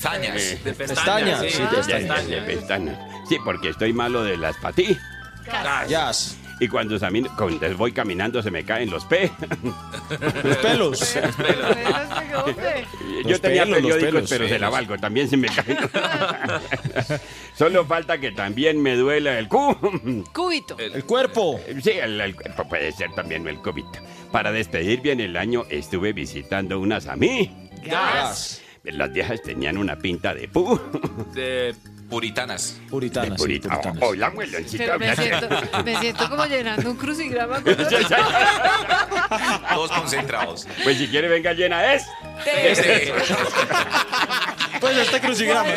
Pestañas. 0.03 0.41
Eh, 0.41 0.59
De 0.63 0.73
pestañas. 0.73 1.39
sí, 1.39 1.45
de 1.45 1.49
de 1.49 1.53
De- 1.53 1.59
de- 1.59 1.75
pestañas. 1.99 2.27
de 2.27 2.41
pestañas. 2.41 2.97
Sí, 3.29 3.37
porque 3.43 3.69
estoy 3.69 3.93
malo 3.93 4.23
de 4.23 4.37
las 4.37 4.57
patillas. 4.57 4.97
Jazz. 5.87 6.37
Y 6.59 6.67
cuando, 6.67 6.97
cuando 7.37 7.77
voy 7.77 7.91
caminando 7.91 8.41
se 8.41 8.49
me 8.51 8.63
caen 8.63 8.89
los 8.89 9.03
pe. 9.05 9.31
Los 10.43 10.57
pelos. 10.57 11.15
Yo 13.23 13.29
Los 13.31 13.41
tenía 13.41 13.63
pelos, 13.63 13.81
los 13.81 13.91
periódicos, 13.93 14.11
pelos, 14.11 14.29
pero 14.29 14.47
se 14.47 14.59
la 14.59 14.69
valgo, 14.69 14.97
también 14.97 15.29
se 15.29 15.37
me 15.37 15.47
caen. 15.49 15.77
Solo 17.57 17.85
falta 17.85 18.19
que 18.19 18.31
también 18.31 18.81
me 18.81 18.95
duela 18.95 19.37
el 19.39 19.47
cu. 19.47 19.75
Cúbito. 20.33 20.77
El 20.77 21.03
cuerpo. 21.05 21.59
Sí, 21.83 21.91
el, 21.91 22.19
el 22.21 22.35
cuerpo 22.35 22.67
puede 22.69 22.91
ser 22.91 23.11
también 23.13 23.47
el 23.47 23.57
cubito. 23.57 23.99
Para 24.31 24.51
despedir 24.51 25.01
bien 25.01 25.19
el 25.19 25.35
año 25.37 25.65
estuve 25.69 26.13
visitando 26.13 26.79
unas 26.79 27.07
a 27.07 27.15
mí. 27.15 27.69
Gas. 27.83 28.61
Las 28.83 29.13
viejas 29.13 29.41
tenían 29.41 29.77
una 29.77 29.95
pinta 29.97 30.33
de 30.33 30.49
pu. 30.49 30.77
De 31.33 31.73
puritanas. 32.09 32.81
Puritanas. 32.89 33.29
De 33.29 33.37
sí, 33.37 33.43
purita- 33.43 33.69
puritanas. 33.69 34.03
Hola, 34.03 34.29
mueloncito. 34.31 34.83
Pero 34.83 34.99
me 34.99 35.15
siento, 35.15 35.47
me 35.85 35.99
siento 35.99 36.29
como 36.29 36.45
llenando 36.45 36.91
un 36.91 36.97
crucigrama. 36.97 37.61
con- 37.61 37.75
Todos 39.69 39.89
concentrados. 39.91 40.67
Pues 40.83 40.97
si 40.97 41.07
quiere 41.07 41.29
venga 41.29 41.53
llena 41.53 41.93
es. 41.93 42.03
Este. 42.45 43.13
Pues 44.81 44.97
este 44.97 45.21
crucigrama. 45.21 45.69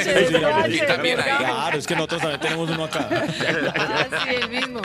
Y 0.69 0.81
también. 0.85 1.19
Claro, 1.21 1.79
es 1.79 1.87
que 1.87 1.95
nosotros 1.95 2.21
también 2.23 2.41
tenemos 2.41 2.71
uno 2.71 2.85
acá. 2.87 3.09
Ah, 3.09 4.07
sí, 4.25 4.35
el 4.35 4.49
mismo. 4.51 4.81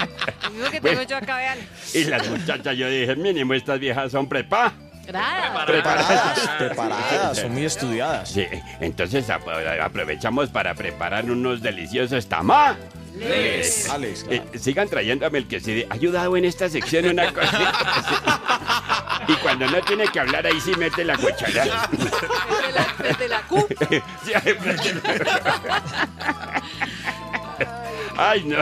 El 0.46 0.52
mismo 0.52 0.70
que 0.70 0.80
tengo 0.80 1.02
yo 1.02 1.18
acá, 1.18 1.38
vean. 1.38 1.58
Y 1.96 2.04
las 2.04 2.30
muchachas, 2.30 2.78
yo 2.78 2.88
dije, 2.88 3.16
mínimo, 3.16 3.56
estas 3.56 3.80
viejas 3.80 4.12
son 4.12 4.30
prepa. 4.30 4.74
Gracias. 5.08 5.66
Preparadas, 5.66 6.39
preparadas, 6.58 7.38
son 7.38 7.52
muy 7.54 7.66
estudiadas. 7.66 8.30
Sí, 8.30 8.45
entonces 8.80 9.30
ap- 9.30 9.47
aprovechamos 9.82 10.49
para 10.49 10.74
preparar 10.74 11.26
unos 11.30 11.62
deliciosos 11.62 12.28
tamales. 12.28 12.78
Alex, 13.91 14.26
Eh, 14.30 14.41
sigan 14.60 14.88
trayéndome 14.88 15.38
el 15.39 15.47
que 15.47 15.60
se 15.60 15.86
ha 15.89 15.93
ayudado 15.93 16.38
en 16.38 16.45
esta 16.45 16.70
sección 16.70 17.06
una 17.06 17.32
cosa. 17.34 17.74
y 19.28 19.34
cuando 19.36 19.68
no 19.70 19.82
tiene 19.82 20.08
que 20.08 20.20
hablar, 20.20 20.47
ahí 20.47 20.60
sí 20.62 20.72
mete 20.78 21.04
la 21.04 21.18
cuchara. 21.18 21.89
Q. 23.49 23.68
La- 24.34 24.41
Ay, 28.18 28.43
no. 28.45 28.58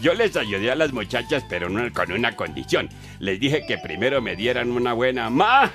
Yo 0.00 0.14
les 0.14 0.36
ayudé 0.36 0.70
a 0.70 0.74
las 0.76 0.92
muchachas, 0.92 1.44
pero 1.48 1.68
no- 1.68 1.92
con 1.92 2.12
una 2.12 2.36
condición. 2.36 2.88
Les 3.18 3.40
dije 3.40 3.64
que 3.66 3.78
primero 3.78 4.22
me 4.22 4.36
dieran 4.36 4.70
una 4.70 4.92
buena 4.92 5.28
ma. 5.30 5.72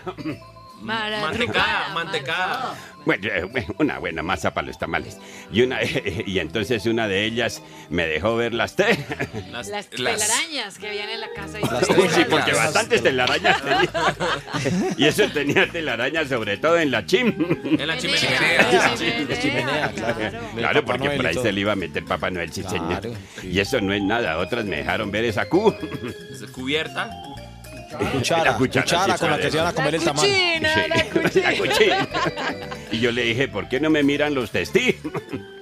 Mantecada, 0.83 1.89
mantecada. 1.93 2.75
Bueno, 3.05 3.27
eh, 3.27 3.43
bueno, 3.43 3.67
una 3.79 3.99
buena 3.99 4.23
masa 4.23 4.53
para 4.53 4.67
los 4.67 4.77
tamales. 4.79 5.17
Y 5.51 5.61
una 5.61 5.79
y 6.25 6.39
entonces 6.39 6.85
una 6.85 7.07
de 7.07 7.25
ellas 7.25 7.61
me 7.89 8.07
dejó 8.07 8.35
ver 8.35 8.53
las 8.53 8.75
te. 8.77 8.97
Las, 9.51 9.89
telarañas 9.89 10.77
que 10.79 10.89
habían 10.89 11.09
en 11.09 11.21
la 11.21 11.29
casa. 11.31 11.59
Y 11.59 11.63
Uy, 11.99 12.09
sí, 12.09 12.21
porque 12.29 12.53
bastantes 12.53 13.03
telarañas 13.03 13.61
tenía. 13.61 13.89
Y 14.97 15.05
eso 15.05 15.29
tenía 15.29 15.69
telarañas 15.69 16.29
sobre 16.29 16.57
todo 16.57 16.77
en 16.77 16.91
la 16.91 17.05
chim. 17.05 17.33
En 17.63 17.87
la 17.87 17.97
chimenea. 17.97 18.71
La 19.27 19.39
chimenea, 19.39 19.91
claro. 20.55 20.85
Porque 20.85 21.05
Noel 21.05 21.17
por 21.17 21.27
ahí 21.27 21.35
se 21.35 21.51
le 21.51 21.61
iba 21.61 21.73
a 21.73 21.75
meter 21.75 22.05
Papá 22.05 22.29
Noel, 22.29 22.51
sí, 22.53 22.63
señor. 22.63 23.01
Y 23.43 23.59
eso 23.59 23.81
no 23.81 23.93
es 23.93 24.01
nada. 24.01 24.37
Otras 24.37 24.65
me 24.65 24.77
dejaron 24.77 25.11
ver 25.11 25.25
esa 25.25 25.49
Q. 25.49 25.75
Cubierta. 26.53 27.32
Cuchara, 27.97 28.43
La 28.51 28.57
cuchara, 28.57 28.83
cuchara 28.85 29.13
sí, 29.17 29.19
con 29.19 29.31
la 29.31 29.37
que 29.39 29.51
se 29.51 29.57
van 29.57 29.67
a 29.67 29.73
comer 29.73 29.95
el 29.95 30.03
tamal. 30.03 30.25
Cuchina, 30.25 30.87
la 30.87 30.95
Sí, 31.31 31.41
cuchina. 31.41 31.51
la 31.51 31.57
cuchina. 31.57 32.07
Y 32.91 32.99
yo 32.99 33.11
le 33.11 33.23
dije, 33.23 33.47
¿por 33.47 33.67
qué 33.69 33.79
no 33.79 33.89
me 33.89 34.03
miran 34.03 34.33
los 34.35 34.51
testigos? 34.51 35.11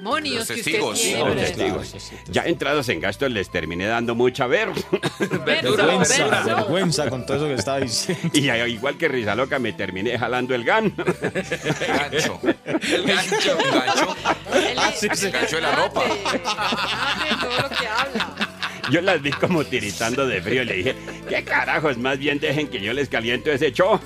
Monios 0.02 0.40
Los 0.40 0.48
que 0.48 0.54
testigos. 0.56 1.00
usted 1.00 1.20
Los 1.20 1.36
testigos. 1.36 1.96
Ya 2.30 2.44
entrados 2.44 2.90
en 2.90 3.00
gastos 3.00 3.32
les 3.32 3.50
terminé 3.50 3.86
dando 3.86 4.16
mucha 4.16 4.48
ver. 4.48 4.70
Vergüenza, 5.46 6.44
vergüenza 6.44 7.10
con 7.10 7.26
todo 7.26 7.38
eso 7.38 7.48
que 7.48 7.54
estaba 7.54 7.80
diciendo. 7.80 8.30
Y 8.34 8.50
igual 8.50 8.98
que 8.98 9.08
Risa 9.08 9.36
Loca 9.36 9.60
me 9.60 9.74
terminé 9.74 10.18
jalando 10.18 10.56
el 10.56 10.64
gan. 10.64 10.94
Gancho. 10.96 12.40
El 12.44 13.04
gancho, 13.06 13.58
un 13.58 13.80
gancho. 13.80 14.16
Ah, 14.78 14.92
sí, 14.96 15.08
sí. 15.14 15.26
El 15.28 15.32
gancho 15.32 15.56
de 15.58 15.62
la 15.62 15.72
ropa. 15.76 16.04
Todo 16.04 17.62
lo 17.62 17.70
que 17.70 17.88
habla. 17.88 18.36
Yo 18.92 19.02
las 19.02 19.22
vi 19.22 19.32
como 19.32 19.64
tiritando 19.64 20.28
de 20.28 20.42
frío 20.42 20.64
y 20.64 20.66
le 20.66 20.74
dije, 20.76 20.96
¿qué 21.30 21.44
carajos? 21.44 21.98
Más 21.98 22.18
bien 22.20 22.39
dejen 22.39 22.68
que 22.68 22.80
yo 22.82 22.94
les 22.94 23.10
caliento 23.10 23.50
ese 23.52 23.72
cho. 23.72 24.00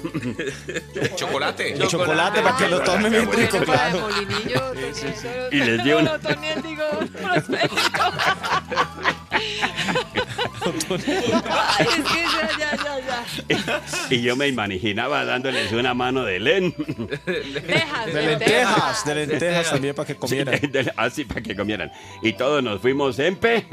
Chocolate. 1.16 1.74
El 1.74 1.88
chocolate 1.88 2.42
para 2.42 2.58
que 2.58 2.68
lo 2.68 2.80
tomen 2.82 3.12
bien 3.12 3.32
rico, 3.32 3.58
claro. 3.60 4.08
Y 5.52 5.56
les 5.58 5.84
di 5.84 5.92
una- 5.94 6.20
Toniel, 6.20 6.62
digo, 6.62 6.84
prospérico. 7.22 8.02
Ay, 11.78 11.88
es 11.88 12.12
que 12.12 12.24
ya, 12.24 12.50
ya, 12.58 12.72
ya, 12.76 13.00
ya. 13.58 13.82
Y 14.10 14.22
yo 14.22 14.36
me 14.36 14.48
imaginaba 14.48 15.24
dándoles 15.26 15.72
una 15.72 15.94
mano 15.94 16.24
de 16.24 16.40
len. 16.40 16.76
Dejas, 17.26 18.06
De 18.08 18.22
lentejas, 18.24 19.06
de 19.06 19.16
lentejas 19.16 19.70
también 19.70 19.94
para 19.96 20.08
que 20.08 20.16
comieran. 20.16 20.60
Sí, 20.60 20.68
de- 20.68 20.94
así 20.98 21.26
para 21.26 21.42
que 21.42 21.56
comieran. 21.56 21.92
Y 22.22 22.34
todos 22.34 22.64
nos 22.64 22.82
fuimos 22.82 23.18
en 23.20 23.36
pe. 23.36 23.66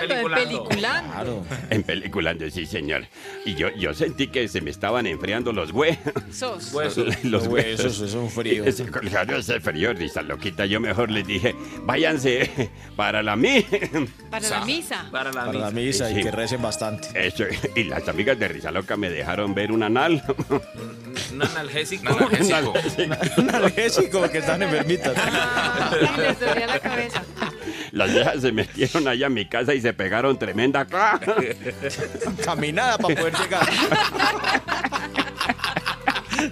Peliculando, 0.00 0.40
en 0.40 0.48
peliculando. 0.48 1.10
Claro. 1.12 1.44
En 1.70 1.82
peliculando, 1.82 2.50
sí, 2.50 2.66
señor. 2.66 3.06
Y 3.44 3.54
yo, 3.54 3.68
yo 3.76 3.94
sentí 3.94 4.28
que 4.28 4.46
se 4.48 4.60
me 4.60 4.70
estaban 4.70 5.06
enfriando 5.06 5.52
los 5.52 5.70
huesos. 5.72 6.12
Sos. 6.32 6.72
Los 6.72 6.96
Los 7.24 7.46
huesos. 7.46 7.48
huesos, 7.48 7.94
eso 7.96 8.04
es 8.06 8.14
un 8.14 8.30
frío. 8.30 8.64
Ese, 8.68 8.84
claro, 8.86 9.36
ese 9.38 9.60
frío, 9.60 9.92
risa 9.92 10.22
loquita. 10.22 10.66
Yo 10.66 10.80
mejor 10.80 11.10
les 11.10 11.26
dije, 11.26 11.54
váyanse 11.82 12.70
para 12.96 13.22
la 13.22 13.36
mí. 13.36 13.64
Para 14.30 14.46
la 14.50 14.64
misa. 14.66 15.06
Para 15.10 15.32
la 15.32 15.46
Para 15.46 15.58
la 15.58 15.70
misa. 15.70 16.04
misa 16.04 16.10
y 16.10 16.14
Sí. 16.16 16.22
que 16.22 16.30
recen 16.30 16.60
bastante. 16.60 17.08
Eso, 17.14 17.44
y 17.74 17.84
las 17.84 18.06
amigas 18.08 18.38
de 18.38 18.46
Risa 18.48 18.70
Loca 18.70 18.96
me 18.96 19.08
dejaron 19.08 19.54
ver 19.54 19.72
un 19.72 19.82
anal. 19.82 20.22
Un 21.32 21.42
analgésico. 21.42 22.14
Un 22.14 22.22
analgésico. 22.22 22.74
Un 23.38 23.48
analgésico 23.54 24.20
porque 24.20 24.38
están 24.38 24.62
enfermitas. 24.62 25.14
Y 26.16 26.20
les 26.20 26.40
dolía 26.40 26.66
la 26.66 26.78
cabeza. 26.80 27.22
Las 27.92 28.12
viejas 28.12 28.40
se 28.42 28.52
metieron 28.52 29.08
allá 29.08 29.26
a 29.26 29.30
mi 29.30 29.46
casa 29.46 29.74
y 29.74 29.80
se 29.80 29.92
pegaron 29.92 30.38
tremenda 30.38 30.84
ca- 30.86 31.20
Caminada 32.44 32.98
para 32.98 33.14
poder 33.14 33.34
llegar. 33.36 33.68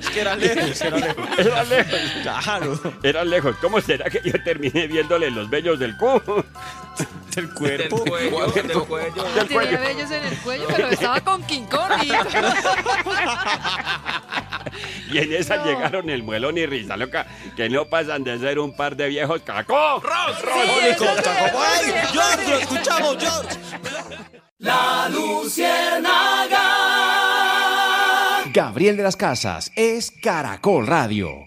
Es 0.01 0.09
que 0.11 0.20
era 0.20 0.36
lejos, 0.36 0.80
era 0.82 0.97
lejos. 0.99 1.26
Era 1.38 1.64
lejos. 1.64 2.01
Claro. 2.22 2.80
Era 3.03 3.24
lejos. 3.24 3.57
¿Cómo 3.61 3.80
será 3.80 4.09
que 4.11 4.20
yo 4.24 4.32
terminé 4.42 4.86
viéndole 4.86 5.30
los 5.30 5.49
vellos 5.51 5.78
del 5.78 5.97
cu? 5.97 6.20
Del 6.26 6.44
Del 7.47 7.55
cuerpo. 7.55 8.05
cuello, 8.05 8.47
del 8.49 8.72
cuello. 8.72 9.24
Del 9.34 9.47
Tenía 9.49 9.78
vellos 9.80 10.11
en 10.11 10.24
el 10.24 10.36
cuello, 10.38 10.66
pero 10.74 10.88
estaba 10.88 11.20
con 11.20 11.42
King 11.44 11.64
Kong. 11.70 11.92
y- 12.03 12.11
Y 15.12 15.18
en 15.18 15.32
esa 15.34 15.62
llegaron 15.64 16.11
el 16.11 16.22
muelón 16.24 16.59
y 16.59 16.66
Risa 16.66 16.97
Loca, 16.97 17.26
que 17.57 17.68
no 17.68 17.84
pasan 17.86 18.24
de 18.24 18.36
ser 18.38 18.59
un 18.59 18.74
par 18.76 18.97
de 18.97 19.07
viejos 19.09 19.40
cacó. 19.42 20.03
Caco- 20.03 20.42
¡Ay! 20.74 20.94
¡George! 22.12 22.51
¡Lo 22.51 22.57
escuchamos, 22.59 23.16
George! 23.20 23.57
La 24.59 25.09
Luciérnaga. 25.11 26.62
Gabriel 28.57 28.96
de 28.96 29.02
las 29.02 29.18
Casas 29.18 29.70
es 29.76 30.11
Caracol 30.11 30.86
Radio. 30.86 31.46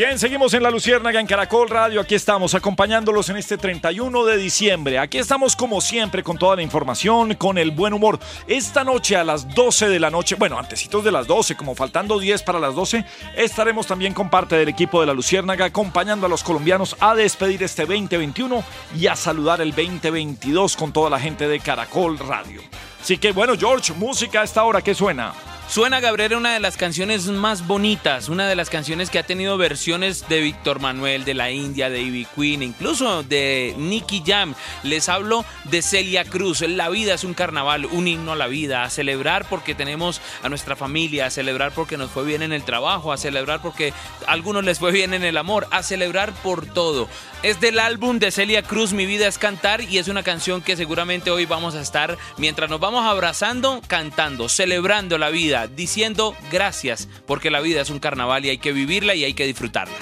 Bien, 0.00 0.18
seguimos 0.18 0.54
en 0.54 0.62
La 0.62 0.70
Luciérnaga 0.70 1.20
en 1.20 1.26
Caracol 1.26 1.68
Radio. 1.68 2.00
Aquí 2.00 2.14
estamos 2.14 2.54
acompañándolos 2.54 3.28
en 3.28 3.36
este 3.36 3.58
31 3.58 4.24
de 4.24 4.38
diciembre. 4.38 4.98
Aquí 4.98 5.18
estamos 5.18 5.54
como 5.54 5.82
siempre 5.82 6.22
con 6.22 6.38
toda 6.38 6.56
la 6.56 6.62
información, 6.62 7.34
con 7.34 7.58
el 7.58 7.70
buen 7.70 7.92
humor. 7.92 8.18
Esta 8.46 8.82
noche 8.82 9.16
a 9.16 9.24
las 9.24 9.54
12 9.54 9.90
de 9.90 10.00
la 10.00 10.08
noche, 10.08 10.36
bueno, 10.36 10.58
antecitos 10.58 11.04
de 11.04 11.12
las 11.12 11.26
12, 11.26 11.54
como 11.54 11.74
faltando 11.74 12.18
10 12.18 12.42
para 12.44 12.58
las 12.58 12.74
12, 12.74 13.04
estaremos 13.36 13.86
también 13.86 14.14
con 14.14 14.30
parte 14.30 14.56
del 14.56 14.70
equipo 14.70 15.02
de 15.02 15.06
La 15.06 15.12
Luciérnaga 15.12 15.66
acompañando 15.66 16.24
a 16.24 16.30
los 16.30 16.42
colombianos 16.42 16.96
a 16.98 17.14
despedir 17.14 17.62
este 17.62 17.84
2021 17.84 18.64
y 18.98 19.06
a 19.06 19.14
saludar 19.16 19.60
el 19.60 19.72
2022 19.72 20.76
con 20.78 20.94
toda 20.94 21.10
la 21.10 21.20
gente 21.20 21.46
de 21.46 21.60
Caracol 21.60 22.18
Radio. 22.18 22.62
Así 23.02 23.18
que 23.18 23.32
bueno, 23.32 23.52
George, 23.54 23.92
música 23.92 24.40
a 24.40 24.44
esta 24.44 24.64
hora, 24.64 24.80
¿qué 24.80 24.94
suena? 24.94 25.34
Suena 25.70 26.00
Gabriel 26.00 26.34
una 26.34 26.52
de 26.52 26.58
las 26.58 26.76
canciones 26.76 27.26
más 27.26 27.64
bonitas, 27.64 28.28
una 28.28 28.48
de 28.48 28.56
las 28.56 28.68
canciones 28.70 29.08
que 29.08 29.20
ha 29.20 29.22
tenido 29.22 29.56
versiones 29.56 30.28
de 30.28 30.40
Víctor 30.40 30.80
Manuel, 30.80 31.24
de 31.24 31.34
la 31.34 31.52
India, 31.52 31.88
de 31.88 32.02
Ivy 32.02 32.26
Queen, 32.34 32.64
incluso 32.64 33.22
de 33.22 33.76
Nicky 33.78 34.24
Jam. 34.26 34.56
Les 34.82 35.08
hablo 35.08 35.44
de 35.66 35.80
Celia 35.80 36.24
Cruz. 36.24 36.62
La 36.62 36.88
vida 36.88 37.14
es 37.14 37.22
un 37.22 37.34
carnaval, 37.34 37.86
un 37.86 38.08
himno 38.08 38.32
a 38.32 38.36
la 38.36 38.48
vida, 38.48 38.82
a 38.82 38.90
celebrar 38.90 39.48
porque 39.48 39.76
tenemos 39.76 40.20
a 40.42 40.48
nuestra 40.48 40.74
familia, 40.74 41.26
a 41.26 41.30
celebrar 41.30 41.70
porque 41.70 41.96
nos 41.96 42.10
fue 42.10 42.24
bien 42.24 42.42
en 42.42 42.52
el 42.52 42.64
trabajo, 42.64 43.12
a 43.12 43.16
celebrar 43.16 43.62
porque 43.62 43.92
a 44.26 44.32
algunos 44.32 44.64
les 44.64 44.80
fue 44.80 44.90
bien 44.90 45.14
en 45.14 45.22
el 45.22 45.36
amor, 45.36 45.68
a 45.70 45.84
celebrar 45.84 46.32
por 46.42 46.66
todo. 46.66 47.08
Es 47.44 47.60
del 47.60 47.78
álbum 47.78 48.18
de 48.18 48.32
Celia 48.32 48.62
Cruz, 48.62 48.92
Mi 48.92 49.06
vida 49.06 49.26
es 49.28 49.38
cantar, 49.38 49.80
y 49.82 49.98
es 49.98 50.08
una 50.08 50.22
canción 50.22 50.60
que 50.60 50.76
seguramente 50.76 51.30
hoy 51.30 51.46
vamos 51.46 51.74
a 51.74 51.80
estar, 51.80 52.18
mientras 52.36 52.68
nos 52.68 52.80
vamos 52.80 53.06
abrazando, 53.06 53.80
cantando, 53.86 54.48
celebrando 54.48 55.16
la 55.16 55.30
vida, 55.30 55.59
diciendo 55.66 56.34
gracias, 56.50 57.08
porque 57.26 57.50
la 57.50 57.60
vida 57.60 57.80
es 57.80 57.90
un 57.90 57.98
carnaval 57.98 58.44
y 58.44 58.50
hay 58.50 58.58
que 58.58 58.72
vivirla 58.72 59.14
y 59.14 59.24
hay 59.24 59.34
que 59.34 59.46
disfrutarla. 59.46 59.94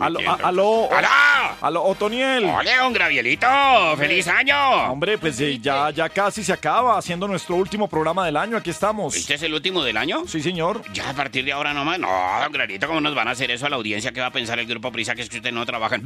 Aló, 0.00 0.20
aló. 0.44 0.88
¡Aló! 0.92 1.08
Aló, 1.60 1.84
Otoniel. 1.84 2.44
¡Ole, 2.44 2.82
un 2.86 2.92
Gravielito! 2.92 3.46
¡Feliz 3.96 4.28
año! 4.28 4.92
Hombre, 4.92 5.18
pues 5.18 5.40
eh, 5.40 5.58
ya, 5.58 5.90
ya 5.90 6.08
casi 6.08 6.44
se 6.44 6.52
acaba 6.52 6.96
haciendo 6.98 7.26
nuestro 7.26 7.56
último 7.56 7.88
programa 7.88 8.24
del 8.24 8.36
año. 8.36 8.56
Aquí 8.56 8.70
estamos. 8.70 9.16
¿Este 9.16 9.34
es 9.34 9.42
el 9.42 9.54
último 9.54 9.82
del 9.82 9.96
año? 9.96 10.22
Sí, 10.26 10.40
señor. 10.40 10.82
Ya 10.92 11.10
a 11.10 11.14
partir 11.14 11.44
de 11.44 11.52
ahora 11.52 11.72
nomás. 11.74 11.98
No, 11.98 12.08
don 12.42 12.52
Granito, 12.52 12.86
¿cómo 12.86 13.00
nos 13.00 13.14
van 13.14 13.28
a 13.28 13.32
hacer 13.32 13.50
eso 13.50 13.66
a 13.66 13.70
la 13.70 13.76
audiencia? 13.76 14.12
¿Qué 14.12 14.20
va 14.20 14.26
a 14.26 14.32
pensar 14.32 14.58
el 14.58 14.66
grupo 14.66 14.92
Prisa 14.92 15.14
que 15.14 15.22
es 15.22 15.28
que 15.28 15.38
usted 15.38 15.52
no 15.52 15.64
trabaja? 15.66 15.96
en- 15.96 16.02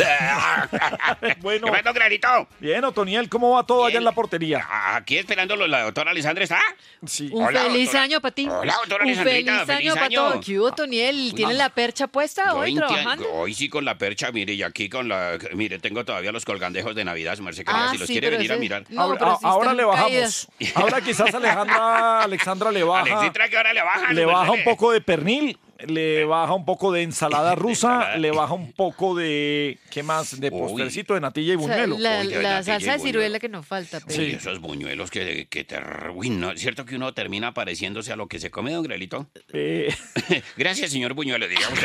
bueno. 1.40 1.66
¿Qué 1.66 1.72
más, 1.72 1.84
don 1.84 1.94
Granito? 1.94 2.48
Bien, 2.60 2.84
Otoniel, 2.84 3.28
¿cómo 3.28 3.50
va 3.52 3.64
todo 3.64 3.84
allá 3.86 3.98
en 3.98 4.04
la 4.04 4.12
portería? 4.12 4.66
Aquí 4.94 5.18
esperándolo, 5.18 5.66
la 5.66 5.82
doctora 5.82 6.10
Alessandra 6.12 6.44
está. 6.44 6.60
Sí. 7.06 7.28
Un 7.32 7.44
Hola, 7.44 7.60
feliz 7.62 7.84
doctora. 7.86 8.02
año 8.04 8.20
para 8.20 8.34
ti. 8.34 8.48
Hola, 8.48 8.74
doctora 8.80 9.04
Un 9.04 9.14
feliz 9.16 9.48
año 9.68 9.94
para 9.94 10.06
año. 10.06 10.20
todos. 10.30 10.44
¿Qué 10.46 10.58
hubo, 10.58 10.72
Toniel? 10.72 11.32
¿Tiene 11.34 11.52
No. 11.52 11.58
la 11.58 11.68
percha 11.68 12.06
puesta 12.06 12.54
hoy 12.54 12.74
trabajando? 12.74 13.26
Hoy 13.32 13.54
sí 13.54 13.68
con 13.68 13.81
la 13.84 13.98
percha, 13.98 14.30
mire, 14.32 14.52
y 14.54 14.62
aquí 14.62 14.88
con 14.88 15.08
la... 15.08 15.38
Mire, 15.54 15.78
tengo 15.78 16.04
todavía 16.04 16.32
los 16.32 16.44
colgandejos 16.44 16.94
de 16.94 17.04
Navidad, 17.04 17.36
su 17.36 17.42
merced, 17.42 17.64
Ah, 17.66 17.88
si 17.92 17.98
los 17.98 18.06
sí, 18.06 18.14
quiere 18.14 18.30
venir 18.30 18.52
a 18.52 18.56
mirar. 18.56 18.84
no, 18.88 19.02
ahora 19.42 19.74
le 19.74 19.84
bajamos. 19.84 20.10
caídas. 20.10 20.48
Ahora 20.74 21.00
quizás 21.00 21.34
Alejandra, 21.34 22.22
Alexandra 22.22 22.70
le 22.70 22.82
baja. 22.84 23.02
Alexitra, 23.02 23.48
que 23.48 23.56
ahora 23.56 23.72
le 23.72 23.82
baja. 23.82 24.12
Le 24.12 24.22
su 24.22 24.28
baja 24.28 24.50
un 24.52 24.64
poco 24.64 24.92
de 24.92 25.00
pernil, 25.00 25.58
le 25.86 26.24
baja 26.24 26.54
un 26.54 26.64
poco 26.64 26.92
de 26.92 27.02
ensalada 27.02 27.54
rusa, 27.56 28.16
le 28.16 28.30
baja 28.30 28.54
un 28.54 28.72
poco 28.72 29.14
de. 29.14 29.78
¿Qué 29.90 30.02
más? 30.02 30.40
De 30.40 30.50
postrecito 30.50 31.14
de 31.14 31.20
natilla 31.20 31.54
y 31.54 31.56
O 31.56 31.66
sea, 31.66 31.86
buñuelo. 31.86 31.98
la, 32.40 32.62
salsa 32.62 32.94
de 32.94 32.98
ciruela 32.98 33.38
que 33.38 33.48
nos 33.48 33.66
falta. 33.66 34.00
Pero... 34.00 34.14
Sí, 34.14 34.30
esos 34.32 34.60
buñuelos 34.60 35.10
que, 35.10 35.46
que 35.48 35.64
te... 35.64 35.78
Uy, 36.14 36.30
no, 36.30 36.52
¿es 36.52 36.60
cierto 36.60 36.84
que 36.84 36.96
uno 36.96 37.12
termina 37.14 37.52
pareciéndose 37.54 38.12
a 38.12 38.16
lo 38.16 38.26
que 38.28 38.38
se 38.38 38.50
come, 38.50 38.72
don 38.72 38.82
Grelito? 38.82 39.28
Eh, 39.52 39.94
Gracias, 40.56 40.90
señor 40.90 41.14
Buñuelo, 41.14 41.46
digamos. 41.48 41.78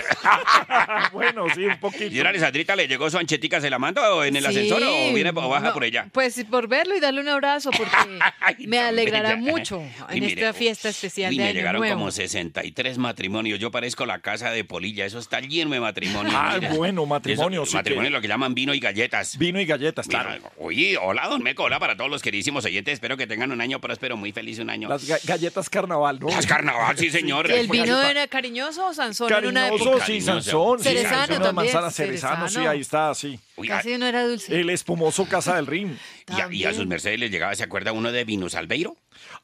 bueno, 1.13 1.45
sí, 1.53 1.65
un 1.65 1.79
poquito. 1.79 2.13
¿Y 2.13 2.17
ahora 2.17 2.29
Alessandrita 2.29 2.75
le 2.75 2.87
llegó 2.87 3.09
su 3.09 3.17
anchetica, 3.17 3.61
se 3.61 3.69
la 3.69 3.79
mando 3.79 4.23
en 4.23 4.35
el 4.35 4.45
ascensor 4.45 4.81
o 4.83 5.13
viene 5.13 5.29
o 5.29 5.49
baja 5.49 5.67
no, 5.67 5.73
por 5.73 5.83
ella? 5.83 6.07
Pues 6.11 6.35
sí, 6.35 6.43
por 6.43 6.67
verlo 6.67 6.95
y 6.95 6.99
darle 6.99 7.21
un 7.21 7.29
abrazo, 7.29 7.71
porque 7.71 8.67
me 8.67 8.79
alegrará 8.79 9.35
mucho 9.35 9.81
Y 10.09 10.17
en 10.17 10.23
mire, 10.23 10.41
esta 10.41 10.53
fiesta 10.53 10.89
especial 10.89 11.31
Uy, 11.31 11.37
de 11.37 11.43
me 11.43 11.49
Año 11.49 11.57
llegaron 11.57 11.79
Nuevo. 11.81 11.95
como 11.95 12.11
63 12.11 12.97
matrimonios. 12.97 13.59
Yo 13.59 13.71
parezco 13.87 14.03
ofrezco 14.03 14.05
la 14.05 14.19
casa 14.19 14.51
de 14.51 14.63
Polilla. 14.65 15.05
Eso 15.05 15.19
está 15.19 15.39
lleno 15.39 15.71
de 15.71 15.79
matrimonio. 15.79 16.31
Ah, 16.35 16.57
mira. 16.59 16.73
bueno, 16.73 17.05
matrimonio, 17.05 17.63
Eso, 17.63 17.71
sí 17.71 17.77
matrimonio 17.77 18.09
que- 18.09 18.15
lo 18.15 18.21
que 18.21 18.27
llaman 18.27 18.53
vino 18.53 18.73
y 18.73 18.79
galletas. 18.79 19.37
Vino 19.37 19.59
y 19.61 19.65
galletas, 19.65 20.07
Mira, 20.07 20.23
claro. 20.23 20.51
Oye, 20.57 20.97
hola, 21.01 21.27
don 21.27 21.41
Meco. 21.41 21.63
Hola 21.63 21.79
para 21.79 21.95
todos 21.95 22.09
los 22.09 22.21
queridísimos 22.21 22.65
oyentes. 22.65 22.95
Espero 22.95 23.15
que 23.17 23.27
tengan 23.27 23.51
un 23.51 23.61
año 23.61 23.79
próspero, 23.79 24.17
muy 24.17 24.31
feliz 24.33 24.59
un 24.59 24.69
año. 24.69 24.89
Las 24.89 25.07
ga- 25.07 25.19
galletas 25.25 25.69
carnaval, 25.69 26.19
¿no? 26.19 26.27
Las 26.29 26.45
carnaval, 26.45 26.97
sí, 26.97 27.09
señor. 27.09 27.49
¿Y 27.49 27.53
el 27.53 27.67
vino 27.67 28.01
era 28.01 28.27
cariñoso 28.27 28.87
o 28.87 28.93
Sansón 28.93 29.31
en 29.31 29.45
una 29.47 29.61
Cariñoso, 29.67 29.89
época? 29.91 30.05
sí, 30.05 30.21
Sansón. 30.21 30.79
sí, 30.79 30.83
Cerezano 30.89 31.27
también, 31.39 31.55
manzana 31.55 31.91
cerezano, 31.91 32.49
sí, 32.49 32.59
ahí 32.59 32.81
está, 32.81 33.13
sí. 33.15 33.39
Casi 33.67 33.97
no 33.97 34.05
era 34.05 34.27
dulce. 34.27 34.59
El 34.59 34.69
espumoso 34.69 35.25
Casa 35.25 35.55
del 35.55 35.65
Rin. 35.67 35.97
Y 36.29 36.41
a, 36.41 36.47
y 36.51 36.63
a 36.65 36.73
sus 36.73 36.85
mercedes 36.87 37.19
les 37.19 37.31
llegaba, 37.31 37.55
¿se 37.55 37.63
acuerda 37.63 37.93
uno 37.93 38.11
de 38.11 38.25
Vinos 38.25 38.53
Albeiro? 38.55 38.97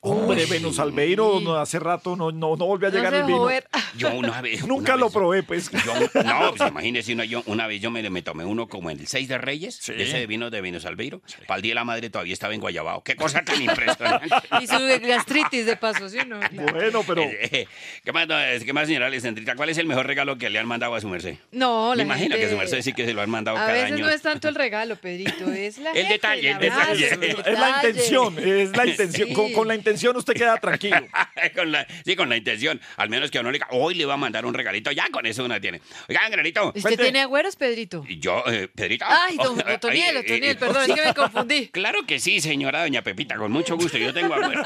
Hombre, 0.04 0.46
Venus 0.46 0.80
Albeiro, 0.80 1.40
no, 1.40 1.56
hace 1.56 1.80
rato 1.80 2.16
no, 2.16 2.32
no, 2.32 2.56
no 2.58 2.66
volvió 2.66 2.90
a 2.90 2.92
No 2.92 2.98
llegar 2.98 3.14
se 3.14 3.20
el 3.22 3.26
vino. 3.26 3.48
Yo 3.98 4.12
una 4.14 4.42
vez. 4.42 4.66
Nunca 4.68 4.94
una 4.94 5.00
lo 5.02 5.06
vez- 5.08 5.14
probé, 5.14 5.44
pues. 5.44 5.70
yo- 5.72 6.24
no, 6.24 6.54
pues 6.56 6.70
imagínese, 6.70 7.14
una, 7.14 7.26
yo, 7.26 7.44
una 7.46 7.68
vez 7.68 7.80
yo 7.82 7.90
me, 7.92 8.08
me 8.10 8.22
tomé 8.22 8.44
uno 8.44 8.68
como 8.68 8.90
en 8.90 9.00
el 9.00 9.08
6 9.08 9.28
de 9.28 9.38
Reyes, 9.38 9.86
de 9.88 10.04
ese 10.04 10.18
de 10.18 10.28
vino 10.28 10.50
de 10.50 10.62
Vinos 10.62 10.86
Albeiro. 10.86 11.22
Para 11.48 11.58
el 11.58 11.62
día 11.62 11.72
de 11.72 11.76
la 11.76 11.84
madre 11.86 12.10
todavía 12.10 12.34
estaba 12.34 12.54
en 12.54 12.60
Guayabao. 12.60 13.04
Qué 13.04 13.16
cosa 13.16 13.44
tan 13.44 13.62
impresionante. 13.62 14.28
Y 14.62 14.68
su 14.68 15.08
gastritis 15.08 15.66
de 15.66 15.78
paso, 15.78 16.10
¿sí 16.10 16.18
o 16.20 16.26
no? 16.26 16.40
Bueno, 16.52 17.02
pero. 17.08 17.24
¿Qué 18.04 18.12
más, 18.14 18.28
no, 18.28 18.36
¿Qué 18.66 18.74
más, 18.74 18.88
señora 18.88 19.06
Alessandrita? 19.08 19.56
¿Cuál 19.56 19.70
es 19.70 19.78
el 19.78 19.86
mejor 19.86 20.06
regalo 20.08 20.38
que 20.38 20.50
le 20.50 20.60
han 20.60 20.68
mandado 20.68 20.96
a 20.96 21.02
su 21.02 21.08
merced? 21.08 21.36
No, 21.52 21.92
Me 21.92 21.98
la 21.98 22.04
imagino 22.04 22.32
gente- 22.32 22.46
que 22.46 22.52
su 22.52 22.58
merced 22.58 22.82
sí 22.82 22.94
que 22.94 23.06
se 23.06 23.14
lo 23.14 23.22
han 23.22 23.30
mandado 23.30 23.58
A 23.58 23.62
cada 23.62 23.74
veces 23.74 23.92
año. 23.94 24.06
no 24.06 24.12
es 24.12 24.22
tanto 24.22 24.50
el 24.50 24.56
regalo, 24.56 24.96
Pedrito, 24.98 25.52
es 25.54 25.78
la 25.78 25.92
El 25.92 25.96
gente, 25.98 26.14
detalle, 26.14 26.50
el 26.50 26.56
abrazo, 26.56 26.94
detalle. 26.96 27.36
Es 27.46 27.60
la 27.60 27.70
intención, 27.70 28.40
es 28.40 28.76
la 28.76 28.86
intención. 28.88 29.28
Sí. 29.30 29.34
Con, 29.34 29.52
con 29.54 29.68
la 29.68 29.76
intención 29.76 29.93
usted 29.94 30.34
queda 30.34 30.58
tranquilo. 30.58 31.08
con 31.56 31.72
la, 31.72 31.88
sí, 32.06 32.16
con 32.16 32.30
la 32.30 32.38
intención. 32.38 32.80
Al 32.98 33.10
menos 33.10 33.32
que 33.32 33.38
a 33.38 33.42
uno 33.42 33.52
le 33.52 33.58
diga, 33.58 33.68
hoy 33.72 33.96
le 33.96 34.06
va 34.06 34.16
a 34.16 34.18
mandar 34.18 34.46
un 34.46 34.54
regalito. 34.54 34.92
Ya 34.92 35.08
con 35.12 35.26
eso 35.26 35.44
uno 35.44 35.60
tiene. 35.60 35.82
Oigan, 36.08 36.32
granito. 36.32 36.72
¿Usted 36.76 37.00
tiene 37.00 37.22
agüeros, 37.22 37.56
Pedrito? 37.56 38.06
Yo, 38.08 38.44
eh, 38.48 38.68
Pedrito. 38.74 39.06
Ay, 39.08 39.38
don 39.38 39.62
Ay, 39.66 39.76
Otoniel, 39.76 40.18
eh, 40.18 40.20
Otoniel, 40.20 40.44
eh, 40.44 40.56
perdón, 40.56 40.90
es 40.90 40.96
que 40.96 41.06
me 41.06 41.14
confundí. 41.14 41.68
Claro 41.74 42.06
que 42.06 42.20
sí, 42.20 42.40
señora 42.40 42.82
doña 42.82 43.02
Pepita, 43.02 43.36
con 43.36 43.52
mucho 43.52 43.76
gusto. 43.76 43.98
Yo 43.98 44.14
tengo 44.14 44.34
agüero. 44.34 44.64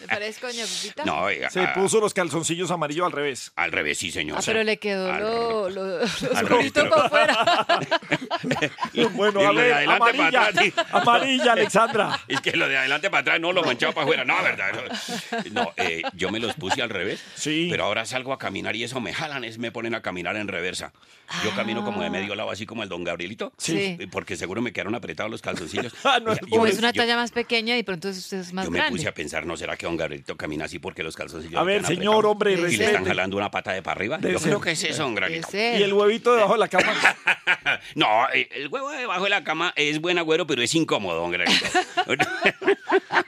¿Me 0.00 0.06
parezco, 0.06 0.46
doña 0.46 0.64
Pepita? 0.64 1.04
No, 1.04 1.22
oiga, 1.22 1.50
Se 1.50 1.66
puso 1.68 2.00
los 2.00 2.14
calzoncillos 2.14 2.70
amarillos 2.70 3.06
al 3.06 3.12
revés. 3.12 3.52
al 3.56 3.72
revés, 3.72 3.98
sí, 3.98 4.10
señor. 4.10 4.38
Ah, 4.38 4.42
pero 4.44 4.62
le 4.64 4.78
quedó 4.78 5.12
lo, 5.18 5.70
lo, 5.70 5.98
los 5.98 6.22
al 6.22 6.48
gorritos 6.48 6.84
revés, 6.84 7.08
para 7.08 7.32
afuera. 7.34 7.80
Bueno, 9.12 9.40
a 9.40 9.52
lo 9.52 9.60
de 9.60 9.66
ver, 9.66 9.74
adelante 9.74 9.98
para 9.98 10.10
amarilla, 10.10 10.46
atrás, 10.46 10.64
sí. 10.64 10.72
amarilla, 10.92 11.52
Alexandra. 11.52 12.20
Es 12.28 12.40
que 12.40 12.52
lo 12.52 12.68
de 12.68 12.78
adelante 12.78 13.10
para 13.10 13.19
atrás 13.20 13.40
no 13.40 13.52
lo 13.52 13.62
manchaba 13.62 13.92
para 13.92 14.04
afuera, 14.04 14.24
no, 14.24 14.34
¿verdad? 14.42 14.70
No, 15.52 15.72
eh, 15.76 16.02
yo 16.14 16.30
me 16.30 16.38
los 16.38 16.54
puse 16.54 16.82
al 16.82 16.90
revés. 16.90 17.22
Sí. 17.34 17.68
Pero 17.70 17.84
ahora 17.84 18.04
salgo 18.06 18.32
a 18.32 18.38
caminar 18.38 18.76
y 18.76 18.84
eso 18.84 19.00
me 19.00 19.12
jalan, 19.12 19.44
es 19.44 19.58
me 19.58 19.72
ponen 19.72 19.94
a 19.94 20.02
caminar 20.02 20.36
en 20.36 20.48
reversa. 20.48 20.92
Yo 21.44 21.54
camino 21.54 21.84
como 21.84 22.02
de 22.02 22.10
medio 22.10 22.34
lado, 22.34 22.50
así 22.50 22.66
como 22.66 22.82
el 22.82 22.88
don 22.88 23.04
Gabrielito. 23.04 23.52
Sí. 23.56 23.96
Porque 24.10 24.36
seguro 24.36 24.60
me 24.62 24.72
quedaron 24.72 24.94
apretados 24.96 25.30
los 25.30 25.42
calzoncillos. 25.42 25.92
Ah, 26.04 26.18
no, 26.18 26.32
O 26.50 26.66
es 26.66 26.78
una 26.78 26.90
yo- 26.92 27.00
talla 27.02 27.14
más 27.16 27.30
pequeña 27.30 27.76
y 27.78 27.82
pronto 27.84 28.08
usted 28.08 28.38
es 28.40 28.52
más 28.52 28.64
Yo 28.64 28.70
me 28.72 28.78
grande. 28.78 28.96
puse 28.96 29.08
a 29.08 29.14
pensar, 29.14 29.46
¿no 29.46 29.56
será 29.56 29.76
que 29.76 29.86
don 29.86 29.96
Gabrielito 29.96 30.36
camina 30.36 30.64
así 30.64 30.78
porque 30.80 31.02
los 31.04 31.14
calzoncillos 31.14 31.60
A 31.60 31.62
ver, 31.62 31.84
señor, 31.86 32.26
apretados? 32.26 32.32
hombre, 32.32 32.52
Y 32.52 32.76
le 32.76 32.84
están 32.86 33.04
jalando 33.04 33.36
una 33.36 33.50
pata 33.50 33.72
de 33.72 33.82
para 33.82 33.96
arriba. 33.96 34.18
Yo 34.20 34.38
ser. 34.38 34.48
creo 34.48 34.60
que 34.60 34.72
es 34.72 34.82
eso, 34.84 35.04
don 35.04 35.14
Gabrielito. 35.14 35.48
Y 35.56 35.82
el 35.82 35.92
huevito 35.92 36.34
debajo 36.34 36.54
de 36.54 36.58
la 36.58 36.68
cama. 36.68 36.92
No, 37.94 38.26
eh, 38.32 38.48
el 38.52 38.68
huevo 38.68 38.90
debajo 38.90 39.24
de 39.24 39.30
la 39.30 39.44
cama 39.44 39.72
es 39.76 40.00
buen 40.00 40.18
agüero, 40.18 40.46
pero 40.46 40.62
es 40.62 40.74
incómodo, 40.74 41.20
don 41.20 41.30
Gabrielito. 41.30 41.66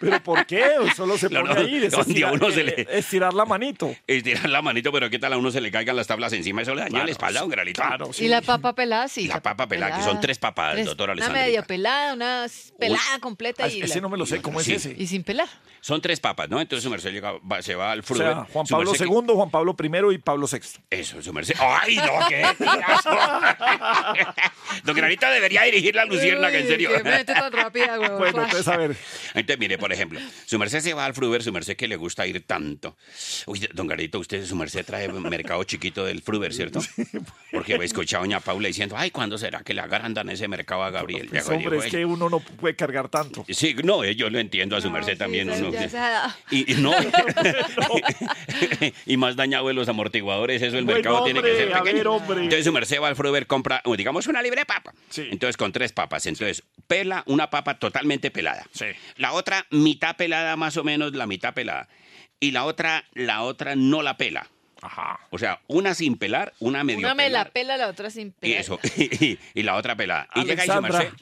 ¿Pero 0.01 0.22
por 0.22 0.47
qué? 0.47 0.62
Solo 0.97 1.18
se 1.18 1.28
No, 1.28 1.41
pone 1.43 1.55
no, 1.55 1.61
ahí. 1.61 1.85
es 1.85 1.95
a 1.95 2.01
estirar, 2.03 2.33
uno 2.33 2.51
se 2.51 2.61
eh, 2.61 2.64
le- 2.89 2.99
estirar 2.99 3.35
la 3.35 3.45
manito. 3.45 3.95
Estirar 4.07 4.49
la 4.49 4.62
manito, 4.62 4.93
pero 4.93 5.11
¿qué 5.11 5.18
tal 5.18 5.33
a 5.33 5.37
uno 5.39 5.51
se 5.51 5.61
le 5.61 5.70
caigan 5.70 5.97
las 5.97 6.07
tablas 6.07 6.33
encima? 6.33 6.62
Eso 6.62 6.74
le 6.74 6.80
daña 6.83 6.91
Claro, 6.91 7.07
la 7.07 7.11
espalda, 7.12 7.41
don 7.41 7.49
Gabrielito. 7.51 7.83
Claro, 7.83 8.11
Y 8.18 8.28
la 8.28 8.41
papa 8.43 8.74
pelada, 8.74 9.09
sí. 9.09 9.22
Y 9.22 9.26
la 9.28 9.41
papa 9.43 9.66
pelada, 9.66 9.97
que 9.99 10.05
son 10.05 10.20
tres 10.20 10.39
papas, 10.39 10.74
Tres- 10.74 10.87
doctor 10.87 11.09
Una 11.09 11.12
Alessandrita. 11.14 11.47
medio 11.47 11.62
pelada, 11.64 12.14
una 12.14 12.47
pelada 12.78 13.18
completa. 13.20 13.64
Ah, 13.64 13.68
y 13.68 13.83
ese 13.83 13.97
la- 13.97 14.01
no 14.03 14.09
me 14.09 14.18
lo 14.18 14.26
sé, 14.26 14.41
¿cómo 14.41 14.61
es 14.61 14.66
Sí. 14.66 14.74
ese? 14.74 14.95
Y 14.97 15.07
sin 15.07 15.24
pelar. 15.24 15.49
Son 15.80 16.01
tres 16.01 16.20
papas, 16.20 16.49
¿no? 16.49 16.61
Entonces 16.61 16.85
su 16.85 16.91
merced 16.91 17.11
llega- 17.11 17.33
va- 17.41 17.61
se 17.61 17.74
va 17.74 17.91
al 17.91 18.01
O 18.01 18.03
fruver. 18.05 18.33
sea, 18.35 18.45
Juan 18.53 18.66
Pablo 18.68 18.93
II, 18.95 19.35
Juan 19.35 19.51
Pablo 19.51 19.74
I 19.83 20.14
y 20.14 20.18
Pablo 20.18 20.47
VI. 20.47 20.61
que- 20.61 21.01
Eso, 21.01 21.20
su 21.20 21.33
merced. 21.33 21.57
¡Ay, 21.59 21.97
no! 21.97 22.28
¡Qué! 22.28 22.43
Don 24.85 24.97
Granito 24.97 25.26
debería 25.28 25.62
dirigir 25.62 25.95
la 25.95 26.05
luciérnaga, 26.05 26.57
en 26.59 26.66
serio. 26.68 26.91
Qué 26.97 27.03
mente 27.03 27.35
tan 27.35 27.53
rápida, 27.53 27.99
huevón. 27.99 28.18
Bueno, 28.18 28.43
entonces 28.45 28.68
a 28.68 28.76
ver. 28.76 28.97
Entonces, 29.35 29.59
mire, 29.59 29.72
por 29.79 29.93
ejemplo, 29.93 30.20
su 30.47 30.59
merced 30.59 30.81
se 30.81 30.95
va 30.95 31.05
al 31.05 31.14
Fruver, 31.14 31.43
su 31.43 31.53
merced 31.53 31.77
que 31.77 31.89
le 31.89 31.97
gusta 31.97 32.27
ir 32.27 32.47
tanto. 32.47 32.97
Uy, 33.47 33.68
don 33.73 33.87
Garito, 33.87 34.18
usted, 34.18 34.45
su 34.45 34.57
merced 34.57 34.85
trae 34.85 35.09
mercado 35.09 35.62
chiquito 35.64 36.05
del 36.05 36.23
Fruver, 36.23 36.53
¿cierto? 36.55 36.81
Porque 37.51 37.75
he 37.75 37.85
escuchado 37.85 38.23
a 38.23 38.27
doña 38.27 38.41
Paula 38.41 38.68
diciendo, 38.68 38.95
ay, 38.99 39.11
¿cuándo 39.11 39.37
será 39.39 39.62
que 39.62 39.75
le 39.75 39.81
agrandan 39.81 40.29
ese 40.31 40.49
mercado 40.49 40.83
a 40.85 40.91
Gabriel? 40.91 41.29
Pues, 41.29 41.45
Digo, 41.49 41.57
hombre, 41.57 41.79
es 41.79 41.91
que 41.93 42.05
uno 42.05 42.29
no 42.31 42.41
puede 42.41 42.75
cargar 42.77 43.09
tanto. 43.09 43.45
Sí, 43.49 43.75
no, 43.85 44.05
eh, 44.05 44.14
yo 44.14 44.31
lo 44.31 44.39
entiendo 44.39 44.77
a 44.77 44.81
su 44.81 44.91
merced 44.91 45.16
también. 45.18 45.49
Sí, 45.55 45.62
uno- 45.62 45.73
ya 45.73 45.89
se 45.89 45.97
da. 45.97 46.37
y, 46.51 46.73
y 46.73 46.77
no, 46.77 46.93
y 49.07 49.16
más 49.16 49.37
dañado 49.37 49.68
de 49.68 49.75
los 49.75 49.89
amortiguadores, 49.89 50.62
eso 50.62 50.79
el 50.79 50.85
Bueno, 50.85 50.99
mercado 50.99 51.25
tiene 51.25 51.43
que 51.43 51.57
ser 51.57 51.75
a 51.75 51.79
pequeño. 51.83 51.99
ver, 51.99 52.07
hombre. 52.09 52.37
Entonces 52.43 52.64
su 52.64 52.73
merced 52.73 53.01
va 53.01 53.09
al 53.09 53.16
Fruver, 53.16 53.47
compra, 53.47 53.83
digamos, 53.97 54.27
una 54.27 54.43
libre 54.43 54.64
papa. 54.64 54.93
Sí. 55.11 55.29
Entonces 55.31 55.57
con 55.57 55.73
tres 55.73 55.93
papas. 55.93 56.27
Entonces, 56.27 56.62
pela 56.87 57.23
una 57.27 57.51
papa 57.51 57.79
totalmente 57.79 58.31
pelada. 58.31 58.66
Sí. 58.73 58.87
La 59.16 59.33
otra, 59.33 59.62
mitad 59.71 60.17
pelada, 60.17 60.57
más 60.57 60.77
o 60.77 60.85
menos, 60.85 61.13
la 61.15 61.27
mitad 61.27 61.55
pelada. 61.55 61.89
Y 62.41 62.51
la 62.51 62.65
otra, 62.65 63.05
la 63.15 63.43
otra 63.43 63.75
no 63.77 64.03
la 64.03 64.17
pela. 64.17 64.49
Ajá. 64.81 65.21
O 65.31 65.39
sea, 65.39 65.61
una 65.69 65.95
sin 65.95 66.17
pelar, 66.17 66.53
una 66.59 66.83
medio 66.83 66.99
Una 67.01 67.15
me 67.15 67.31
la 67.31 67.45
pelar. 67.45 67.53
pela, 67.53 67.77
la 67.77 67.89
otra 67.89 68.11
sin 68.11 68.29
Y 68.29 68.31
pelar. 68.33 68.61
eso, 68.61 68.81
y, 68.97 69.39
y 69.55 69.63
la 69.63 69.77
otra 69.77 69.95
pelada. 69.97 70.29
Y 70.35 70.41
llega 70.41 70.67
y 70.67 70.71
Alexandra. 70.71 70.99
merced. 70.99 71.15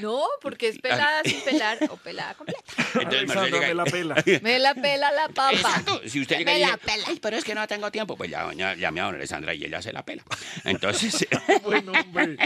No, 0.00 0.22
porque 0.40 0.68
es 0.68 0.78
pelada 0.78 1.22
sin 1.24 1.40
pelar 1.42 1.78
o 1.90 1.96
pelada 1.96 2.34
completa. 2.34 2.60
Entonces 2.94 3.50
me 3.50 3.74
la 3.74 3.84
pela. 3.84 4.14
Me 4.42 4.58
la 4.58 4.74
pela 4.74 5.10
la 5.12 5.28
papa. 5.28 5.52
Exacto. 5.52 6.00
Si 6.06 6.20
usted 6.20 6.38
llega 6.38 6.52
Me 6.52 6.58
y 6.58 6.62
la 6.62 6.66
dice, 6.72 6.78
pela. 6.84 7.04
"Ay, 7.08 7.18
pero 7.20 7.36
es 7.36 7.44
que 7.44 7.54
no 7.54 7.66
tengo 7.66 7.90
tiempo, 7.90 8.16
pues 8.16 8.30
ya 8.30 8.42
doña, 8.44 8.74
llame 8.74 9.00
a 9.00 9.04
doña 9.04 9.16
Alessandra 9.16 9.54
y 9.54 9.64
ella 9.64 9.82
se 9.82 9.92
la 9.92 10.04
pela. 10.04 10.22
Entonces, 10.64 11.26
Bueno, 11.62 11.92
hombre. 11.92 12.36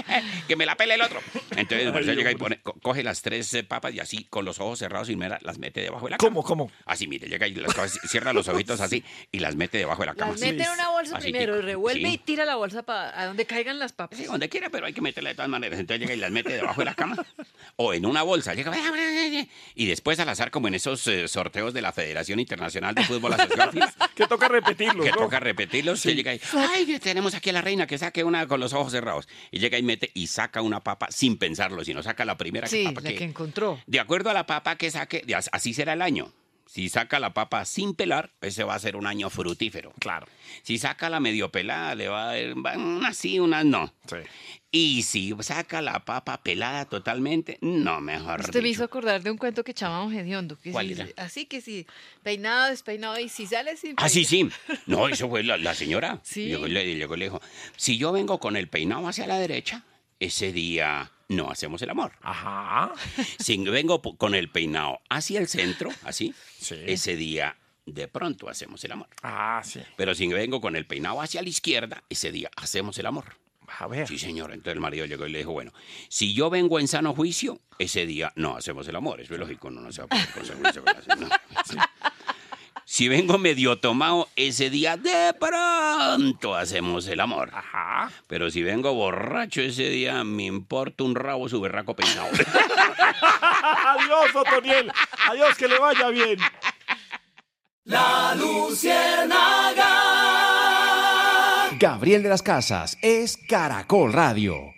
que 0.49 0.57
me 0.57 0.67
la 0.67 0.77
pele 0.77 0.95
el 0.95 1.03
otro. 1.03 1.21
Entonces, 1.57 1.87
Ay, 1.87 1.93
Mercedes 1.93 2.17
llega 2.17 2.31
y 2.31 2.37
pone, 2.37 2.61
co- 2.61 2.75
coge 2.83 3.03
las 3.03 3.23
tres 3.23 3.53
eh, 3.55 3.65
papas 3.65 3.93
y 3.95 4.01
así, 4.01 4.25
con 4.25 4.45
los 4.45 4.59
ojos 4.61 4.79
cerrados 4.79 5.09
y 5.11 5.17
mera, 5.17 5.39
las 5.43 5.59
mete 5.59 5.81
debajo 5.81 6.07
de 6.07 6.13
la 6.13 6.17
cama. 6.19 6.29
¿Cómo, 6.29 6.43
cómo? 6.43 6.71
Así, 6.87 7.07
mire, 7.07 7.29
llega 7.29 7.47
y 7.47 7.55
las 7.55 7.75
coge, 7.75 7.89
cierra 8.09 8.33
los 8.33 8.49
ojitos 8.49 8.81
así 8.81 9.05
y 9.31 9.39
las 9.41 9.57
mete 9.57 9.79
debajo 9.79 10.03
de 10.03 10.07
la 10.07 10.15
cama. 10.15 10.33
Las 10.33 10.41
mete 10.41 10.63
en 10.63 10.71
una 10.71 10.89
bolsa 10.91 11.17
Así, 11.19 11.31
primero, 11.31 11.55
tico. 11.57 11.67
revuelve 11.67 12.01
Sí. 12.09 12.15
y 12.15 12.19
tira 12.19 12.45
la 12.45 12.57
bolsa 12.57 12.83
para 12.83 13.21
a 13.21 13.27
donde 13.27 13.45
caigan 13.47 13.79
las 13.79 13.93
papas. 13.93 14.19
Sí, 14.19 14.25
donde 14.25 14.49
quiera, 14.49 14.71
pero 14.71 14.87
hay 14.87 14.93
que 14.93 15.01
meterla 15.01 15.31
de 15.31 15.35
todas 15.35 15.51
maneras. 15.51 15.79
Entonces 15.79 16.01
llega 16.01 16.15
y 16.15 16.19
las 16.21 16.31
mete 16.31 16.53
debajo 16.55 16.81
de 16.81 16.85
la 16.87 16.95
cama. 16.95 17.17
O 17.77 17.95
en 17.95 18.07
una 18.07 18.23
bolsa. 18.23 18.55
Llega 18.55 18.73
y 19.75 19.87
después 19.87 20.19
al 20.21 20.29
azar, 20.29 20.51
como 20.51 20.69
en 20.69 20.75
esos 20.75 21.07
eh, 21.07 21.27
sorteos 21.29 21.73
de 21.75 21.83
la 21.83 21.93
Federación 21.93 22.39
Internacional 22.41 22.95
de 22.95 23.05
Fútbol 23.05 23.33
Asociado, 23.35 23.73
Que 24.15 24.27
toca 24.27 24.49
repetirlo. 24.49 25.03
que 25.05 25.11
¿no? 25.11 25.17
toca 25.17 25.41
repetirlos, 25.41 25.99
usted 25.99 26.15
llega 26.15 26.35
y, 26.35 26.41
ay, 26.55 26.99
tenemos 27.01 27.35
aquí 27.35 27.51
a 27.51 27.55
la 27.55 27.61
reina 27.63 27.87
que 27.87 27.99
saque 27.99 28.25
una 28.25 28.47
con 28.47 28.61
los 28.61 28.73
ojos 28.73 28.93
cerrados. 28.93 29.29
Y 29.51 29.59
llega 29.59 29.79
y 29.79 29.83
mete 29.83 30.11
y 30.15 30.27
saca 30.27 30.61
una 30.63 30.81
papa 30.81 31.09
sin 31.11 31.39
pensarlo, 31.39 31.85
sino 31.85 32.03
saca 32.03 32.25
la 32.25 32.37
primera 32.37 32.67
Sí, 32.67 32.85
papa 32.85 33.01
la 33.01 33.11
que, 33.11 33.17
que 33.17 33.25
encontró. 33.25 33.81
de 33.87 34.01
acuerdo 34.01 34.31
a 34.31 34.35
la 34.35 34.47
papa 34.47 34.77
que 34.77 34.91
saque, 34.91 35.25
así 35.53 35.75
será 35.75 35.95
el 35.95 36.03
año. 36.03 36.33
Si 36.73 36.89
saca 36.89 37.21
la 37.21 37.35
papa 37.35 37.67
sin 37.67 37.95
pelar, 37.95 38.31
ese 38.41 38.65
va 38.65 38.75
a 38.75 38.79
ser 38.79 38.97
un 38.97 39.07
año 39.07 39.29
frutífero. 39.29 39.93
Claro. 39.99 40.27
Si 40.63 40.79
saca 40.79 41.11
la 41.11 41.21
medio 41.21 41.51
pelada, 41.53 41.95
le 41.95 42.09
va 42.09 42.31
a 42.31 42.35
dar 42.35 42.79
unas 42.79 43.15
sí, 43.15 43.39
unas 43.39 43.67
no. 43.67 43.93
Sí. 44.09 44.17
Y 44.71 45.03
si 45.03 45.35
saca 45.41 45.83
la 45.83 46.03
papa 46.07 46.43
pelada 46.43 46.87
totalmente, 46.87 47.59
no, 47.61 48.01
mejor 48.01 48.41
Usted 48.41 48.55
me 48.63 48.69
dicho. 48.69 48.77
hizo 48.77 48.85
acordar 48.85 49.23
de 49.23 49.31
un 49.31 49.37
cuento 49.37 49.63
que 49.65 49.75
llamábamos 49.75 50.15
hediondo. 50.15 50.59
Que 50.59 50.73
¿Cuál 50.73 50.87
si- 50.87 50.93
era? 50.95 51.09
Así 51.19 51.45
que 51.45 51.61
si 51.61 51.87
peinado, 52.23 52.71
despeinado 52.71 53.19
y 53.21 53.29
si 53.29 53.45
sale 53.47 53.77
sin 53.77 53.93
Ah, 53.99 54.09
sí, 54.09 54.25
sí. 54.25 54.49
No, 54.87 55.09
eso 55.09 55.29
fue 55.29 55.43
la, 55.43 55.59
la 55.59 55.75
señora. 55.75 56.21
Sí. 56.23 56.47
Llegó, 56.47 56.67
y 56.67 56.71
le, 56.71 56.97
llegó 56.97 57.17
le 57.17 57.27
dijo, 57.27 57.43
si 57.77 57.99
yo 57.99 58.13
vengo 58.13 58.41
con 58.41 58.57
el 58.57 58.67
peinado 58.71 59.07
hacia 59.09 59.27
la 59.27 59.39
derecha, 59.39 59.85
ese 60.21 60.53
día 60.53 61.13
no 61.29 61.51
hacemos 61.51 61.81
el 61.83 61.91
amor. 61.91 62.13
Ajá. 62.23 62.93
Si 63.39 63.57
vengo 63.59 64.01
con 64.03 64.35
el 64.35 64.51
peinado 64.51 65.01
hacia 65.09 65.39
el 65.41 65.49
centro, 65.49 65.91
así, 66.05 66.35
Sí. 66.61 66.77
ese 66.87 67.17
día 67.17 67.57
de 67.87 68.07
pronto 68.09 68.49
hacemos 68.49 68.83
el 68.85 68.93
amor. 68.93 69.09
Ah, 69.23 69.61
sí. 69.65 69.81
Pero 69.97 70.15
si 70.15 70.27
vengo 70.29 70.61
con 70.61 70.77
el 70.77 70.87
peinado 70.87 71.21
hacia 71.21 71.43
la 71.43 71.49
izquierda, 71.49 72.05
ese 72.09 72.31
día 72.31 72.51
hacemos 72.57 72.97
el 72.99 73.07
amor. 73.07 73.37
A 73.79 73.87
ver. 73.87 74.07
Sí, 74.07 74.19
señor. 74.19 74.53
Entonces 74.53 74.75
el 74.75 74.81
marido 74.81 75.07
llegó 75.07 75.27
y 75.27 75.31
le 75.33 75.39
dijo, 75.39 75.53
bueno, 75.53 75.73
si 76.09 76.35
yo 76.35 76.51
vengo 76.51 76.79
en 76.79 76.87
sano 76.89 77.15
juicio, 77.15 77.61
ese 77.79 78.05
día 78.07 78.33
no 78.37 78.57
hacemos 78.57 78.87
el 78.87 78.97
amor. 78.97 79.21
Eso 79.21 79.33
es 79.35 79.41
lógico, 79.41 79.71
no, 79.71 79.81
no 79.81 79.91
se 79.91 80.03
va 80.03 80.09
a 80.11 80.27
consecuencia 80.35 80.83
con 80.83 80.95
la- 80.95 81.17
no. 81.17 81.29
Sí. 81.65 81.77
Si 82.93 83.09
vengo 83.09 83.39
medio 83.39 83.79
tomado, 83.79 84.29
ese 84.37 84.69
día 84.69 84.99
de 84.99 85.33
pronto 85.41 86.55
hacemos 86.55 87.07
el 87.07 87.21
amor. 87.21 87.49
Ajá. 87.55 88.13
Pero 88.27 88.51
si 88.51 88.63
vengo 88.63 88.93
borracho 88.93 89.63
ese 89.63 89.89
día, 89.89 90.23
me 90.25 90.45
importa 90.45 91.03
un 91.03 91.15
rabo 91.15 91.49
su 91.49 91.59
berraco 91.59 91.97
peinado. 91.97 92.29
Adiós, 93.87 94.35
Otoniel. 94.35 94.93
Adiós, 95.27 95.57
que 95.57 95.69
le 95.69 95.79
vaya 95.79 96.11
bien. 96.11 96.37
La 97.85 98.35
luciérnaga. 98.35 99.89
Gabriel 101.79 102.23
de 102.23 102.29
las 102.29 102.43
Casas 102.43 102.99
es 103.01 103.39
Caracol 103.49 104.13
Radio. 104.13 104.75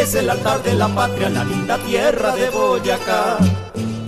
Es 0.00 0.14
el 0.14 0.30
altar 0.30 0.62
de 0.62 0.72
la 0.72 0.88
patria, 0.88 1.28
la 1.28 1.44
linda 1.44 1.76
tierra 1.76 2.34
de 2.34 2.48
Boyacá. 2.48 3.36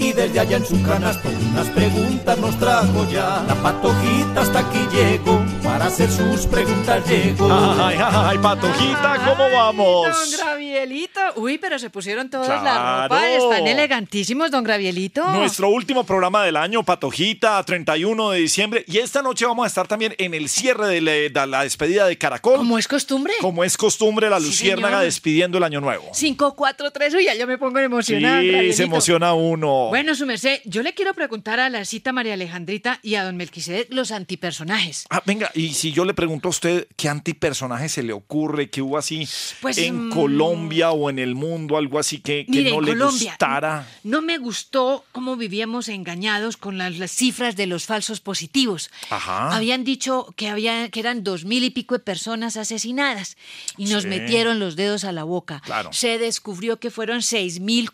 Y 0.03 0.13
desde 0.13 0.41
allá 0.41 0.57
en 0.57 0.67
su 0.67 0.83
canasto 0.83 1.29
unas 1.53 1.69
preguntas 1.71 2.37
nos 2.39 2.59
trajo 2.59 3.09
ya. 3.09 3.45
La 3.47 3.55
patojita 3.63 4.41
hasta 4.41 4.59
aquí 4.59 4.79
llegó, 4.93 5.41
para 5.63 5.85
hacer 5.87 6.11
sus 6.11 6.47
preguntas 6.47 7.09
llegó. 7.09 7.47
Ay, 7.53 7.97
ay, 7.99 8.13
ay, 8.13 8.39
patojita, 8.39 9.19
¿cómo 9.25 9.49
vamos? 9.55 10.09
Don 10.09 10.39
Gravielito. 10.41 11.21
Uy, 11.37 11.59
pero 11.59 11.79
se 11.79 11.89
pusieron 11.89 12.29
todos 12.29 12.49
la 12.49 12.61
Claro. 12.61 13.03
ropa. 13.05 13.29
Están 13.31 13.67
elegantísimos, 13.69 14.51
don 14.51 14.65
Gravielito. 14.65 15.25
Nuestro 15.31 15.69
último 15.69 16.03
programa 16.05 16.45
del 16.45 16.57
año, 16.57 16.83
Patojita, 16.83 17.63
31 17.63 18.31
de 18.31 18.39
diciembre. 18.41 18.85
Y 18.89 18.99
esta 18.99 19.23
noche 19.23 19.47
vamos 19.47 19.65
a 19.65 19.69
estar 19.69 19.87
también 19.87 20.15
en 20.19 20.35
el 20.35 20.49
cierre 20.49 20.89
de 20.89 21.01
la, 21.01 21.13
de 21.13 21.47
la 21.47 21.63
despedida 21.63 22.07
de 22.07 22.19
Caracol. 22.19 22.57
¿Cómo 22.57 22.77
es 22.77 22.89
costumbre? 22.89 23.35
Como 23.41 23.63
es 23.63 23.77
costumbre, 23.77 24.29
la 24.29 24.41
Sí, 24.41 24.47
Luciérnaga 24.47 24.95
señor. 24.97 25.05
despidiendo 25.05 25.59
el 25.59 25.65
año 25.65 25.81
nuevo. 25.81 26.09
5, 26.13 26.55
4, 26.57 26.91
3. 26.91 27.15
Uy, 27.15 27.25
ya 27.27 27.35
yo 27.35 27.47
me 27.47 27.57
pongo 27.57 27.79
emocionada. 27.79 28.41
Sí, 28.41 28.49
Gravielito. 28.49 28.77
se 28.77 28.83
emociona 28.83 29.35
uno. 29.35 29.91
Bueno, 29.93 30.15
su 30.15 30.25
merced, 30.25 30.63
yo 30.65 30.83
le 30.83 30.95
quiero 30.95 31.13
preguntar 31.13 31.61
a 31.61 31.69
la 31.69 31.85
cita 31.85 32.13
María 32.13 32.33
Alejandrita 32.33 32.99
y 33.03 33.17
a 33.17 33.25
don 33.25 33.37
Melquisedec 33.37 33.93
los 33.93 34.11
antipersonajes. 34.11 35.05
Ah, 35.11 35.23
venga, 35.27 35.51
y 35.55 35.75
si 35.75 35.93
yo 35.93 36.07
le 36.07 36.15
pregunto 36.15 36.49
a 36.49 36.51
usted 36.51 36.89
qué 36.97 37.11
antipersonaje 37.11 37.91
se 37.91 38.03
le 38.03 38.15
ocurre, 38.15 38.71
que 38.71 38.81
hubo 38.81 38.97
así 38.97 39.29
Pues, 39.61 39.77
en 39.77 40.07
mm, 40.09 40.11
Colombia 40.15 40.93
o 40.93 41.11
en 41.11 41.19
el 41.19 41.35
mundo, 41.35 41.77
algo 41.77 41.99
así 41.99 42.21
que, 42.21 42.47
que 42.47 42.53
Mire, 42.53 42.71
no 42.71 42.81
le 42.81 42.93
Colombia, 42.93 43.33
gustara. 43.33 43.87
No 44.03 44.23
me 44.23 44.39
gustó 44.39 45.05
cómo 45.13 45.37
vivíamos 45.37 45.91
engañados 45.91 46.57
con 46.57 46.79
las, 46.79 46.97
las 46.97 47.11
cifras 47.11 47.55
de 47.57 47.67
los 47.67 47.85
falsos 47.85 48.21
positivos. 48.21 48.91
Ajá. 49.11 49.55
Habían 49.55 49.85
dicho 49.85 50.33
que, 50.39 50.49
había, 50.49 50.89
que 50.89 51.01
eran 51.01 51.23
dos 51.23 51.45
mil 51.45 51.65
y 51.65 51.71
pico 51.71 51.97
de 51.97 52.03
personas 52.03 52.57
asesinadas 52.57 53.37
y 53.77 53.85
nos 53.89 54.05
Sí. 54.05 54.09
metieron 54.09 54.59
los 54.59 54.75
dedos 54.75 55.05
a 55.05 55.13
la 55.13 55.25
boca. 55.25 55.61
Claro. 55.63 55.93
Se 55.93 56.17
descubrió 56.17 56.81
que 56.81 56.91
fueron 56.91 57.21
seis 57.21 57.61
mil 57.61 57.91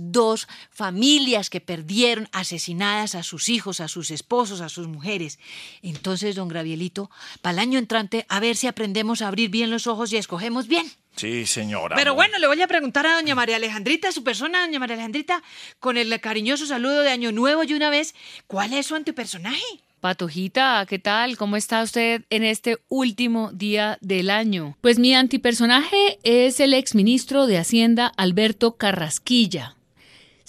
dos 0.00 0.48
familias 0.78 1.50
que 1.50 1.60
perdieron 1.60 2.28
asesinadas 2.30 3.16
a 3.16 3.24
sus 3.24 3.48
hijos, 3.48 3.80
a 3.80 3.88
sus 3.88 4.12
esposos, 4.12 4.60
a 4.60 4.68
sus 4.68 4.86
mujeres. 4.86 5.40
Entonces, 5.82 6.36
don 6.36 6.46
Gravielito, 6.46 7.10
para 7.42 7.54
el 7.54 7.58
año 7.58 7.80
entrante, 7.80 8.24
a 8.28 8.38
ver 8.38 8.54
si 8.54 8.68
aprendemos 8.68 9.20
a 9.20 9.26
abrir 9.26 9.50
bien 9.50 9.70
los 9.70 9.88
ojos 9.88 10.12
y 10.12 10.18
escogemos 10.18 10.68
bien. 10.68 10.88
Sí, 11.16 11.46
señora. 11.46 11.96
Pero 11.96 12.14
bueno, 12.14 12.38
le 12.38 12.46
voy 12.46 12.62
a 12.62 12.68
preguntar 12.68 13.08
a 13.08 13.16
doña 13.16 13.34
María 13.34 13.56
Alejandrita, 13.56 14.12
su 14.12 14.22
persona, 14.22 14.60
doña 14.60 14.78
María 14.78 14.94
Alejandrita, 14.94 15.42
con 15.80 15.96
el 15.96 16.20
cariñoso 16.20 16.64
saludo 16.64 17.00
de 17.02 17.10
Año 17.10 17.32
Nuevo 17.32 17.64
y 17.64 17.74
una 17.74 17.90
vez, 17.90 18.14
¿cuál 18.46 18.72
es 18.72 18.86
su 18.86 18.94
antipersonaje? 18.94 19.64
Patojita, 20.00 20.86
¿qué 20.88 21.00
tal? 21.00 21.36
¿Cómo 21.36 21.56
está 21.56 21.82
usted 21.82 22.22
en 22.30 22.44
este 22.44 22.78
último 22.88 23.50
día 23.52 23.98
del 24.00 24.30
año? 24.30 24.76
Pues 24.80 25.00
mi 25.00 25.12
antipersonaje 25.12 26.20
es 26.22 26.60
el 26.60 26.72
exministro 26.72 27.48
de 27.48 27.58
Hacienda 27.58 28.06
Alberto 28.16 28.76
Carrasquilla. 28.76 29.74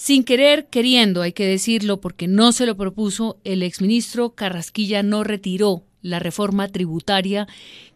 Sin 0.02 0.24
querer, 0.24 0.68
queriendo, 0.68 1.22
hay 1.22 1.34
que 1.34 1.45
decirlo, 1.45 2.00
porque 2.00 2.30
no 2.30 2.54
se 2.54 2.66
lo 2.66 2.78
propuso, 2.78 3.38
el 3.43 3.62
exministro 3.62 4.30
Carrasquilla 4.30 5.04
no 5.04 5.26
retiró 5.26 5.84
la 6.02 6.20
reforma 6.20 6.70
tributaria 6.70 7.50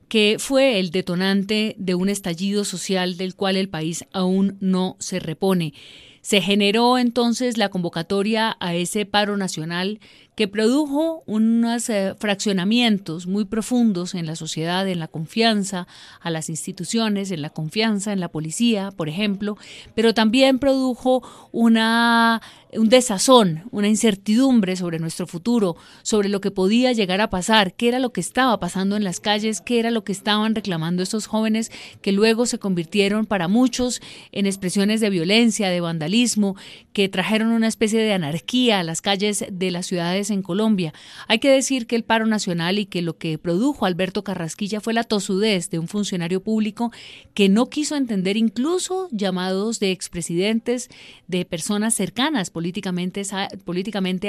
que 0.09 0.35
fue 0.37 0.81
el 0.81 0.91
detonante 0.91 1.75
de 1.79 1.95
un 1.95 2.09
estallido 2.09 2.65
social 2.65 3.15
del 3.15 3.35
cual 3.35 3.55
el 3.55 3.69
país 3.69 4.03
aún 4.11 4.57
no 4.59 4.97
se 4.99 5.21
repone. 5.21 5.73
Se 6.21 6.41
generó 6.41 6.97
entonces 6.97 7.57
la 7.57 7.69
convocatoria 7.69 8.57
a 8.59 8.75
ese 8.75 9.05
paro 9.05 9.37
nacional 9.37 10.01
que 10.35 10.47
produjo 10.47 11.23
unos 11.25 11.89
eh, 11.89 12.15
fraccionamientos 12.17 13.27
muy 13.27 13.45
profundos 13.45 14.15
en 14.15 14.25
la 14.25 14.35
sociedad, 14.35 14.87
en 14.87 14.99
la 14.99 15.07
confianza 15.07 15.87
a 16.19 16.29
las 16.29 16.49
instituciones, 16.49 17.31
en 17.31 17.41
la 17.41 17.51
confianza 17.51 18.13
en 18.13 18.19
la 18.19 18.29
policía, 18.29 18.91
por 18.91 19.09
ejemplo, 19.09 19.57
pero 19.95 20.13
también 20.13 20.57
produjo 20.57 21.21
una, 21.51 22.41
un 22.73 22.89
desazón, 22.89 23.63
una 23.71 23.87
incertidumbre 23.87 24.75
sobre 24.75 24.99
nuestro 24.99 25.27
futuro, 25.27 25.75
sobre 26.01 26.29
lo 26.29 26.41
que 26.41 26.51
podía 26.51 26.91
llegar 26.93 27.21
a 27.21 27.29
pasar, 27.29 27.73
qué 27.73 27.87
era 27.89 27.99
lo 27.99 28.11
que 28.11 28.21
estaba 28.21 28.59
pasando 28.59 28.95
en 28.95 29.03
las 29.03 29.19
calles, 29.19 29.61
qué 29.61 29.79
era 29.79 29.91
lo 29.91 30.03
que 30.03 30.11
estaban 30.11 30.55
reclamando 30.55 31.03
estos 31.03 31.27
jóvenes 31.27 31.71
que 32.01 32.11
luego 32.11 32.45
se 32.45 32.59
convirtieron 32.59 33.25
para 33.25 33.47
muchos 33.47 34.01
en 34.31 34.47
expresiones 34.47 34.99
de 34.99 35.09
violencia, 35.09 35.69
de 35.69 35.81
vandalismo, 35.81 36.55
que 36.91 37.09
trajeron 37.09 37.51
una 37.51 37.67
especie 37.67 37.99
de 37.99 38.13
anarquía 38.13 38.79
a 38.79 38.83
las 38.83 39.01
calles 39.01 39.45
de 39.51 39.71
las 39.71 39.85
ciudades 39.85 40.22
en 40.29 40.41
Colombia. 40.41 40.93
Hay 41.27 41.39
que 41.39 41.49
decir 41.49 41.87
que 41.87 41.95
el 41.95 42.03
paro 42.03 42.25
nacional 42.25 42.79
y 42.79 42.85
que 42.85 43.01
lo 43.01 43.17
que 43.17 43.37
produjo 43.37 43.85
Alberto 43.85 44.23
Carrasquilla 44.23 44.81
fue 44.81 44.93
la 44.93 45.03
tosudez 45.03 45.69
de 45.69 45.79
un 45.79 45.87
funcionario 45.87 46.41
público 46.41 46.91
que 47.33 47.49
no 47.49 47.69
quiso 47.69 47.95
entender 47.95 48.37
incluso 48.37 49.07
llamados 49.11 49.79
de 49.79 49.91
expresidentes, 49.91 50.89
de 51.27 51.45
personas 51.45 51.93
cercanas 51.93 52.49
políticamente 52.49 53.23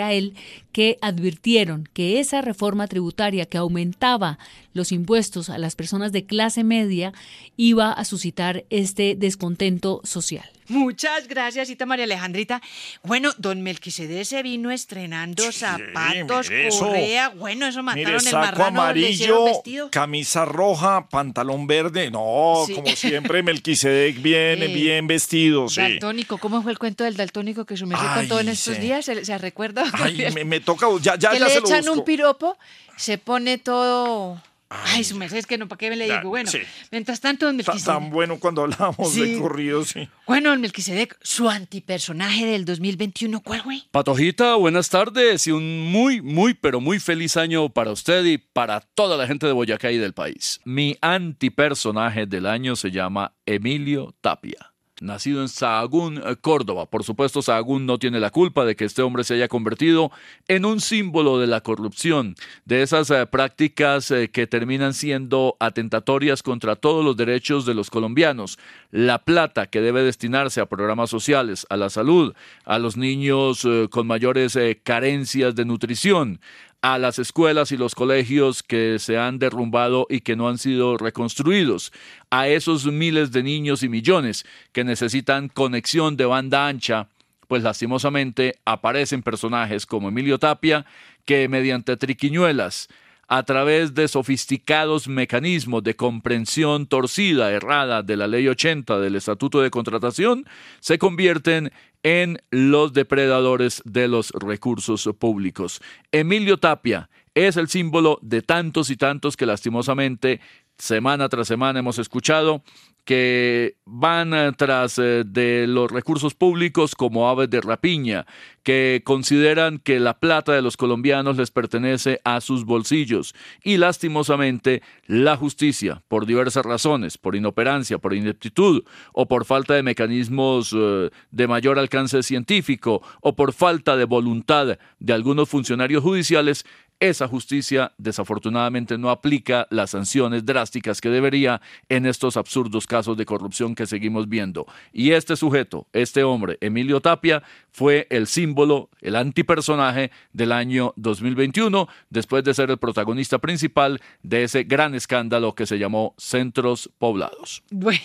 a, 0.03 0.13
él, 0.13 0.35
que 0.73 0.99
advirtieron 1.01 1.89
que 1.93 2.21
esa 2.21 2.41
reforma 2.41 2.87
tributaria 2.87 3.47
que 3.47 3.59
aumentaba 3.59 4.39
los 4.75 4.93
impuestos 4.93 5.49
a 5.51 5.57
las 5.59 5.75
personas 5.77 6.13
de 6.13 6.27
clase 6.27 6.63
media 6.65 7.13
iba 7.57 7.91
a 7.93 8.05
suscitar 8.05 8.65
este 8.71 9.15
descontento 9.17 10.01
social. 10.05 10.45
Muchas 10.67 11.29
gracias, 11.29 11.69
Cita 11.69 11.85
María 11.85 12.05
Alejandrita. 12.07 12.63
Bueno, 13.03 13.33
don 13.37 13.61
Melquisedec 13.63 14.25
se 14.25 14.43
vino 14.43 14.71
estrenando 14.71 15.53
zapatos, 15.53 16.51
eso. 16.51 16.87
correa. 16.87 17.29
Bueno, 17.29 17.67
eso 17.67 17.83
mataron 17.83 18.07
Mire, 18.07 18.17
el 18.17 18.21
saco 18.23 18.37
marrano, 18.39 18.93
le 18.95 19.11
hicieron 19.11 19.37
amarillo, 19.37 19.55
vestido. 19.57 19.91
camisa 19.91 20.47
roja, 20.47 21.07
pantalón 21.11 21.67
verde. 21.67 22.11
No, 22.11 22.65
Sí. 22.67 22.75
como 22.75 22.89
siempre, 22.97 23.43
Melquisedec 23.43 24.23
viene 24.23 24.67
Sí. 24.69 24.75
bien 24.75 25.07
vestido, 25.07 25.69
sí. 25.69 25.83
Daltónico, 25.83 26.39
¿cómo 26.39 26.63
fue 26.63 26.73
el 26.73 26.79
cuento 26.79 27.05
del 27.05 27.15
daltónico 27.17 27.67
que 27.67 27.77
su 27.77 27.87
merced 27.87 28.07
contó 28.15 28.41
en 28.41 28.49
estos 28.49 28.77
sí. 28.77 28.81
días? 28.81 29.05
¿Se, 29.05 29.23
se 29.23 29.37
recuerda? 29.37 29.85
Ay, 29.93 30.25
me, 30.35 30.45
me 30.47 30.61
toca, 30.61 30.87
ya, 31.03 31.17
ya, 31.19 31.31
que 31.33 31.39
ya 31.41 31.45
le 31.45 31.51
se 31.55 31.61
lo 31.61 31.67
echan 31.67 31.81
busco. 31.81 31.93
un 32.01 32.05
piropo, 32.07 32.57
se 32.97 33.19
pone 33.19 33.59
todo... 33.59 34.41
Ay, 34.87 35.05
su 35.05 35.17
merced, 35.17 35.37
es 35.39 35.47
que 35.47 35.59
no, 35.59 35.69
¿para 35.69 35.79
qué 35.79 35.91
me 35.91 35.97
le 35.97 36.05
digo? 36.05 36.29
Bueno, 36.29 36.51
sí. 36.51 36.59
mientras 36.91 37.21
tanto, 37.21 37.47
don 37.47 37.57
Melquisedec... 37.57 37.85
Tan 37.85 38.11
bueno 38.11 38.39
cuando 38.39 38.63
hablamos 38.63 39.15
de 39.15 39.35
Sí. 39.35 39.39
corrido, 39.41 39.85
sí. 39.85 40.09
Bueno, 40.27 40.51
don 40.51 40.61
Melquisedec, 40.61 41.17
su 41.23 41.49
antipersonaje 41.49 42.47
del 42.47 42.65
2021, 42.65 43.41
¿cuál 43.41 43.63
fue? 43.63 43.83
Patojita, 43.91 44.55
buenas 44.57 44.89
tardes 44.91 45.47
y 45.47 45.53
un 45.53 45.91
muy, 45.91 46.21
muy, 46.23 46.55
pero 46.55 46.81
muy 46.81 46.99
feliz 46.99 47.37
año 47.37 47.69
para 47.69 47.91
usted 47.93 48.25
y 48.25 48.39
para 48.39 48.81
toda 48.81 49.17
la 49.17 49.27
gente 49.27 49.47
de 49.47 49.53
Boyacá 49.53 49.91
y 49.93 49.99
del 49.99 50.13
país. 50.15 50.61
Mi 50.65 50.97
antipersonaje 51.01 52.27
del 52.27 52.47
año 52.47 52.77
se 52.77 52.91
llama 52.91 53.33
Emilio 53.47 54.15
Tapia. 54.21 54.74
Nacido 55.01 55.43
en 55.43 55.49
Sahagún, 55.49 56.19
eh, 56.19 56.37
Córdoba. 56.41 56.87
Por 56.87 57.03
supuesto, 57.03 57.43
Sahagún 57.43 57.85
no 57.85 57.99
tiene 57.99 58.21
la 58.21 58.31
culpa 58.31 58.65
de 58.65 58.77
que 58.77 58.85
este 58.85 59.03
hombre 59.03 59.25
se 59.25 59.35
haya 59.35 59.49
convertido 59.49 60.13
en 60.47 60.65
un 60.65 60.81
símbolo 60.81 61.41
de 61.41 61.49
la 61.49 61.63
corrupción, 61.63 62.37
de 62.65 62.83
esas 62.83 63.11
eh, 63.11 63.27
prácticas 63.27 64.13
eh, 64.13 64.31
que 64.31 64.47
terminan 64.47 64.95
siendo 64.95 65.57
atentatorias 65.59 66.45
contra 66.45 66.77
todos 66.77 67.05
los 67.05 67.17
derechos 67.17 67.67
de 67.67 67.75
los 67.75 67.91
colombianos. 67.91 68.57
La 68.93 69.25
plata 69.25 69.67
que 69.67 69.81
debe 69.81 70.05
destinarse 70.05 70.61
a 70.61 70.67
programas 70.67 71.11
sociales, 71.11 71.67
a 71.71 71.77
la 71.77 71.91
salud, 71.91 72.33
a 72.65 72.79
los 72.79 72.97
niños 72.97 73.67
con 73.91 74.07
mayores 74.07 74.57
carencias 74.85 75.57
de 75.57 75.65
nutrición, 75.65 76.41
a 76.85 76.99
las 76.99 77.19
escuelas 77.19 77.73
y 77.73 77.79
los 77.79 77.95
colegios 77.95 78.63
que 78.63 78.99
se 78.99 79.17
han 79.17 79.39
derrumbado 79.39 80.07
y 80.11 80.21
que 80.21 80.37
no 80.37 80.51
han 80.51 80.59
sido 80.59 80.99
reconstruidos, 80.99 81.95
a 82.29 82.47
esos 82.47 82.85
miles 82.85 83.33
de 83.33 83.43
niños 83.43 83.83
y 83.83 83.89
millones 83.89 84.45
que 84.71 84.85
necesitan 84.85 85.49
conexión 85.49 86.19
de 86.19 86.27
banda 86.27 86.69
ancha, 86.69 87.09
pues 87.49 87.63
lastimosamente 87.63 88.57
aparecen 88.67 89.23
personajes 89.23 89.87
como 89.87 90.11
Emilio 90.11 90.39
Tapia 90.39 90.85
que 91.25 91.49
mediante 91.49 91.97
triquiñuelas, 91.97 92.89
a 93.29 93.45
través 93.45 93.95
de 93.95 94.07
sofisticados 94.07 95.09
mecanismos 95.09 95.83
de 95.85 95.97
comprensión 95.97 96.87
torcida, 96.87 97.51
errada 97.51 98.03
de 98.03 98.19
la 98.19 98.27
Ley 98.27 98.47
80 98.47 98.99
del 98.99 99.17
Estatuto 99.17 99.63
de 99.63 99.71
Contratación, 99.71 100.45
se 100.81 100.99
convierten 100.99 101.73
en 102.05 102.39
los 102.51 102.93
depredadores 102.93 103.83
de 103.85 104.07
los 104.07 104.31
recursos 104.31 105.09
públicos. 105.19 105.81
Emilio 106.13 106.59
Tapia 106.59 107.11
es 107.35 107.57
el 107.57 107.69
símbolo 107.69 108.21
de 108.23 108.43
tantos 108.43 108.91
y 108.91 108.97
tantos 108.97 109.37
que 109.37 109.47
lastimosamente 109.47 110.41
semana 110.79 111.29
tras 111.29 111.49
semana 111.49 111.81
hemos 111.81 111.99
escuchado 111.99 112.63
que 113.05 113.77
van 113.85 114.55
tras 114.57 114.99
eh, 114.99 115.25
de 115.27 115.67
los 115.67 115.91
recursos 115.91 116.35
públicos 116.35 116.95
como 116.95 117.29
aves 117.29 117.51
de 117.51 117.61
rapiña, 117.61 118.27
que 118.63 119.03
consideran 119.05 119.79
que 119.79 120.01
la 120.01 120.19
plata 120.19 120.53
de 120.53 120.63
los 120.63 120.77
colombianos 120.77 121.37
les 121.37 121.51
pertenece 121.51 122.21
a 122.25 122.41
sus 122.41 122.65
bolsillos. 122.65 123.35
Y 123.63 123.77
lastimosamente 123.77 124.83
la 125.07 125.37
justicia, 125.37 126.03
por 126.09 126.25
diversas 126.25 126.65
razones, 126.65 127.19
por 127.19 127.37
inoperancia, 127.37 127.99
por 127.99 128.15
ineptitud 128.15 128.85
o 129.13 129.29
por 129.29 129.45
falta 129.45 129.75
de 129.75 129.83
mecanismos 129.83 130.75
eh, 130.75 131.11
de 131.31 131.47
mayor 131.47 131.79
alcance 131.79 132.23
científico 132.23 133.03
o 133.21 133.37
por 133.37 133.53
falta 133.53 133.97
de 133.97 134.05
voluntad 134.05 134.79
de 134.99 135.13
algunos 135.13 135.49
funcionarios 135.49 136.03
judiciales, 136.03 136.65
esa 137.09 137.29
justicia 137.29 137.93
desafortunadamente 137.99 138.99
no 138.99 139.11
aplica 139.11 139.67
las 139.71 139.91
sanciones 139.91 140.45
drásticas 140.45 141.01
que 141.01 141.09
debería 141.09 141.61
en 141.89 142.07
estos 142.07 142.37
absurdos 142.37 142.87
casos 142.87 143.17
de 143.17 143.27
corrupción 143.27 143.75
que 143.75 143.87
seguimos 143.87 144.29
viendo. 144.29 144.67
Y 144.93 145.13
este 145.13 145.37
sujeto, 145.37 145.87
este 145.93 146.23
hombre, 146.23 146.59
Emilio 146.61 147.01
Tapia, 147.01 147.43
fue 147.71 148.07
el 148.11 148.27
símbolo, 148.27 148.89
el 149.01 149.17
antipersonaje 149.17 150.11
del 150.33 150.53
año 150.53 150.93
2021, 150.97 151.89
después 152.11 152.45
de 152.45 152.55
ser 152.55 152.71
el 152.71 152.79
protagonista 152.79 153.39
principal 153.39 154.01
de 154.23 154.45
ese 154.45 154.65
gran 154.65 154.95
escándalo 154.95 155.55
que 155.55 155.67
se 155.67 155.79
llamó 155.79 156.15
Centros 156.19 156.91
Poblados. 156.99 157.63
Bueno, 157.85 158.01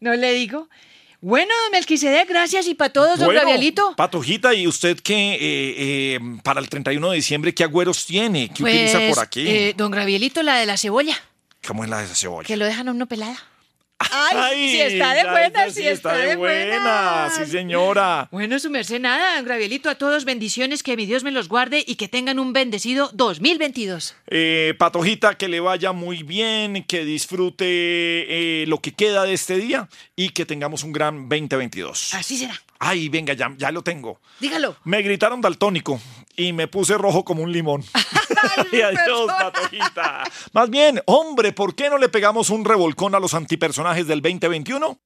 no 0.00 0.14
le 0.14 0.32
digo. 0.32 0.68
Bueno, 1.24 1.52
don 1.64 1.70
Melquisedec, 1.70 2.28
gracias 2.28 2.66
y 2.66 2.74
para 2.74 2.92
todos, 2.92 3.16
don 3.16 3.26
Bueno, 3.26 3.42
Gabrielito. 3.42 3.94
Patojita, 3.96 4.54
¿y 4.54 4.66
usted 4.66 4.98
qué 4.98 5.34
eh, 5.34 5.36
eh, 6.16 6.20
para 6.42 6.60
el 6.60 6.68
31 6.68 7.10
de 7.10 7.14
diciembre 7.16 7.54
qué 7.54 7.62
agüeros 7.62 8.04
tiene? 8.04 8.48
¿Qué 8.52 8.64
utiliza 8.64 8.98
Pues, 8.98 9.14
por 9.14 9.22
aquí? 9.24 9.46
eh, 9.48 9.74
don 9.76 9.92
Gabrielito, 9.92 10.42
la 10.42 10.56
de 10.56 10.66
la 10.66 10.76
cebolla, 10.76 11.14
¿Cómo 11.64 11.84
es 11.84 11.90
la 11.90 11.98
de 11.98 12.06
esa 12.06 12.16
cebolla? 12.16 12.44
que 12.48 12.56
lo 12.56 12.64
dejan 12.64 12.88
a 12.88 12.90
uno 12.90 13.06
pelada. 13.06 13.36
Ay, 14.10 14.70
si 14.70 14.80
está 14.80 15.14
de 15.14 15.30
buena, 15.30 15.70
si 15.70 15.86
está, 15.86 16.16
de 16.16 16.36
buena. 16.36 17.30
Sí, 17.36 17.46
señora. 17.46 18.28
Bueno, 18.30 18.58
su 18.58 18.70
merced 18.70 19.00
nada, 19.00 19.36
don 19.36 19.46
Gabrielito, 19.46 19.88
a 19.90 19.94
todos 19.94 20.24
bendiciones, 20.24 20.82
que 20.82 20.96
mi 20.96 21.06
Dios 21.06 21.24
me 21.24 21.30
los 21.30 21.48
guarde 21.48 21.84
y 21.86 21.96
que 21.96 22.08
tengan 22.08 22.38
un 22.38 22.52
bendecido 22.52 23.10
2022. 23.12 24.16
Eh, 24.28 24.74
Patojita, 24.78 25.34
que 25.34 25.48
le 25.48 25.60
vaya 25.60 25.92
muy 25.92 26.22
bien, 26.22 26.84
que 26.84 27.04
disfrute 27.04 27.64
eh, 27.66 28.66
lo 28.66 28.80
que 28.80 28.92
queda 28.92 29.24
de 29.24 29.34
este 29.34 29.56
día 29.56 29.88
y 30.16 30.30
que 30.30 30.46
tengamos 30.46 30.84
un 30.84 30.92
gran 30.92 31.28
2022. 31.28 32.14
Así 32.14 32.36
será. 32.36 32.60
Ay, 32.78 33.08
venga, 33.08 33.32
ya, 33.34 33.54
ya 33.56 33.70
lo 33.70 33.82
tengo. 33.82 34.20
Dígalo. 34.40 34.76
Me 34.84 35.02
gritaron 35.02 35.40
daltónico 35.40 36.00
y 36.36 36.52
me 36.52 36.68
puse 36.68 36.96
rojo 36.98 37.24
como 37.24 37.42
un 37.42 37.52
limón. 37.52 37.84
Ay, 38.72 38.80
adiós, 38.80 39.26
Patojita. 39.26 40.24
Más 40.52 40.70
bien, 40.70 41.00
hombre, 41.06 41.52
¿por 41.52 41.74
qué 41.74 41.90
no 41.90 41.98
le 41.98 42.08
pegamos 42.08 42.50
un 42.50 42.64
revolcón 42.64 43.14
a 43.14 43.20
los 43.20 43.34
antipersonajes 43.34 44.06
del 44.06 44.20
2021? 44.22 44.98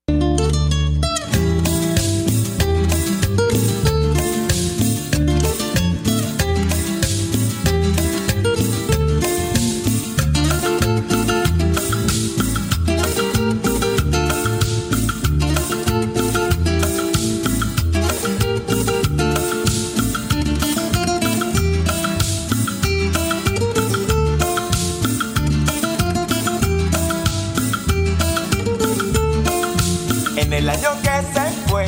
El 30.57 30.71
año 30.71 30.89
que 31.03 31.11
se 31.35 31.69
fue, 31.69 31.87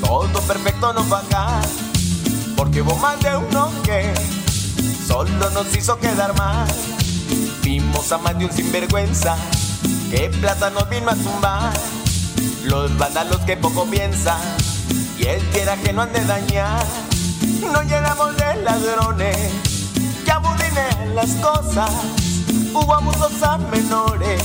todo 0.00 0.40
perfecto 0.42 0.92
nos 0.92 1.12
va 1.12 1.18
acá. 1.18 1.60
Porque 2.56 2.80
hubo 2.80 2.94
más 2.96 3.18
de 3.20 3.36
uno 3.36 3.70
que 3.82 4.14
solo 5.04 5.50
nos 5.50 5.74
hizo 5.76 5.98
quedar 5.98 6.36
mal. 6.38 6.66
Vimos 7.62 8.12
a 8.12 8.18
más 8.18 8.38
de 8.38 8.44
un 8.44 8.52
sinvergüenza 8.52 9.36
que 10.10 10.30
plata 10.40 10.70
nos 10.70 10.88
vino 10.88 11.10
a 11.10 11.16
tumbar. 11.16 11.72
Los 12.64 12.96
vándalos 12.98 13.38
que 13.40 13.56
poco 13.56 13.84
piensan 13.86 14.40
y 15.18 15.26
el 15.26 15.42
quiera 15.46 15.76
que 15.76 15.92
no 15.92 16.02
han 16.02 16.12
de 16.12 16.24
dañar. 16.24 16.84
No 17.72 17.82
llenamos 17.82 18.36
de 18.36 18.62
ladrones 18.62 19.36
que 20.24 20.30
abudinean 20.30 21.16
las 21.16 21.30
cosas. 21.34 21.90
Hubo 22.72 22.94
abusos 22.94 23.42
a 23.42 23.58
menores 23.58 24.42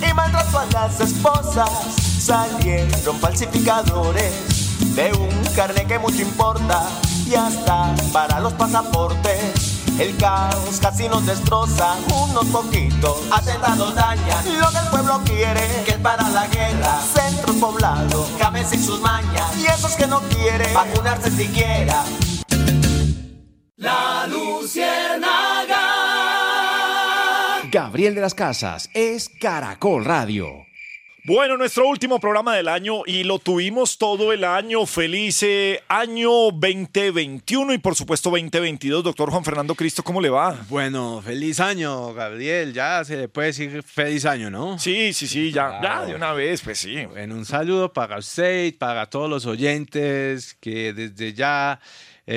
y 0.00 0.14
maltrato 0.14 0.58
a 0.58 0.66
las 0.72 1.00
esposas. 1.00 2.09
Salieron 2.30 3.18
falsificadores 3.18 4.94
de 4.94 5.12
un 5.14 5.52
carne 5.56 5.84
que 5.84 5.98
mucho 5.98 6.22
importa 6.22 6.88
y 7.26 7.34
hasta 7.34 7.92
para 8.12 8.38
los 8.38 8.52
pasaportes. 8.52 9.82
El 9.98 10.16
caos 10.16 10.78
casi 10.80 11.08
nos 11.08 11.26
destroza, 11.26 11.96
unos 12.30 12.46
poquitos 12.46 13.18
atentados 13.32 13.96
dañan 13.96 14.60
lo 14.60 14.70
que 14.70 14.78
el 14.78 14.86
pueblo 14.92 15.20
quiere, 15.24 15.82
que 15.84 15.90
es 15.90 15.96
para 15.96 16.28
la 16.28 16.46
guerra, 16.46 17.00
centros 17.00 17.56
poblados, 17.56 18.30
cabeza 18.38 18.76
y 18.76 18.78
sus 18.78 19.00
mañas, 19.00 19.56
y 19.58 19.66
esos 19.66 19.96
que 19.96 20.06
no 20.06 20.20
quieren 20.20 20.72
vacunarse 20.72 21.32
siquiera. 21.32 22.04
La 23.74 24.28
Luciérnaga. 24.28 25.80
Gabriel 27.72 28.14
de 28.14 28.20
las 28.20 28.34
Casas 28.34 28.88
es 28.94 29.28
Caracol 29.40 30.04
Radio. 30.04 30.69
Bueno, 31.24 31.58
nuestro 31.58 31.86
último 31.86 32.18
programa 32.18 32.56
del 32.56 32.66
año 32.66 33.02
y 33.04 33.24
lo 33.24 33.38
tuvimos 33.38 33.98
todo 33.98 34.32
el 34.32 34.42
año. 34.42 34.86
Feliz 34.86 35.42
eh, 35.42 35.82
año 35.86 36.30
2021 36.50 37.74
y 37.74 37.78
por 37.78 37.94
supuesto 37.94 38.30
2022. 38.30 39.04
Doctor 39.04 39.30
Juan 39.30 39.44
Fernando 39.44 39.74
Cristo, 39.74 40.02
¿cómo 40.02 40.22
le 40.22 40.30
va? 40.30 40.56
Bueno, 40.70 41.20
feliz 41.22 41.60
año, 41.60 42.14
Gabriel. 42.14 42.72
Ya 42.72 43.04
se 43.04 43.18
le 43.18 43.28
puede 43.28 43.48
decir 43.48 43.82
feliz 43.82 44.24
año, 44.24 44.48
¿no? 44.50 44.78
Sí, 44.78 45.12
sí, 45.12 45.26
sí, 45.26 45.52
ya, 45.52 45.78
ya 45.82 46.06
de 46.06 46.14
una 46.14 46.32
vez, 46.32 46.62
pues 46.62 46.78
sí. 46.78 47.04
Bueno, 47.04 47.34
un 47.34 47.44
saludo 47.44 47.92
para 47.92 48.16
usted, 48.16 48.74
para 48.78 49.04
todos 49.04 49.28
los 49.28 49.44
oyentes 49.44 50.56
que 50.58 50.94
desde 50.94 51.34
ya 51.34 51.80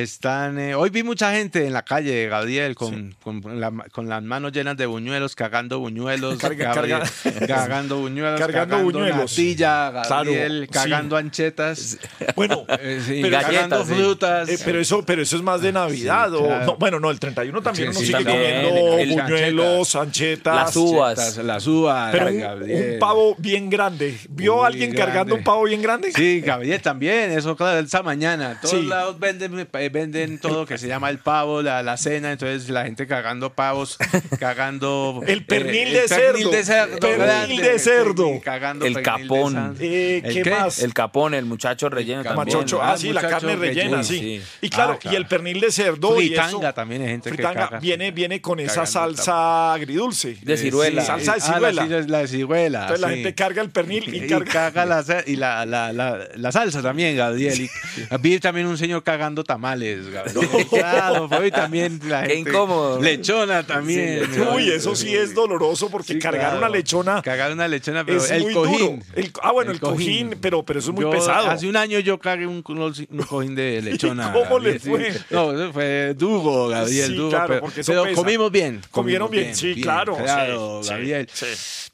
están... 0.01 0.57
eh, 0.59 0.73
hoy 0.75 0.89
vi 0.89 1.03
mucha 1.03 1.31
gente 1.33 1.65
en 1.67 1.73
la 1.73 1.83
calle, 1.83 2.27
Gabriel, 2.27 2.73
con, 2.75 3.15
con, 3.23 3.41
la- 3.59 3.71
con 3.91 4.09
las 4.09 4.23
manos 4.23 4.51
llenas 4.51 4.75
de 4.75 4.85
buñuelos, 4.87 5.35
cagando 5.35 5.79
buñuelos, 5.79 6.39
Carga- 6.39 6.73
Gabriel, 6.73 7.01
carga- 7.01 7.47
cagando 7.47 7.97
buñuelos, 7.99 8.39
Cargando 8.39 8.75
cagando 8.77 8.91
buñuelos. 8.91 9.17
natilla, 9.31 9.91
Gabriel, 9.91 10.67
Claro, 10.71 10.83
sí. 10.85 10.89
cagando 10.91 11.17
anchetas. 11.17 11.97
Bueno, 12.35 12.65
Eh, 12.79 13.01
sí, 13.05 13.19
pero- 13.21 13.39
cagando 13.41 13.85
frutas. 13.85 14.49
Eh, 14.49 14.57
pero 14.65 14.79
eso, 14.79 15.03
pero 15.05 15.21
eso 15.21 15.35
es 15.35 15.43
más 15.43 15.61
de 15.61 15.71
Navidad. 15.71 16.29
Sí, 16.29 16.35
o- 16.37 16.45
claro. 16.47 16.65
no, 16.65 16.75
bueno, 16.77 16.99
no, 16.99 17.11
el 17.11 17.19
31 17.19 17.61
también 17.61 17.93
Sí, 17.93 17.97
uno 17.97 17.99
sí, 17.99 18.05
sigue 18.07 18.23
también. 18.23 18.65
comiendo 18.65 18.97
El- 18.97 19.09
buñuelos, 19.21 19.95
anchetas, 19.95 20.55
Las 20.55 20.75
uvas. 20.75 21.19
Anchetas, 21.19 21.45
Las 21.45 21.67
uvas, 21.67 22.11
Pero 22.11 22.27
un, 22.27 22.99
pavo 22.99 23.35
bien 23.37 23.69
grande. 23.69 24.17
¿Vio 24.29 24.55
Muy 24.57 24.65
alguien 24.65 24.93
cargando 24.95 25.35
un 25.35 25.43
pavo 25.43 25.63
bien 25.65 25.81
grande? 25.81 26.11
Sí, 26.11 26.41
Gabriel 26.41 26.81
también, 26.81 27.31
eso 27.31 27.55
claro, 27.55 27.79
esa 27.79 28.01
mañana. 28.01 28.57
Todos 28.61 28.79
Sí. 28.79 28.87
lados 28.87 29.19
venden, 29.19 29.67
eh, 29.85 29.89
venden 29.89 30.37
todo 30.39 30.65
que 30.65 30.77
se 30.77 30.87
llama 30.87 31.09
el 31.09 31.19
pavo, 31.19 31.61
la, 31.61 31.83
la 31.83 31.97
cena, 31.97 32.31
entonces 32.31 32.69
la 32.69 32.85
gente 32.85 33.07
cagando 33.07 33.53
pavos, 33.53 33.97
cagando... 34.39 35.21
El 35.27 35.45
pernil 35.45 35.87
eh, 35.89 35.91
de 35.93 36.01
el 36.03 36.07
cerdo. 36.09 36.33
Pernil 36.33 36.51
de 36.51 36.63
cerdo. 36.63 36.99
Pernil 36.99 37.17
grande, 37.25 37.61
de 37.61 37.79
cerdo. 37.79 38.41
cagando 38.43 38.85
El 38.85 39.01
capón. 39.01 39.75
Eh, 39.79 40.21
¿El 40.23 40.33
¿Qué 40.33 40.41
qué? 40.43 40.49
más? 40.51 40.79
El 40.79 40.93
capón, 40.93 41.33
el 41.33 41.45
muchacho 41.45 41.89
relleno 41.89 42.23
también. 42.23 42.57
Machocho, 42.57 42.81
Ah, 42.81 42.93
ah, 42.93 42.97
sí, 42.97 43.13
la 43.13 43.21
carne 43.21 43.55
rellena, 43.55 43.83
relleno, 43.97 44.03
sí. 44.03 44.19
sí. 44.19 44.41
Y 44.61 44.69
claro, 44.69 44.93
Ah, 44.93 44.99
claro. 44.99 45.13
y 45.15 45.17
el 45.17 45.27
pernil 45.27 45.59
de 45.61 45.71
cerdo 45.71 46.19
y 46.21 46.27
Fritanga 46.27 46.67
eso. 46.69 46.73
también 46.73 47.01
hay 47.03 47.07
gente 47.09 47.29
que 47.29 47.35
Fritanga 47.35 47.65
caga. 47.69 47.79
viene, 47.79 48.11
viene 48.11 48.41
con 48.41 48.59
esa 48.59 48.85
salsa 48.85 49.73
agridulce. 49.73 50.37
De 50.41 50.57
ciruela. 50.57 51.01
Sí, 51.01 51.07
salsa 51.07 51.33
de 51.35 51.39
Ah, 51.41 51.59
la 51.59 51.69
ciruela. 51.71 51.83
ciruela- 51.83 52.07
la 52.07 52.17
de 52.19 52.27
ciruela. 52.27 52.79
Entonces 52.81 53.01
la 53.01 53.09
gente 53.09 53.35
carga 53.35 53.61
el 53.61 53.69
pernil 53.69 54.13
y 54.13 54.23
Y 54.23 54.27
carga. 54.27 54.51
caga 54.51 54.85
la, 54.85 55.03
y 55.25 55.35
la, 55.35 55.65
la, 55.65 55.93
la, 55.93 56.27
la 56.35 56.51
salsa 56.51 56.81
también, 56.81 57.15
Gabriel. 57.15 57.61
Y 57.61 57.69
vi 58.19 58.39
también 58.39 58.67
un 58.67 58.77
señor 58.77 59.03
cagando 59.03 59.43
tamales, 59.73 60.09
Gabriel. 60.09 60.67
Claro, 60.69 61.27
fue 61.29 61.51
también 61.51 61.99
la 62.07 62.23
Qué 62.23 62.35
gente. 62.35 62.49
incómodo. 62.51 63.01
Lechona 63.01 63.63
también. 63.65 64.29
Sí, 64.33 64.39
Uy, 64.55 64.69
eso 64.69 64.95
sí 64.95 65.15
es 65.15 65.33
doloroso 65.33 65.89
porque 65.89 66.13
Sí, 66.13 66.19
cargar 66.19 66.41
claro. 66.51 66.57
una 66.59 66.69
lechona 66.69 67.21
Cagar 67.21 67.51
una 67.51 67.67
lechona, 67.67 68.05
pero 68.05 68.17
es 68.19 68.31
el 68.31 68.43
muy 68.43 68.53
cojín. 68.53 68.79
duro. 68.79 68.99
El- 69.15 69.31
ah, 69.41 69.51
bueno, 69.51 69.71
el, 69.71 69.79
cojín, 69.79 70.37
pero, 70.41 70.63
pero 70.63 70.79
eso 70.79 70.89
es 70.89 70.95
muy 70.95 71.03
Yo 71.03 71.11
pesado. 71.11 71.49
Hace 71.49 71.67
un 71.67 71.75
año 71.75 71.99
yo 71.99 72.19
cagué 72.19 72.47
un, 72.47 72.61
cojín 73.27 73.55
de 73.55 73.81
lechona. 73.81 74.31
cómo 74.33 74.59
le 74.59 74.79
sí. 74.79 74.89
fue? 74.89 75.13
No, 75.29 75.51
eso 75.53 75.73
fue 75.73 76.13
duro, 76.15 76.67
Gabriel, 76.67 77.07
Sí, 77.07 77.13
duro. 77.15 77.29
claro, 77.29 77.47
pero 77.47 77.59
porque 77.61 77.81
eso 77.81 77.91
pero 77.91 78.03
pesa. 78.03 78.15
comimos 78.15 78.51
bien. 78.51 78.81
Comieron 78.91 79.27
comimos 79.27 79.45
bien, 79.45 79.55
sí, 79.75 79.81
claro, 79.81 80.15
Claro, 80.17 80.81
sí, 80.83 80.89
Gabriel. 80.89 81.29
sí, 81.31 81.45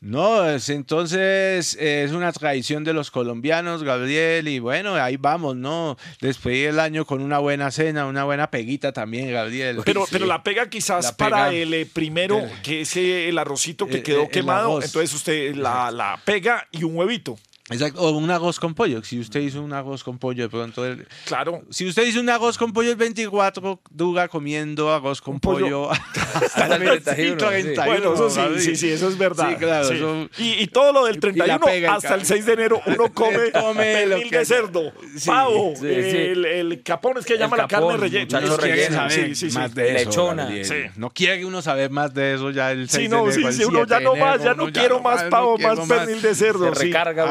No, 0.02 0.50
es- 0.50 0.70
entonces 0.70 1.76
es 1.80 2.12
una 2.12 2.32
tradición 2.32 2.84
de 2.84 2.94
los 2.94 3.12
colombianos, 3.12 3.84
Gabriel, 3.84 4.48
y 4.48 4.60
bueno, 4.60 4.96
ahí 4.96 5.18
vamos, 5.18 5.56
¿no? 5.56 5.98
Despedir 6.22 6.70
el 6.70 6.80
año 6.80 7.06
con 7.06 7.22
una 7.22 7.40
buena 7.40 7.59
buena 7.60 7.72
cena, 7.72 8.06
una 8.06 8.24
buena 8.24 8.50
peguita 8.50 8.94
también, 8.94 9.32
Gabriel. 9.34 9.82
Pero, 9.84 10.04
Sí. 10.06 10.10
pero 10.14 10.26
la 10.26 10.42
pega 10.44 10.70
quizás 10.70 11.04
La 11.04 11.18
para 11.18 11.52
el 11.54 11.74
eh, 11.74 11.86
primero, 11.86 12.40
El- 12.40 12.62
que 12.62 12.82
es 12.82 12.96
eh, 12.96 13.28
el 13.28 13.38
arrocito 13.38 13.86
que 13.88 13.98
el- 13.98 14.04
quedó 14.04 14.24
el 14.24 14.30
quemado. 14.30 14.82
Entonces 14.82 15.14
usted 15.14 15.56
la, 15.56 15.92
la 15.92 16.20
pega 16.24 16.68
y 16.72 16.84
un 16.86 16.96
huevito. 16.96 17.38
Exacto, 17.70 18.02
o 18.02 18.12
un 18.12 18.30
arroz 18.32 18.60
con 18.60 18.74
pollo. 18.74 19.04
Si 19.04 19.20
usted 19.20 19.42
hizo 19.42 19.62
un 19.62 19.74
arroz 19.74 20.04
con 20.04 20.18
pollo, 20.18 20.44
de 20.44 20.50
pronto. 20.50 20.86
el- 20.86 21.08
Claro. 21.26 21.62
Si 21.70 21.86
usted 21.88 22.06
hizo 22.06 22.20
un 22.20 22.30
arroz 22.30 22.58
con 22.58 22.74
pollo 22.74 22.90
el 22.92 22.96
24, 22.96 23.80
dura 23.92 24.28
comiendo 24.28 24.92
arroz 24.94 25.22
con 25.22 25.40
pollo, 25.40 25.90
pollo. 25.90 25.92
hasta 26.36 26.76
el 26.76 26.82
31. 27.04 27.38
31, 27.38 27.86
Bueno, 27.86 28.14
eso 28.14 28.30
sí, 28.30 28.42
sí, 28.60 28.76
sí, 28.76 28.90
eso 28.92 29.08
es 29.08 29.18
verdad. 29.18 29.50
Sí, 29.50 29.56
claro. 29.56 29.88
Sí. 29.88 29.94
eso- 29.96 30.30
Y, 30.38 30.64
y 30.64 30.68
todo 30.68 30.92
lo 30.94 31.06
del 31.06 31.16
la 31.16 31.22
31 31.22 31.60
pega 31.66 31.88
en 31.90 31.94
hasta 31.96 32.16
el 32.16 32.26
6 32.26 32.46
de 32.46 32.54
enero 32.54 32.82
uno 32.86 33.14
come, 33.14 33.52
Come 33.52 33.84
pernil 33.84 34.30
que- 34.30 34.38
de 34.40 34.46
cerdo, 34.46 34.92
Sí, 35.18 35.30
pavo, 35.30 35.74
sí, 35.76 35.82
sí. 35.82 35.88
el, 35.88 36.46
el 36.46 36.84
capón 36.84 37.18
es 37.20 37.26
que 37.26 37.34
El 37.34 37.40
llama 37.40 37.58
la 37.58 37.68
carne 37.68 37.98
rellena. 37.98 38.40
No 38.42 38.58
quiere 38.58 38.88
saber 38.88 39.12
Sí, 39.12 39.36
sí, 39.36 39.52
sí. 39.52 39.58
más 39.58 39.74
de 39.76 39.96
eso, 39.96 40.10
Lechona. 40.10 40.44
Gabriel. 40.44 40.66
Sí. 40.66 40.76
No 40.96 41.10
quiere 41.10 41.46
uno 41.46 41.62
saber 41.62 41.90
más 41.92 42.14
de 42.14 42.34
eso 42.36 42.50
ya 42.52 42.72
el 42.72 42.90
6 42.90 42.92
Sí, 42.92 43.04
de 43.04 43.10
no, 43.10 43.18
enero, 43.26 43.32
sí, 43.34 43.46
el 43.46 43.54
sí, 43.54 43.64
uno 43.66 43.80
7 43.86 43.90
ya 43.90 44.00
no 44.00 44.16
más, 44.16 44.44
ya 44.44 44.54
no 44.54 44.72
quiero 44.72 45.00
más 45.02 45.24
no 45.26 45.30
pavo, 45.30 45.58
más 45.58 45.80
pernil 45.88 46.22
de 46.22 46.36
cerdo. 46.36 46.74
Se 46.74 46.80
sí. 46.82 46.86
recarga 46.88 47.26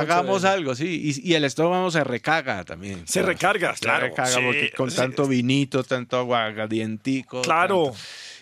algo, 0.45 0.75
sí. 0.75 1.13
Y, 1.25 1.31
y 1.31 1.35
el 1.35 1.45
estómago 1.45 1.91
se 1.91 2.05
recarga 2.05 2.65
también. 2.65 3.07
Se 3.07 3.23
recarga, 3.23 3.75
Se 3.75 3.81
claro, 3.81 4.07
recarga 4.07 4.31
sí, 4.33 4.41
porque 4.45 4.71
con 4.77 4.91
tanto 4.95 5.27
vinito, 5.27 5.83
tanto 5.85 6.17
aguardientico. 6.19 7.43
Claro. 7.43 7.85
tanto- 7.87 7.99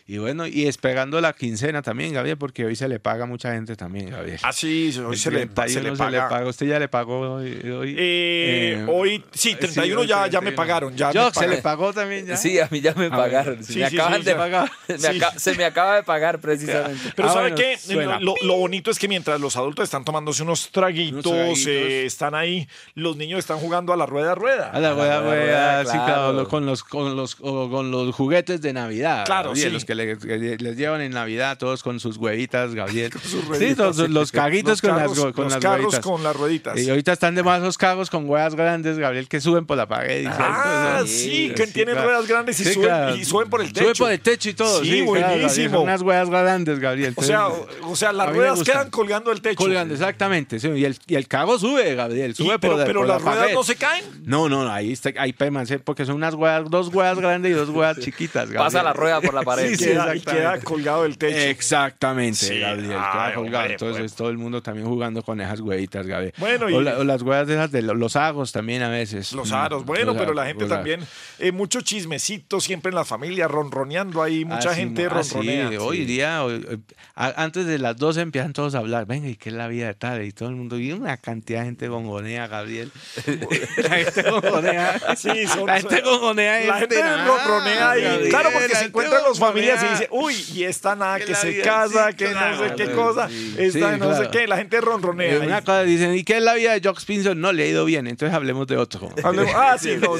Y 0.09 0.19
bueno, 0.19 0.47
y 0.47 0.66
esperando 0.69 1.20
la 1.20 1.33
quincena 1.33 1.83
también, 1.83 2.12
Gabriel, 2.12 2.39
porque 2.39 2.65
hoy 2.65 2.77
se 2.77 2.89
le 2.89 3.01
paga 3.01 3.24
a 3.24 3.27
mucha 3.27 3.53
gente 3.55 3.74
también, 3.74 4.11
Gabriel. 4.11 4.39
Ah, 4.45 4.53
sí, 4.53 4.95
hoy 5.05 5.15
El 5.15 5.19
se 5.19 5.31
le, 5.33 5.47
pa- 5.49 5.66
se 5.66 5.81
31 5.81 6.11
le 6.11 6.19
paga. 6.19 6.47
Usted 6.47 6.66
ya 6.66 6.78
le 6.78 6.87
pagó 6.87 7.19
hoy. 7.35 7.61
hoy? 7.70 7.91
Eh, 7.99 8.77
Eh, 8.78 8.87
hoy, 8.89 9.24
sí, 9.33 9.57
31 9.57 10.03
hoy 10.03 10.07
ya, 10.07 10.28
ya 10.28 10.41
me 10.41 10.53
31. 10.53 10.57
pagaron. 10.57 10.97
Ya 10.97 11.11
Yo, 11.11 11.24
me 11.27 11.33
se 11.33 11.49
le 11.49 11.57
pagó 11.59 11.93
también 11.93 12.24
ya. 12.24 12.37
Sí, 12.37 12.61
a 12.61 12.69
mí 12.70 12.81
ya 12.81 12.95
me 12.95 13.07
Ah, 13.07 13.11
pagaron. 13.16 13.65
Sí, 13.65 13.81
me 13.81 13.91
sí, 13.91 13.97
acaban 13.99 14.20
sí, 14.20 14.27
de 14.27 14.35
pagar. 14.37 14.70
Me 14.87 14.99
Sí. 14.99 15.20
se 15.39 15.55
me 15.57 15.65
acaba 15.65 15.97
de 15.97 16.03
pagar 16.05 16.41
precisamente. 16.41 17.11
Pero 17.16 17.28
Ah, 17.28 17.33
¿sabe 17.33 17.51
bueno, 17.53 17.57
qué? 17.57 18.19
Lo, 18.24 18.35
lo 18.43 18.57
bonito 18.59 18.93
es 18.93 19.01
que 19.01 19.09
mientras 19.09 19.41
los 19.41 19.57
adultos 19.57 19.83
están 19.83 20.05
tomándose 20.05 20.45
unos 20.45 20.70
traguitos, 20.70 21.27
Unos 21.27 21.35
traguitos. 21.37 21.66
eh, 21.66 22.07
están 22.07 22.37
ahí, 22.37 22.69
los 22.95 23.16
niños 23.16 23.41
están 23.41 23.59
jugando 23.59 23.93
a 23.93 23.97
la 23.97 24.07
rueda 24.07 24.37
rueda. 24.37 24.70
A 24.70 24.78
la 24.78 24.93
rueda, 24.95 25.20
rueda, 25.20 25.83
rueda, 25.83 25.85
sí, 25.85 25.99
claro. 25.99 26.47
con 26.49 26.65
los 26.65 26.85
con 26.85 27.16
los 27.16 27.35
con 27.35 27.91
los 27.91 28.15
juguetes 28.15 28.62
de 28.62 28.73
Navidad. 28.73 29.24
Claro, 29.27 29.49
Gabriel, 29.49 29.69
sí. 29.70 29.74
los 29.74 29.85
que 29.85 29.95
le- 29.97 30.18
que 30.18 30.36
le- 30.39 30.56
les 30.59 30.77
llevan 30.77 31.01
en 31.01 31.12
Navidad 31.12 31.59
todos 31.59 31.82
con 31.82 31.98
sus 32.01 32.16
huevitas, 32.16 32.74
Gabriel. 32.74 33.12
sí, 33.24 33.40
rueditas, 33.47 33.97
los, 33.97 34.06
sí. 34.06 34.12
los 34.12 34.32
carritos 34.32 34.70
Los 34.73 34.81
con 34.82 34.90
carros- 34.90 35.16
las, 35.18 35.32
con 35.32 35.44
los 35.44 35.52
las 35.55 35.62
carros 35.62 35.81
rueditas. 35.85 36.01
con 36.05 36.23
las 36.23 36.36
rueditas. 36.36 36.78
Y 36.78 36.90
ahorita 36.90 37.12
están 37.12 37.35
de 37.35 37.43
más 37.43 37.60
los 37.62 37.78
carros 37.78 38.10
con 38.10 38.27
ruedas 38.28 38.55
grandes, 38.55 38.98
Gabriel, 38.98 39.28
que 39.28 39.40
suben 39.40 39.66
por 39.66 39.77
la 39.77 39.86
pared. 39.89 40.23
y 40.23 40.27
Ah, 40.28 41.02
sí, 41.06 41.52
que 41.56 41.66
tienen 41.66 41.94
claro. 41.94 42.09
ruedas 42.10 42.27
grandes 42.28 42.60
y, 42.60 42.64
Sí, 42.64 42.74
suben, 42.74 42.89
claro. 42.89 43.16
y 43.16 43.24
suben 43.24 43.51
por 43.51 43.60
el 43.60 43.73
techo. 43.73 43.85
Suben 43.86 43.97
por 43.97 44.12
el 44.12 44.20
techo 44.20 44.48
y 44.51 44.55
todo. 44.55 44.82
Sí, 44.82 44.90
claro, 45.05 45.06
buenísimo. 45.36 45.70
son 45.74 45.82
unas 45.85 46.01
ruedas 46.01 46.31
grandes, 46.31 46.78
Gabriel. 46.78 47.14
O 47.16 47.23
sea, 47.23 47.48
o 47.48 47.97
sea, 47.97 48.12
las 48.12 48.32
ruedas 48.35 48.62
quedan 48.62 48.90
colgando 48.90 49.31
del 49.31 49.40
techo. 49.40 49.56
Colgando, 49.56 49.94
exactamente. 49.94 50.59
sí, 50.60 50.68
y, 50.68 50.85
el, 50.85 50.97
y 51.06 51.14
el 51.14 51.27
carro 51.28 51.59
sube, 51.59 51.94
Gabriel. 51.94 52.32
Y- 52.32 52.35
Sube 52.35 52.59
pero 52.59 52.73
por, 52.74 52.81
la- 52.81 52.86
pero 52.86 53.01
por 53.01 53.09
las 53.09 53.23
la 53.23 53.31
ruedas 53.32 53.52
no 53.55 53.62
se 53.64 53.77
caen. 53.77 54.05
No, 54.24 54.48
no, 54.48 54.64
no, 54.64 54.70
ahí 54.73 54.93
está, 54.93 55.10
ahí 55.18 55.32
permanece 55.32 55.78
porque 55.78 56.05
son 56.05 56.16
unas 56.16 56.35
ruedas, 56.35 56.68
dos 56.70 56.93
ruedas 56.93 57.18
grandes 57.18 57.51
y 57.52 57.55
dos 57.55 57.68
ruedas 57.68 57.98
chiquitas. 57.98 58.44
Gabriel. 58.51 58.59
Pasa 58.64 58.82
la 58.82 58.93
rueda 58.93 59.20
por 59.20 59.35
la 59.35 59.43
pared. 59.43 59.70
Queda, 59.93 60.17
y 60.17 60.21
queda 60.21 60.61
colgado 60.61 61.03
del 61.05 61.19
techo. 61.19 61.37
Exactamente, 61.37 62.37
Sí, 62.47 62.59
Gabriel, 62.61 62.93
ay, 62.93 63.13
queda 63.13 63.35
colgado. 63.35 63.59
hombre, 63.59 63.73
Entonces 63.73 63.99
pues. 64.03 64.15
todo 64.15 64.31
el 64.31 64.39
mundo 64.39 64.63
también 64.63 64.87
jugando 64.87 65.23
con 65.23 65.41
esas 65.41 65.61
huevitas, 65.61 66.07
Gabriel. 66.07 66.33
Bueno, 66.39 66.69
y- 66.71 66.75
o, 66.75 66.81
la- 66.83 66.99
o 66.99 67.05
las 67.05 67.23
huevas 67.23 67.47
de 67.47 67.55
esas 67.55 67.71
de 67.73 67.83
lo- 67.83 67.95
los 67.95 68.17
agos 68.17 68.53
también 68.53 68.83
a 68.83 68.89
veces. 68.89 69.33
Los 69.33 69.51
Mm, 69.51 69.55
aros, 69.55 69.85
bueno, 69.85 70.07
los 70.07 70.17
pero 70.17 70.35
la 70.35 70.47
gente 70.47 70.67
también, 70.67 71.01
eh, 71.39 71.53
mucho 71.53 71.81
chismecito 71.81 72.61
siempre 72.61 72.91
en 72.91 72.95
la 72.97 73.05
familia, 73.05 73.49
ronroneando 73.49 74.23
ahí, 74.23 74.45
mucha 74.45 74.71
Ah, 74.71 74.75
sí, 74.75 74.81
gente 74.81 75.07
ah, 75.11 75.23
sí, 75.23 75.31
ronronea. 75.35 75.81
hoy 75.81 75.97
Sí. 75.99 76.05
día, 76.05 76.45
hoy- 76.45 76.67
eh, 76.69 76.79
a- 77.15 77.43
antes 77.43 77.67
de 77.67 77.79
las 77.79 77.97
12 77.97 78.21
empiezan 78.21 78.53
todos 78.53 78.75
a 78.75 78.79
hablar, 78.79 79.07
venga, 79.07 79.29
¿y 79.29 79.37
qué 79.37 79.49
es 79.51 79.55
la 79.55 79.69
vida 79.69 79.87
de 79.87 79.95
tal? 79.95 80.25
Y 80.25 80.33
todo 80.33 80.49
el 80.49 80.57
mundo, 80.57 80.79
y 80.79 80.93
una 80.93 81.17
cantidad 81.17 81.61
de 81.61 81.67
gente 81.67 81.89
gongonea, 81.89 82.47
Gabriel. 82.47 82.91
la 83.77 83.91
gente 83.97 84.23
gongonea. 84.31 85.01
Sí, 85.17 85.47
son- 85.47 85.67
la 85.67 85.81
gente 85.81 86.01
gongonea. 86.01 86.61
La 86.67 86.79
gente 86.79 86.97
ronronea 87.03 87.91
ahí. 87.91 88.29
Claro, 88.29 88.51
porque 88.53 88.75
se 88.75 88.85
encuentran 88.87 89.23
los 89.25 89.39
y 89.85 89.89
dice, 89.89 90.09
uy, 90.11 90.35
y 90.55 90.65
esta 90.65 90.94
nada, 90.97 91.19
Que 91.19 91.35
se 91.35 91.61
casa, 91.61 92.11
sí, 92.11 92.16
que 92.16 92.28
no 92.31 92.59
sé 92.59 92.74
qué 92.77 92.90
cosa, 92.93 93.28
sí. 93.28 93.55
esta 93.59 93.93
Sí, 93.94 94.01
no 94.01 94.16
sé 94.16 94.28
qué, 94.31 94.47
la 94.47 94.57
gente 94.57 94.81
ronronea. 94.81 95.32
Ahí. 95.40 95.47
Una 95.47 95.61
cosa 95.61 95.82
dicen, 95.82 96.15
¿y 96.15 96.24
qué 96.24 96.36
es 96.39 96.43
la 96.43 96.55
vida 96.55 96.73
de 96.78 96.86
Jock 96.86 97.03
Pinson? 97.05 97.40
No 97.40 97.53
le 97.53 97.65
ha 97.65 97.66
ido 97.66 97.85
bien, 97.85 98.07
entonces 98.07 98.35
hablemos 98.35 98.66
de 98.66 98.77
otro. 98.77 99.09
Hablemos- 99.23 99.53
ah, 99.57 99.77
sí, 99.78 99.97
no, 100.01 100.15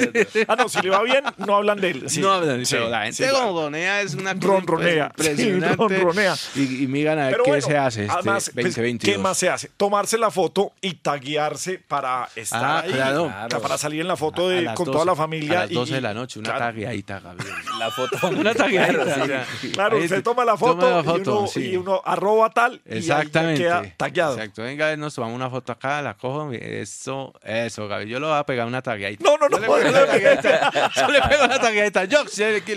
ah, 0.49 0.57
no, 0.57 0.69
si 0.69 0.81
le 0.83 0.91
va 0.91 1.03
bien, 1.03 1.23
no 1.39 1.57
hablan 1.57 1.81
de 1.81 1.91
él. 1.91 2.05
Sí, 2.11 2.21
no 2.21 2.33
hablan, 2.33 2.65
sí, 2.67 2.75
pero 2.75 2.89
la 2.91 3.03
gente 3.05 3.25
sí, 3.25 3.29
claro. 3.31 3.53
gongonea 3.53 4.01
es 4.03 4.15
una 4.15 4.35
cosa 4.35 4.47
Ronronea, 4.47 5.13
sí, 5.17 5.27
impresionante. 5.29 5.77
ronronea. 5.99 6.35
Y, 6.55 6.85
y 6.85 6.87
miran 6.87 7.19
a 7.19 7.23
ver 7.27 7.33
Pero 7.33 7.45
qué 7.45 7.51
bueno, 7.51 7.67
se 7.67 7.77
hace 7.79 8.03
este 8.03 8.13
además, 8.15 8.51
pues, 8.55 8.67
2022. 8.67 9.15
¿qué 9.17 9.23
más 9.23 9.39
se 9.39 9.49
hace? 9.49 9.71
Tomarse 9.77 10.19
la 10.19 10.31
foto 10.31 10.73
y 10.81 10.95
taguearse 10.95 11.79
para 11.87 12.29
estar 12.37 12.65
Ah, 12.65 12.81
ahí, 12.85 12.93
claro. 12.93 13.33
para 13.63 13.79
salir 13.79 14.01
en 14.01 14.09
la 14.09 14.17
foto 14.17 14.49
de, 14.49 14.65
con 14.75 14.87
12, 14.87 14.93
toda 14.93 15.05
la 15.05 15.15
familia. 15.17 15.61
A 15.61 15.63
las 15.63 15.71
12 15.71 15.91
y- 15.91 15.95
de 15.95 16.01
la 16.01 16.15
noche, 16.15 16.39
una 16.39 16.51
claro. 16.51 16.65
tagueadita, 16.67 17.21
Gabriel. 17.21 17.55
La 17.79 17.91
foto. 17.91 18.19
Una 18.37 18.55
tagueadita. 18.55 19.46
Claro, 19.73 19.97
ahí 19.97 20.05
usted 20.05 20.17
te- 20.17 20.23
toma 20.23 20.45
la 20.45 20.57
foto, 20.57 20.79
toma 20.79 21.03
la 21.13 21.19
y, 21.19 21.21
uno, 21.21 21.47
sí. 21.47 21.61
y 21.71 21.77
uno 21.77 22.01
arroba 22.05 22.51
tal 22.51 22.81
y 22.87 22.93
ahí 22.93 22.99
Exactamente. 22.99 23.63
queda 23.63 23.83
tagueado. 23.97 24.35
Exacto. 24.35 24.63
Venga, 24.63 24.97
nos 24.97 25.15
tomamos 25.15 25.37
una 25.37 25.51
foto 25.51 25.73
acá, 25.73 26.01
la 26.03 26.15
cojo. 26.15 26.51
Eso, 26.53 27.33
eso, 27.43 27.89
Gabriel. 27.89 28.11
Yo 28.11 28.21
le 28.21 28.27
voy 28.27 28.37
a 28.37 28.45
pegar 28.45 28.67
una 28.67 28.83
tagueadita. 28.83 29.25
No, 29.25 29.37
no, 29.37 29.49
no. 29.49 29.57
Yo 29.59 29.61
le 29.61 29.67
pego 29.69 29.89
una 29.91 30.07
tagueadita. 30.07 30.91
Yo 30.97 31.09
le 31.09 31.23
pego 31.23 31.45
una 31.45 31.59
tagueadita. 31.61 32.05
Yo 32.05 32.25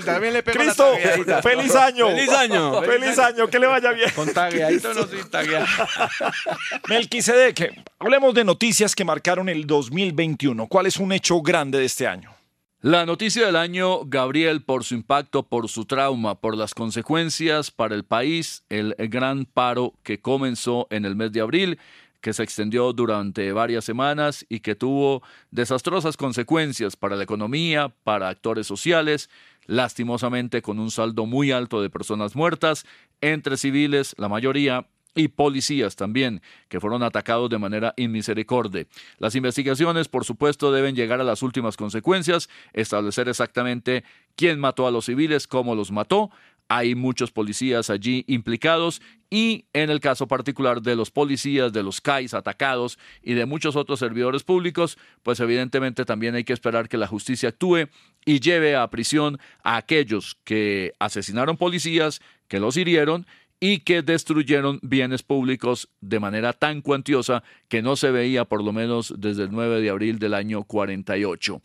también 0.05 0.33
le 0.33 0.43
pego 0.43 0.59
Cristo, 0.59 0.89
una 0.91 1.01
tagueadita. 1.01 1.41
feliz 1.41 1.75
año. 1.75 2.07
Feliz 2.07 2.29
año. 2.29 2.81
Feliz 2.81 3.19
año, 3.19 3.47
que 3.47 3.59
le 3.59 3.67
vaya 3.67 3.91
bien. 3.91 4.09
Con 4.15 4.31
tagueadito 4.33 4.93
no 4.93 5.07
sin 5.07 5.29
tagueado. 5.29 5.65
Melquisedec, 6.87 7.73
hablemos 7.99 8.33
de 8.33 8.43
noticias 8.43 8.95
que 8.95 9.03
marcaron 9.05 9.49
el 9.49 9.65
2021. 9.65 10.67
¿Cuál 10.67 10.85
es 10.87 10.97
un 10.97 11.11
hecho 11.11 11.41
grande 11.41 11.79
de 11.79 11.85
este 11.85 12.07
año? 12.07 12.33
La 12.81 13.05
noticia 13.05 13.45
del 13.45 13.57
año, 13.57 14.05
Gabriel, 14.05 14.61
por 14.61 14.85
su 14.85 14.95
impacto, 14.95 15.43
por 15.43 15.67
su 15.67 15.83
trauma, 15.83 16.39
por 16.39 16.55
las 16.55 16.73
consecuencias 16.73 17.71
para 17.71 17.93
el 17.93 18.05
país, 18.05 18.63
el 18.69 18.95
gran 18.97 19.43
paro 19.43 19.95
que 20.01 20.21
comenzó 20.21 20.87
en 20.89 21.03
el 21.03 21.17
mes 21.17 21.33
de 21.33 21.41
abril, 21.41 21.77
que 22.21 22.31
se 22.31 22.41
extendió 22.41 22.93
durante 22.93 23.51
varias 23.51 23.83
semanas 23.83 24.45
y 24.47 24.61
que 24.61 24.75
tuvo 24.75 25.21
desastrosas 25.51 26.15
consecuencias 26.15 26.95
para 26.95 27.17
la 27.17 27.23
economía, 27.23 27.93
para 28.05 28.29
actores 28.29 28.65
sociales, 28.67 29.29
lastimosamente 29.65 30.61
con 30.61 30.79
un 30.79 30.89
saldo 30.89 31.25
muy 31.25 31.51
alto 31.51 31.81
de 31.81 31.89
personas 31.89 32.33
muertas, 32.33 32.85
entre 33.19 33.57
civiles, 33.57 34.15
la 34.17 34.29
mayoría, 34.29 34.87
y 35.19 35.27
policías 35.27 35.97
también, 35.97 36.41
que 36.69 36.79
fueron 36.79 37.03
atacados 37.03 37.49
de 37.49 37.57
manera 37.57 37.93
inmisericordia. 37.97 38.85
Las 39.17 39.35
investigaciones, 39.35 40.07
por 40.07 40.23
supuesto, 40.23 40.71
deben 40.71 40.95
llegar 40.95 41.19
a 41.19 41.25
las 41.25 41.43
últimas 41.43 41.75
consecuencias, 41.75 42.49
establecer 42.71 43.27
exactamente 43.27 44.05
quién 44.37 44.61
mató 44.61 44.87
a 44.87 44.91
los 44.91 45.07
civiles, 45.07 45.45
cómo 45.45 45.75
los 45.75 45.91
mató. 45.91 46.31
Hay 46.69 46.95
muchos 46.95 47.31
policías 47.31 47.89
allí 47.89 48.23
implicados 48.27 49.01
y 49.29 49.65
en 49.73 49.89
el 49.89 49.99
caso 49.99 50.27
particular 50.27 50.81
de 50.81 50.95
los 50.95 51.11
policías, 51.11 51.73
de 51.73 51.83
los 51.83 51.99
CAIs 51.99 52.33
atacados 52.33 52.97
y 53.21 53.33
de 53.33 53.45
muchos 53.45 53.75
otros 53.75 53.99
servidores 53.99 54.43
públicos, 54.43 54.97
pues 55.21 55.41
evidentemente 55.41 56.05
también 56.05 56.35
hay 56.35 56.45
que 56.45 56.53
esperar 56.53 56.87
que 56.87 56.97
la 56.97 57.07
justicia 57.07 57.49
actúe 57.49 57.89
y 58.23 58.39
lleve 58.39 58.77
a 58.77 58.87
prisión 58.89 59.37
a 59.63 59.75
aquellos 59.75 60.37
que 60.45 60.93
asesinaron 60.99 61.57
policías, 61.57 62.21
que 62.47 62.59
los 62.59 62.77
hirieron 62.77 63.25
y 63.59 63.79
que 63.79 64.01
destruyeron 64.01 64.79
bienes 64.81 65.23
públicos 65.23 65.89
de 66.01 66.19
manera 66.19 66.53
tan 66.53 66.81
cuantiosa 66.81 67.43
que 67.67 67.81
no 67.81 67.95
se 67.95 68.11
veía 68.11 68.45
por 68.45 68.63
lo 68.63 68.71
menos 68.71 69.13
desde 69.17 69.43
el 69.43 69.51
9 69.51 69.81
de 69.81 69.89
abril 69.89 70.19
del 70.19 70.33
año 70.33 70.63
48. 70.63 71.61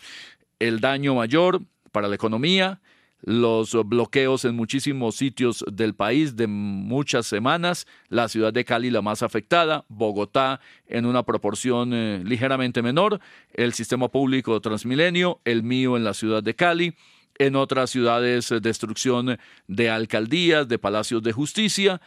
El 0.58 0.80
daño 0.80 1.14
mayor 1.14 1.62
para 1.92 2.08
la 2.08 2.16
economía, 2.16 2.80
los 3.22 3.74
bloqueos 3.86 4.44
en 4.44 4.54
muchísimos 4.54 5.16
sitios 5.16 5.64
del 5.70 5.94
país 5.94 6.36
de 6.36 6.46
muchas 6.46 7.26
semanas, 7.26 7.86
la 8.08 8.28
ciudad 8.28 8.52
de 8.52 8.64
Cali 8.64 8.90
la 8.90 9.00
más 9.00 9.22
afectada, 9.22 9.84
Bogotá 9.88 10.60
en 10.86 11.06
una 11.06 11.22
proporción 11.22 11.94
eh, 11.94 12.22
ligeramente 12.24 12.82
menor, 12.82 13.20
el 13.54 13.72
sistema 13.72 14.08
público 14.08 14.60
Transmilenio, 14.60 15.40
el 15.44 15.62
mío 15.62 15.96
en 15.96 16.04
la 16.04 16.12
ciudad 16.12 16.42
de 16.42 16.54
Cali, 16.54 16.94
en 17.38 17.56
otras 17.56 17.90
ciudades 17.90 18.50
eh, 18.50 18.60
destrucción 18.60 19.38
de 19.66 19.90
alcaldías, 19.90 20.68
de 20.68 20.78
palacios 20.78 21.22
de 21.22 21.32
justicia, 21.32 22.00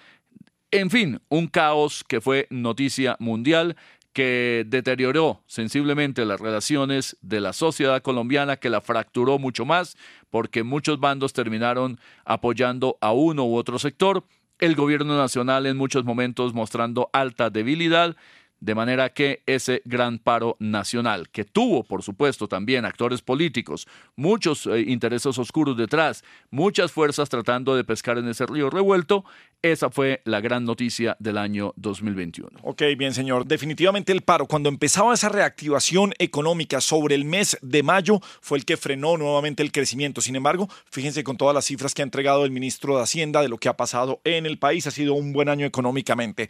en 0.72 0.90
fin, 0.90 1.22
un 1.30 1.48
caos 1.48 2.04
que 2.06 2.20
fue 2.20 2.48
noticia 2.50 3.16
mundial 3.20 3.78
que 4.12 4.66
deterioró 4.68 5.44
sensiblemente 5.46 6.26
las 6.26 6.42
relaciones 6.42 7.18
de 7.22 7.40
la 7.40 7.54
sociedad 7.54 8.02
colombiana, 8.02 8.58
que 8.58 8.72
la 8.72 8.82
fracturó 8.82 9.38
mucho 9.38 9.64
más, 9.64 9.96
porque 10.32 10.64
muchos 10.64 11.00
bandos 11.00 11.34
terminaron 11.34 12.00
apoyando 12.26 12.98
a 13.00 13.12
uno 13.12 13.46
u 13.46 13.56
otro 13.56 13.78
sector, 13.78 14.24
el 14.60 14.76
gobierno 14.76 15.16
nacional 15.18 15.68
en 15.68 15.78
muchos 15.78 16.04
momentos 16.04 16.54
mostrando 16.54 17.10
alta 17.14 17.50
debilidad, 17.50 18.16
de 18.60 18.76
manera 18.76 19.10
que 19.10 19.44
ese 19.46 19.82
gran 19.86 20.20
paro 20.20 20.56
nacional, 20.60 21.30
que 21.30 21.46
tuvo, 21.46 21.84
por 21.84 22.04
supuesto, 22.04 22.48
también 22.48 22.86
actores 22.86 23.22
políticos, 23.22 23.88
muchos 24.16 24.66
eh, 24.68 24.82
intereses 24.82 25.38
oscuros 25.38 25.78
detrás, 25.78 26.24
muchas 26.50 26.92
fuerzas 26.92 27.30
tratando 27.30 27.76
de 27.76 27.84
pescar 27.84 28.18
en 28.18 28.28
ese 28.28 28.46
río 28.46 28.70
revuelto, 28.70 29.24
esa 29.64 29.90
fue 29.90 30.22
la 30.24 30.40
gran 30.40 30.66
noticia 30.66 31.18
del 31.20 31.38
año 31.38 31.74
2021. 31.78 32.60
Ok, 32.62 32.84
bien, 32.96 33.14
señor. 33.14 33.46
Definitivamente 33.46 34.12
el 34.12 34.22
paro, 34.22 34.46
cuando 34.46 34.70
empezaba 34.70 35.16
esa 35.16 35.30
reactivación 35.30 36.14
económica 36.20 36.80
sobre 36.80 37.16
el 37.16 37.26
mes 37.26 37.58
de 37.62 37.82
mayo, 37.82 38.20
fue 38.40 38.60
el 38.60 38.66
que 38.66 38.78
frenó 38.78 39.18
nuevamente 39.18 39.64
el 39.64 39.72
crecimiento. 39.72 40.22
Sin 40.22 40.36
embargo, 40.36 40.70
fíjense 40.92 41.24
con 41.24 41.38
todas 41.38 41.56
las 41.56 41.66
cifras 41.66 41.96
que 41.96 42.04
ha 42.04 42.06
entregado 42.06 42.46
el 42.46 42.52
ministro 42.52 42.98
de 42.98 43.04
Hacienda 43.04 43.42
de 43.42 43.50
lo 43.50 43.58
que 43.58 43.68
ha 43.68 43.76
pasado 43.76 44.22
en 44.24 44.46
el 44.46 44.60
país. 44.60 44.86
Ha 44.86 44.92
sido 44.92 45.16
un 45.16 45.34
buen 45.34 45.50
año 45.50 45.66
económicamente. 45.66 46.50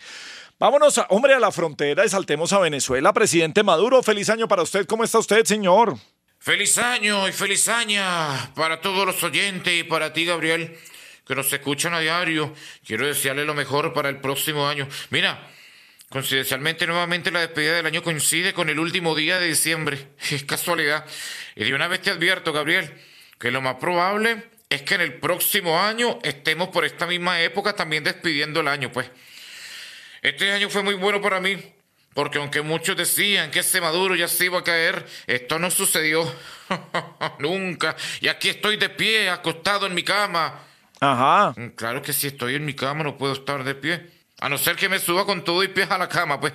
Vámonos, 0.59 0.99
hombre, 1.09 1.35
a 1.35 1.39
la 1.39 1.51
frontera 1.51 2.03
y 2.03 2.09
saltemos 2.09 2.51
a 2.51 2.57
Venezuela. 2.57 3.13
Presidente 3.13 3.61
Maduro, 3.61 4.01
feliz 4.01 4.27
año 4.31 4.47
para 4.47 4.63
usted. 4.63 4.87
¿Cómo 4.87 5.03
está 5.03 5.19
usted, 5.19 5.45
señor? 5.45 5.99
Feliz 6.39 6.79
año 6.79 7.27
y 7.27 7.31
feliz 7.31 7.67
año 7.67 8.01
para 8.55 8.81
todos 8.81 9.05
los 9.05 9.21
oyentes 9.23 9.71
y 9.71 9.83
para 9.83 10.13
ti, 10.13 10.25
Gabriel, 10.25 10.75
que 11.27 11.35
nos 11.35 11.53
escuchan 11.53 11.93
a 11.93 11.99
diario. 11.99 12.55
Quiero 12.83 13.05
desearle 13.05 13.45
lo 13.45 13.53
mejor 13.53 13.93
para 13.93 14.09
el 14.09 14.17
próximo 14.19 14.67
año. 14.67 14.87
Mira, 15.11 15.47
coincidencialmente 16.09 16.87
nuevamente 16.87 17.29
la 17.29 17.41
despedida 17.41 17.75
del 17.75 17.85
año 17.85 18.01
coincide 18.01 18.55
con 18.55 18.67
el 18.69 18.79
último 18.79 19.13
día 19.13 19.37
de 19.37 19.49
diciembre. 19.49 20.07
Es 20.31 20.43
casualidad. 20.43 21.05
Y 21.55 21.65
de 21.65 21.75
una 21.75 21.87
vez 21.87 22.01
te 22.01 22.09
advierto, 22.09 22.51
Gabriel, 22.51 22.91
que 23.37 23.51
lo 23.51 23.61
más 23.61 23.75
probable 23.75 24.49
es 24.71 24.81
que 24.81 24.95
en 24.95 25.01
el 25.01 25.19
próximo 25.19 25.79
año 25.79 26.17
estemos 26.23 26.69
por 26.69 26.83
esta 26.83 27.05
misma 27.05 27.43
época 27.43 27.75
también 27.75 28.03
despidiendo 28.03 28.61
el 28.61 28.69
año, 28.69 28.91
pues. 28.91 29.07
Este 30.27 30.51
año 30.51 30.69
fue 30.69 30.83
muy 30.83 30.95
bueno 30.95 31.21
para 31.21 31.39
mí, 31.39 31.55
porque 32.13 32.37
aunque 32.37 32.61
muchos 32.61 32.97
decían 32.97 33.49
que 33.49 33.59
ese 33.59 33.79
Maduro 33.79 34.13
ya 34.13 34.27
se 34.27 34.43
iba 34.43 34.59
a 34.59 34.63
caer, 34.63 35.05
esto 35.25 35.57
no 35.57 35.71
sucedió. 35.71 36.29
Nunca. 37.39 37.95
Y 38.19 38.27
aquí 38.27 38.49
estoy 38.49 38.75
de 38.75 38.89
pie, 38.89 39.29
acostado 39.29 39.87
en 39.87 39.93
mi 39.93 40.03
cama. 40.03 40.65
Ajá. 40.99 41.55
Claro 41.77 42.01
que 42.01 42.11
si 42.11 42.27
estoy 42.27 42.55
en 42.55 42.65
mi 42.65 42.73
cama 42.73 43.05
no 43.05 43.17
puedo 43.17 43.31
estar 43.31 43.63
de 43.63 43.73
pie. 43.73 44.05
A 44.39 44.49
no 44.49 44.57
ser 44.59 44.75
que 44.75 44.87
me 44.87 44.99
suba 44.99 45.25
con 45.25 45.43
todo 45.43 45.63
y 45.63 45.67
pies 45.67 45.89
a 45.89 45.97
la 45.97 46.07
cama, 46.07 46.39
pues. 46.39 46.53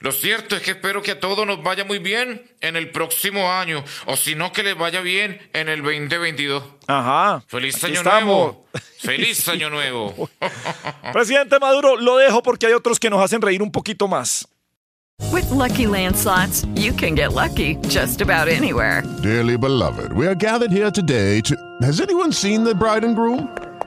Lo 0.00 0.10
cierto 0.10 0.56
es 0.56 0.62
que 0.62 0.72
espero 0.72 1.00
que 1.02 1.12
a 1.12 1.20
todos 1.20 1.46
nos 1.46 1.62
vaya 1.62 1.84
muy 1.84 2.00
bien 2.00 2.42
en 2.60 2.74
el 2.74 2.90
próximo 2.90 3.52
año, 3.52 3.84
o 4.06 4.16
si 4.16 4.34
no, 4.34 4.52
que 4.52 4.64
les 4.64 4.76
vaya 4.76 5.00
bien 5.02 5.40
en 5.52 5.68
el 5.68 5.82
2022. 5.82 6.64
Ajá. 6.88 7.40
Feliz 7.46 7.76
Aquí 7.76 7.86
año 7.92 8.00
estamos. 8.00 8.24
nuevo. 8.26 8.66
Feliz 8.98 9.46
año 9.48 9.70
nuevo. 9.70 10.28
Presidente 11.12 11.60
Maduro, 11.60 11.96
lo 11.96 12.16
dejo 12.16 12.42
porque 12.42 12.66
hay 12.66 12.72
otros 12.72 12.98
que 12.98 13.08
nos 13.08 13.22
hacen 13.22 13.40
reír 13.40 13.62
un 13.62 13.70
poquito 13.70 14.08
más. 14.08 14.48
With 15.30 15.48
Lucky 15.52 15.86
Land 15.86 16.16
slots, 16.16 16.66
you 16.74 16.92
can 16.92 17.14
get 17.14 17.32
lucky 17.32 17.76
just 17.88 18.20
about 18.20 18.48
anywhere. 18.48 19.04
Dearly 19.22 19.56
beloved, 19.56 20.12
we 20.14 20.26
are 20.26 20.34
gathered 20.34 20.72
here 20.72 20.90
today 20.90 21.40
to. 21.42 21.54
Has 21.82 22.00
anyone 22.00 22.32
seen 22.32 22.64
the 22.64 22.74
bride 22.74 23.04
and 23.04 23.14
groom? 23.14 23.48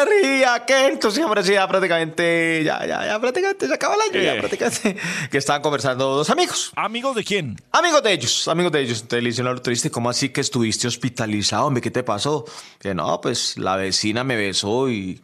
Energía, 0.00 0.64
qué 0.66 0.86
entusiasmo. 0.88 1.34
Sí, 1.42 1.52
ya 1.52 1.68
prácticamente, 1.68 2.62
ya, 2.64 2.84
ya, 2.86 3.06
ya 3.06 3.20
prácticamente 3.20 3.66
se 3.68 3.74
acaba 3.74 3.94
el 3.94 4.00
año, 4.02 4.20
ya 4.22 4.34
Eh. 4.34 4.38
prácticamente. 4.38 4.96
Que 5.30 5.38
estaban 5.38 5.62
conversando 5.62 6.06
dos 6.16 6.30
amigos. 6.30 6.72
¿Amigos 6.76 7.14
de 7.16 7.24
quién? 7.24 7.56
Amigos 7.72 8.02
de 8.02 8.12
ellos, 8.12 8.48
amigos 8.48 8.72
de 8.72 8.80
ellos. 8.80 9.00
Entonces 9.02 9.22
le 9.22 9.30
dicen 9.30 9.46
a 9.46 9.52
lo 9.52 9.62
triste, 9.62 9.90
¿cómo 9.90 10.10
así 10.10 10.30
que 10.30 10.40
estuviste 10.40 10.86
hospitalizado? 10.88 11.66
Hombre, 11.66 11.80
¿qué 11.82 11.90
te 11.90 12.02
pasó? 12.02 12.44
Que 12.78 12.94
no, 12.94 13.20
pues 13.20 13.56
la 13.58 13.76
vecina 13.76 14.24
me 14.24 14.36
besó 14.36 14.88
y 14.90 15.20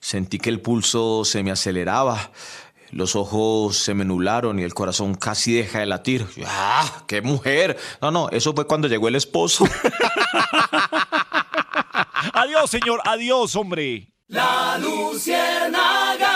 sentí 0.00 0.38
que 0.38 0.50
el 0.50 0.60
pulso 0.60 1.24
se 1.24 1.42
me 1.42 1.50
aceleraba. 1.50 2.30
Los 2.92 3.14
ojos 3.14 3.76
se 3.76 3.94
me 3.94 4.04
nublaron 4.04 4.58
y 4.58 4.64
el 4.64 4.74
corazón 4.74 5.14
casi 5.14 5.52
deja 5.52 5.78
de 5.78 5.86
latir. 5.86 6.26
¡Ah! 6.44 7.04
¡Qué 7.06 7.22
mujer! 7.22 7.78
No, 8.02 8.10
no, 8.10 8.28
eso 8.30 8.52
fue 8.52 8.66
cuando 8.66 8.88
llegó 8.88 9.06
el 9.06 9.14
esposo. 9.14 9.64
Adiós, 12.34 12.70
señor. 12.70 13.00
Adiós, 13.04 13.56
hombre. 13.56 14.12
La 14.28 14.78
Luciérnaga. 14.78 16.30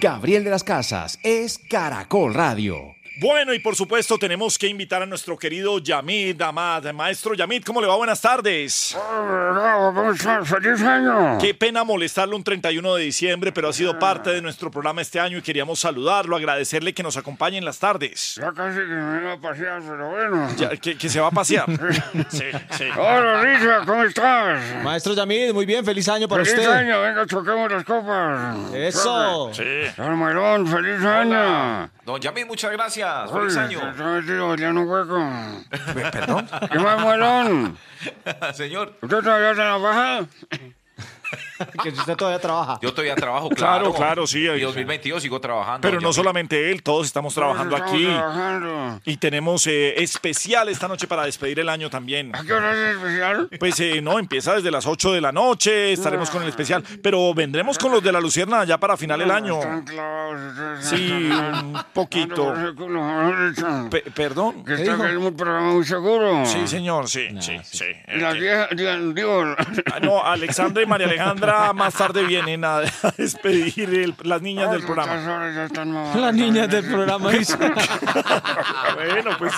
Gabriel 0.00 0.44
de 0.44 0.50
las 0.50 0.62
Casas 0.62 1.18
es 1.24 1.58
Caracol 1.58 2.32
Radio. 2.32 2.97
Bueno, 3.20 3.52
y 3.52 3.58
por 3.58 3.74
supuesto 3.74 4.16
tenemos 4.16 4.56
que 4.56 4.68
invitar 4.68 5.02
a 5.02 5.06
nuestro 5.06 5.36
querido 5.36 5.80
Yamid 5.80 6.40
Amad. 6.40 6.84
Maestro 6.92 7.34
Yamid, 7.34 7.64
¿cómo 7.64 7.80
le 7.80 7.88
va? 7.88 7.96
Buenas 7.96 8.20
tardes. 8.20 8.96
¡Feliz 10.44 10.80
año! 10.82 11.36
Qué 11.40 11.52
pena 11.52 11.82
molestarlo 11.82 12.36
un 12.36 12.44
31 12.44 12.94
de 12.94 13.02
diciembre, 13.02 13.50
pero 13.50 13.70
ha 13.70 13.72
sido 13.72 13.98
parte 13.98 14.30
de 14.30 14.40
nuestro 14.40 14.70
programa 14.70 15.02
este 15.02 15.18
año 15.18 15.36
y 15.38 15.42
queríamos 15.42 15.80
saludarlo, 15.80 16.36
agradecerle 16.36 16.94
que 16.94 17.02
nos 17.02 17.16
acompañe 17.16 17.58
en 17.58 17.64
las 17.64 17.80
tardes. 17.80 18.36
Ya 18.40 18.52
casi 18.52 18.78
que 18.78 18.84
me 18.84 19.20
iba 19.20 19.32
a 19.32 19.40
pasear, 19.40 19.82
pero 19.82 20.10
bueno. 20.10 20.48
Ya, 20.56 20.68
que, 20.76 20.96
que 20.96 21.08
se 21.08 21.18
va 21.20 21.26
a 21.26 21.32
pasear. 21.32 21.66
Sí, 22.28 22.44
sí. 22.70 22.84
Hola, 22.96 23.42
Risa, 23.42 23.80
¿cómo 23.84 24.04
estás? 24.04 24.62
Maestro 24.84 25.14
Yamid, 25.14 25.52
muy 25.52 25.66
bien, 25.66 25.84
feliz 25.84 26.08
año 26.08 26.28
para 26.28 26.44
¡Feliz 26.44 26.58
usted. 26.60 26.70
año! 26.70 27.00
Venga, 27.00 27.26
choquemos 27.26 27.70
las 27.70 27.84
copas. 27.84 28.56
Eso. 28.74 29.50
Sí. 29.54 29.64
Don 29.96 30.16
Mailón, 30.18 30.66
¡feliz 30.68 31.04
año! 31.04 31.90
Don 32.04 32.20
Yamid, 32.20 32.46
muchas 32.46 32.70
gracias. 32.72 33.07
Feliz 33.32 33.56
Oye, 33.56 33.60
año. 33.60 33.80
¿Perdón? 36.12 36.48
¿Qué 36.70 36.78
más, 36.78 37.04
Mailón? 37.04 37.78
Señor. 38.54 38.94
¿Usted 39.02 39.18
todavía 39.18 39.50
está 39.50 39.62
en 39.62 39.68
la 39.68 39.76
baja? 39.78 40.26
que 41.82 41.90
si 41.90 41.98
usted 41.98 42.16
todavía 42.16 42.40
trabaja. 42.40 42.78
Yo 42.82 42.92
todavía 42.92 43.14
trabajo, 43.16 43.48
Claro, 43.50 43.84
claro. 43.86 43.94
claro, 43.94 44.26
sí. 44.26 44.40
Y 44.40 44.60
2022 44.60 45.22
sigo 45.22 45.40
trabajando. 45.40 45.80
Pero 45.86 46.00
no 46.00 46.12
solamente 46.12 46.70
él, 46.70 46.82
todos 46.82 47.06
estamos 47.06 47.34
trabajando 47.34 47.76
aquí. 47.76 48.04
trabajando. 48.04 49.00
Y 49.04 49.16
tenemos 49.16 49.66
eh, 49.66 50.02
especial 50.02 50.68
esta 50.68 50.88
noche 50.88 51.06
para 51.06 51.24
despedir 51.24 51.60
el 51.60 51.68
año 51.68 51.90
también. 51.90 52.34
¿A 52.34 52.42
qué 52.44 52.52
hora 52.52 52.72
es 52.72 52.96
especial? 52.96 53.48
Pues 53.58 53.78
eh, 53.80 54.00
no, 54.00 54.18
empieza 54.18 54.54
desde 54.54 54.70
las 54.70 54.86
8 54.86 55.12
de 55.12 55.20
la 55.20 55.32
noche, 55.32 55.92
estaremos 55.92 56.30
con 56.30 56.42
el 56.42 56.48
especial, 56.48 56.82
pero 57.02 57.34
vendremos 57.34 57.78
con 57.78 57.92
los 57.92 58.02
de 58.02 58.12
la 58.12 58.20
Lucierna 58.20 58.64
ya 58.64 58.78
para 58.78 58.96
final 58.96 59.18
del 59.18 59.30
año. 59.30 59.58
Están 59.58 59.84
clavados 59.84 60.40
ustedes. 60.52 60.84
Sí, 60.86 61.30
un 61.30 61.78
poquito. 61.92 62.54
Pe- 63.90 64.04
¿Perdón? 64.14 64.64
Que 64.64 64.74
está 64.74 64.94
un 64.96 65.36
programa 65.36 65.72
muy 65.72 65.84
seguro. 65.84 66.44
Sí, 66.46 66.66
señor, 66.66 67.08
sí, 67.08 67.28
sí, 67.40 67.56
sí. 67.64 67.84
Y 68.14 68.18
las 68.18 68.34
viejas, 68.34 68.68
digan, 68.76 69.14
digo, 69.14 69.44
Ah, 69.92 70.00
No, 70.00 70.24
Alexandra 70.24 70.82
y 70.82 70.86
María 70.86 71.06
Alejandra 71.06 71.17
más 71.74 71.94
tarde 71.94 72.24
vienen 72.24 72.64
a, 72.64 72.78
a 72.78 72.84
despedir 73.16 73.88
el- 73.94 74.14
las 74.22 74.40
niñas 74.42 74.70
del 74.70 74.82
programa. 74.82 75.14
Ya. 75.52 75.68
Las 76.20 76.34
niñas 76.34 76.68
del 76.68 76.84
programa. 76.84 77.30
bueno, 78.94 79.30
pues, 79.38 79.52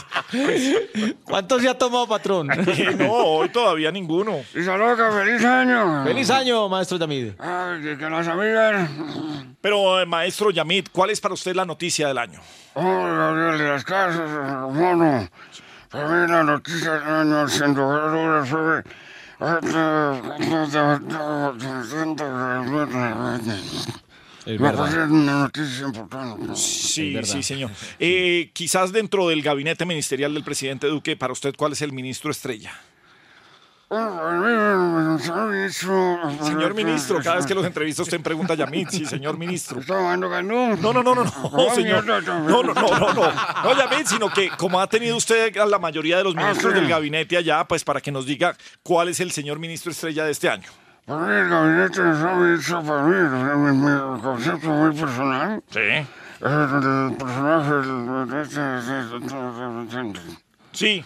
¿Cuántos 1.25 1.63
se 1.63 1.69
ha 1.69 1.77
tomado, 1.79 2.07
patrón? 2.07 2.49
eh, 2.51 2.95
no, 2.99 3.13
hoy 3.13 3.49
todavía 3.49 3.91
ninguno. 3.91 4.39
Isa 4.55 4.77
loca, 4.77 5.11
feliz 5.13 5.45
año. 5.45 6.05
Feliz 6.05 6.31
año, 6.31 6.69
maestro 6.69 6.99
Yamid. 6.99 7.33
Ay, 7.39 7.97
que, 7.97 8.11
las 8.11 8.29
amigas. 8.29 8.91
Pero, 9.61 10.01
eh, 10.01 10.07
maestro 10.07 10.51
Yamid, 10.51 10.87
¿cuál 10.93 11.11
es 11.11 11.21
para 11.21 11.35
usted 11.35 11.55
la 11.55 11.65
noticia 11.65 12.09
del 12.09 12.19
año? 12.19 12.41
Oh, 12.75 12.83
Gabriel 12.83 13.59
de 13.59 13.69
las 13.69 13.85
casas, 13.85 14.21
hermano. 14.31 15.29
Para 15.91 16.07
mí 16.09 16.31
la 16.31 16.43
noticia 16.45 16.93
del 16.93 17.03
año, 17.09 17.49
siendo 17.49 18.45
fue 18.47 18.83
Es 24.47 24.59
verdad. 24.59 25.11
una 25.11 25.41
noticia 25.41 25.87
importante. 25.87 26.57
Sí, 26.57 27.17
sí, 27.25 27.43
señor. 27.43 27.71
Eh, 27.99 28.51
quizás 28.53 28.93
dentro 28.93 29.29
del 29.29 29.43
gabinete 29.43 29.85
ministerial 29.85 30.33
del 30.35 30.45
presidente 30.45 30.87
Duque, 30.87 31.17
para 31.17 31.33
usted, 31.33 31.55
¿cuál 31.57 31.73
es 31.73 31.83
el 31.83 31.93
ministro 31.93 32.31
estrella? 32.31 32.73
Señor 36.45 36.75
ministro, 36.75 37.19
cada 37.25 37.37
vez 37.37 37.47
que 37.47 37.57
los 37.57 37.65
entrevista 37.65 38.03
usted 38.03 38.21
pregunta 38.21 38.53
a 38.53 38.57
Yamit, 38.57 38.89
sí, 38.89 39.05
señor 39.05 39.37
ministro. 39.37 39.81
No, 39.89 40.17
no, 40.17 40.29
no, 40.29 40.77
no, 40.77 41.03
no, 41.03 41.03
no, 41.03 41.75
señor. 41.75 42.05
No, 42.07 42.21
no, 42.21 42.63
no, 42.63 42.73
no, 42.73 43.13
no, 43.13 43.33
no, 43.65 43.77
Yamit, 43.77 44.07
sino 44.07 44.31
que 44.31 44.49
como 44.51 44.81
ha 44.81 44.87
tenido 44.87 45.17
usted 45.17 45.57
a 45.57 45.67
la 45.67 45.81
mayoría 45.81 46.19
de 46.19 46.25
los 46.25 46.37
ministros 46.37 46.73
del 46.73 46.87
gabinete 46.87 47.37
allá, 47.37 47.65
pues 47.65 47.83
para 47.83 48.01
que 48.01 48.13
nos 48.13 48.27
diga 48.27 48.55
cuál 48.85 49.09
es 49.09 49.19
el 49.19 49.33
señor 49.33 49.59
ministro 49.59 49.91
estrella 49.91 50.25
de 50.25 50.31
este 50.31 50.49
año. 50.49 50.69
Para 51.05 51.27
mí 51.27 51.35
el 51.35 51.49
gabinete 51.49 52.01
ministro 52.01 52.85
para 52.85 53.03
mí, 53.03 53.17
mi 53.75 54.21
concepto 54.21 54.69
muy 54.69 54.95
personal. 54.95 55.65
Sí. 55.69 56.07
El 56.41 57.17
personaje... 57.17 57.75
Sí, 60.73 61.05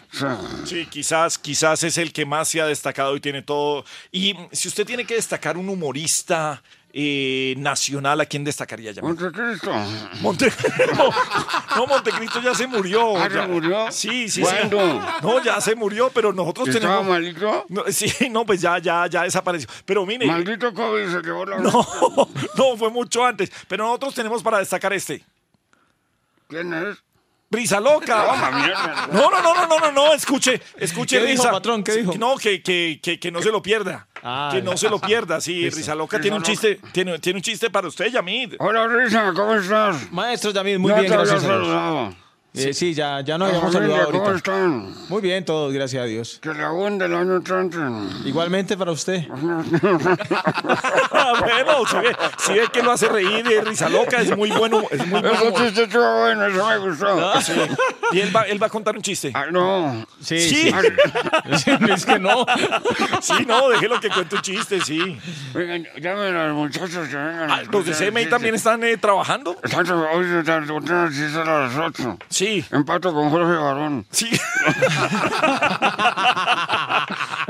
sí, 0.64 0.86
quizás, 0.86 1.38
quizás 1.38 1.82
es 1.84 1.96
el 1.98 2.12
que 2.12 2.26
más 2.26 2.48
se 2.48 2.60
ha 2.60 2.66
destacado 2.66 3.16
y 3.16 3.20
tiene 3.20 3.42
todo. 3.42 3.84
Y 4.12 4.34
si 4.52 4.68
usted 4.68 4.84
tiene 4.84 5.04
que 5.06 5.14
destacar 5.14 5.56
un 5.56 5.68
humorista 5.68 6.62
eh, 6.92 7.54
nacional, 7.56 8.20
¿a 8.20 8.26
quién 8.26 8.44
destacaría 8.44 8.92
ya? 8.92 9.02
Montecristo. 9.02 9.72
Monte... 10.20 10.52
no, 11.76 11.86
Montecristo 11.86 12.40
ya 12.40 12.54
se 12.54 12.66
murió. 12.66 13.16
¿Ah, 13.16 13.28
ya. 13.28 13.48
murió? 13.48 13.90
Sí, 13.90 14.28
sí, 14.28 14.42
¿Cuándo? 14.42 14.78
sí. 14.78 15.00
No, 15.22 15.42
ya 15.42 15.60
se 15.60 15.74
murió, 15.74 16.10
pero 16.14 16.32
nosotros 16.32 16.68
¿Estaba 16.68 16.98
tenemos. 16.98 17.08
malito? 17.08 17.66
No, 17.68 17.84
sí, 17.88 18.28
no, 18.30 18.46
pues 18.46 18.60
ya, 18.60 18.78
ya, 18.78 19.06
ya 19.08 19.22
desapareció. 19.22 19.68
Pero 19.84 20.06
mire. 20.06 20.26
Maldito 20.26 20.72
COVID 20.72 21.10
se 21.10 21.22
llevó 21.22 21.44
la. 21.46 21.58
No, 21.58 21.70
no, 22.56 22.76
fue 22.76 22.90
mucho 22.90 23.24
antes. 23.24 23.50
Pero 23.66 23.84
nosotros 23.84 24.14
tenemos 24.14 24.42
para 24.42 24.58
destacar 24.58 24.92
este. 24.92 25.24
¿Quién 26.48 26.72
es? 26.74 27.03
Brisa 27.54 27.80
loca. 27.80 29.06
No, 29.12 29.30
no, 29.30 29.42
no, 29.42 29.54
no, 29.54 29.66
no, 29.66 29.78
no, 29.78 29.92
no, 29.92 30.12
escuche, 30.14 30.60
escuche, 30.76 31.18
¿Qué 31.18 31.26
dijo, 31.26 31.42
Risa. 31.42 31.50
patrón? 31.52 31.82
¿Qué 31.84 31.92
Sí, 31.92 32.00
dijo? 32.00 32.14
No, 32.18 32.36
que, 32.36 32.62
que, 32.62 33.00
que, 33.02 33.18
que 33.18 33.30
no 33.30 33.40
se 33.42 33.50
lo 33.50 33.62
pierda. 33.62 34.06
Ah, 34.22 34.50
que 34.52 34.62
no 34.62 34.76
se 34.76 34.88
lo 34.88 34.98
pierda, 35.00 35.40
sí. 35.40 35.62
Listo. 35.62 35.78
Risa 35.78 35.94
loca 35.94 36.20
tiene 36.20 36.36
un 36.36 36.42
chiste, 36.42 36.80
tiene, 36.92 37.18
tiene 37.18 37.38
un 37.38 37.42
chiste 37.42 37.70
para 37.70 37.88
usted, 37.88 38.06
Yamid. 38.06 38.54
Hola, 38.58 38.86
Risa, 38.88 39.32
¿cómo 39.34 39.54
estás? 39.54 40.10
Maestro 40.12 40.50
Yamid, 40.50 40.78
muy 40.78 40.90
Ya 40.90 41.00
bien, 41.00 41.12
gracias 41.12 41.44
a 41.44 41.58
Dios. 41.58 42.14
Eh, 42.56 42.72
sí, 42.72 42.94
ya, 42.94 43.20
ya 43.20 43.36
nos 43.36 43.48
habíamos 43.48 43.72
saludado 43.72 44.04
¿Cómo 44.12 44.18
ahorita. 44.28 44.36
están? 44.36 44.94
Muy 45.08 45.20
bien, 45.20 45.44
todos, 45.44 45.72
gracias 45.72 46.00
a 46.00 46.06
Dios. 46.06 46.38
Que 46.40 46.54
le 46.54 46.62
abunde 46.62 47.04
el 47.06 47.12
año 47.14 47.34
entrante. 47.36 47.76
Igualmente 48.24 48.76
para 48.76 48.92
usted. 48.92 49.24
Ah, 51.10 51.32
bueno, 51.40 51.84
si 51.86 51.96
ve, 51.96 52.16
si 52.38 52.52
ve 52.52 52.68
que 52.72 52.80
lo 52.82 52.92
hace 52.92 53.08
reír, 53.08 53.44
eh, 53.50 53.60
Risa 53.60 53.88
loca, 53.88 54.20
es 54.20 54.36
muy 54.36 54.50
bueno, 54.52 54.84
es 54.88 55.04
muy 55.06 55.18
Ese 55.18 55.28
bueno. 55.28 55.58
chiste 55.58 55.82
estuvo 55.82 56.20
bueno, 56.20 56.46
eso 56.46 56.68
me 56.68 56.78
gustó. 56.78 57.40
Sí. 57.40 57.52
Y 58.12 58.20
él 58.20 58.34
va, 58.36 58.42
él 58.42 58.62
va 58.62 58.66
a 58.68 58.70
contar 58.70 58.94
un 58.94 59.02
chiste. 59.02 59.32
Ah, 59.34 59.46
no. 59.50 60.06
Sí, 60.20 60.38
Sí. 60.40 60.70
sí. 60.70 60.74
es 61.90 62.06
que 62.06 62.18
no. 62.20 62.46
Sí, 63.20 63.34
no, 63.48 63.68
déjelo 63.70 63.98
que 63.98 64.10
cuente 64.10 64.36
un 64.36 64.42
chiste, 64.42 64.80
sí. 64.80 65.18
Vengan, 65.54 65.86
llamen 66.00 66.36
a 66.36 66.46
los 66.48 66.56
muchachos 66.56 67.08
que 67.08 67.16
vengan. 67.16 67.50
a 67.50 67.54
Ah, 67.56 67.62
Los 67.68 67.84
de 67.84 67.92
CMI 68.10 68.26
también 68.26 68.54
están 68.54 68.82
eh, 68.84 68.96
trabajando. 68.96 69.56
Están 69.62 69.84
tra- 69.86 70.08
hoy 70.14 70.24
se 70.24 70.44
tra- 70.48 70.64
tra- 70.64 71.10
chiste 71.10 71.40
a 71.40 71.44
las 71.44 71.76
8. 71.76 72.18
Sí. 72.28 72.43
Empato 72.70 73.12
con 73.12 73.30
Jorge 73.30 73.54
Barón. 73.56 74.06
Sí. 74.10 74.30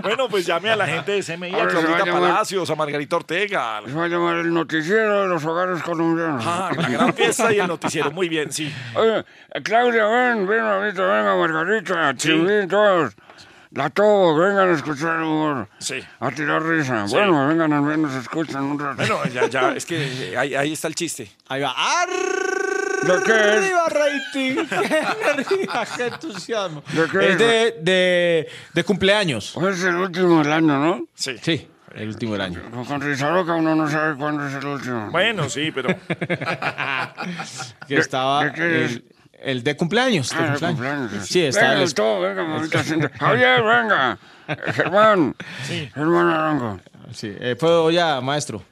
bueno, 0.03 0.29
pues 0.29 0.47
llame 0.47 0.71
a 0.71 0.77
la 0.77 0.87
gente 0.87 1.13
de 1.13 1.23
CMI, 1.23 1.55
a 1.55 1.67
Claudita 1.69 2.05
llamar- 2.05 2.21
Palacios, 2.21 2.69
a 2.71 2.75
Margarita 2.75 3.17
Ortega. 3.17 3.81
Se 3.87 3.93
va 3.93 4.05
a 4.05 4.09
llamar 4.09 4.37
el 4.39 4.53
noticiero 4.53 5.23
de 5.23 5.29
los 5.29 5.45
hogares 5.45 5.83
colombianos. 5.83 6.45
Ah, 6.47 6.71
la 6.77 6.89
gran 6.89 7.15
fiesta 7.15 7.53
y 7.53 7.59
el 7.59 7.69
noticiero. 7.69 8.11
Muy 8.11 8.29
bien, 8.29 8.51
sí. 8.53 8.73
Oye, 8.95 9.25
Claudia, 9.63 10.07
ven, 10.07 10.47
ven 10.47 10.61
ahorita, 10.61 11.03
venga, 11.03 11.37
Margarita, 11.37 12.15
Chivín, 12.17 12.69
todos. 12.69 13.15
La 13.71 13.91
todo, 13.91 14.37
vengan 14.39 14.71
a 14.71 14.73
escuchar 14.73 15.17
el 15.17 15.23
humor. 15.25 15.69
Sí. 15.79 15.97
A 16.21 16.31
tirar 16.31 16.63
risa. 16.63 17.09
Sí. 17.09 17.15
Bueno, 17.15 17.49
vengan 17.49 17.73
al 17.73 17.83
menos, 17.83 18.15
escuchan 18.15 18.63
un 18.63 18.79
rato. 18.79 18.99
Bueno, 18.99 19.25
ya, 19.33 19.49
ya, 19.49 19.73
es 19.73 19.85
que 19.85 20.31
eh, 20.31 20.37
ahí, 20.37 20.55
ahí 20.55 20.73
está 20.75 20.87
el 20.87 20.95
chiste. 20.95 21.29
Ahí 21.49 21.61
va. 21.63 21.75
¿De 23.05 23.23
qué 23.25 23.33
es? 23.33 23.57
¡Arriba, 23.57 23.89
rating! 23.89 24.67
¡Qué 24.67 24.99
energía, 25.33 25.87
qué 25.97 26.07
entusiasmo! 26.07 26.83
¿De 26.93 27.07
qué 27.11 27.19
Es 27.19 27.31
es? 27.33 27.39
de, 27.39 27.77
de, 27.83 28.49
de 28.73 28.85
cumpleaños. 28.85 29.57
Hoy 29.57 29.73
es 29.73 29.83
el 29.85 29.95
último 29.97 30.43
del 30.43 30.53
año, 30.53 30.79
¿no? 30.79 31.07
Sí. 31.15 31.37
Sí, 31.43 31.69
el 31.95 32.09
último 32.09 32.33
del 32.33 32.41
año. 32.43 32.63
Con- 32.73 32.85
Con 32.85 33.01
risa 33.01 33.31
loca 33.31 33.55
uno 33.55 33.75
no 33.75 33.89
sabe 33.91 34.17
cuándo 34.17 34.47
es 34.47 34.55
el 34.55 34.67
último. 34.67 35.11
Bueno, 35.11 35.49
sí, 35.49 35.71
pero. 35.75 35.89
Que 37.89 37.97
estaba 37.97 38.45
de 38.47 38.53
qué 38.53 38.85
es? 38.85 38.93
el, 38.93 39.05
el 39.43 39.63
de 39.65 39.77
cumpleaños. 39.77 40.31
de 40.31 40.37
Ah, 40.37 40.41
de 40.43 40.49
cumpleaños. 40.49 40.79
cumpleaños. 41.11 41.29
Sí, 41.29 41.43
está 41.45 41.71
Venga, 41.71 41.83
el 41.83 41.95
todo, 41.95 42.21
venga, 42.21 42.45
mamita. 42.45 42.83
Javier, 43.19 43.63
venga. 43.63 44.19
Germán. 44.75 45.35
Sí. 45.67 45.91
Germán 45.95 46.29
Arango. 46.29 46.81
Sí, 47.13 47.35
eh, 47.39 47.57
puedo 47.59 47.91
ya, 47.91 48.21
maestro. 48.21 48.63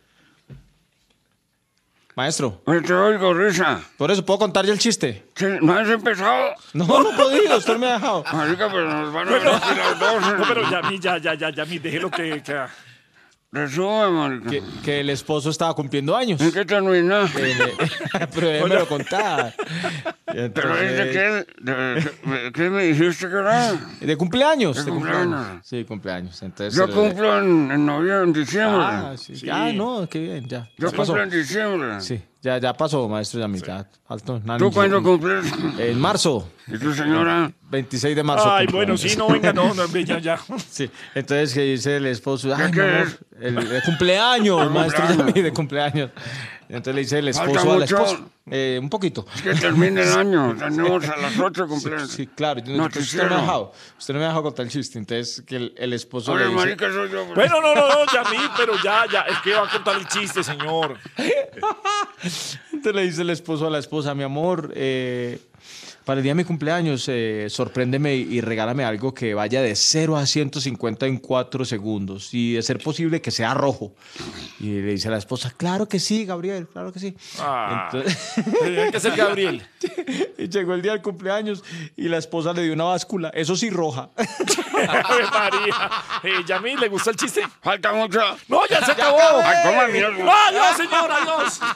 Maestro, 2.14 2.60
te 2.84 2.92
oigo, 2.92 3.32
risa. 3.32 3.80
por 3.96 4.10
eso 4.10 4.22
puedo 4.24 4.38
contar 4.40 4.66
ya 4.66 4.72
el 4.72 4.78
chiste. 4.78 5.24
Sí, 5.34 5.46
¿No 5.62 5.72
has 5.72 5.88
empezado? 5.88 6.52
No, 6.74 6.84
no 6.86 7.10
he 7.10 7.14
podido, 7.16 7.56
usted 7.56 7.78
me 7.78 7.86
ha 7.86 7.94
dejado. 7.94 8.22
Marica, 8.32 8.68
pero 8.70 8.84
nos 8.86 9.12
van 9.14 9.28
a 9.28 9.30
Bueno, 9.30 9.50
decir 9.52 9.76
las 9.78 9.98
dos. 9.98 10.38
no, 10.38 10.44
pero 10.46 10.70
ya, 10.70 10.82
mi, 10.82 10.98
ya, 11.00 11.16
ya, 11.18 11.34
ya, 11.34 11.50
ya, 11.50 11.64
déjelo 11.64 12.10
que. 12.10 12.42
que- 12.42 12.91
Resume, 13.54 14.10
marica. 14.10 14.48
Que, 14.50 14.62
que 14.82 15.00
el 15.00 15.10
esposo 15.10 15.50
estaba 15.50 15.74
cumpliendo 15.74 16.16
años. 16.16 16.40
¿En 16.40 16.52
qué 16.52 16.64
termina? 16.64 17.30
Eh, 17.38 18.26
pero 18.34 18.48
déjeme 18.48 18.74
lo 18.76 18.88
contar. 18.88 19.54
Pero 20.26 20.78
es 20.78 20.96
de 20.96 21.10
qué, 21.10 21.46
de, 21.60 21.74
de- 21.74 22.52
¿qué 22.52 22.70
me 22.70 22.84
dijiste 22.84 23.28
que 23.28 23.34
era? 23.34 23.72
De 24.00 24.16
cumpleaños. 24.16 24.76
De 24.76 24.84
De 24.84 24.90
cumpleaños. 24.90 25.46
Sí, 25.66 25.84
cumpleaños. 25.84 26.42
Entonces, 26.42 26.74
Yo 26.74 26.86
lo- 26.86 26.94
cumplo 26.94 27.38
en, 27.38 27.70
en 27.70 27.84
noviembre, 27.86 28.22
en 28.24 28.32
diciembre. 28.32 28.80
Ah, 28.82 29.14
sí. 29.18 29.34
Ah, 29.50 29.70
no, 29.74 30.08
qué 30.08 30.18
bien, 30.20 30.48
ya. 30.48 30.68
Yo 30.78 30.90
cumplo 30.92 31.22
en 31.22 31.30
diciembre. 31.30 32.00
Sí, 32.00 32.20
ya, 32.42 32.58
ya 32.58 32.72
pasó, 32.74 33.08
maestro, 33.08 33.40
ya 33.40 33.48
mitad. 33.48 33.86
Faltó 34.06 34.40
nada, 34.44 34.58
¿Tú 34.58 34.66
ni- 34.66 34.72
cuándo 34.72 35.02
cumples? 35.02 35.46
En 35.78 35.98
marzo. 36.00 36.48
¿Y 36.66 36.76
tu 36.78 36.92
señora? 36.92 37.50
26 37.70 38.14
de 38.16 38.22
marzo. 38.22 38.50
Ay, 38.52 38.66
bueno, 38.66 38.92
años. 38.92 39.00
sí, 39.00 39.16
no, 39.16 39.28
venga, 39.28 39.52
no, 39.52 39.72
no, 39.72 39.86
ya, 39.86 40.18
ya. 40.18 40.38
Sí, 40.70 40.90
entonces 41.14 41.54
que 41.54 41.60
dice 41.62 41.96
el 41.96 42.06
esposo, 42.06 42.54
ay, 42.54 42.70
qué 42.72 42.80
mi 42.82 42.88
amor, 42.88 43.06
es? 43.06 43.18
el, 43.40 43.58
el 43.58 43.82
cumpleaños, 43.84 44.70
maestro, 44.70 45.04
cumpleaños. 45.06 45.34
ya 45.34 45.42
de 45.42 45.52
cumpleaños. 45.52 46.10
Entonces 46.72 46.94
le 46.94 47.00
dice 47.02 47.18
el 47.18 47.34
¿Falta 47.34 47.50
esposo 47.50 47.70
a 47.70 47.74
la 47.74 47.80
mucho? 47.80 47.96
esposa, 47.98 48.24
eh, 48.50 48.78
un 48.80 48.88
poquito. 48.88 49.26
Es 49.34 49.42
que 49.42 49.54
termina 49.54 50.02
el 50.02 50.12
año. 50.14 50.56
Tenemos 50.58 51.06
a 51.06 51.16
las 51.18 51.38
8 51.38 51.68
cumpleaños. 51.68 52.10
Sí, 52.10 52.26
claro, 52.26 52.60
yo- 52.64 52.88
pues 52.88 52.96
usted 53.04 53.24
no 53.24 53.28
me 53.28 53.34
ha 53.34 53.40
dejado, 53.40 53.72
usted 53.98 54.14
no 54.14 54.20
me 54.20 54.24
ha 54.24 54.28
dejado 54.28 54.42
contar 54.44 54.64
el 54.64 54.72
chiste, 54.72 54.98
entonces 54.98 55.42
que 55.46 55.56
el, 55.56 55.74
el 55.76 55.92
esposo 55.92 56.32
Oye, 56.32 56.44
le 56.44 56.50
dice, 56.50 56.56
marica, 56.58 56.90
soy 56.90 57.10
yo. 57.10 57.26
bro. 57.26 57.34
Bueno, 57.34 57.60
no, 57.60 57.74
no, 57.74 57.88
no, 57.88 57.94
ya, 58.12 58.22
mi, 58.30 58.38
pero 58.56 58.72
ya, 58.82 59.04
ya, 59.12 59.20
es 59.22 59.38
que 59.44 59.52
va 59.52 59.68
a 59.68 59.70
contar 59.70 59.96
el 59.98 60.08
chiste, 60.08 60.42
señor. 60.42 60.96
entonces 62.72 62.94
le 62.94 63.02
dice 63.02 63.22
el 63.22 63.30
esposo 63.30 63.66
a 63.66 63.70
la 63.70 63.78
esposa, 63.78 64.14
mi 64.14 64.22
amor, 64.22 64.72
eh, 64.74 65.40
para 66.04 66.18
el 66.18 66.22
día 66.24 66.30
de 66.30 66.34
mi 66.36 66.44
cumpleaños, 66.44 67.04
eh, 67.08 67.46
sorpréndeme 67.48 68.14
y, 68.16 68.22
y 68.34 68.40
regálame 68.40 68.84
algo 68.84 69.14
que 69.14 69.34
vaya 69.34 69.62
de 69.62 69.74
0 69.76 70.16
a 70.16 70.26
150 70.26 71.06
en 71.06 71.18
4 71.18 71.64
segundos. 71.64 72.32
Y 72.32 72.54
de 72.54 72.62
ser 72.62 72.78
posible 72.78 73.20
que 73.20 73.30
sea 73.30 73.54
rojo. 73.54 73.94
Y 74.60 74.66
le 74.80 74.92
dice 74.92 75.08
a 75.08 75.10
la 75.12 75.18
esposa, 75.18 75.52
claro 75.56 75.88
que 75.88 75.98
sí, 76.00 76.24
Gabriel, 76.24 76.66
claro 76.68 76.92
que 76.92 76.98
sí. 77.00 77.16
Ah, 77.38 77.88
Entonces- 77.92 78.32
que 78.92 79.00
ser 79.00 79.16
Gabriel. 79.16 79.66
y 80.38 80.48
llegó 80.48 80.74
el 80.74 80.82
día 80.82 80.92
del 80.92 81.02
cumpleaños 81.02 81.62
y 81.96 82.08
la 82.08 82.18
esposa 82.18 82.52
le 82.52 82.62
dio 82.64 82.72
una 82.72 82.84
báscula, 82.84 83.30
eso 83.34 83.56
sí 83.56 83.70
roja. 83.70 84.10
Ave 84.16 85.24
María. 85.30 85.90
Eh, 86.24 86.42
Yamil, 86.46 86.78
¿le 86.80 86.88
gustó 86.88 87.10
el 87.10 87.16
chiste? 87.16 87.42
Falta 87.62 87.92
mucho. 87.92 88.20
No, 88.48 88.60
ya 88.68 88.84
se 88.84 88.92
acabó. 88.92 89.18
Ay, 89.44 89.56
¿cómo 89.64 89.80
mira? 89.92 90.10
No, 90.10 90.32
adiós, 90.32 90.76
señor, 90.76 91.10
adiós. 91.10 91.60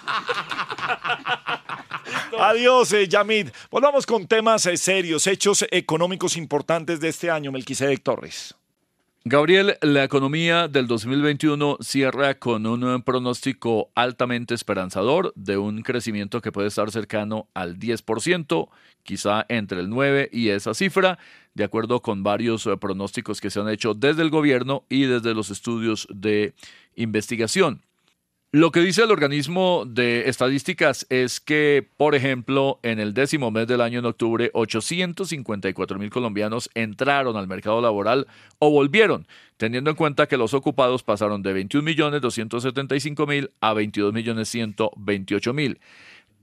Adiós, 2.38 2.92
eh, 2.92 3.08
Yamid. 3.08 3.48
Volvamos 3.70 4.04
con 4.06 4.15
temas 4.24 4.64
eh, 4.64 4.78
serios, 4.78 5.26
hechos 5.26 5.66
económicos 5.70 6.38
importantes 6.38 7.00
de 7.00 7.08
este 7.08 7.30
año, 7.30 7.52
Melquisedec 7.52 8.02
Torres. 8.02 8.54
Gabriel, 9.28 9.76
la 9.82 10.04
economía 10.04 10.68
del 10.68 10.86
2021 10.86 11.78
cierra 11.80 12.38
con 12.38 12.64
un 12.64 12.84
eh, 12.88 13.02
pronóstico 13.04 13.90
altamente 13.94 14.54
esperanzador 14.54 15.32
de 15.34 15.58
un 15.58 15.82
crecimiento 15.82 16.40
que 16.40 16.52
puede 16.52 16.68
estar 16.68 16.90
cercano 16.90 17.48
al 17.52 17.76
10%, 17.76 18.68
quizá 19.02 19.44
entre 19.48 19.80
el 19.80 19.90
9 19.90 20.30
y 20.32 20.50
esa 20.50 20.74
cifra, 20.74 21.18
de 21.54 21.64
acuerdo 21.64 22.00
con 22.02 22.22
varios 22.22 22.66
eh, 22.66 22.76
pronósticos 22.76 23.40
que 23.40 23.50
se 23.50 23.60
han 23.60 23.68
hecho 23.68 23.94
desde 23.94 24.22
el 24.22 24.30
gobierno 24.30 24.84
y 24.88 25.06
desde 25.06 25.34
los 25.34 25.50
estudios 25.50 26.06
de 26.08 26.54
investigación. 26.94 27.82
Lo 28.52 28.70
que 28.70 28.80
dice 28.80 29.02
el 29.02 29.10
organismo 29.10 29.84
de 29.86 30.28
estadísticas 30.28 31.04
es 31.10 31.40
que, 31.40 31.86
por 31.96 32.14
ejemplo, 32.14 32.78
en 32.84 33.00
el 33.00 33.12
décimo 33.12 33.50
mes 33.50 33.66
del 33.66 33.80
año 33.80 33.98
en 33.98 34.06
octubre, 34.06 34.50
854 34.54 35.98
mil 35.98 36.10
colombianos 36.10 36.70
entraron 36.74 37.36
al 37.36 37.48
mercado 37.48 37.80
laboral 37.80 38.28
o 38.60 38.70
volvieron, 38.70 39.26
teniendo 39.56 39.90
en 39.90 39.96
cuenta 39.96 40.28
que 40.28 40.36
los 40.36 40.54
ocupados 40.54 41.02
pasaron 41.02 41.42
de 41.42 41.52
21 41.54 41.84
millones 41.84 42.20
275 42.22 43.26
mil 43.26 43.50
a 43.60 43.74
22 43.74 44.14
millones 44.14 44.48
128 44.48 45.52
mil. 45.52 45.80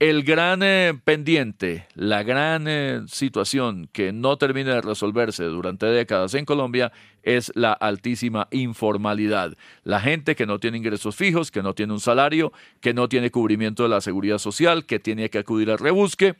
El 0.00 0.24
gran 0.24 0.64
eh, 0.64 0.92
pendiente, 1.04 1.86
la 1.94 2.24
gran 2.24 2.66
eh, 2.66 3.02
situación 3.06 3.88
que 3.92 4.12
no 4.12 4.36
termina 4.36 4.74
de 4.74 4.80
resolverse 4.80 5.44
durante 5.44 5.86
décadas 5.86 6.34
en 6.34 6.44
Colombia 6.44 6.90
es 7.22 7.52
la 7.54 7.72
altísima 7.72 8.48
informalidad. 8.50 9.56
La 9.84 10.00
gente 10.00 10.34
que 10.34 10.46
no 10.46 10.58
tiene 10.58 10.78
ingresos 10.78 11.14
fijos, 11.14 11.52
que 11.52 11.62
no 11.62 11.74
tiene 11.74 11.92
un 11.92 12.00
salario, 12.00 12.52
que 12.80 12.92
no 12.92 13.08
tiene 13.08 13.30
cubrimiento 13.30 13.84
de 13.84 13.88
la 13.88 14.00
seguridad 14.00 14.38
social, 14.38 14.84
que 14.84 14.98
tiene 14.98 15.30
que 15.30 15.38
acudir 15.38 15.70
al 15.70 15.78
rebusque 15.78 16.34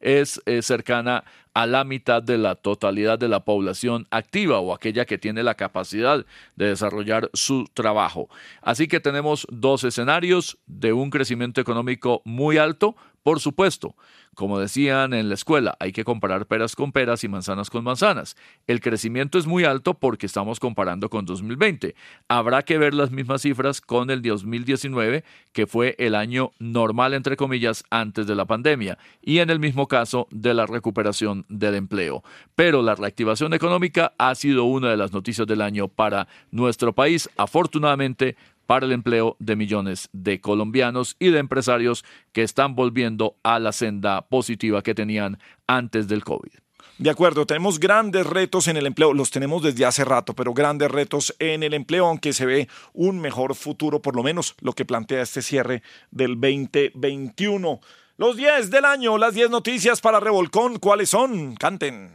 es 0.00 0.40
eh, 0.46 0.62
cercana 0.62 1.24
a 1.54 1.66
la 1.66 1.84
mitad 1.84 2.22
de 2.22 2.38
la 2.38 2.54
totalidad 2.54 3.18
de 3.18 3.28
la 3.28 3.44
población 3.44 4.06
activa 4.10 4.60
o 4.60 4.72
aquella 4.72 5.04
que 5.04 5.18
tiene 5.18 5.42
la 5.42 5.54
capacidad 5.54 6.24
de 6.56 6.66
desarrollar 6.66 7.28
su 7.32 7.68
trabajo. 7.74 8.28
Así 8.62 8.88
que 8.88 9.00
tenemos 9.00 9.46
dos 9.50 9.84
escenarios 9.84 10.58
de 10.66 10.92
un 10.92 11.10
crecimiento 11.10 11.60
económico 11.60 12.22
muy 12.24 12.56
alto, 12.56 12.96
por 13.22 13.40
supuesto, 13.40 13.96
como 14.34 14.58
decían 14.58 15.12
en 15.12 15.28
la 15.28 15.34
escuela, 15.34 15.76
hay 15.80 15.92
que 15.92 16.04
comparar 16.04 16.46
peras 16.46 16.74
con 16.74 16.92
peras 16.92 17.22
y 17.24 17.28
manzanas 17.28 17.68
con 17.68 17.84
manzanas. 17.84 18.36
El 18.66 18.80
crecimiento 18.80 19.38
es 19.38 19.46
muy 19.46 19.64
alto 19.64 19.94
porque 19.94 20.26
estamos 20.26 20.60
comparando 20.60 21.10
con 21.10 21.26
2020. 21.26 21.94
Habrá 22.28 22.62
que 22.62 22.78
ver 22.78 22.94
las 22.94 23.10
mismas 23.10 23.42
cifras 23.42 23.80
con 23.80 24.08
el 24.10 24.22
2019, 24.22 25.24
que 25.52 25.66
fue 25.66 25.96
el 25.98 26.14
año 26.14 26.52
normal, 26.58 27.12
entre 27.12 27.36
comillas, 27.36 27.84
antes 27.90 28.26
de 28.26 28.34
la 28.34 28.46
pandemia, 28.46 28.96
y 29.20 29.38
en 29.38 29.50
el 29.50 29.60
mismo 29.60 29.88
caso 29.88 30.26
de 30.30 30.54
la 30.54 30.64
recuperación 30.64 31.44
del 31.48 31.74
empleo. 31.74 32.22
Pero 32.54 32.82
la 32.82 32.94
reactivación 32.94 33.52
económica 33.52 34.14
ha 34.16 34.34
sido 34.34 34.64
una 34.64 34.90
de 34.90 34.96
las 34.96 35.12
noticias 35.12 35.46
del 35.46 35.60
año 35.60 35.88
para 35.88 36.28
nuestro 36.50 36.94
país. 36.94 37.28
Afortunadamente, 37.36 38.36
para 38.70 38.86
el 38.86 38.92
empleo 38.92 39.34
de 39.40 39.56
millones 39.56 40.08
de 40.12 40.40
colombianos 40.40 41.16
y 41.18 41.30
de 41.30 41.40
empresarios 41.40 42.04
que 42.30 42.44
están 42.44 42.76
volviendo 42.76 43.34
a 43.42 43.58
la 43.58 43.72
senda 43.72 44.28
positiva 44.28 44.80
que 44.84 44.94
tenían 44.94 45.40
antes 45.66 46.06
del 46.06 46.22
COVID. 46.22 46.52
De 46.96 47.10
acuerdo, 47.10 47.46
tenemos 47.46 47.80
grandes 47.80 48.24
retos 48.24 48.68
en 48.68 48.76
el 48.76 48.86
empleo, 48.86 49.12
los 49.12 49.32
tenemos 49.32 49.64
desde 49.64 49.86
hace 49.86 50.04
rato, 50.04 50.34
pero 50.34 50.54
grandes 50.54 50.88
retos 50.88 51.34
en 51.40 51.64
el 51.64 51.74
empleo, 51.74 52.06
aunque 52.06 52.32
se 52.32 52.46
ve 52.46 52.68
un 52.92 53.18
mejor 53.18 53.56
futuro, 53.56 54.00
por 54.00 54.14
lo 54.14 54.22
menos 54.22 54.54
lo 54.60 54.72
que 54.72 54.84
plantea 54.84 55.22
este 55.22 55.42
cierre 55.42 55.82
del 56.12 56.40
2021. 56.40 57.80
Los 58.18 58.36
10 58.36 58.70
del 58.70 58.84
año, 58.84 59.18
las 59.18 59.34
10 59.34 59.50
noticias 59.50 60.00
para 60.00 60.20
Revolcón, 60.20 60.78
¿cuáles 60.78 61.10
son? 61.10 61.56
Canten. 61.56 62.12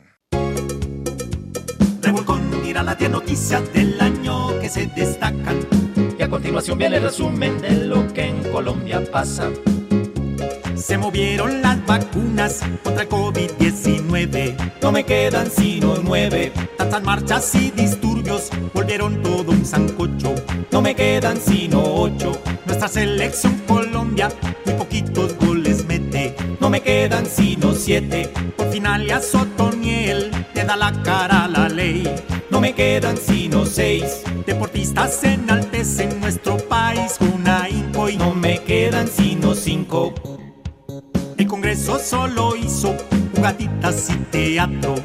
Revolcón 2.02 2.62
mira 2.64 2.82
las 2.82 2.98
10 2.98 3.12
noticias 3.12 3.74
del 3.74 4.00
año 4.00 4.58
que 4.62 4.70
se 4.70 4.88
destacan 4.88 5.85
y 6.18 6.24
a 6.24 6.30
continuación 6.30 6.78
viene 6.78 6.98
el 6.98 7.04
resumen 7.04 7.60
de 7.62 7.86
lo 7.86 8.12
que 8.14 8.26
en 8.26 8.44
Colombia 8.52 9.02
pasa. 9.12 9.50
Se 10.76 10.98
movieron 10.98 11.62
las 11.62 11.84
vacunas 11.86 12.62
contra 12.84 13.04
el 13.04 13.10
COVID-19. 13.10 14.56
No 14.82 14.92
me 14.92 15.04
quedan 15.04 15.50
sino 15.50 15.96
nueve. 16.04 16.52
Tantas 16.78 17.04
marchas 17.04 17.56
y 17.56 17.72
disturbios 17.72 18.50
volvieron 18.74 19.22
todo 19.24 19.52
un 19.52 19.66
sancocho. 19.66 20.36
No 20.72 20.82
me 20.82 20.96
quedan 20.96 21.40
sino 21.40 21.82
ocho. 21.82 22.40
Nuestra 22.66 22.88
selección 22.88 23.62
Colombia 23.68 24.30
muy 24.66 24.76
poquitos 24.76 25.34
me 26.76 26.82
quedan 26.82 27.26
sino 27.26 27.74
siete. 27.74 28.30
Por 28.58 28.70
final 28.70 29.08
ya 29.08 29.22
Sotoniel 29.22 30.30
te 30.54 30.66
da 30.66 30.76
la 30.76 30.92
cara 31.04 31.46
a 31.46 31.48
la 31.48 31.70
ley. 31.70 32.04
No 32.50 32.60
me 32.60 32.74
quedan 32.74 33.16
sino 33.16 33.66
seis. 33.66 34.24
Deportistas 34.46 35.24
enaltecen 35.24 36.20
nuestro 36.20 36.58
país 36.58 37.14
con 37.18 37.48
ahínco 37.48 38.10
y 38.10 38.18
no 38.18 38.36
me 38.36 38.58
quedan 38.60 39.08
sino 39.08 39.56
cinco. 39.56 40.14
El 41.38 41.48
Congreso 41.48 41.98
solo 41.98 42.58
hizo 42.58 42.94
jugaditas 43.34 44.10
y 44.10 44.18
teatro. 44.30 44.96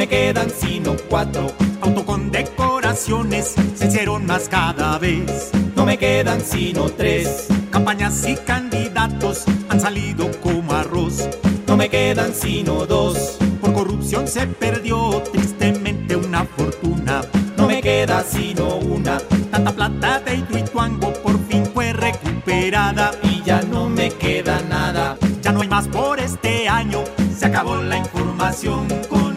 No 0.00 0.06
me 0.06 0.08
quedan 0.08 0.48
sino 0.48 0.96
cuatro. 1.10 1.52
Auto 1.82 2.06
con 2.06 2.30
decoraciones 2.30 3.54
se 3.74 3.86
hicieron 3.86 4.24
más 4.24 4.48
cada 4.48 4.98
vez. 4.98 5.50
No 5.76 5.84
me 5.84 5.98
quedan 5.98 6.40
sino 6.40 6.88
tres. 6.88 7.48
Campañas 7.68 8.26
y 8.26 8.34
candidatos 8.34 9.44
han 9.68 9.78
salido 9.78 10.30
como 10.40 10.72
arroz. 10.72 11.28
No 11.66 11.76
me 11.76 11.90
quedan 11.90 12.32
sino 12.32 12.86
dos. 12.86 13.36
Por 13.60 13.74
corrupción 13.74 14.26
se 14.26 14.46
perdió 14.46 15.22
tristemente 15.30 16.16
una 16.16 16.46
fortuna. 16.46 17.20
No 17.58 17.66
me 17.66 17.82
queda 17.82 18.24
sino 18.24 18.76
una. 18.76 19.18
Tanta 19.50 19.70
plata 19.70 20.20
de 20.20 20.36
Ituango 20.58 21.12
por 21.12 21.38
fin 21.46 21.66
fue 21.66 21.92
recuperada. 21.92 23.10
Y 23.22 23.42
ya 23.42 23.60
no 23.60 23.90
me 23.90 24.08
queda 24.08 24.62
nada. 24.62 25.18
Ya 25.42 25.52
no 25.52 25.60
hay 25.60 25.68
más 25.68 25.88
por 25.88 26.18
este 26.20 26.70
año. 26.70 27.04
Se 27.36 27.44
acabó 27.44 27.76
la 27.82 27.98
información 27.98 28.88
con 29.10 29.29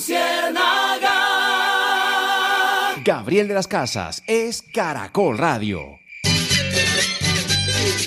Luciérnaga. 0.00 1.12
Gabriel 3.04 3.48
de 3.48 3.52
las 3.54 3.68
Casas 3.68 4.22
es 4.26 4.62
Caracol 4.62 5.36
Radio. 5.36 5.98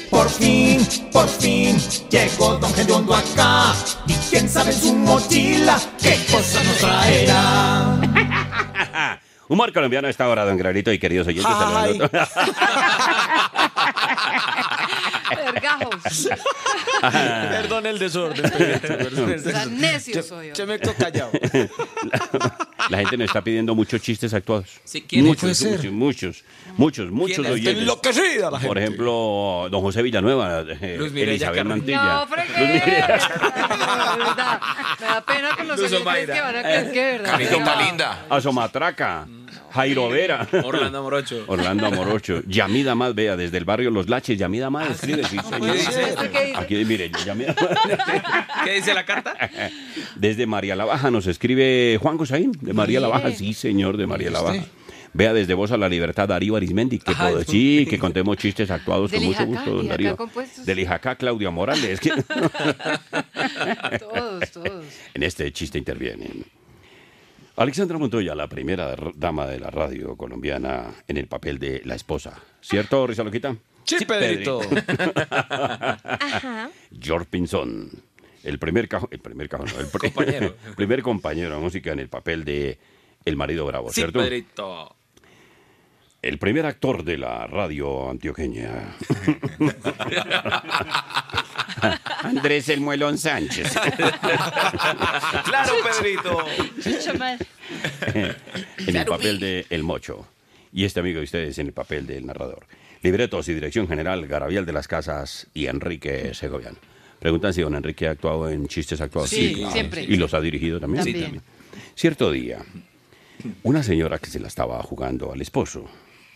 Por 0.09 0.27
fin, 0.27 0.79
por 1.11 1.29
fin, 1.29 1.77
llegó 2.09 2.55
Don 2.57 2.73
Gediondo 2.73 3.13
acá. 3.13 3.75
Y 4.07 4.15
quién 4.27 4.49
sabe 4.49 4.71
en 4.71 4.79
su 4.79 4.95
mochila 4.95 5.79
qué 6.01 6.17
cosa 6.31 6.63
nos 6.63 6.77
traerá. 6.79 7.99
Humor 9.49 9.71
colombiano 9.71 10.07
a 10.07 10.09
esta 10.09 10.27
hora, 10.27 10.45
don 10.45 10.57
Granito 10.57 10.91
y 10.91 10.97
queridos 10.97 11.27
oyentes. 11.27 11.45
Vergajos. 15.89 16.29
Perdón 17.01 17.85
el 17.85 17.99
desorden. 17.99 18.51
Pedrito, 18.57 18.87
perdón 18.97 19.29
el 19.31 19.39
O 19.39 19.43
sea, 19.43 19.51
desorden. 19.51 19.81
necio 19.81 20.15
Yo- 20.15 20.23
soy 20.23 20.47
yo. 20.49 20.53
Yo 20.53 20.67
me 20.67 20.79
quedo 20.79 20.93
callado. 20.95 21.31
La 22.89 22.97
gente 22.97 23.17
nos 23.17 23.27
está 23.27 23.41
pidiendo 23.41 23.73
muchos 23.75 24.01
chistes 24.01 24.33
actuados. 24.33 24.67
Sí, 24.83 25.01
¿quién? 25.07 25.23
muchos, 25.25 25.41
Puede 25.41 25.55
ser. 25.55 25.91
muchos, 25.91 25.91
muchos, 25.93 26.43
muchos, 26.77 27.11
muchos 27.11 27.45
oyentes. 27.47 27.77
enloquecida 27.81 28.51
la 28.51 28.57
gente. 28.59 28.67
Por 28.67 28.77
ejemplo, 28.77 29.67
don 29.71 29.81
José 29.81 30.01
Villanueva, 30.01 30.65
eh, 30.81 30.95
Elizabeth 30.99 31.41
Carrillo. 31.55 31.65
Mantilla. 31.65 32.03
No, 32.03 32.27
fregué. 32.27 32.53
Me 34.99 35.05
da 35.05 35.23
pena 35.25 35.55
con 35.55 35.67
los 35.67 35.79
oyentes 35.79 36.29
que 36.35 36.41
van 36.41 36.55
a 36.57 36.61
creer 36.61 36.91
que 36.91 37.01
de 37.03 37.11
verdad. 37.19 37.39
No. 37.39 37.81
linda. 37.85 38.25
Asomatraca. 38.29 39.27
Jairo 39.71 40.09
Vera. 40.09 40.47
Orlando 40.63 41.01
Morocho. 41.03 41.43
Orlando 41.47 41.91
Morocho. 41.91 42.41
Yamida 42.47 42.95
Más, 42.95 43.15
vea, 43.15 43.35
desde 43.37 43.57
el 43.57 43.65
barrio 43.65 43.89
Los 43.91 44.09
Laches. 44.09 44.37
Yamida 44.37 44.69
Más 44.69 44.91
escribe, 44.91 45.23
sí, 45.25 45.37
señor. 45.39 45.75
¿Qué. 46.31 46.53
Aquí, 46.55 46.85
mire, 46.85 47.11
Yamida. 47.25 47.55
¿Qué 48.63 48.73
dice 48.73 48.93
la 48.93 49.05
carta? 49.05 49.35
Desde 50.15 50.45
María 50.45 50.75
la 50.75 50.85
Baja 50.85 51.11
nos 51.11 51.27
escribe 51.27 51.97
Juan 52.01 52.17
Gosaín, 52.17 52.51
de 52.61 52.73
María 52.73 52.99
la 52.99 53.07
Baja. 53.07 53.31
Sí, 53.31 53.53
señor, 53.53 53.97
de 53.97 54.07
María 54.07 54.29
la 54.29 54.41
Baja. 54.41 54.63
Vea 55.15 55.31
desde 55.31 55.53
Voz 55.53 55.71
a 55.71 55.77
la 55.77 55.87
Libertad, 55.89 56.27
Darío 56.27 56.55
Arismendi, 56.55 56.97
que 56.97 57.13
puedo 57.13 57.37
decir, 57.37 57.87
que 57.87 57.99
contemos 57.99 58.35
chistes 58.37 58.71
actuados 58.71 59.11
con 59.11 59.23
mucho 59.23 59.45
gusto, 59.45 59.75
don 59.75 59.87
Darío. 59.87 60.17
Del 60.65 60.79
Ijacá, 60.79 61.15
Claudia 61.15 61.51
Morales. 61.51 61.99
que- 61.99 62.09
Todos, 63.99 64.51
todos. 64.51 64.85
en 65.13 65.23
este 65.23 65.51
chiste 65.51 65.77
intervienen. 65.77 66.45
Alexandra 67.55 67.97
Montoya, 67.99 68.33
la 68.33 68.47
primera 68.47 68.95
dama 69.15 69.45
de 69.45 69.59
la 69.59 69.69
radio 69.69 70.15
colombiana 70.17 70.91
en 71.07 71.17
el 71.17 71.27
papel 71.27 71.59
de 71.59 71.81
la 71.85 71.93
esposa. 71.95 72.39
¿Cierto, 72.61 73.05
Risa 73.05 73.23
Loquita? 73.23 73.55
Sí, 73.83 74.05
Pedrito. 74.05 74.61
Ajá. 75.29 76.71
George 76.99 77.27
Pinzón, 77.29 77.91
el 78.43 78.57
primer 78.57 78.87
cajón, 78.87 79.09
el 79.11 79.19
primer 79.19 79.49
cajón, 79.49 79.67
no, 79.73 79.79
el 79.81 79.87
pr- 79.87 79.99
Compañero. 80.13 80.55
primer 80.75 81.03
compañero 81.03 81.55
de 81.55 81.61
música 81.61 81.91
en 81.91 81.99
el 81.99 82.09
papel 82.09 82.43
de 82.43 82.79
El 83.25 83.35
marido 83.35 83.65
bravo, 83.65 83.89
Sí, 83.89 83.95
¿cierto? 84.01 84.19
Pedrito. 84.19 84.95
El 86.23 86.37
primer 86.37 86.65
actor 86.65 87.03
de 87.03 87.17
la 87.17 87.45
radio 87.47 88.09
antioqueña. 88.09 88.95
Andrés 92.23 92.69
El 92.69 92.79
Muelón 92.79 93.17
Sánchez. 93.17 93.73
Claro, 95.43 95.73
Pedrito. 95.83 96.45
en 98.87 98.95
el 98.95 99.05
papel 99.05 99.39
de 99.41 99.65
El 99.69 99.83
Mocho. 99.83 100.25
Y 100.71 100.85
este 100.85 101.01
amigo 101.01 101.19
de 101.19 101.25
ustedes 101.25 101.57
en 101.59 101.67
el 101.67 101.73
papel 101.73 102.07
del 102.07 102.25
narrador. 102.25 102.65
Libretos 103.01 103.49
y 103.49 103.53
dirección 103.53 103.89
general, 103.89 104.25
Garabiel 104.25 104.65
de 104.65 104.71
las 104.71 104.87
Casas 104.87 105.47
y 105.53 105.67
Enrique 105.67 106.33
Segovian. 106.33 106.77
Preguntan 107.19 107.53
si 107.53 107.61
don 107.61 107.75
Enrique 107.75 108.07
ha 108.07 108.11
actuado 108.11 108.49
en 108.49 108.67
chistes 108.69 109.01
actuados. 109.01 109.29
Sí, 109.29 109.65
siempre. 109.73 110.03
¿Y 110.03 110.15
los 110.15 110.33
ha 110.33 110.39
dirigido 110.39 110.79
también? 110.79 111.03
También. 111.03 111.41
Cierto 111.95 112.31
día, 112.31 112.59
Una 113.63 113.83
señora 113.83 114.19
que 114.19 114.27
se 114.27 114.39
la 114.39 114.47
estaba 114.47 114.81
jugando 114.83 115.33
al 115.33 115.41
esposo, 115.41 115.85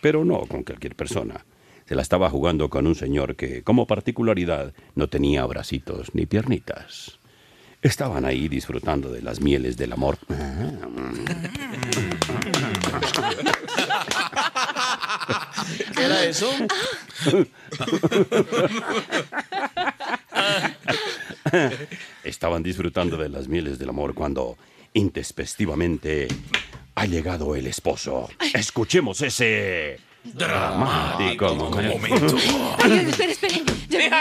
pero 0.07 0.23
no 0.23 0.45
con 0.45 0.63
cualquier 0.63 0.95
persona. 0.95 1.43
Se 1.85 1.93
la 1.93 2.01
estaba 2.01 2.29
jugando 2.29 2.69
con 2.69 2.87
un 2.87 2.95
señor 2.95 3.35
que, 3.35 3.61
como 3.61 3.87
particularidad, 3.87 4.73
no 4.95 5.09
tenía 5.09 5.45
bracitos 5.45 6.15
ni 6.15 6.25
piernitas. 6.25 7.19
Estaban 7.81 8.23
ahí 8.23 8.47
disfrutando 8.47 9.11
de 9.11 9.21
las 9.21 9.41
mieles 9.41 9.75
del 9.75 9.91
amor. 9.91 10.17
¿Qué 15.93 16.01
era 16.05 16.23
eso? 16.23 16.49
Estaban 22.23 22.63
disfrutando 22.63 23.17
de 23.17 23.27
las 23.27 23.49
mieles 23.49 23.77
del 23.77 23.89
amor 23.89 24.13
cuando, 24.13 24.57
intespectivamente, 24.93 26.29
ha 26.97 27.05
llegado 27.05 27.55
el 27.55 27.67
esposo. 27.67 28.27
Escuchemos 28.55 29.21
ese 29.21 29.99
dramático 30.23 31.53
momento. 31.55 32.35
Ay, 32.83 32.91
ay, 32.91 33.05
espere, 33.09 33.31
espere. 33.33 33.63
Llegó- 33.87 34.15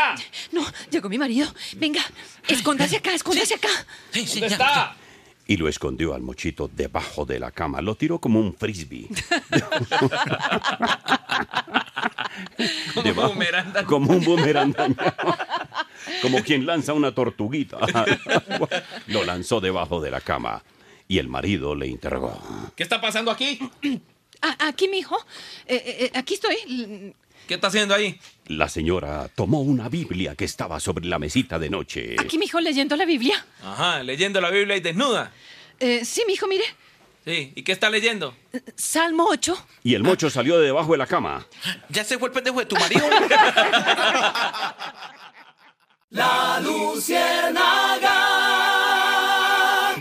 No, 0.53 0.67
llegó 0.91 1.09
mi 1.09 1.17
marido. 1.19 1.49
Venga, 1.77 2.03
escóndase 2.47 2.97
acá, 2.99 3.15
escóndase 3.15 3.55
acá. 3.55 3.69
¿Dónde 4.15 4.47
está? 4.47 4.95
Y 5.49 5.57
lo 5.57 5.69
escondió 5.69 6.13
al 6.15 6.21
mochito 6.23 6.69
debajo 6.71 7.25
de 7.25 7.39
la 7.39 7.51
cama. 7.51 7.81
Lo 7.81 7.95
tiró 7.95 8.19
como 8.19 8.41
un 8.41 8.53
frisbee. 8.55 9.09
Debajo- 13.03 13.29
boomerang 13.31 13.73
dañado. 13.73 13.87
como 13.87 14.13
un 14.13 14.25
boomerang 14.25 14.73
dañado. 14.73 15.15
Como 16.21 16.43
quien 16.43 16.67
lanza 16.67 16.93
una 16.93 17.13
tortuguita. 17.15 17.79
Lo 19.07 19.25
lanzó 19.25 19.61
debajo 19.61 20.01
de 20.01 20.11
la 20.11 20.21
cama. 20.21 20.63
Y 21.09 21.19
el 21.19 21.29
marido 21.29 21.75
le 21.75 21.87
interrogó. 21.87 22.41
¿Qué 22.75 22.83
está 22.83 22.99
pasando 23.01 23.31
aquí? 23.31 23.59
A- 24.41 24.67
aquí, 24.69 24.89
mijo. 24.89 25.17
Eh, 25.67 25.77
eh, 25.77 25.97
eh, 26.07 26.11
aquí 26.15 26.35
estoy. 26.35 27.15
¿Qué 27.47 27.55
está 27.55 27.69
haciendo 27.69 27.95
ahí? 27.95 28.19
La 28.49 28.69
señora 28.69 29.31
tomó 29.35 29.61
una 29.61 29.89
Biblia 29.89 30.35
que 30.35 30.45
estaba 30.45 30.81
sobre 30.81 31.07
la 31.07 31.19
mesita 31.21 31.59
de 31.61 31.71
noche. 31.71 32.17
Aquí, 32.19 32.39
mijo, 32.39 32.59
leyendo 32.61 32.97
la 32.97 33.05
Biblia. 33.05 33.45
Ajá, 33.63 34.03
leyendo 34.03 34.41
la 34.41 34.51
Biblia 34.51 34.77
y 34.77 34.81
desnuda. 34.81 35.31
Eh, 35.79 36.05
sí, 36.05 36.25
mijo, 36.27 36.49
mire. 36.49 36.65
Sí, 37.25 37.53
¿y 37.57 37.63
qué 37.63 37.71
está 37.73 37.89
leyendo? 37.91 38.37
Salmo 38.77 39.27
8. 39.31 39.67
Y 39.85 39.95
el 39.95 40.03
mocho 40.05 40.29
salió 40.31 40.59
de 40.59 40.67
debajo 40.67 40.93
de 40.93 40.99
la 40.99 41.07
cama. 41.07 41.45
Ya 41.89 42.05
se 42.05 42.19
fue 42.19 42.29
el 42.29 42.35
pendejo 42.35 42.59
de 42.61 42.67
tu 42.67 42.77
marido. 42.77 43.05
La 46.11 46.61
Luciérnaga. 46.61 48.66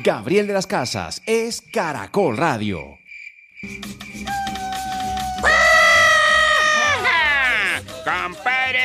Gabriel 0.06 0.46
de 0.46 0.54
las 0.54 0.68
Casas 0.68 1.24
es 1.26 1.64
Caracol 1.74 2.38
Radio. 2.38 3.00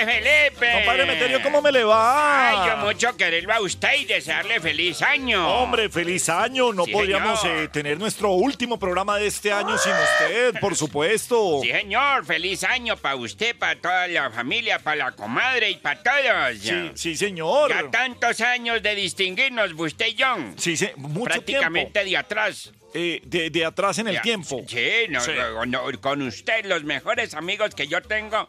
Compadre 0.00 0.22
Felipe. 0.50 0.72
Compadre 0.72 1.06
Meterio, 1.06 1.42
¿cómo 1.42 1.62
me 1.62 1.72
le 1.72 1.84
va? 1.84 2.48
Ay, 2.50 2.68
yo 2.70 2.76
mucho 2.78 3.16
quererlo 3.16 3.52
a 3.52 3.60
usted 3.60 3.94
y 4.00 4.04
desearle 4.04 4.60
feliz 4.60 5.02
año. 5.02 5.46
Hombre, 5.48 5.88
feliz 5.88 6.28
año. 6.28 6.72
No 6.72 6.84
Sí, 6.84 6.92
podríamos 6.92 7.44
eh, 7.44 7.68
tener 7.72 7.98
nuestro 7.98 8.30
último 8.32 8.78
programa 8.78 9.18
de 9.18 9.26
este 9.26 9.52
año 9.52 9.76
sin 9.78 9.92
usted, 9.92 10.60
por 10.60 10.76
supuesto. 10.76 11.60
Sí, 11.62 11.70
señor, 11.70 12.24
feliz 12.24 12.64
año 12.64 12.96
para 12.96 13.16
usted, 13.16 13.56
para 13.56 13.80
toda 13.80 14.06
la 14.08 14.30
familia, 14.30 14.78
para 14.78 14.96
la 14.96 15.12
comadre 15.12 15.70
y 15.70 15.76
para 15.76 16.02
todos. 16.02 16.58
Sí, 16.60 16.90
sí, 16.94 17.16
señor. 17.16 17.70
Ya 17.70 17.90
tantos 17.90 18.40
años 18.40 18.82
de 18.82 18.94
distinguirnos, 18.94 19.72
usted 19.76 20.06
y 20.08 20.14
yo. 20.14 20.36
Sí, 20.56 20.76
sí, 20.76 20.88
mucho 20.96 21.24
Prácticamente 21.24 22.04
de 22.04 22.16
atrás. 22.16 22.72
Eh, 22.92 23.20
de, 23.24 23.50
de 23.50 23.64
atrás 23.64 23.98
en 23.98 24.08
el 24.08 24.14
Ya, 24.16 24.22
tiempo. 24.22 24.62
Sí, 24.66 25.06
no, 25.08 25.20
Sí. 25.20 25.30
no, 25.36 25.64
no, 25.66 26.00
con 26.00 26.22
usted, 26.22 26.64
los 26.64 26.82
mejores 26.82 27.34
amigos 27.34 27.72
que 27.74 27.86
yo 27.86 28.02
tengo 28.02 28.48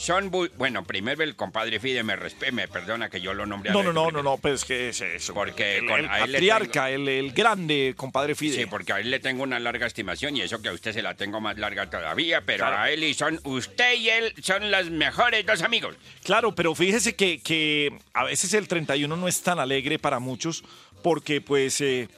son... 0.00 0.30
bu- 0.30 0.50
Bueno, 0.56 0.84
primero 0.84 1.22
el 1.22 1.36
compadre 1.36 1.78
Fide 1.78 2.02
me 2.02 2.16
respe, 2.16 2.50
me 2.52 2.66
perdona 2.68 3.08
que 3.10 3.20
yo 3.20 3.34
lo 3.34 3.46
nombre 3.46 3.70
a 3.70 3.72
No, 3.72 3.82
no, 3.82 3.92
no, 3.92 4.10
no, 4.10 4.22
no, 4.22 4.38
pues 4.38 4.64
que 4.64 4.88
es 4.88 5.00
eso. 5.00 5.34
Porque 5.34 5.78
el, 5.78 5.86
con- 5.86 6.08
patriarca, 6.08 6.90
el, 6.90 7.08
el 7.08 7.32
grande 7.32 7.94
compadre 7.96 8.34
Fide. 8.34 8.56
Sí, 8.56 8.66
porque 8.66 8.92
a 8.92 9.00
él 9.00 9.10
le 9.10 9.20
tengo 9.20 9.42
una 9.42 9.58
larga 9.60 9.86
estimación 9.86 10.36
y 10.36 10.42
eso 10.42 10.60
que 10.62 10.68
a 10.68 10.72
usted 10.72 10.92
se 10.92 11.02
la 11.02 11.14
tengo 11.14 11.40
más 11.40 11.58
larga 11.58 11.88
todavía, 11.90 12.40
pero 12.40 12.64
Claro. 12.66 12.78
a 12.78 12.90
él 12.90 13.04
y 13.04 13.14
son 13.14 13.38
usted 13.44 13.94
y 13.94 14.08
él 14.08 14.34
son 14.42 14.70
los 14.70 14.90
mejores 14.90 15.44
dos 15.46 15.62
amigos. 15.62 15.94
Claro, 16.24 16.54
pero 16.54 16.74
fíjese 16.74 17.14
que, 17.14 17.40
que 17.40 17.92
a 18.14 18.24
veces 18.24 18.52
el 18.54 18.66
31 18.68 19.14
no 19.16 19.28
es 19.28 19.42
tan 19.42 19.58
alegre 19.58 19.98
para 19.98 20.18
muchos 20.18 20.64
porque 21.02 21.40
pues 21.40 21.80
eh, 21.80 22.08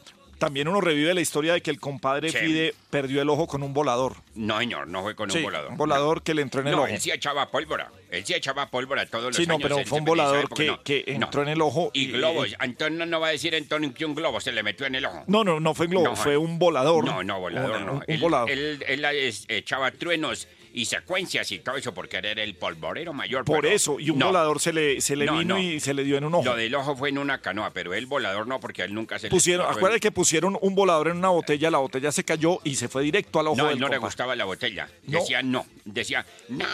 también 0.43 0.67
uno 0.67 0.81
revive 0.81 1.15
la 1.15 1.21
historia 1.21 1.53
de 1.53 1.61
que 1.61 1.71
el 1.71 1.79
compadre 1.79 2.29
Sí. 2.31 2.37
Fide 2.37 2.75
perdió 2.91 3.23
el 3.23 3.29
ojo 3.29 3.47
con 3.47 3.63
un 3.63 3.73
volador. 3.73 4.17
No, 4.35 4.59
señor, 4.59 4.89
no 4.89 5.03
fue 5.03 5.15
con 5.15 5.31
Sí, 5.31 5.39
un 5.39 5.45
volador. 5.45 5.71
un 5.71 5.77
volador 5.77 6.23
que 6.25 6.35
le 6.35 6.43
entró 6.43 6.63
en 6.63 6.67
el 6.67 6.73
no, 6.75 6.79
ojo. 6.83 6.89
él 6.89 7.01
sí 7.01 7.13
echaba 7.13 7.49
pólvora. 7.49 7.93
Él 8.11 8.27
sí 8.27 8.35
echaba 8.35 8.69
pólvora 8.69 9.07
todos 9.07 9.27
los 9.27 9.37
Sí, 9.37 9.47
no, 9.47 9.55
años. 9.55 9.63
pero 9.63 9.79
él 9.79 9.87
fue 9.87 10.01
un 10.01 10.05
volador 10.05 10.49
que, 10.53 10.67
no. 10.67 10.83
que 10.83 11.05
No. 11.17 11.27
entró 11.27 11.43
en 11.43 11.49
el 11.51 11.61
ojo. 11.63 11.91
Y 11.95 12.09
globos. 12.09 12.57
Antonio 12.59 13.07
no 13.07 13.21
va 13.21 13.29
a 13.29 13.31
decir 13.31 13.55
Antonio 13.55 13.95
que 13.95 14.05
un 14.05 14.17
globo 14.17 14.41
se 14.41 14.51
le 14.51 14.65
metió 14.65 14.85
en 14.85 14.97
el 14.97 15.05
ojo. 15.07 15.23
No, 15.29 15.45
no, 15.45 15.61
no 15.61 15.75
fue 15.75 15.87
globo, 15.87 16.07
No, 16.07 16.17
fue 16.17 16.37
un 16.37 16.59
volador. 16.59 17.05
No, 17.05 17.23
no, 17.23 17.39
volador 17.39 17.77
Un- 17.77 17.87
no. 17.87 17.93
un- 17.93 17.99
un 17.99 18.05
él, 18.09 18.21
volador. 18.21 18.51
Él, 18.51 18.85
él, 18.89 19.05
es- 19.05 19.45
echaba 19.47 19.93
truenos 19.93 20.49
y 20.75 20.85
secuencias 20.87 21.51
y 21.53 21.59
todo 21.59 21.77
eso 21.77 21.93
porque 21.93 22.17
era 22.19 22.31
el 22.43 22.55
polvorero 22.55 23.13
mayor. 23.13 23.45
Por 23.45 23.61
pero- 23.63 23.75
eso, 23.75 24.01
y 24.01 24.11
un 24.11 24.19
no. 24.19 24.27
volador 24.27 24.61
se 24.61 24.73
le, 24.73 25.01
se 25.01 25.17
le 25.17 25.27
No, 25.27 25.39
vino 25.39 25.55
no. 25.57 25.61
y 25.63 25.81
se 25.81 25.95
le 25.95 26.05
dio 26.05 26.17
en 26.17 26.25
un 26.25 26.35
ojo. 26.35 26.45
Lo 26.45 26.57
del 26.57 26.75
ojo 26.75 26.97
fue 26.97 27.09
en 27.11 27.19
una 27.19 27.39
canoa, 27.41 27.71
pero 27.73 27.95
el 27.95 28.07
volador 28.07 28.47
no, 28.47 28.59
porque 28.61 28.83
a 28.83 28.85
él 28.87 28.95
nunca 28.95 29.19
se 29.19 29.27
le 29.27 29.31
Pusieron, 29.31 29.67
fue- 29.67 29.77
acuérdate 29.77 30.01
que 30.01 30.13
pusieron 30.13 30.57
un 30.61 30.75
volador 30.75 31.09
en 31.09 31.17
una 31.19 31.29
botella, 31.31 31.71
la 31.71 31.79
botella 31.79 32.11
se 32.13 32.25
cayó 32.25 32.59
y 32.65 32.77
se 32.77 32.89
fue 32.89 33.03
directo 33.03 33.39
al 33.41 33.49
ojo 33.49 33.57
No, 33.57 33.65
del 33.67 33.75
él 33.75 33.81
no 33.81 33.89
le 33.89 33.99
gustaba 33.99 34.35
la 34.37 34.45
botella. 34.45 34.89
Decía 35.03 35.43
no. 35.43 35.67
Decía, 35.85 36.25
no, 36.49 36.65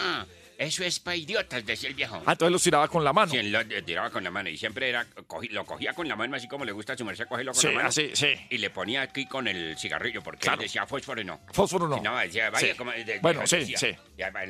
eso 0.59 0.83
es 0.83 0.99
para 0.99 1.15
idiotas, 1.15 1.65
decía 1.65 1.89
el 1.89 1.95
viejo. 1.95 2.21
Ah, 2.25 2.33
entonces 2.33 2.51
los 2.51 2.61
tiraba 2.61 2.87
con 2.87 3.03
la 3.03 3.13
mano. 3.13 3.31
Sí, 3.31 3.37
él 3.37 3.51
lo 3.51 3.61
eh, 3.61 3.81
tiraba 3.81 4.09
con 4.11 4.23
la 4.23 4.29
mano 4.29 4.49
y 4.49 4.57
siempre 4.57 4.89
era, 4.89 5.07
cogí- 5.27 5.49
lo 5.49 5.65
cogía 5.65 5.93
con 5.93 6.07
la 6.07 6.15
mano, 6.15 6.35
así 6.35 6.47
como 6.47 6.65
le 6.65 6.71
gusta 6.71 6.93
a 6.93 6.97
su 6.97 7.05
merced 7.05 7.25
cogerlo 7.27 7.53
con 7.53 7.61
Sí, 7.61 7.67
la 7.67 7.73
mano. 7.73 7.87
así, 7.89 8.11
sí. 8.13 8.27
Y 8.49 8.57
le 8.59 8.69
ponía 8.69 9.01
aquí 9.01 9.25
con 9.25 9.47
el 9.47 9.77
cigarrillo, 9.77 10.21
porque 10.21 10.41
Claro. 10.41 10.61
él 10.61 10.67
decía 10.67 10.85
fósforo 10.85 11.23
no. 11.23 11.39
Fósforo 11.53 11.87
no. 11.87 12.01
No, 12.01 12.17
decía, 12.19 12.49
vaya, 12.49 12.67
Sí. 12.71 12.77
como- 12.77 12.91
de- 12.91 13.03
de- 13.05 13.19
Bueno, 13.19 13.47
sí, 13.47 13.55
decía, 13.57 13.77
sí. 13.77 13.95
ya, 14.17 14.29
va, 14.29 14.41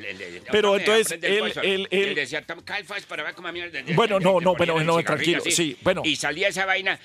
Pero 0.51 0.75
entonces, 0.77 1.05
aprende 1.07 1.27
el 1.27 1.33
él- 1.33 1.39
fósforo. 1.43 1.67
él- 1.67 1.87
Y 1.91 1.97
él- 1.99 2.15
decía, 2.15 2.41
toma 2.41 2.65
cal 2.65 2.83
fósforo 2.83 3.07
para 3.07 3.23
ver 3.23 3.35
cómo 3.35 3.51
mierda. 3.51 3.79
Bueno, 3.93 4.19
no, 4.19 4.39
no, 4.41 4.55
el 4.57 4.85
no, 4.85 5.03
tranquilo, 5.03 5.41
sí, 5.45 5.77
bueno. 5.83 6.01
Y 6.03 6.15
salía 6.15 6.47
esa 6.47 6.65
vaina, 6.65 6.99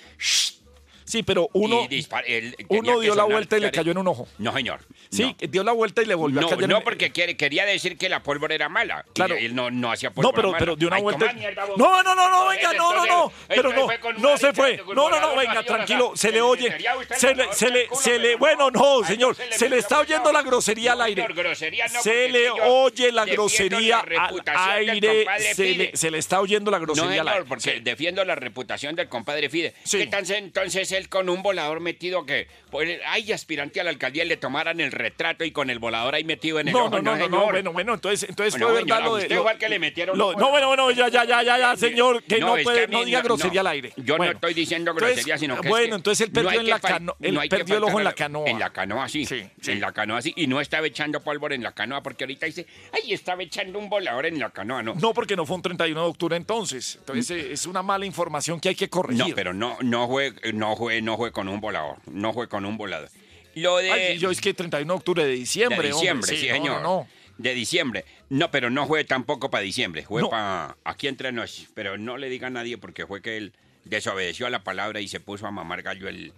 Sí, 1.05 1.23
pero 1.23 1.49
uno, 1.53 1.87
él 2.27 2.57
uno 2.69 3.01
dio 3.01 3.15
la 3.15 3.25
vuelta 3.25 3.57
y 3.59 3.61
le 3.61 3.71
cayó 3.71 3.93
en 3.93 3.99
un 3.99 4.09
ojo. 4.09 4.27
No, 4.39 4.53
señor. 4.55 4.81
Sí, 5.11 5.37
dio 5.51 5.63
la 5.63 5.73
vuelta 5.73 6.03
y 6.03 6.07
le 6.07 6.15
volvió 6.15 6.41
No, 6.41 6.47
a 6.49 6.51
caer 6.57 6.69
no, 6.69 6.79
en 6.79 6.83
porque 6.85 7.13
quiere- 7.13 7.37
quería 7.37 7.65
decir 7.65 7.97
que 7.99 8.09
la 8.09 8.23
pólvora 8.23 8.55
era 8.55 8.69
mala. 8.69 9.05
Claro. 9.15 9.37
Él 9.37 9.55
no, 9.55 9.71
no 9.71 9.93
hacía 9.93 10.11
pólvora 10.11 10.33
No, 10.33 10.35
pero, 10.37 10.49
mala. 10.49 10.59
pero 10.59 10.77
dio 10.77 10.89
una 10.89 10.97
Ay, 10.97 11.03
vuelta. 11.03 11.33
mierda. 11.35 11.67
No, 11.77 12.03
no, 12.03 12.15
no, 12.15 12.31
no, 12.31 12.49
venga, 12.49 12.73
no, 12.73 12.95
no, 12.95 13.07
no. 13.07 13.33
Pero 13.49 13.73
no, 13.73 13.87
no 14.19 14.39
se 14.39 14.53
fue. 14.53 14.83
No, 14.95 15.11
no, 15.11 15.21
no, 15.21 15.37
venga, 15.37 15.55
no, 15.55 15.65
tranquilo, 15.65 16.11
no, 16.11 16.17
se 16.17 16.31
le 16.33 16.41
oye. 16.41 16.75
Se 17.17 17.35
le, 17.35 17.53
se 17.53 17.71
le, 17.71 17.89
se 17.93 18.19
le, 18.19 18.37
bueno, 18.37 18.71
no, 18.71 19.05
señor, 19.05 19.37
no 19.39 19.45
se 19.57 19.69
le 19.69 19.79
está 19.79 20.01
oyendo 20.01 20.33
la 20.33 20.43
grosería 20.43 20.93
al 20.93 20.99
No, 20.99 21.05
aire. 21.05 21.23
no, 21.23 21.29
Se 21.29 21.35
porque 21.35 22.29
le 22.33 22.51
oye 22.51 23.13
la 23.13 23.25
grosería 23.27 24.01
al 24.01 24.79
aire, 24.79 25.91
se 25.95 26.11
le, 26.11 26.19
está 26.19 26.41
oyendo 26.41 26.71
la 26.71 26.79
No, 26.79 26.87
grosería 26.87 27.21
al 27.21 27.29
aire. 27.29 27.45
porque 27.47 27.75
Sí. 27.75 27.81
defiendo 27.83 28.25
la 28.25 28.35
reputación 28.35 28.95
del 28.97 29.09
compadre 29.09 29.49
Fide. 29.49 29.73
¿Qué 29.73 29.89
si 29.89 30.33
entonces 30.35 30.93
él 30.97 31.09
con 31.09 31.29
un 31.29 31.43
volador 31.43 31.81
metido 31.81 32.27
que, 32.27 32.49
pues, 32.71 33.01
ay, 33.07 33.33
aspirante 33.33 33.81
a 33.81 33.85
la 33.85 33.91
alcaldía 33.91 34.25
le 34.25 34.37
tomaran 34.37 34.81
el 34.81 34.93
retrato 34.93 35.45
y 35.45 35.51
con 35.51 35.71
el 35.71 35.79
volador 35.79 36.15
ahí 36.15 36.25
metido 36.25 36.61
en 36.61 36.69
el 36.69 36.75
No, 36.75 36.87
ojo? 36.87 36.91
no, 36.91 37.03
no, 37.03 37.17
no, 37.17 37.29
no, 37.29 37.45
bueno, 37.47 37.73
bueno, 37.73 37.95
entonces, 37.95 38.29
entonces 38.29 38.53
Bueno, 38.55 38.69
fue 38.69 38.83
verdad 38.85 39.03
lo 39.05 39.17
de... 39.17 39.23
usted 39.23 39.37
igual 39.37 39.59
que 39.59 39.69
le 39.69 39.79
metieron 39.79 40.17
lo- 40.19 40.33
no, 40.35 40.51
bueno, 40.51 40.69
bueno, 40.69 40.91
ya, 40.91 41.09
ya, 41.09 41.25
ya, 41.25 41.43
ya, 41.43 41.59
ya, 41.59 41.77
señor, 41.77 42.23
que 42.25 42.39
no, 42.39 42.57
es 42.57 42.65
puede, 42.65 42.89
mí 42.89 42.95
no 42.97 43.05
diga 43.05 43.21
grosería 43.23 43.61
al 43.61 43.67
aire. 43.69 43.93
Yo 43.97 44.17
Bueno. 44.17 44.33
no 44.33 44.37
estoy 44.39 44.55
diciendo 44.55 44.91
Entonces, 44.93 45.17
grosería, 45.17 45.39
sino 45.39 45.55
que 45.61 45.67
es 45.67 45.71
Bueno, 45.71 45.89
que 45.91 45.95
entonces 45.97 46.21
él 46.27 46.33
no 46.33 46.43
perdió 46.43 46.61
en 46.61 46.65
que 46.67 46.71
la 46.71 46.97
él 47.21 47.35
no 47.35 47.41
que 47.43 47.49
perdió 47.49 47.77
el 47.79 47.85
ojo 47.85 47.99
en 47.99 48.05
la 48.05 48.13
canoa. 48.13 48.49
En 48.49 48.59
la 48.59 48.71
canoa, 48.73 49.09
sí. 49.09 49.27
En 49.67 49.81
la 49.81 49.93
canoa, 49.93 50.23
sí. 50.23 50.33
Y 50.37 50.47
no 50.47 50.61
estaba 50.61 50.87
echando 50.87 51.21
pólvora 51.23 51.55
en 51.55 51.63
la 51.63 51.73
canoa, 51.73 52.03
porque 52.03 52.25
ahorita 52.25 52.47
dice, 52.47 52.67
ay, 52.93 53.13
estaba 53.13 53.43
echando 53.43 53.79
un 53.79 53.89
volador 53.89 54.27
en 54.27 54.39
la 54.39 54.51
canoa, 54.51 54.83
no. 54.83 54.95
No, 54.95 55.13
porque 55.15 55.37
no 55.37 55.47
fue 55.47 55.57
un 55.57 55.63
31 55.63 56.01
de 56.03 56.07
octubre 56.09 56.37
entonces. 56.37 56.97
Entonces 57.01 57.31
eh, 57.31 57.53
es 57.53 57.67
una 57.67 57.83
mala 57.83 58.05
información 58.07 58.61
que 58.61 58.69
hay 58.71 58.75
que 58.75 58.89
corregir. 58.89 59.29
No, 59.29 59.35
pero 59.35 59.53
no, 59.55 59.77
no 59.81 60.07
fue, 60.09 60.33
no 60.53 60.77
fue, 60.77 60.84
no 61.03 61.17
fue 61.17 61.33
con 61.33 61.49
un 61.49 61.61
volador. 61.61 61.99
No 62.07 62.33
fue 62.33 62.49
con 62.49 62.65
un 62.65 62.77
volador. 62.77 63.11
Lo 63.55 63.77
de. 63.79 63.91
Ay, 63.91 64.19
yo 64.19 64.31
es 64.31 64.41
que 64.41 64.55
31 64.55 64.93
de 64.93 64.97
octubre 64.97 65.25
de 65.25 65.33
diciembre, 65.33 65.89
de 65.89 65.95
diciembre, 65.95 66.33
hombre, 66.33 66.37
sí, 66.37 66.49
señor. 66.49 66.83
no, 66.83 67.01
no. 67.01 67.09
De 67.39 67.55
diciembre. 67.55 68.05
No, 68.29 68.51
pero 68.51 68.71
no 68.71 68.87
fue 68.87 69.05
tampoco 69.05 69.51
para 69.51 69.63
diciembre. 69.63 70.07
No. 70.09 70.31
para 70.31 70.77
aquí 70.85 71.09
entre 71.09 71.33
nos. 71.33 71.67
Pero 71.75 71.99
no 71.99 72.17
le 72.17 72.29
diga 72.29 72.47
a 72.47 72.51
nadie 72.51 72.79
porque 72.79 73.07
fue 73.07 73.23
que 73.23 73.37
él 73.37 73.53
desobedeció 73.85 74.47
a 74.47 74.51
la 74.51 74.63
palabra 74.63 75.01
y 75.01 75.09
se 75.09 75.21
puso 75.21 75.47
a 75.47 75.51
mamar 75.51 75.83
gallo 75.83 76.09
el, 76.09 76.33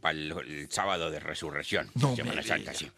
para 0.00 0.18
el, 0.18 0.32
el 0.32 0.70
sábado 0.70 1.10
de 1.10 1.20
resurrección. 1.20 1.90
No 1.94 2.16
Semana 2.16 2.42
Santa, 2.42 2.74
sí. 2.74 2.90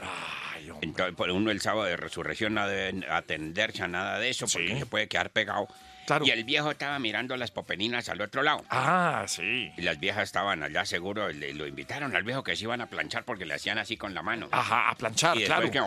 Entonces, 0.80 1.14
por 1.16 1.30
uno 1.30 1.50
el 1.50 1.60
sábado 1.60 1.84
de 1.84 1.96
resurrección 1.96 2.54
no 2.54 2.66
debe 2.66 3.06
atenderse 3.08 3.82
a 3.82 3.88
nada 3.88 4.18
de 4.18 4.30
eso 4.30 4.46
porque 4.46 4.78
se 4.78 4.86
puede 4.86 5.08
quedar 5.08 5.30
pegado. 5.30 5.68
Claro. 6.06 6.24
Y 6.26 6.30
el 6.30 6.44
viejo 6.44 6.70
estaba 6.70 6.98
mirando 6.98 7.36
las 7.36 7.50
popelinas 7.50 8.08
al 8.08 8.20
otro 8.20 8.42
lado. 8.42 8.64
Ah, 8.70 9.24
sí. 9.28 9.70
Y 9.76 9.82
las 9.82 9.98
viejas 10.00 10.24
estaban 10.24 10.62
allá 10.62 10.84
seguro, 10.84 11.28
le- 11.30 11.54
lo 11.54 11.66
invitaron 11.66 12.14
al 12.16 12.22
viejo 12.24 12.42
que 12.42 12.56
se 12.56 12.64
iban 12.64 12.80
a 12.80 12.86
planchar 12.86 13.24
porque 13.24 13.44
le 13.46 13.54
hacían 13.54 13.78
así 13.78 13.96
con 13.96 14.14
la 14.14 14.22
mano. 14.22 14.48
Ajá, 14.50 14.90
a 14.90 14.94
planchar, 14.96 15.36
y 15.38 15.44
claro. 15.44 15.70
que, 15.70 15.80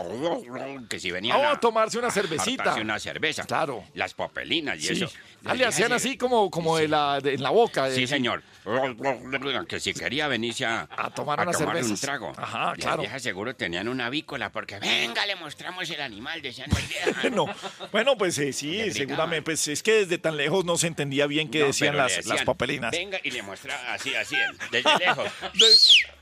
que 0.88 0.98
si 1.00 1.10
venían 1.10 1.36
Vamos 1.38 1.56
a 1.56 1.60
tomarse 1.60 1.98
una 1.98 2.10
cervecita. 2.10 2.62
hartarse 2.62 2.80
una 2.82 2.98
cerveza. 2.98 3.44
Claro. 3.44 3.84
Las 3.94 4.14
popelinas 4.14 4.78
y 4.78 4.82
Sí. 4.82 4.92
eso. 5.04 5.10
Ah, 5.44 5.50
Las 5.50 5.58
le 5.58 5.66
hacían 5.66 5.92
así 5.92 6.16
como, 6.16 6.50
como 6.50 6.76
de 6.78 6.88
la, 6.88 7.20
de- 7.20 7.34
en 7.34 7.42
la 7.42 7.50
boca. 7.50 7.90
Sí, 7.90 8.04
eh, 8.04 8.06
señor. 8.06 8.42
Que 9.68 9.80
si 9.80 9.92
quería 9.94 10.28
venirse 10.28 10.64
a, 10.64 10.88
A 10.96 11.10
tomar 11.10 11.40
a 11.40 11.50
tomar 11.52 11.76
un 11.84 11.96
trago. 11.96 12.32
Ajá, 12.36 12.70
Las 12.70 12.78
claro. 12.78 13.02
viejas 13.02 13.22
seguro 13.22 13.54
tenían 13.54 13.88
una 13.88 14.06
avícola 14.06 14.50
porque 14.50 14.78
venga, 14.78 15.24
le 15.26 15.36
mostramos 15.36 15.88
el 15.90 16.00
animal, 16.00 16.42
decían 16.42 16.68
las. 16.70 17.24
No, 17.32 17.46
bueno, 17.92 18.16
pues 18.16 18.38
eh, 18.38 18.52
sí, 18.52 18.90
seguramente. 18.92 19.42
Pues 19.42 19.68
es 19.68 19.82
que 19.82 20.05
desde 20.08 20.18
tan 20.18 20.36
lejos 20.36 20.64
no 20.64 20.76
se 20.76 20.86
entendía 20.86 21.26
bien 21.26 21.50
qué 21.50 21.60
No, 21.60 21.66
decían 21.66 21.96
las, 21.96 22.16
decían, 22.16 22.36
las 22.36 22.44
papelinas. 22.44 22.90
Venga 22.92 23.18
y 23.22 23.30
le 23.30 23.42
mostraba 23.42 23.94
así, 23.94 24.14
así, 24.14 24.36
desde 24.70 24.90
lejos. 24.98 25.28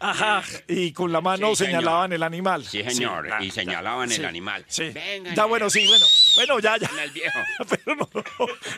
Ajá, 0.01 0.43
y 0.69 0.93
con 0.93 1.13
la 1.13 1.21
mano 1.21 1.55
Sí, 1.55 1.65
señalaban 1.67 2.13
el 2.13 2.23
animal. 2.23 2.65
Sí, 2.65 2.83
señor, 2.83 3.29
ah, 3.33 3.43
y 3.43 3.51
señalaban 3.51 4.09
sí, 4.11 4.17
el 4.17 4.25
animal. 4.27 4.65
Sí. 4.69 4.91
Venga, 4.91 5.35
Ya, 5.35 5.45
bueno, 5.47 5.71
sí, 5.71 5.87
bueno. 5.87 6.07
Bueno, 6.37 6.59
ya, 6.59 6.77
ya. 6.77 6.91
viejo. 7.13 7.39
Pero 7.69 7.97
no, 7.97 8.09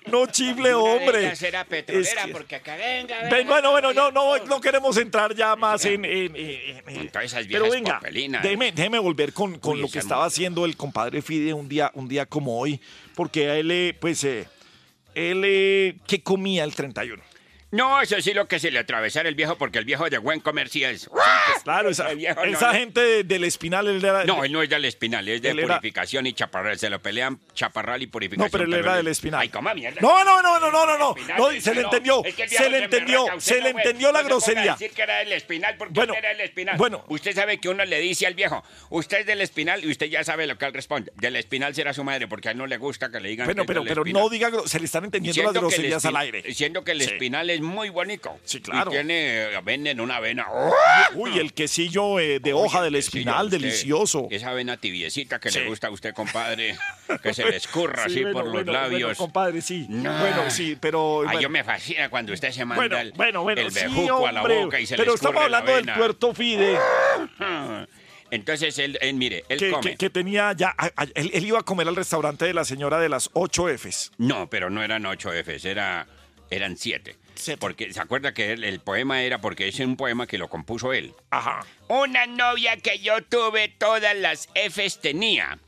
no, 0.06 0.26
chifle, 0.26 0.74
hombre. 0.74 1.32
era 1.40 1.64
petrolera 1.64 2.20
Es 2.20 2.26
que- 2.26 2.32
porque 2.32 2.56
acá 2.56 2.76
venga, 2.76 3.16
venga. 3.22 3.36
Ven, 3.36 3.46
bueno, 3.46 3.70
bueno, 3.70 3.92
no, 3.92 4.10
no, 4.10 4.36
no 4.44 4.60
queremos 4.60 4.96
entrar 4.96 5.34
ya 5.34 5.56
más 5.56 5.84
en... 5.84 6.04
en- 6.04 6.36
en- 6.36 6.82
en- 6.88 7.10
esas 7.22 7.46
Pero 7.46 7.70
venga, 7.70 8.00
déjeme, 8.42 8.72
déjeme 8.72 8.98
volver 8.98 9.32
con, 9.32 9.58
con 9.58 9.74
Uy, 9.76 9.80
lo 9.82 9.88
que 9.88 9.98
es 9.98 10.04
estaba 10.04 10.26
haciendo 10.26 10.64
el 10.64 10.76
compadre 10.76 11.22
Fide 11.22 11.52
un 11.54 11.68
día, 11.68 11.90
un 11.94 12.08
día 12.08 12.26
como 12.26 12.58
hoy, 12.60 12.80
porque 13.14 13.48
a 13.50 13.56
él, 13.56 13.96
pues, 14.00 14.22
eh, 14.24 14.46
él, 15.16 15.42
eh, 15.44 15.96
¿qué 16.06 16.22
comía 16.22 16.62
el 16.62 16.74
31? 16.74 17.22
No, 17.72 18.00
eso 18.00 18.20
sí 18.20 18.32
lo 18.32 18.46
que 18.46 18.60
se 18.60 18.70
le 18.70 18.78
atravesara 18.78 19.28
el 19.28 19.34
viejo 19.34 19.58
porque 19.58 19.78
el 19.78 19.84
viejo 19.84 20.08
de 20.08 20.18
buen 20.18 20.38
comer 20.40 20.68
sí 20.68 20.84
es. 20.84 21.10
Claro, 21.64 21.90
esa, 21.90 22.08
viejo 22.14 22.42
esa 22.44 22.68
no. 22.68 22.72
gente 22.78 23.00
de- 23.00 23.24
del 23.24 23.42
espinal, 23.44 23.88
él 23.88 24.04
era... 24.04 24.24
No, 24.24 24.44
él 24.44 24.52
no 24.52 24.62
es 24.62 24.68
del 24.70 24.84
espinal, 24.84 25.28
es 25.28 25.42
de 25.42 25.50
Él 25.50 25.58
era- 25.58 25.76
purificación 25.78 26.26
y 26.26 26.32
chaparral. 26.32 26.78
Se 26.78 26.88
lo 26.88 27.02
pelean 27.02 27.40
chaparral 27.54 28.00
y 28.02 28.06
purificación. 28.06 28.46
No, 28.46 28.50
pero 28.50 28.64
él 28.64 28.72
era 28.74 28.92
él- 28.92 29.04
del 29.04 29.08
espinal. 29.12 29.40
Ay, 29.40 29.48
coma 29.48 29.74
mierda. 29.74 30.00
No, 30.00 30.24
no, 30.24 30.40
no, 30.42 30.60
no, 30.60 30.70
no, 30.70 30.86
no, 30.86 30.96
no, 30.98 31.10
Espinal, 31.16 31.38
no, 31.38 31.50
sí, 31.50 31.60
se 31.60 31.74
le 31.74 31.80
entendió, 31.82 32.24
Es 32.24 32.34
que 32.36 32.48
se 32.48 32.70
le 32.70 32.78
entendió, 32.84 33.26
se 33.38 33.60
le 33.60 33.70
entendió 33.70 34.12
la 34.12 34.22
grosería. 34.22 34.72
decir 34.72 34.92
que 34.92 35.02
era 35.02 35.18
del 35.18 35.32
espinal 35.32 35.76
porque 35.76 35.94
Bueno, 35.94 36.12
usted 36.12 36.24
era 36.24 36.36
del 36.36 36.46
espinal. 36.46 36.76
bueno. 36.76 37.04
Usted 37.08 37.34
sabe 37.34 37.58
que 37.58 37.68
uno 37.68 37.84
le 37.84 38.00
dice 38.00 38.26
al 38.28 38.34
viejo, 38.34 38.62
usted 38.90 39.20
es 39.20 39.26
del 39.26 39.40
espinal 39.40 39.84
y 39.84 39.90
usted 39.90 40.06
ya 40.06 40.22
sabe 40.22 40.46
lo 40.46 40.56
que 40.56 40.66
él 40.66 40.72
responde. 40.72 41.10
Del 41.16 41.34
espinal 41.36 41.74
será 41.74 41.92
su 41.92 42.04
madre 42.04 42.28
porque 42.28 42.48
a 42.48 42.52
él 42.52 42.58
no 42.58 42.66
le 42.66 42.76
gusta 42.78 43.10
que 43.10 43.18
le 43.20 43.28
digan 43.28 43.46
Bueno, 43.46 43.64
pero, 43.66 43.82
pero 43.84 44.04
no 44.04 44.28
diga, 44.28 44.50
se 44.66 44.78
le 44.78 44.86
están 44.86 45.04
entendiendo 45.04 45.42
las 45.42 45.52
groserías 45.52 46.04
al 46.04 46.16
aire. 46.16 46.54
Siendo 46.54 46.84
que 46.84 46.92
el 46.92 47.00
espinal 47.02 47.50
es 47.50 47.55
muy 47.60 47.88
bonito. 47.90 48.38
Sí, 48.44 48.60
claro. 48.60 48.90
Y 48.90 48.94
tiene, 48.94 49.48
venden 49.62 50.00
una 50.00 50.16
avena. 50.16 50.46
Uy, 51.14 51.38
el 51.38 51.52
quesillo 51.52 52.18
eh, 52.20 52.40
de 52.40 52.52
hoja 52.52 52.82
del 52.82 52.94
espinal, 52.96 53.46
Usted, 53.46 53.58
delicioso. 53.58 54.28
Esa 54.30 54.50
avena 54.50 54.76
tibiecita 54.76 55.38
que 55.38 55.50
Sí. 55.50 55.58
le 55.60 55.68
gusta 55.68 55.88
a 55.88 55.90
usted, 55.90 56.14
compadre, 56.14 56.76
que 57.22 57.34
se 57.34 57.44
le 57.44 57.56
escurra 57.56 58.04
Sí, 58.04 58.10
así 58.12 58.22
bueno, 58.22 58.32
por 58.38 58.44
los 58.44 58.52
bueno, 58.54 58.72
bueno, 58.72 58.88
labios. 58.90 59.18
compadre, 59.18 59.60
sí. 59.62 59.86
No. 59.88 60.18
Bueno, 60.18 60.50
sí, 60.50 60.76
pero... 60.80 61.24
Ay, 61.28 61.42
yo 61.42 61.48
me 61.50 61.62
fascina 61.64 62.08
cuando 62.08 62.32
usted 62.32 62.50
se 62.52 62.64
manda 62.64 63.02
Bueno, 63.14 63.48
el, 63.50 63.58
el 63.58 63.70
sí, 63.70 63.80
bejuco 63.84 64.26
a 64.26 64.32
la 64.32 64.42
boca 64.42 64.80
y 64.80 64.86
se 64.86 64.96
pero 64.96 65.12
le 65.12 65.14
estamos 65.14 65.34
escurre 65.36 65.50
la 65.50 65.58
hablando 65.58 65.86
del 65.86 65.96
tuerto 65.96 66.34
Fide, 66.34 66.78
Entonces, 68.30 68.76
él, 68.80 68.98
él, 69.00 69.14
mire, 69.14 69.44
él 69.48 69.58
que, 69.58 69.70
come. 69.70 69.90
que- 69.92 69.96
que 69.96 70.10
tenía 70.10 70.52
ya... 70.52 70.74
a- 70.76 70.90
a- 70.96 71.06
él, 71.14 71.30
él 71.32 71.46
iba 71.46 71.60
a 71.60 71.62
comer 71.62 71.86
al 71.86 71.94
restaurante 71.94 72.44
de 72.44 72.54
la 72.54 72.64
señora 72.64 72.98
de 72.98 73.08
las 73.08 73.30
8 73.34 73.68
Fs. 73.78 74.10
No, 74.18 74.50
pero 74.50 74.68
no 74.68 74.82
eran 74.82 75.06
ocho 75.06 75.30
Fs, 75.32 75.64
era, 75.64 76.08
eran 76.50 76.76
Porque 77.58 77.92
se 77.92 78.00
acuerda 78.00 78.32
que 78.34 78.52
el 78.52 78.80
poema 78.80 79.22
era 79.22 79.40
porque 79.40 79.68
es 79.68 79.78
un 79.80 79.96
poema 79.96 80.26
que 80.26 80.38
lo 80.38 80.48
compuso 80.48 80.92
él. 80.92 81.14
Ajá. 81.30 81.64
Una 81.88 82.26
novia 82.26 82.76
que 82.76 82.98
yo 82.98 83.22
tuve 83.22 83.68
todas 83.68 84.16
las 84.16 84.48
Fs 84.54 85.00
tenía. 85.00 85.58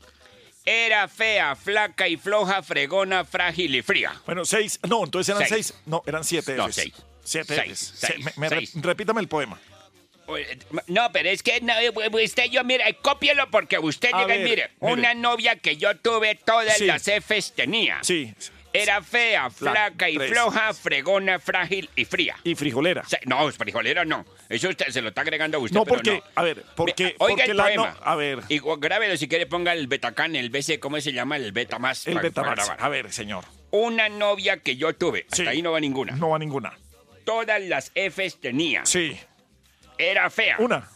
Era 0.65 1.07
fea, 1.07 1.55
flaca 1.55 2.07
y 2.07 2.17
floja, 2.17 2.61
fregona, 2.61 3.25
frágil 3.25 3.73
y 3.75 3.81
fría. 3.81 4.13
Bueno, 4.25 4.45
seis... 4.45 4.79
No, 4.87 5.03
entonces 5.03 5.35
eran 5.35 5.47
Seis. 5.47 5.67
seis. 5.67 5.81
No, 5.85 6.03
eran 6.05 6.23
siete 6.23 6.55
No, 6.55 6.67
Fs. 6.67 6.75
seis. 6.75 6.93
Siete 7.23 7.55
Seis, 7.55 7.71
Fs. 7.71 7.93
seis, 7.99 8.13
Se- 8.13 8.23
me- 8.23 8.33
me 8.35 8.49
re- 8.49 8.57
seis. 8.65 8.73
repítame 8.75 9.21
el 9.21 9.27
poema. 9.27 9.59
No, 10.87 11.11
pero 11.11 11.29
es 11.29 11.41
que 11.41 11.59
no, 11.61 11.73
usted, 12.23 12.45
yo, 12.51 12.63
mira, 12.63 12.85
cópielo 13.01 13.49
porque 13.49 13.79
usted 13.79 14.11
A 14.13 14.19
llega 14.21 14.35
y 14.35 14.39
ver, 14.43 14.49
mire, 14.49 14.71
mire. 14.79 14.93
una 14.93 15.13
novia 15.15 15.55
que 15.55 15.75
yo 15.77 15.97
tuve 15.97 16.35
todas 16.35 16.77
Sí. 16.77 16.85
las 16.85 17.01
Fs 17.07 17.53
tenía. 17.55 17.97
Sí. 18.03 18.31
Era 18.81 19.01
fea, 19.01 19.49
Fla- 19.49 19.71
flaca 19.71 20.09
y 20.09 20.17
tres. 20.17 20.31
floja, 20.31 20.73
fregona, 20.73 21.39
frágil 21.39 21.89
y 21.95 22.05
fría. 22.05 22.35
Y 22.43 22.55
frijolera. 22.55 23.03
Se- 23.05 23.19
No, 23.25 23.51
frijolera 23.51 24.05
no. 24.05 24.25
Eso 24.49 24.69
usted 24.69 24.87
se 24.89 25.01
lo 25.01 25.09
está 25.09 25.21
agregando 25.21 25.57
a 25.57 25.61
usted. 25.61 25.75
No, 25.75 25.83
pero 25.85 25.97
porque, 25.97 26.17
no. 26.17 26.23
a 26.35 26.43
ver, 26.43 26.63
porque, 26.75 27.15
Oiga 27.19 27.35
porque 27.37 27.43
el 27.51 27.57
la 27.57 27.63
poema. 27.63 27.87
no- 27.99 28.05
a 28.05 28.15
ver, 28.15 28.39
Y 28.49 28.59
gu- 28.59 28.79
grábelo 28.79 29.17
si 29.17 29.27
quiere, 29.27 29.45
ponga 29.45 29.73
el 29.73 29.87
betacán, 29.87 30.35
el 30.35 30.49
BC, 30.49 30.79
¿cómo 30.79 30.99
se 31.01 31.13
llama? 31.13 31.35
El 31.37 31.51
beta 31.51 31.79
más. 31.79 32.07
el 32.07 32.15
pa- 32.15 32.21
Betamax. 32.21 32.55
para 32.55 32.65
grabar. 32.65 32.85
A 32.85 32.89
ver, 32.89 33.11
señor. 33.11 33.45
Una 33.71 34.09
novia 34.09 34.57
que 34.57 34.75
yo 34.77 34.93
tuve. 34.95 35.25
Sí. 35.31 35.45
Ahí 35.45 35.61
no 35.61 35.71
va 35.71 35.79
ninguna. 35.79 36.13
No 36.15 36.29
va 36.29 36.39
ninguna. 36.39 36.77
Todas 37.25 37.61
las 37.61 37.91
Fs 37.93 38.39
tenía. 38.41 38.85
Sí. 38.85 39.15
Era 39.97 40.29
fea. 40.29 40.55
Una. 40.59 40.89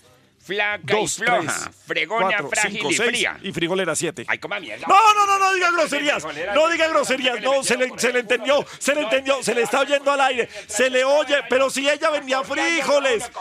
Flaca 0.43 0.81
Dos, 0.95 1.17
y 1.19 1.21
floja. 1.23 1.41
tres, 1.63 1.75
fregona, 1.87 2.27
cuatro, 2.27 2.49
frágil 2.49 2.71
cinco, 2.73 2.89
y 2.91 2.93
seis. 2.95 3.09
fría. 3.09 3.37
Y 3.41 3.51
frijolera 3.53 3.95
siete. 3.95 4.25
Ay, 4.27 4.37
coma 4.39 4.59
mierda. 4.59 4.85
No, 4.87 5.13
no, 5.13 5.25
no, 5.25 5.39
no 5.39 5.53
diga 5.53 5.71
groserías. 5.71 6.25
No 6.53 6.67
diga 6.69 6.87
groserías. 6.89 7.41
No, 7.41 7.63
se 7.63 7.77
le, 7.77 7.91
se 7.97 8.11
le 8.11 8.19
entendió. 8.19 8.65
Se 8.77 8.93
le 8.93 9.01
entendió. 9.03 9.41
Se 9.41 9.55
le 9.55 9.61
está 9.61 9.79
oyendo 9.79 10.11
al 10.11 10.19
aire. 10.19 10.49
Se 10.67 10.89
le 10.89 11.05
oye. 11.05 11.37
Pero 11.49 11.69
si 11.69 11.89
ella 11.89 12.09
vendía 12.09 12.43
frijoles. 12.43 13.31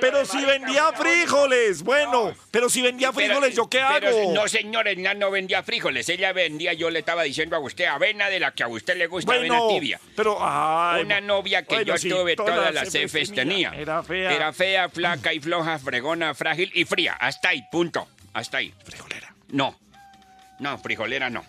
Pero 0.00 0.26
si 0.26 0.44
vendía 0.44 0.92
frijoles. 0.92 1.82
Bueno, 1.82 2.34
pero 2.50 2.68
si 2.68 2.82
vendía 2.82 3.10
frijoles, 3.12 3.54
¿yo 3.56 3.68
qué 3.68 3.80
hago? 3.80 4.34
no, 4.34 4.46
señor, 4.48 4.86
ella 4.88 5.14
no 5.14 5.30
vendía 5.30 5.62
frijoles. 5.62 6.08
Ella 6.10 6.32
vendía, 6.34 6.74
yo 6.74 6.90
le 6.90 6.98
estaba 6.98 7.22
diciendo 7.22 7.56
a 7.56 7.60
usted, 7.60 7.86
avena 7.86 8.28
de 8.28 8.38
la 8.38 8.52
que 8.52 8.64
a 8.64 8.68
usted 8.68 8.96
le 8.98 9.06
gusta, 9.06 9.32
avena 9.32 9.54
Bueno, 9.58 9.68
tibia. 9.74 9.98
pero. 10.14 10.36
ay, 10.40 11.02
Una 11.04 11.20
novia 11.22 11.62
que 11.62 11.76
bueno, 11.76 11.96
yo 11.96 12.16
tuve 12.18 12.36
todas 12.36 12.54
todas, 12.54 12.74
las 12.74 12.94
Fs 12.94 13.32
tenía. 13.32 13.70
Era 13.74 14.02
fea. 14.02 14.30
Era 14.32 14.52
fea, 14.52 14.88
flaca 14.90 15.32
y 15.32 15.40
floja, 15.40 15.78
fregona, 15.78 16.34
frágil 16.34 16.49
y 16.58 16.84
fría. 16.84 17.14
Hasta 17.14 17.50
ahí, 17.50 17.62
punto. 17.70 18.06
Hasta 18.32 18.58
ahí. 18.58 18.72
Frijolera. 18.84 19.34
No. 19.48 19.78
No, 20.58 20.78
frijolera 20.78 21.30
no. 21.30 21.44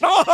¡No! 0.00 0.08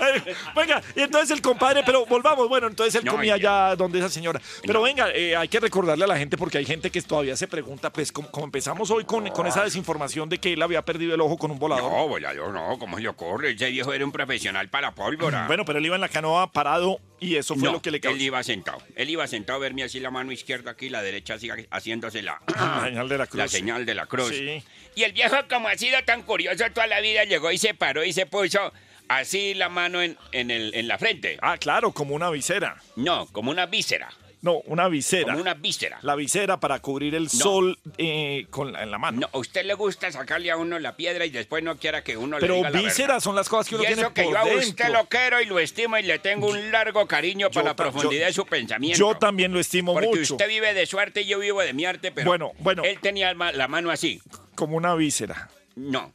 Eh, 0.00 0.34
venga, 0.54 0.82
y 0.96 1.00
entonces 1.02 1.30
el 1.30 1.42
compadre, 1.42 1.82
pero 1.84 2.06
volvamos, 2.06 2.48
bueno, 2.48 2.66
entonces 2.66 2.94
él 2.96 3.04
No, 3.04 3.12
comía 3.12 3.36
ya. 3.36 3.76
donde 3.76 3.98
esa 3.98 4.08
señora. 4.08 4.40
Pero 4.66 4.82
venga, 4.82 5.10
eh, 5.10 5.36
hay 5.36 5.48
que 5.48 5.60
recordarle 5.60 6.04
a 6.04 6.08
la 6.08 6.16
gente 6.16 6.36
porque 6.36 6.58
hay 6.58 6.64
gente 6.64 6.90
que 6.90 7.00
todavía 7.02 7.36
se 7.36 7.46
pregunta, 7.48 7.90
pues 7.92 8.10
como, 8.12 8.30
como 8.30 8.46
empezamos 8.46 8.90
hoy 8.90 9.04
con, 9.04 9.28
con 9.30 9.46
esa 9.46 9.62
desinformación 9.62 10.28
de 10.28 10.38
que 10.38 10.52
él 10.54 10.62
había 10.62 10.82
perdido 10.82 11.14
el 11.14 11.20
ojo 11.20 11.36
con 11.36 11.50
un 11.50 11.58
volador. 11.58 11.90
No, 11.90 12.08
volador, 12.08 12.52
no, 12.52 12.78
¿cómo 12.78 12.96
se 12.96 13.02
le 13.02 13.08
ocurre? 13.08 13.50
Ese 13.52 13.70
viejo 13.70 13.92
era 13.92 14.04
un 14.04 14.12
profesional 14.12 14.68
para 14.68 14.92
pólvora. 14.94 15.46
Bueno, 15.46 15.64
pero 15.64 15.78
él 15.78 15.86
iba 15.86 15.94
en 15.96 16.00
la 16.00 16.08
canoa 16.08 16.50
parado 16.50 16.98
y 17.24 17.36
eso 17.36 17.54
fue 17.54 17.64
no, 17.64 17.72
lo 17.72 17.82
que 17.82 17.90
le 17.90 18.00
causó. 18.00 18.16
él 18.16 18.22
iba 18.22 18.42
sentado. 18.42 18.82
Él 18.96 19.10
iba 19.10 19.26
sentado 19.26 19.56
a 19.56 19.60
verme 19.60 19.82
así 19.82 20.00
la 20.00 20.10
mano 20.10 20.32
izquierda 20.32 20.72
aquí, 20.72 20.88
la 20.88 21.02
derecha 21.02 21.34
así 21.34 21.48
haciéndose 21.70 22.22
la, 22.22 22.40
señal 22.84 23.08
de 23.08 23.18
la 23.18 23.26
cruz. 23.26 23.38
la 23.38 23.48
señal 23.48 23.86
de 23.86 23.94
la 23.94 24.06
cruz. 24.06 24.28
Sí. 24.30 24.62
Y 24.94 25.02
el 25.02 25.12
viejo, 25.12 25.36
como 25.48 25.68
ha 25.68 25.76
sido 25.76 25.98
tan 26.04 26.22
curioso 26.22 26.64
toda 26.72 26.86
la 26.86 27.00
vida, 27.00 27.24
llegó 27.24 27.50
y 27.50 27.58
se 27.58 27.74
paró 27.74 28.04
y 28.04 28.12
se 28.12 28.26
puso 28.26 28.72
así 29.08 29.54
la 29.54 29.68
mano 29.68 30.02
en, 30.02 30.16
en, 30.32 30.50
el, 30.50 30.74
en 30.74 30.88
la 30.88 30.98
frente. 30.98 31.38
Ah, 31.40 31.56
claro, 31.58 31.92
como 31.92 32.14
una 32.14 32.30
visera. 32.30 32.76
No, 32.96 33.26
como 33.32 33.50
una 33.50 33.66
víscera. 33.66 34.10
No, 34.44 34.58
una 34.66 34.88
visera. 34.88 35.24
Como 35.28 35.40
una 35.40 35.54
víscera. 35.54 35.98
La 36.02 36.14
visera 36.16 36.60
para 36.60 36.78
cubrir 36.80 37.14
el 37.14 37.30
sol 37.30 37.78
eh, 37.96 38.46
con 38.50 38.72
la- 38.74 38.82
en 38.82 38.90
la 38.90 38.98
mano. 38.98 39.20
No, 39.22 39.28
a 39.32 39.38
usted 39.38 39.64
le 39.64 39.72
gusta 39.72 40.12
sacarle 40.12 40.50
a 40.50 40.58
uno 40.58 40.78
la 40.78 40.96
piedra 40.96 41.24
y 41.24 41.30
después 41.30 41.64
no 41.64 41.78
quiera 41.78 42.04
que 42.04 42.18
uno 42.18 42.36
Pero 42.38 42.52
le 42.52 42.58
diga 42.58 42.70
la 42.70 42.78
vísceras 42.80 43.24
son 43.24 43.34
las 43.34 43.48
cosas 43.48 43.70
que 43.70 43.76
uno 43.76 43.84
y 43.84 43.86
tiene 43.86 44.02
eso 44.02 44.12
que 44.12 44.22
por 44.24 44.32
yo 44.34 44.38
a 44.38 44.44
dentro. 44.44 44.68
usted 44.68 44.88
lo 44.90 45.04
quiero 45.08 45.40
y 45.40 45.46
lo 45.46 45.58
estimo 45.58 45.96
y 45.96 46.02
le 46.02 46.18
tengo 46.18 46.48
un 46.48 46.70
largo 46.70 47.06
cariño 47.06 47.50
para 47.50 47.68
la 47.70 47.74
profundidad 47.76 48.20
yo- 48.20 48.26
de 48.26 48.32
su 48.34 48.44
pensamiento. 48.46 48.98
Yo 48.98 49.16
también 49.16 49.50
lo 49.50 49.58
estimo 49.60 49.94
Porque 49.94 50.08
mucho. 50.08 50.34
usted 50.34 50.46
vive 50.46 50.74
de 50.74 50.84
su 50.84 50.98
arte 50.98 51.22
y 51.22 51.24
yo 51.24 51.38
vivo 51.38 51.62
de 51.62 51.72
mi 51.72 51.86
arte, 51.86 52.12
pero 52.12 52.26
Bueno, 52.28 52.52
bueno. 52.58 52.82
él 52.84 52.98
tenía 53.00 53.32
la 53.32 53.66
mano 53.68 53.90
así. 53.90 54.20
Como 54.54 54.76
una 54.76 54.94
víscera. 54.94 55.48
No. 55.74 56.12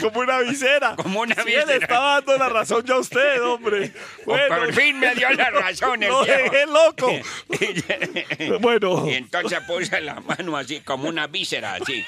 Como 0.00 0.20
una 0.20 0.40
visera. 0.40 0.96
Como 0.96 1.20
una 1.20 1.34
Sí, 1.34 1.42
víscera. 1.44 1.66
le 1.66 1.76
estaba 1.76 2.14
dando 2.20 2.36
la 2.38 2.48
razón 2.48 2.84
ya 2.84 2.94
a 2.94 2.98
usted, 2.98 3.42
hombre. 3.42 3.92
Bueno, 4.26 4.56
por 4.56 4.72
fin 4.72 4.98
me 5.00 5.14
dio 5.14 5.28
la 5.30 5.50
razón 5.50 6.02
el 6.02 6.08
Lo 6.12 6.24
viejo. 6.24 6.42
dejé 6.42 6.66
loco. 6.66 7.12
bueno. 8.60 9.08
Y 9.08 9.14
entonces 9.14 9.60
puse 9.66 10.00
la 10.00 10.20
mano 10.20 10.56
así, 10.56 10.80
como 10.80 11.08
una 11.08 11.26
víscera 11.26 11.74
así. 11.74 12.04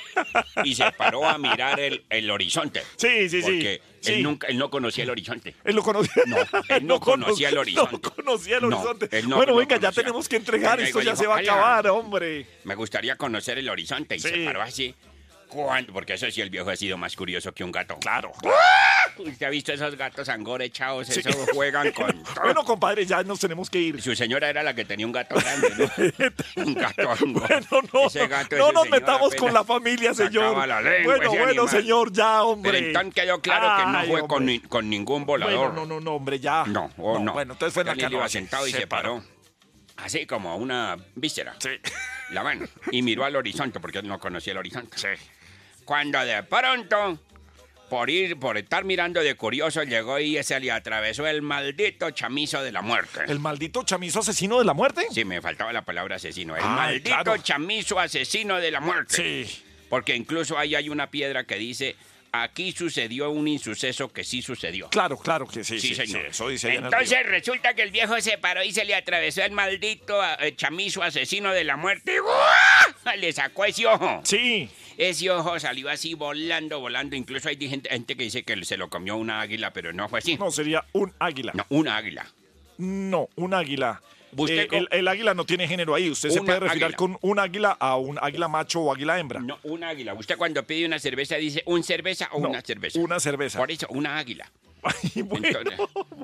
Y 0.65 0.75
se 0.75 0.91
paró 0.93 1.29
a 1.29 1.39
mirar 1.39 1.81
el, 1.81 2.05
el 2.09 2.31
horizonte. 2.31 2.83
Sí, 2.97 3.29
sí, 3.29 3.43
sí. 3.43 3.81
Porque 4.05 4.17
Él 4.19 4.23
nunca, 4.23 4.47
él 4.49 4.59
no 4.59 4.71
conocía 4.71 5.05
el 5.05 5.11
horizonte. 5.11 5.55
Él 5.65 5.75
lo 5.77 5.83
conocía. 5.83 6.23
No, 6.27 6.37
él 6.69 6.87
no 6.87 7.01
conocía 7.01 7.49
el 7.49 7.59
horizonte. 7.59 7.93
No 7.93 8.01
conocía 8.01 8.57
el 8.59 8.69
No, 8.69 8.79
horizonte. 8.79 9.09
él 9.19 9.29
no 9.29 9.37
bueno, 9.37 9.57
venga, 9.57 9.77
ya 9.79 9.93
tenemos 9.93 10.29
que 10.29 10.37
entregar. 10.37 10.81
Esto 10.81 10.99
digo 11.01 11.11
ya 11.11 11.17
se 11.17 11.27
va 11.27 11.37
a 11.37 11.39
"Ala, 11.39 11.53
acabar, 11.53 11.87
hombre. 11.89 12.47
Me 12.65 12.75
gustaría 12.75 13.17
conocer 13.17 13.59
el 13.59 13.69
horizonte 13.69 14.17
y 14.17 14.21
se 14.21 14.33
Sí. 14.35 14.45
paró 14.45 14.63
así. 14.63 14.95
Porque 15.93 16.15
eso 16.15 16.31
sí, 16.31 16.41
el 16.41 16.51
viejo 16.51 16.71
ha 16.71 16.77
sido 16.77 16.97
más 16.97 17.15
curioso 17.17 17.53
que 17.53 17.65
un 17.65 17.73
gato. 17.73 17.97
Claro. 18.01 18.33
¿Usted 19.19 19.47
ha 19.47 19.51
visto 19.51 19.73
esos 19.73 19.97
gatos 19.97 20.29
angorechados? 20.29 21.07
Sí. 21.09 21.21
Eso 21.21 21.47
juegan 21.53 21.93
con... 21.93 22.23
Bueno, 22.43 22.65
compadre, 22.65 23.07
ya 23.07 23.23
nos 23.23 23.39
tenemos 23.41 23.71
que 23.71 23.79
ir. 23.79 24.03
Su 24.03 24.15
señora 24.15 24.49
era 24.51 24.63
la 24.63 24.75
que 24.75 24.85
tenía 24.85 25.07
un 25.07 25.13
gato 25.13 25.37
grande, 25.37 25.73
¿no? 25.79 26.63
un 26.65 26.75
gato 26.75 27.11
ango. 27.11 27.41
Bueno, 27.41 27.67
no, 27.93 28.07
Ese 28.07 28.27
gato, 28.27 28.57
no 28.57 28.73
nos 28.73 28.89
metamos 28.89 29.35
con 29.35 29.53
la 29.53 29.65
familia, 29.65 30.13
señor. 30.15 30.67
la 30.67 30.81
lengua, 30.81 31.15
bueno, 31.17 31.31
bueno, 31.31 31.45
animal. 31.51 31.69
señor, 31.69 32.13
ya, 32.13 32.43
hombre. 32.43 32.73
Pero 32.73 32.87
entonces 32.87 33.15
quedó 33.15 33.41
claro 33.41 33.85
que 33.85 33.91
no 33.91 34.05
fue 34.05 34.21
con, 34.29 34.43
hombre. 34.43 34.55
ni- 34.55 34.61
con 34.61 34.91
ningún 34.91 35.25
volador. 35.25 35.71
Bueno, 35.73 35.87
no, 35.87 35.87
no, 35.87 36.01
no, 36.01 36.13
hombre, 36.17 36.41
ya. 36.41 36.65
No, 36.67 36.91
oh, 36.99 37.19
no. 37.19 37.33
Bueno, 37.33 37.53
entonces 37.53 37.73
fue 37.73 37.83
en 37.83 37.87
la 37.89 37.93
Daniel 37.95 38.13
iba 38.13 38.29
sentado 38.29 38.67
y 38.67 38.73
se, 38.73 38.87
paró. 38.87 39.23
Así 39.97 40.27
como 40.27 40.57
una 40.57 40.97
víscera. 41.15 41.55
Sí. 41.59 41.71
La 42.31 42.43
mano. 42.43 42.67
Y 42.91 43.03
miró 43.03 43.25
al 43.25 43.37
horizonte 43.37 43.81
porque 43.81 44.03
no 44.03 44.19
conocía 44.19 44.53
el 44.53 44.59
horizonte. 44.59 44.97
Sí. 44.99 45.09
Cuando 45.85 46.25
de 46.25 46.43
pronto, 46.43 47.19
por 47.91 48.09
ir, 48.11 48.39
por 48.39 48.57
estar 48.59 48.85
mirando 48.85 49.21
de 49.21 49.35
curioso, 49.35 49.83
llegó 49.83 50.19
y 50.19 50.43
se 50.43 50.59
le 50.61 50.71
atravesó 50.73 51.27
el 51.27 51.43
maldito 51.43 52.11
chamizo 52.11 52.63
de 52.63 52.73
la 52.73 52.83
muerte. 52.83 53.21
¿El 53.29 53.39
maldito 53.39 53.83
chamizo 53.85 54.21
asesino 54.21 54.59
de 54.59 54.65
la 54.65 54.75
muerte? 54.75 55.07
Sí, 55.13 55.25
me 55.25 55.41
faltaba 55.43 55.73
la 55.73 55.83
palabra 55.85 56.17
asesino. 56.17 56.57
El 56.57 56.63
Ay, 56.63 56.69
maldito 56.71 57.11
claro. 57.23 57.37
chamizo 57.39 57.99
asesino 58.01 58.59
de 58.61 58.71
la 58.71 58.81
muerte. 58.81 59.15
Sí. 59.47 59.63
Porque 59.89 60.17
incluso 60.17 60.59
ahí 60.59 60.75
hay 60.75 60.89
una 60.89 61.11
piedra 61.11 61.45
que 61.45 61.57
dice, 61.57 61.95
aquí 62.33 62.73
sucedió 62.73 63.31
un 63.31 63.47
insuceso 63.47 64.09
que 64.13 64.25
sí 64.25 64.43
sucedió. 64.43 64.89
Claro, 64.89 65.17
claro 65.19 65.47
que 65.47 65.63
sí, 65.63 65.79
Sí, 65.79 65.89
sí, 65.89 65.95
sí, 65.95 66.07
señor. 66.07 66.27
eso 66.27 66.49
dice 66.49 66.75
en 66.75 66.85
Entonces 66.87 67.25
resulta 67.27 67.75
que 67.75 67.83
el 67.83 67.91
viejo 67.93 68.19
se 68.21 68.39
paró 68.39 68.65
y 68.65 68.73
se 68.73 68.85
le 68.85 68.95
atravesó 68.95 69.43
el 69.45 69.53
maldito 69.53 70.19
eh, 70.41 70.57
chamizo 70.57 71.03
asesino 71.03 71.53
de 71.53 71.63
la 71.65 71.77
muerte. 71.77 72.19
¡guau! 72.19 73.17
Le 73.19 73.33
sacó 73.33 73.67
ese 73.67 73.87
ojo. 73.87 74.21
Sí. 74.25 74.69
Ese 74.99 75.31
ojo 75.31 75.59
salió 75.61 75.89
así 75.91 76.15
volando, 76.15 76.81
volando. 76.81 77.17
Incluso 77.17 77.49
hay 77.49 77.57
gente, 77.57 77.89
gente 77.91 78.17
que 78.17 78.25
dice 78.25 78.43
que 78.43 78.65
se 78.65 78.77
lo 78.77 78.89
comió 78.89 79.17
una 79.17 79.41
águila, 79.41 79.73
pero 79.73 79.93
no 79.93 80.09
fue 80.09 80.21
así. 80.21 80.37
No, 80.37 80.51
sería 80.51 80.85
un 80.93 81.13
águila. 81.19 81.53
No, 81.55 81.67
una 81.71 81.97
águila. 81.97 82.27
No, 82.79 83.29
un 83.37 83.55
águila. 83.55 84.01
Eh, 84.49 84.67
el, 84.73 84.89
el 84.91 85.07
águila 85.07 85.33
no 85.35 85.45
tiene 85.47 85.69
género 85.69 85.95
ahí. 85.95 86.11
Usted 86.11 86.31
se 86.31 86.43
puede 86.43 86.59
referir 86.61 86.85
águila. 86.85 86.97
con 86.97 87.19
un 87.21 87.39
águila 87.39 87.77
a 87.79 87.97
un 87.97 88.19
águila 88.21 88.49
macho 88.49 88.81
o 88.81 88.93
águila 88.93 89.19
hembra. 89.21 89.39
No, 89.41 89.59
una 89.63 89.91
águila. 89.91 90.15
Usted 90.15 90.37
cuando 90.37 90.65
pide 90.65 90.87
una 90.87 90.99
cerveza 90.99 91.37
dice 91.37 91.63
un 91.67 91.85
cerveza 91.85 92.29
o 92.33 92.41
No, 92.41 92.49
una 92.51 92.61
cerveza. 92.61 92.99
una 92.99 93.21
cerveza. 93.21 93.59
Por 93.59 93.71
eso, 93.71 93.87
una 93.91 94.19
águila. 94.19 94.51
Entonces, 95.15 95.25
bueno, 95.25 95.49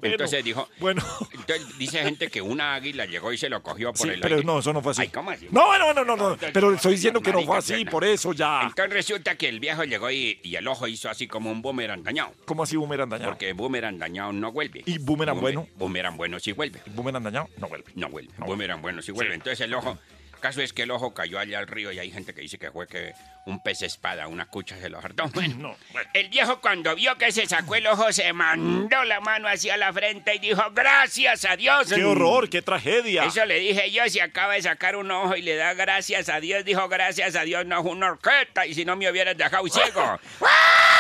entonces 0.03 0.45
dijo. 0.45 0.69
Bueno. 0.78 1.03
Entonces 1.32 1.78
dice 1.78 2.03
gente 2.03 2.28
que 2.28 2.43
una 2.43 2.74
águila 2.74 3.07
llegó 3.07 3.32
y 3.32 3.39
se 3.39 3.49
lo 3.49 3.62
cogió 3.62 3.93
por 3.93 4.07
Sí, 4.07 4.15
el 4.15 4.20
pero 4.20 4.37
aire. 4.37 4.47
no, 4.47 4.59
eso 4.59 4.73
no 4.73 4.82
fue 4.82 4.93
así. 4.93 5.03
Ay, 5.03 5.09
¿cómo 5.09 5.31
así? 5.31 5.49
No, 5.51 5.78
no, 5.78 5.93
no, 5.95 6.05
no, 6.05 6.16
no. 6.16 6.37
Pero 6.53 6.74
estoy 6.74 6.93
diciendo 6.93 7.20
que 7.20 7.32
no 7.32 7.43
fue 7.43 7.59
así, 7.59 7.85
por 7.85 8.05
eso 8.05 8.32
ya. 8.32 8.62
Entonces 8.62 8.93
resulta 8.93 9.37
que 9.37 9.49
el 9.49 9.61
viejo 9.61 9.85
llegó 9.85 10.11
y, 10.11 10.39
y 10.43 10.55
el 10.57 10.66
ojo 10.69 10.87
hizo 10.87 11.09
así 11.11 11.27
como 11.27 11.51
un 11.51 11.62
boomerang 11.62 12.03
dañado. 12.03 12.32
¿Cómo 12.45 12.62
así 12.62 12.77
boomerang 12.77 13.09
dañado? 13.09 13.31
Porque 13.32 13.53
boomerang 13.53 13.99
dañado 13.99 14.32
no 14.32 14.53
vuelve. 14.53 14.82
¿Y 14.87 14.99
boomerang 14.99 15.37
Boomer- 15.37 15.41
bueno? 15.41 15.69
Boomerang 15.77 16.16
bueno 16.16 16.39
sí 16.41 16.53
vuelve. 16.53 16.81
¿Boomerang 16.87 17.23
dañado? 17.24 17.49
No 17.59 17.69
vuelve. 17.69 17.91
No 17.95 18.09
vuelve. 18.09 18.31
boomerang 18.39 18.82
bueno 18.82 19.03
sí 19.03 19.12
vuelve. 19.12 19.35
Entonces 19.35 19.61
el 19.61 19.74
ojo... 19.74 19.99
Caso 20.41 20.62
es 20.62 20.73
que 20.73 20.83
el 20.83 20.91
ojo 20.91 21.15
cayó 21.15 21.39
allá 21.39 21.59
al 21.59 21.67
río 21.67 21.93
y 21.93 21.99
hay 21.99 22.11
gente 22.11 22.35
que 22.35 22.41
dice 22.41 22.59
que 22.59 22.71
fue 22.71 22.87
que 22.87 23.12
un 23.47 23.62
pez 23.62 23.83
espada, 23.83 24.27
una 24.29 24.47
cucha 24.47 24.79
se 24.79 24.89
lo 24.89 24.99
hartó. 24.99 25.31
Bueno, 25.41 25.77
el 26.12 26.29
viejo 26.29 26.61
cuando 26.61 26.95
vio 26.95 27.17
que 27.17 27.33
se 27.33 27.47
sacó 27.47 27.75
el 27.75 27.87
ojo 27.87 28.12
se 28.12 28.33
mandó 28.33 29.05
la 29.05 29.21
mano 29.21 29.49
hacia 29.49 29.77
la 29.77 29.93
frente 29.93 30.35
y 30.35 30.39
dijo, 30.39 30.62
gracias 30.73 31.45
a 31.45 31.57
Dios. 31.57 31.93
¡Qué 31.93 32.05
horror, 32.05 32.51
qué 32.51 32.61
tragedia! 32.62 33.25
Eso 33.25 33.45
le 33.47 33.59
dije 33.59 33.91
yo, 33.91 34.07
si 34.09 34.21
acaba 34.21 34.55
de 34.55 34.62
sacar 34.62 34.97
un 34.97 35.11
ojo 35.11 35.37
y 35.37 35.43
le 35.43 35.57
da 35.57 35.73
gracias 35.75 36.29
a 36.29 36.41
Dios, 36.41 36.65
dijo 36.65 36.89
gracias 36.89 37.37
a 37.37 37.43
Dios, 37.43 37.65
no 37.65 37.81
es 37.81 37.87
una 37.87 38.09
orquesta, 38.09 38.67
y 38.67 38.75
si 38.75 38.85
no 38.85 38.97
me 38.97 39.11
hubieras 39.11 39.37
dejado 39.37 39.67
ciego. 39.69 40.19
¡Ah! 40.43 40.97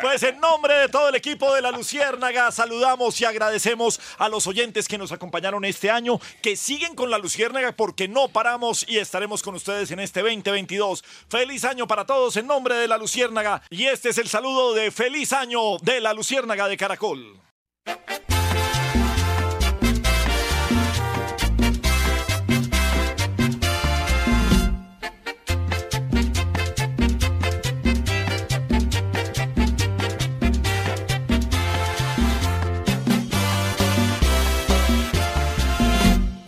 Pues 0.00 0.22
en 0.22 0.40
nombre 0.40 0.74
de 0.74 0.88
todo 0.88 1.08
el 1.08 1.14
equipo 1.14 1.54
de 1.54 1.62
La 1.62 1.70
Luciérnaga, 1.70 2.50
saludamos 2.52 3.20
y 3.20 3.24
agradecemos 3.24 4.00
a 4.18 4.28
los 4.28 4.46
oyentes 4.46 4.88
que 4.88 4.98
nos 4.98 5.12
acompañaron 5.12 5.64
este 5.64 5.90
año, 5.90 6.20
que 6.42 6.56
siguen 6.56 6.94
con 6.94 7.10
La 7.10 7.18
Luciérnaga 7.18 7.72
porque 7.72 8.08
no 8.08 8.28
paramos 8.28 8.84
y 8.88 8.98
estaremos 8.98 9.42
con 9.42 9.54
ustedes 9.54 9.90
en 9.90 10.00
este 10.00 10.20
2022. 10.20 11.04
Feliz 11.28 11.64
año 11.64 11.86
para 11.86 12.06
todos 12.06 12.36
en 12.36 12.46
nombre 12.46 12.74
de 12.76 12.88
La 12.88 12.98
Luciérnaga 12.98 13.62
y 13.70 13.86
este 13.86 14.10
es 14.10 14.18
el 14.18 14.28
saludo 14.28 14.74
de 14.74 14.90
feliz 14.90 15.32
año 15.32 15.78
de 15.78 16.00
La 16.00 16.12
Luciérnaga 16.12 16.68
de 16.68 16.76
Caracol. 16.76 17.40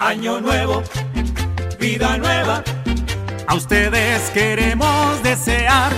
Año 0.09 0.41
nuevo, 0.41 0.83
vida 1.79 2.17
nueva. 2.17 2.65
A 3.47 3.55
ustedes 3.55 4.31
queremos 4.31 5.23
desear. 5.23 5.93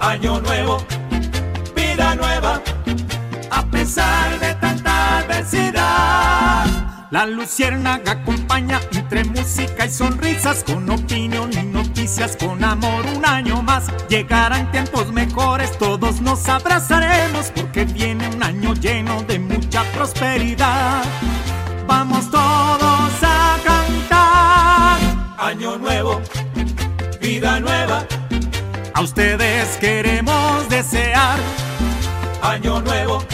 Año 0.00 0.40
nuevo, 0.40 0.78
vida 1.74 2.14
nueva. 2.14 2.62
A 3.50 3.64
pesar 3.64 4.38
de 4.38 4.54
tanta 4.54 5.18
adversidad. 5.18 6.66
La 7.10 7.26
luciérnaga 7.26 8.12
acompaña 8.12 8.80
entre 8.92 9.24
música 9.24 9.86
y 9.86 9.90
sonrisas, 9.90 10.62
con 10.62 10.88
opinión 10.88 11.50
y 11.52 11.64
noticias, 11.64 12.36
con 12.36 12.62
amor 12.62 13.04
un 13.16 13.26
año 13.26 13.60
más. 13.60 13.88
Llegarán 14.08 14.70
tiempos 14.70 15.12
mejores, 15.12 15.76
todos 15.78 16.20
nos 16.20 16.48
abrazaremos, 16.48 17.50
porque 17.56 17.86
viene 17.86 18.28
un 18.28 18.40
año 18.40 18.72
lleno 18.74 19.24
de 19.24 19.40
mucha 19.40 19.82
prosperidad. 19.96 21.02
Vamos 21.90 22.30
todos 22.30 23.10
a 23.20 23.58
cantar. 23.64 25.00
Año 25.38 25.76
nuevo, 25.76 26.22
vida 27.20 27.58
nueva. 27.58 28.06
A 28.94 29.00
ustedes 29.00 29.76
queremos 29.78 30.68
desear. 30.68 31.40
Año 32.42 32.80
nuevo, 32.80 33.24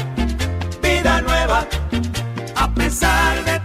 vida 0.82 1.20
nueva. 1.20 1.66
A 2.54 2.66
pesar 2.74 3.44
de. 3.44 3.55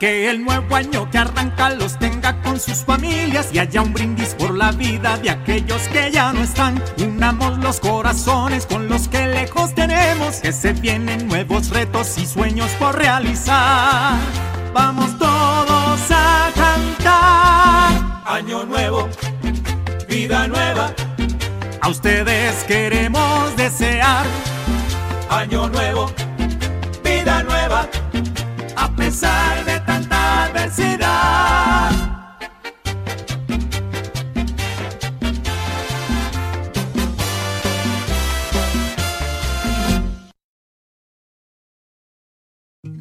Que 0.00 0.30
el 0.30 0.42
nuevo 0.42 0.76
año 0.76 1.10
que 1.10 1.18
arranca 1.18 1.68
los 1.68 1.98
tenga 1.98 2.40
con 2.40 2.58
sus 2.58 2.78
familias 2.86 3.50
y 3.52 3.58
haya 3.58 3.82
un 3.82 3.92
brindis 3.92 4.34
por 4.34 4.54
la 4.54 4.72
vida 4.72 5.18
de 5.18 5.28
aquellos 5.28 5.82
que 5.88 6.10
ya 6.10 6.32
no 6.32 6.40
están. 6.40 6.82
Unamos 6.96 7.58
los 7.58 7.80
corazones 7.80 8.64
con 8.64 8.88
los 8.88 9.08
que 9.08 9.26
lejos 9.26 9.74
tenemos, 9.74 10.36
que 10.36 10.54
se 10.54 10.72
vienen 10.72 11.28
nuevos 11.28 11.68
retos 11.68 12.16
y 12.16 12.24
sueños 12.24 12.70
por 12.78 12.96
realizar. 12.96 14.18
Vamos 14.72 15.18
todos 15.18 16.00
a 16.10 16.50
cantar. 16.54 18.22
Año 18.24 18.64
nuevo, 18.64 19.06
vida 20.08 20.48
nueva. 20.48 20.94
A 21.82 21.88
ustedes 21.90 22.64
queremos 22.64 23.54
desear. 23.54 24.24
Año 25.28 25.68
nuevo, 25.68 26.10
vida 27.04 27.42
nueva. 27.42 27.86
A 28.76 28.88
pesar 28.92 29.62
de 29.66 29.79
tanta. 30.76 32.10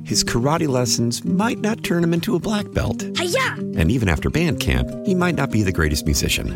His 0.09 0.23
karate 0.23 0.67
lessons 0.67 1.23
might 1.23 1.59
not 1.59 1.83
turn 1.83 2.03
him 2.03 2.15
into 2.15 2.35
a 2.35 2.39
black 2.39 2.71
belt. 2.71 3.03
Hiya! 3.15 3.57
And 3.77 3.91
even 3.91 4.09
after 4.09 4.31
band 4.31 4.59
camp, 4.59 4.89
he 5.05 5.13
might 5.13 5.35
not 5.35 5.51
be 5.51 5.61
the 5.61 5.71
greatest 5.71 6.05
musician. 6.05 6.55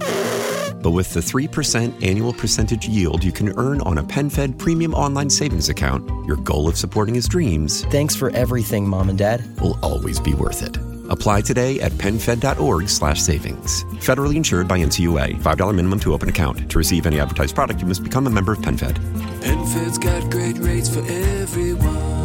But 0.82 0.90
with 0.90 1.14
the 1.14 1.20
3% 1.20 2.04
annual 2.04 2.34
percentage 2.34 2.88
yield 2.88 3.24
you 3.24 3.32
can 3.32 3.58
earn 3.60 3.80
on 3.82 4.00
a 4.00 4.04
PenFed 4.04 4.58
premium 4.58 4.96
online 4.96 5.30
savings 5.30 5.70
account, 5.70 6.04
your 6.26 6.38
goal 6.38 6.68
of 6.68 6.78
supporting 6.78 7.14
his 7.14 7.28
dreams. 7.28 7.86
Thanks 7.86 8.16
for 8.16 8.32
everything, 8.32 8.88
Mom 8.88 9.10
and 9.10 9.20
Dad. 9.20 9.46
Will 9.62 9.78
always 9.84 10.20
be 10.20 10.34
worth 10.34 10.64
it. 10.64 10.93
Apply 11.10 11.42
today 11.42 11.80
at 11.80 11.92
penfed.org 11.94 12.90
slash 12.90 13.22
savings. 13.22 13.84
Federally 14.02 14.36
insured 14.36 14.68
by 14.68 14.80
NCUA. 14.80 15.36
$5 15.42 15.76
minimum 15.76 16.00
to 16.02 16.14
open 16.14 16.30
account. 16.30 16.70
To 16.72 16.78
receive 16.78 17.06
any 17.06 17.20
advertised 17.20 17.56
product, 17.56 17.82
you 17.82 17.88
must 17.88 18.04
become 18.04 18.28
a 18.28 18.30
member 18.30 18.52
of 18.52 18.60
PenFed. 18.60 18.96
PenFed's 19.42 19.98
got 19.98 20.30
great 20.30 20.58
rates 20.58 20.90
for 20.94 21.02
everyone. 21.02 22.23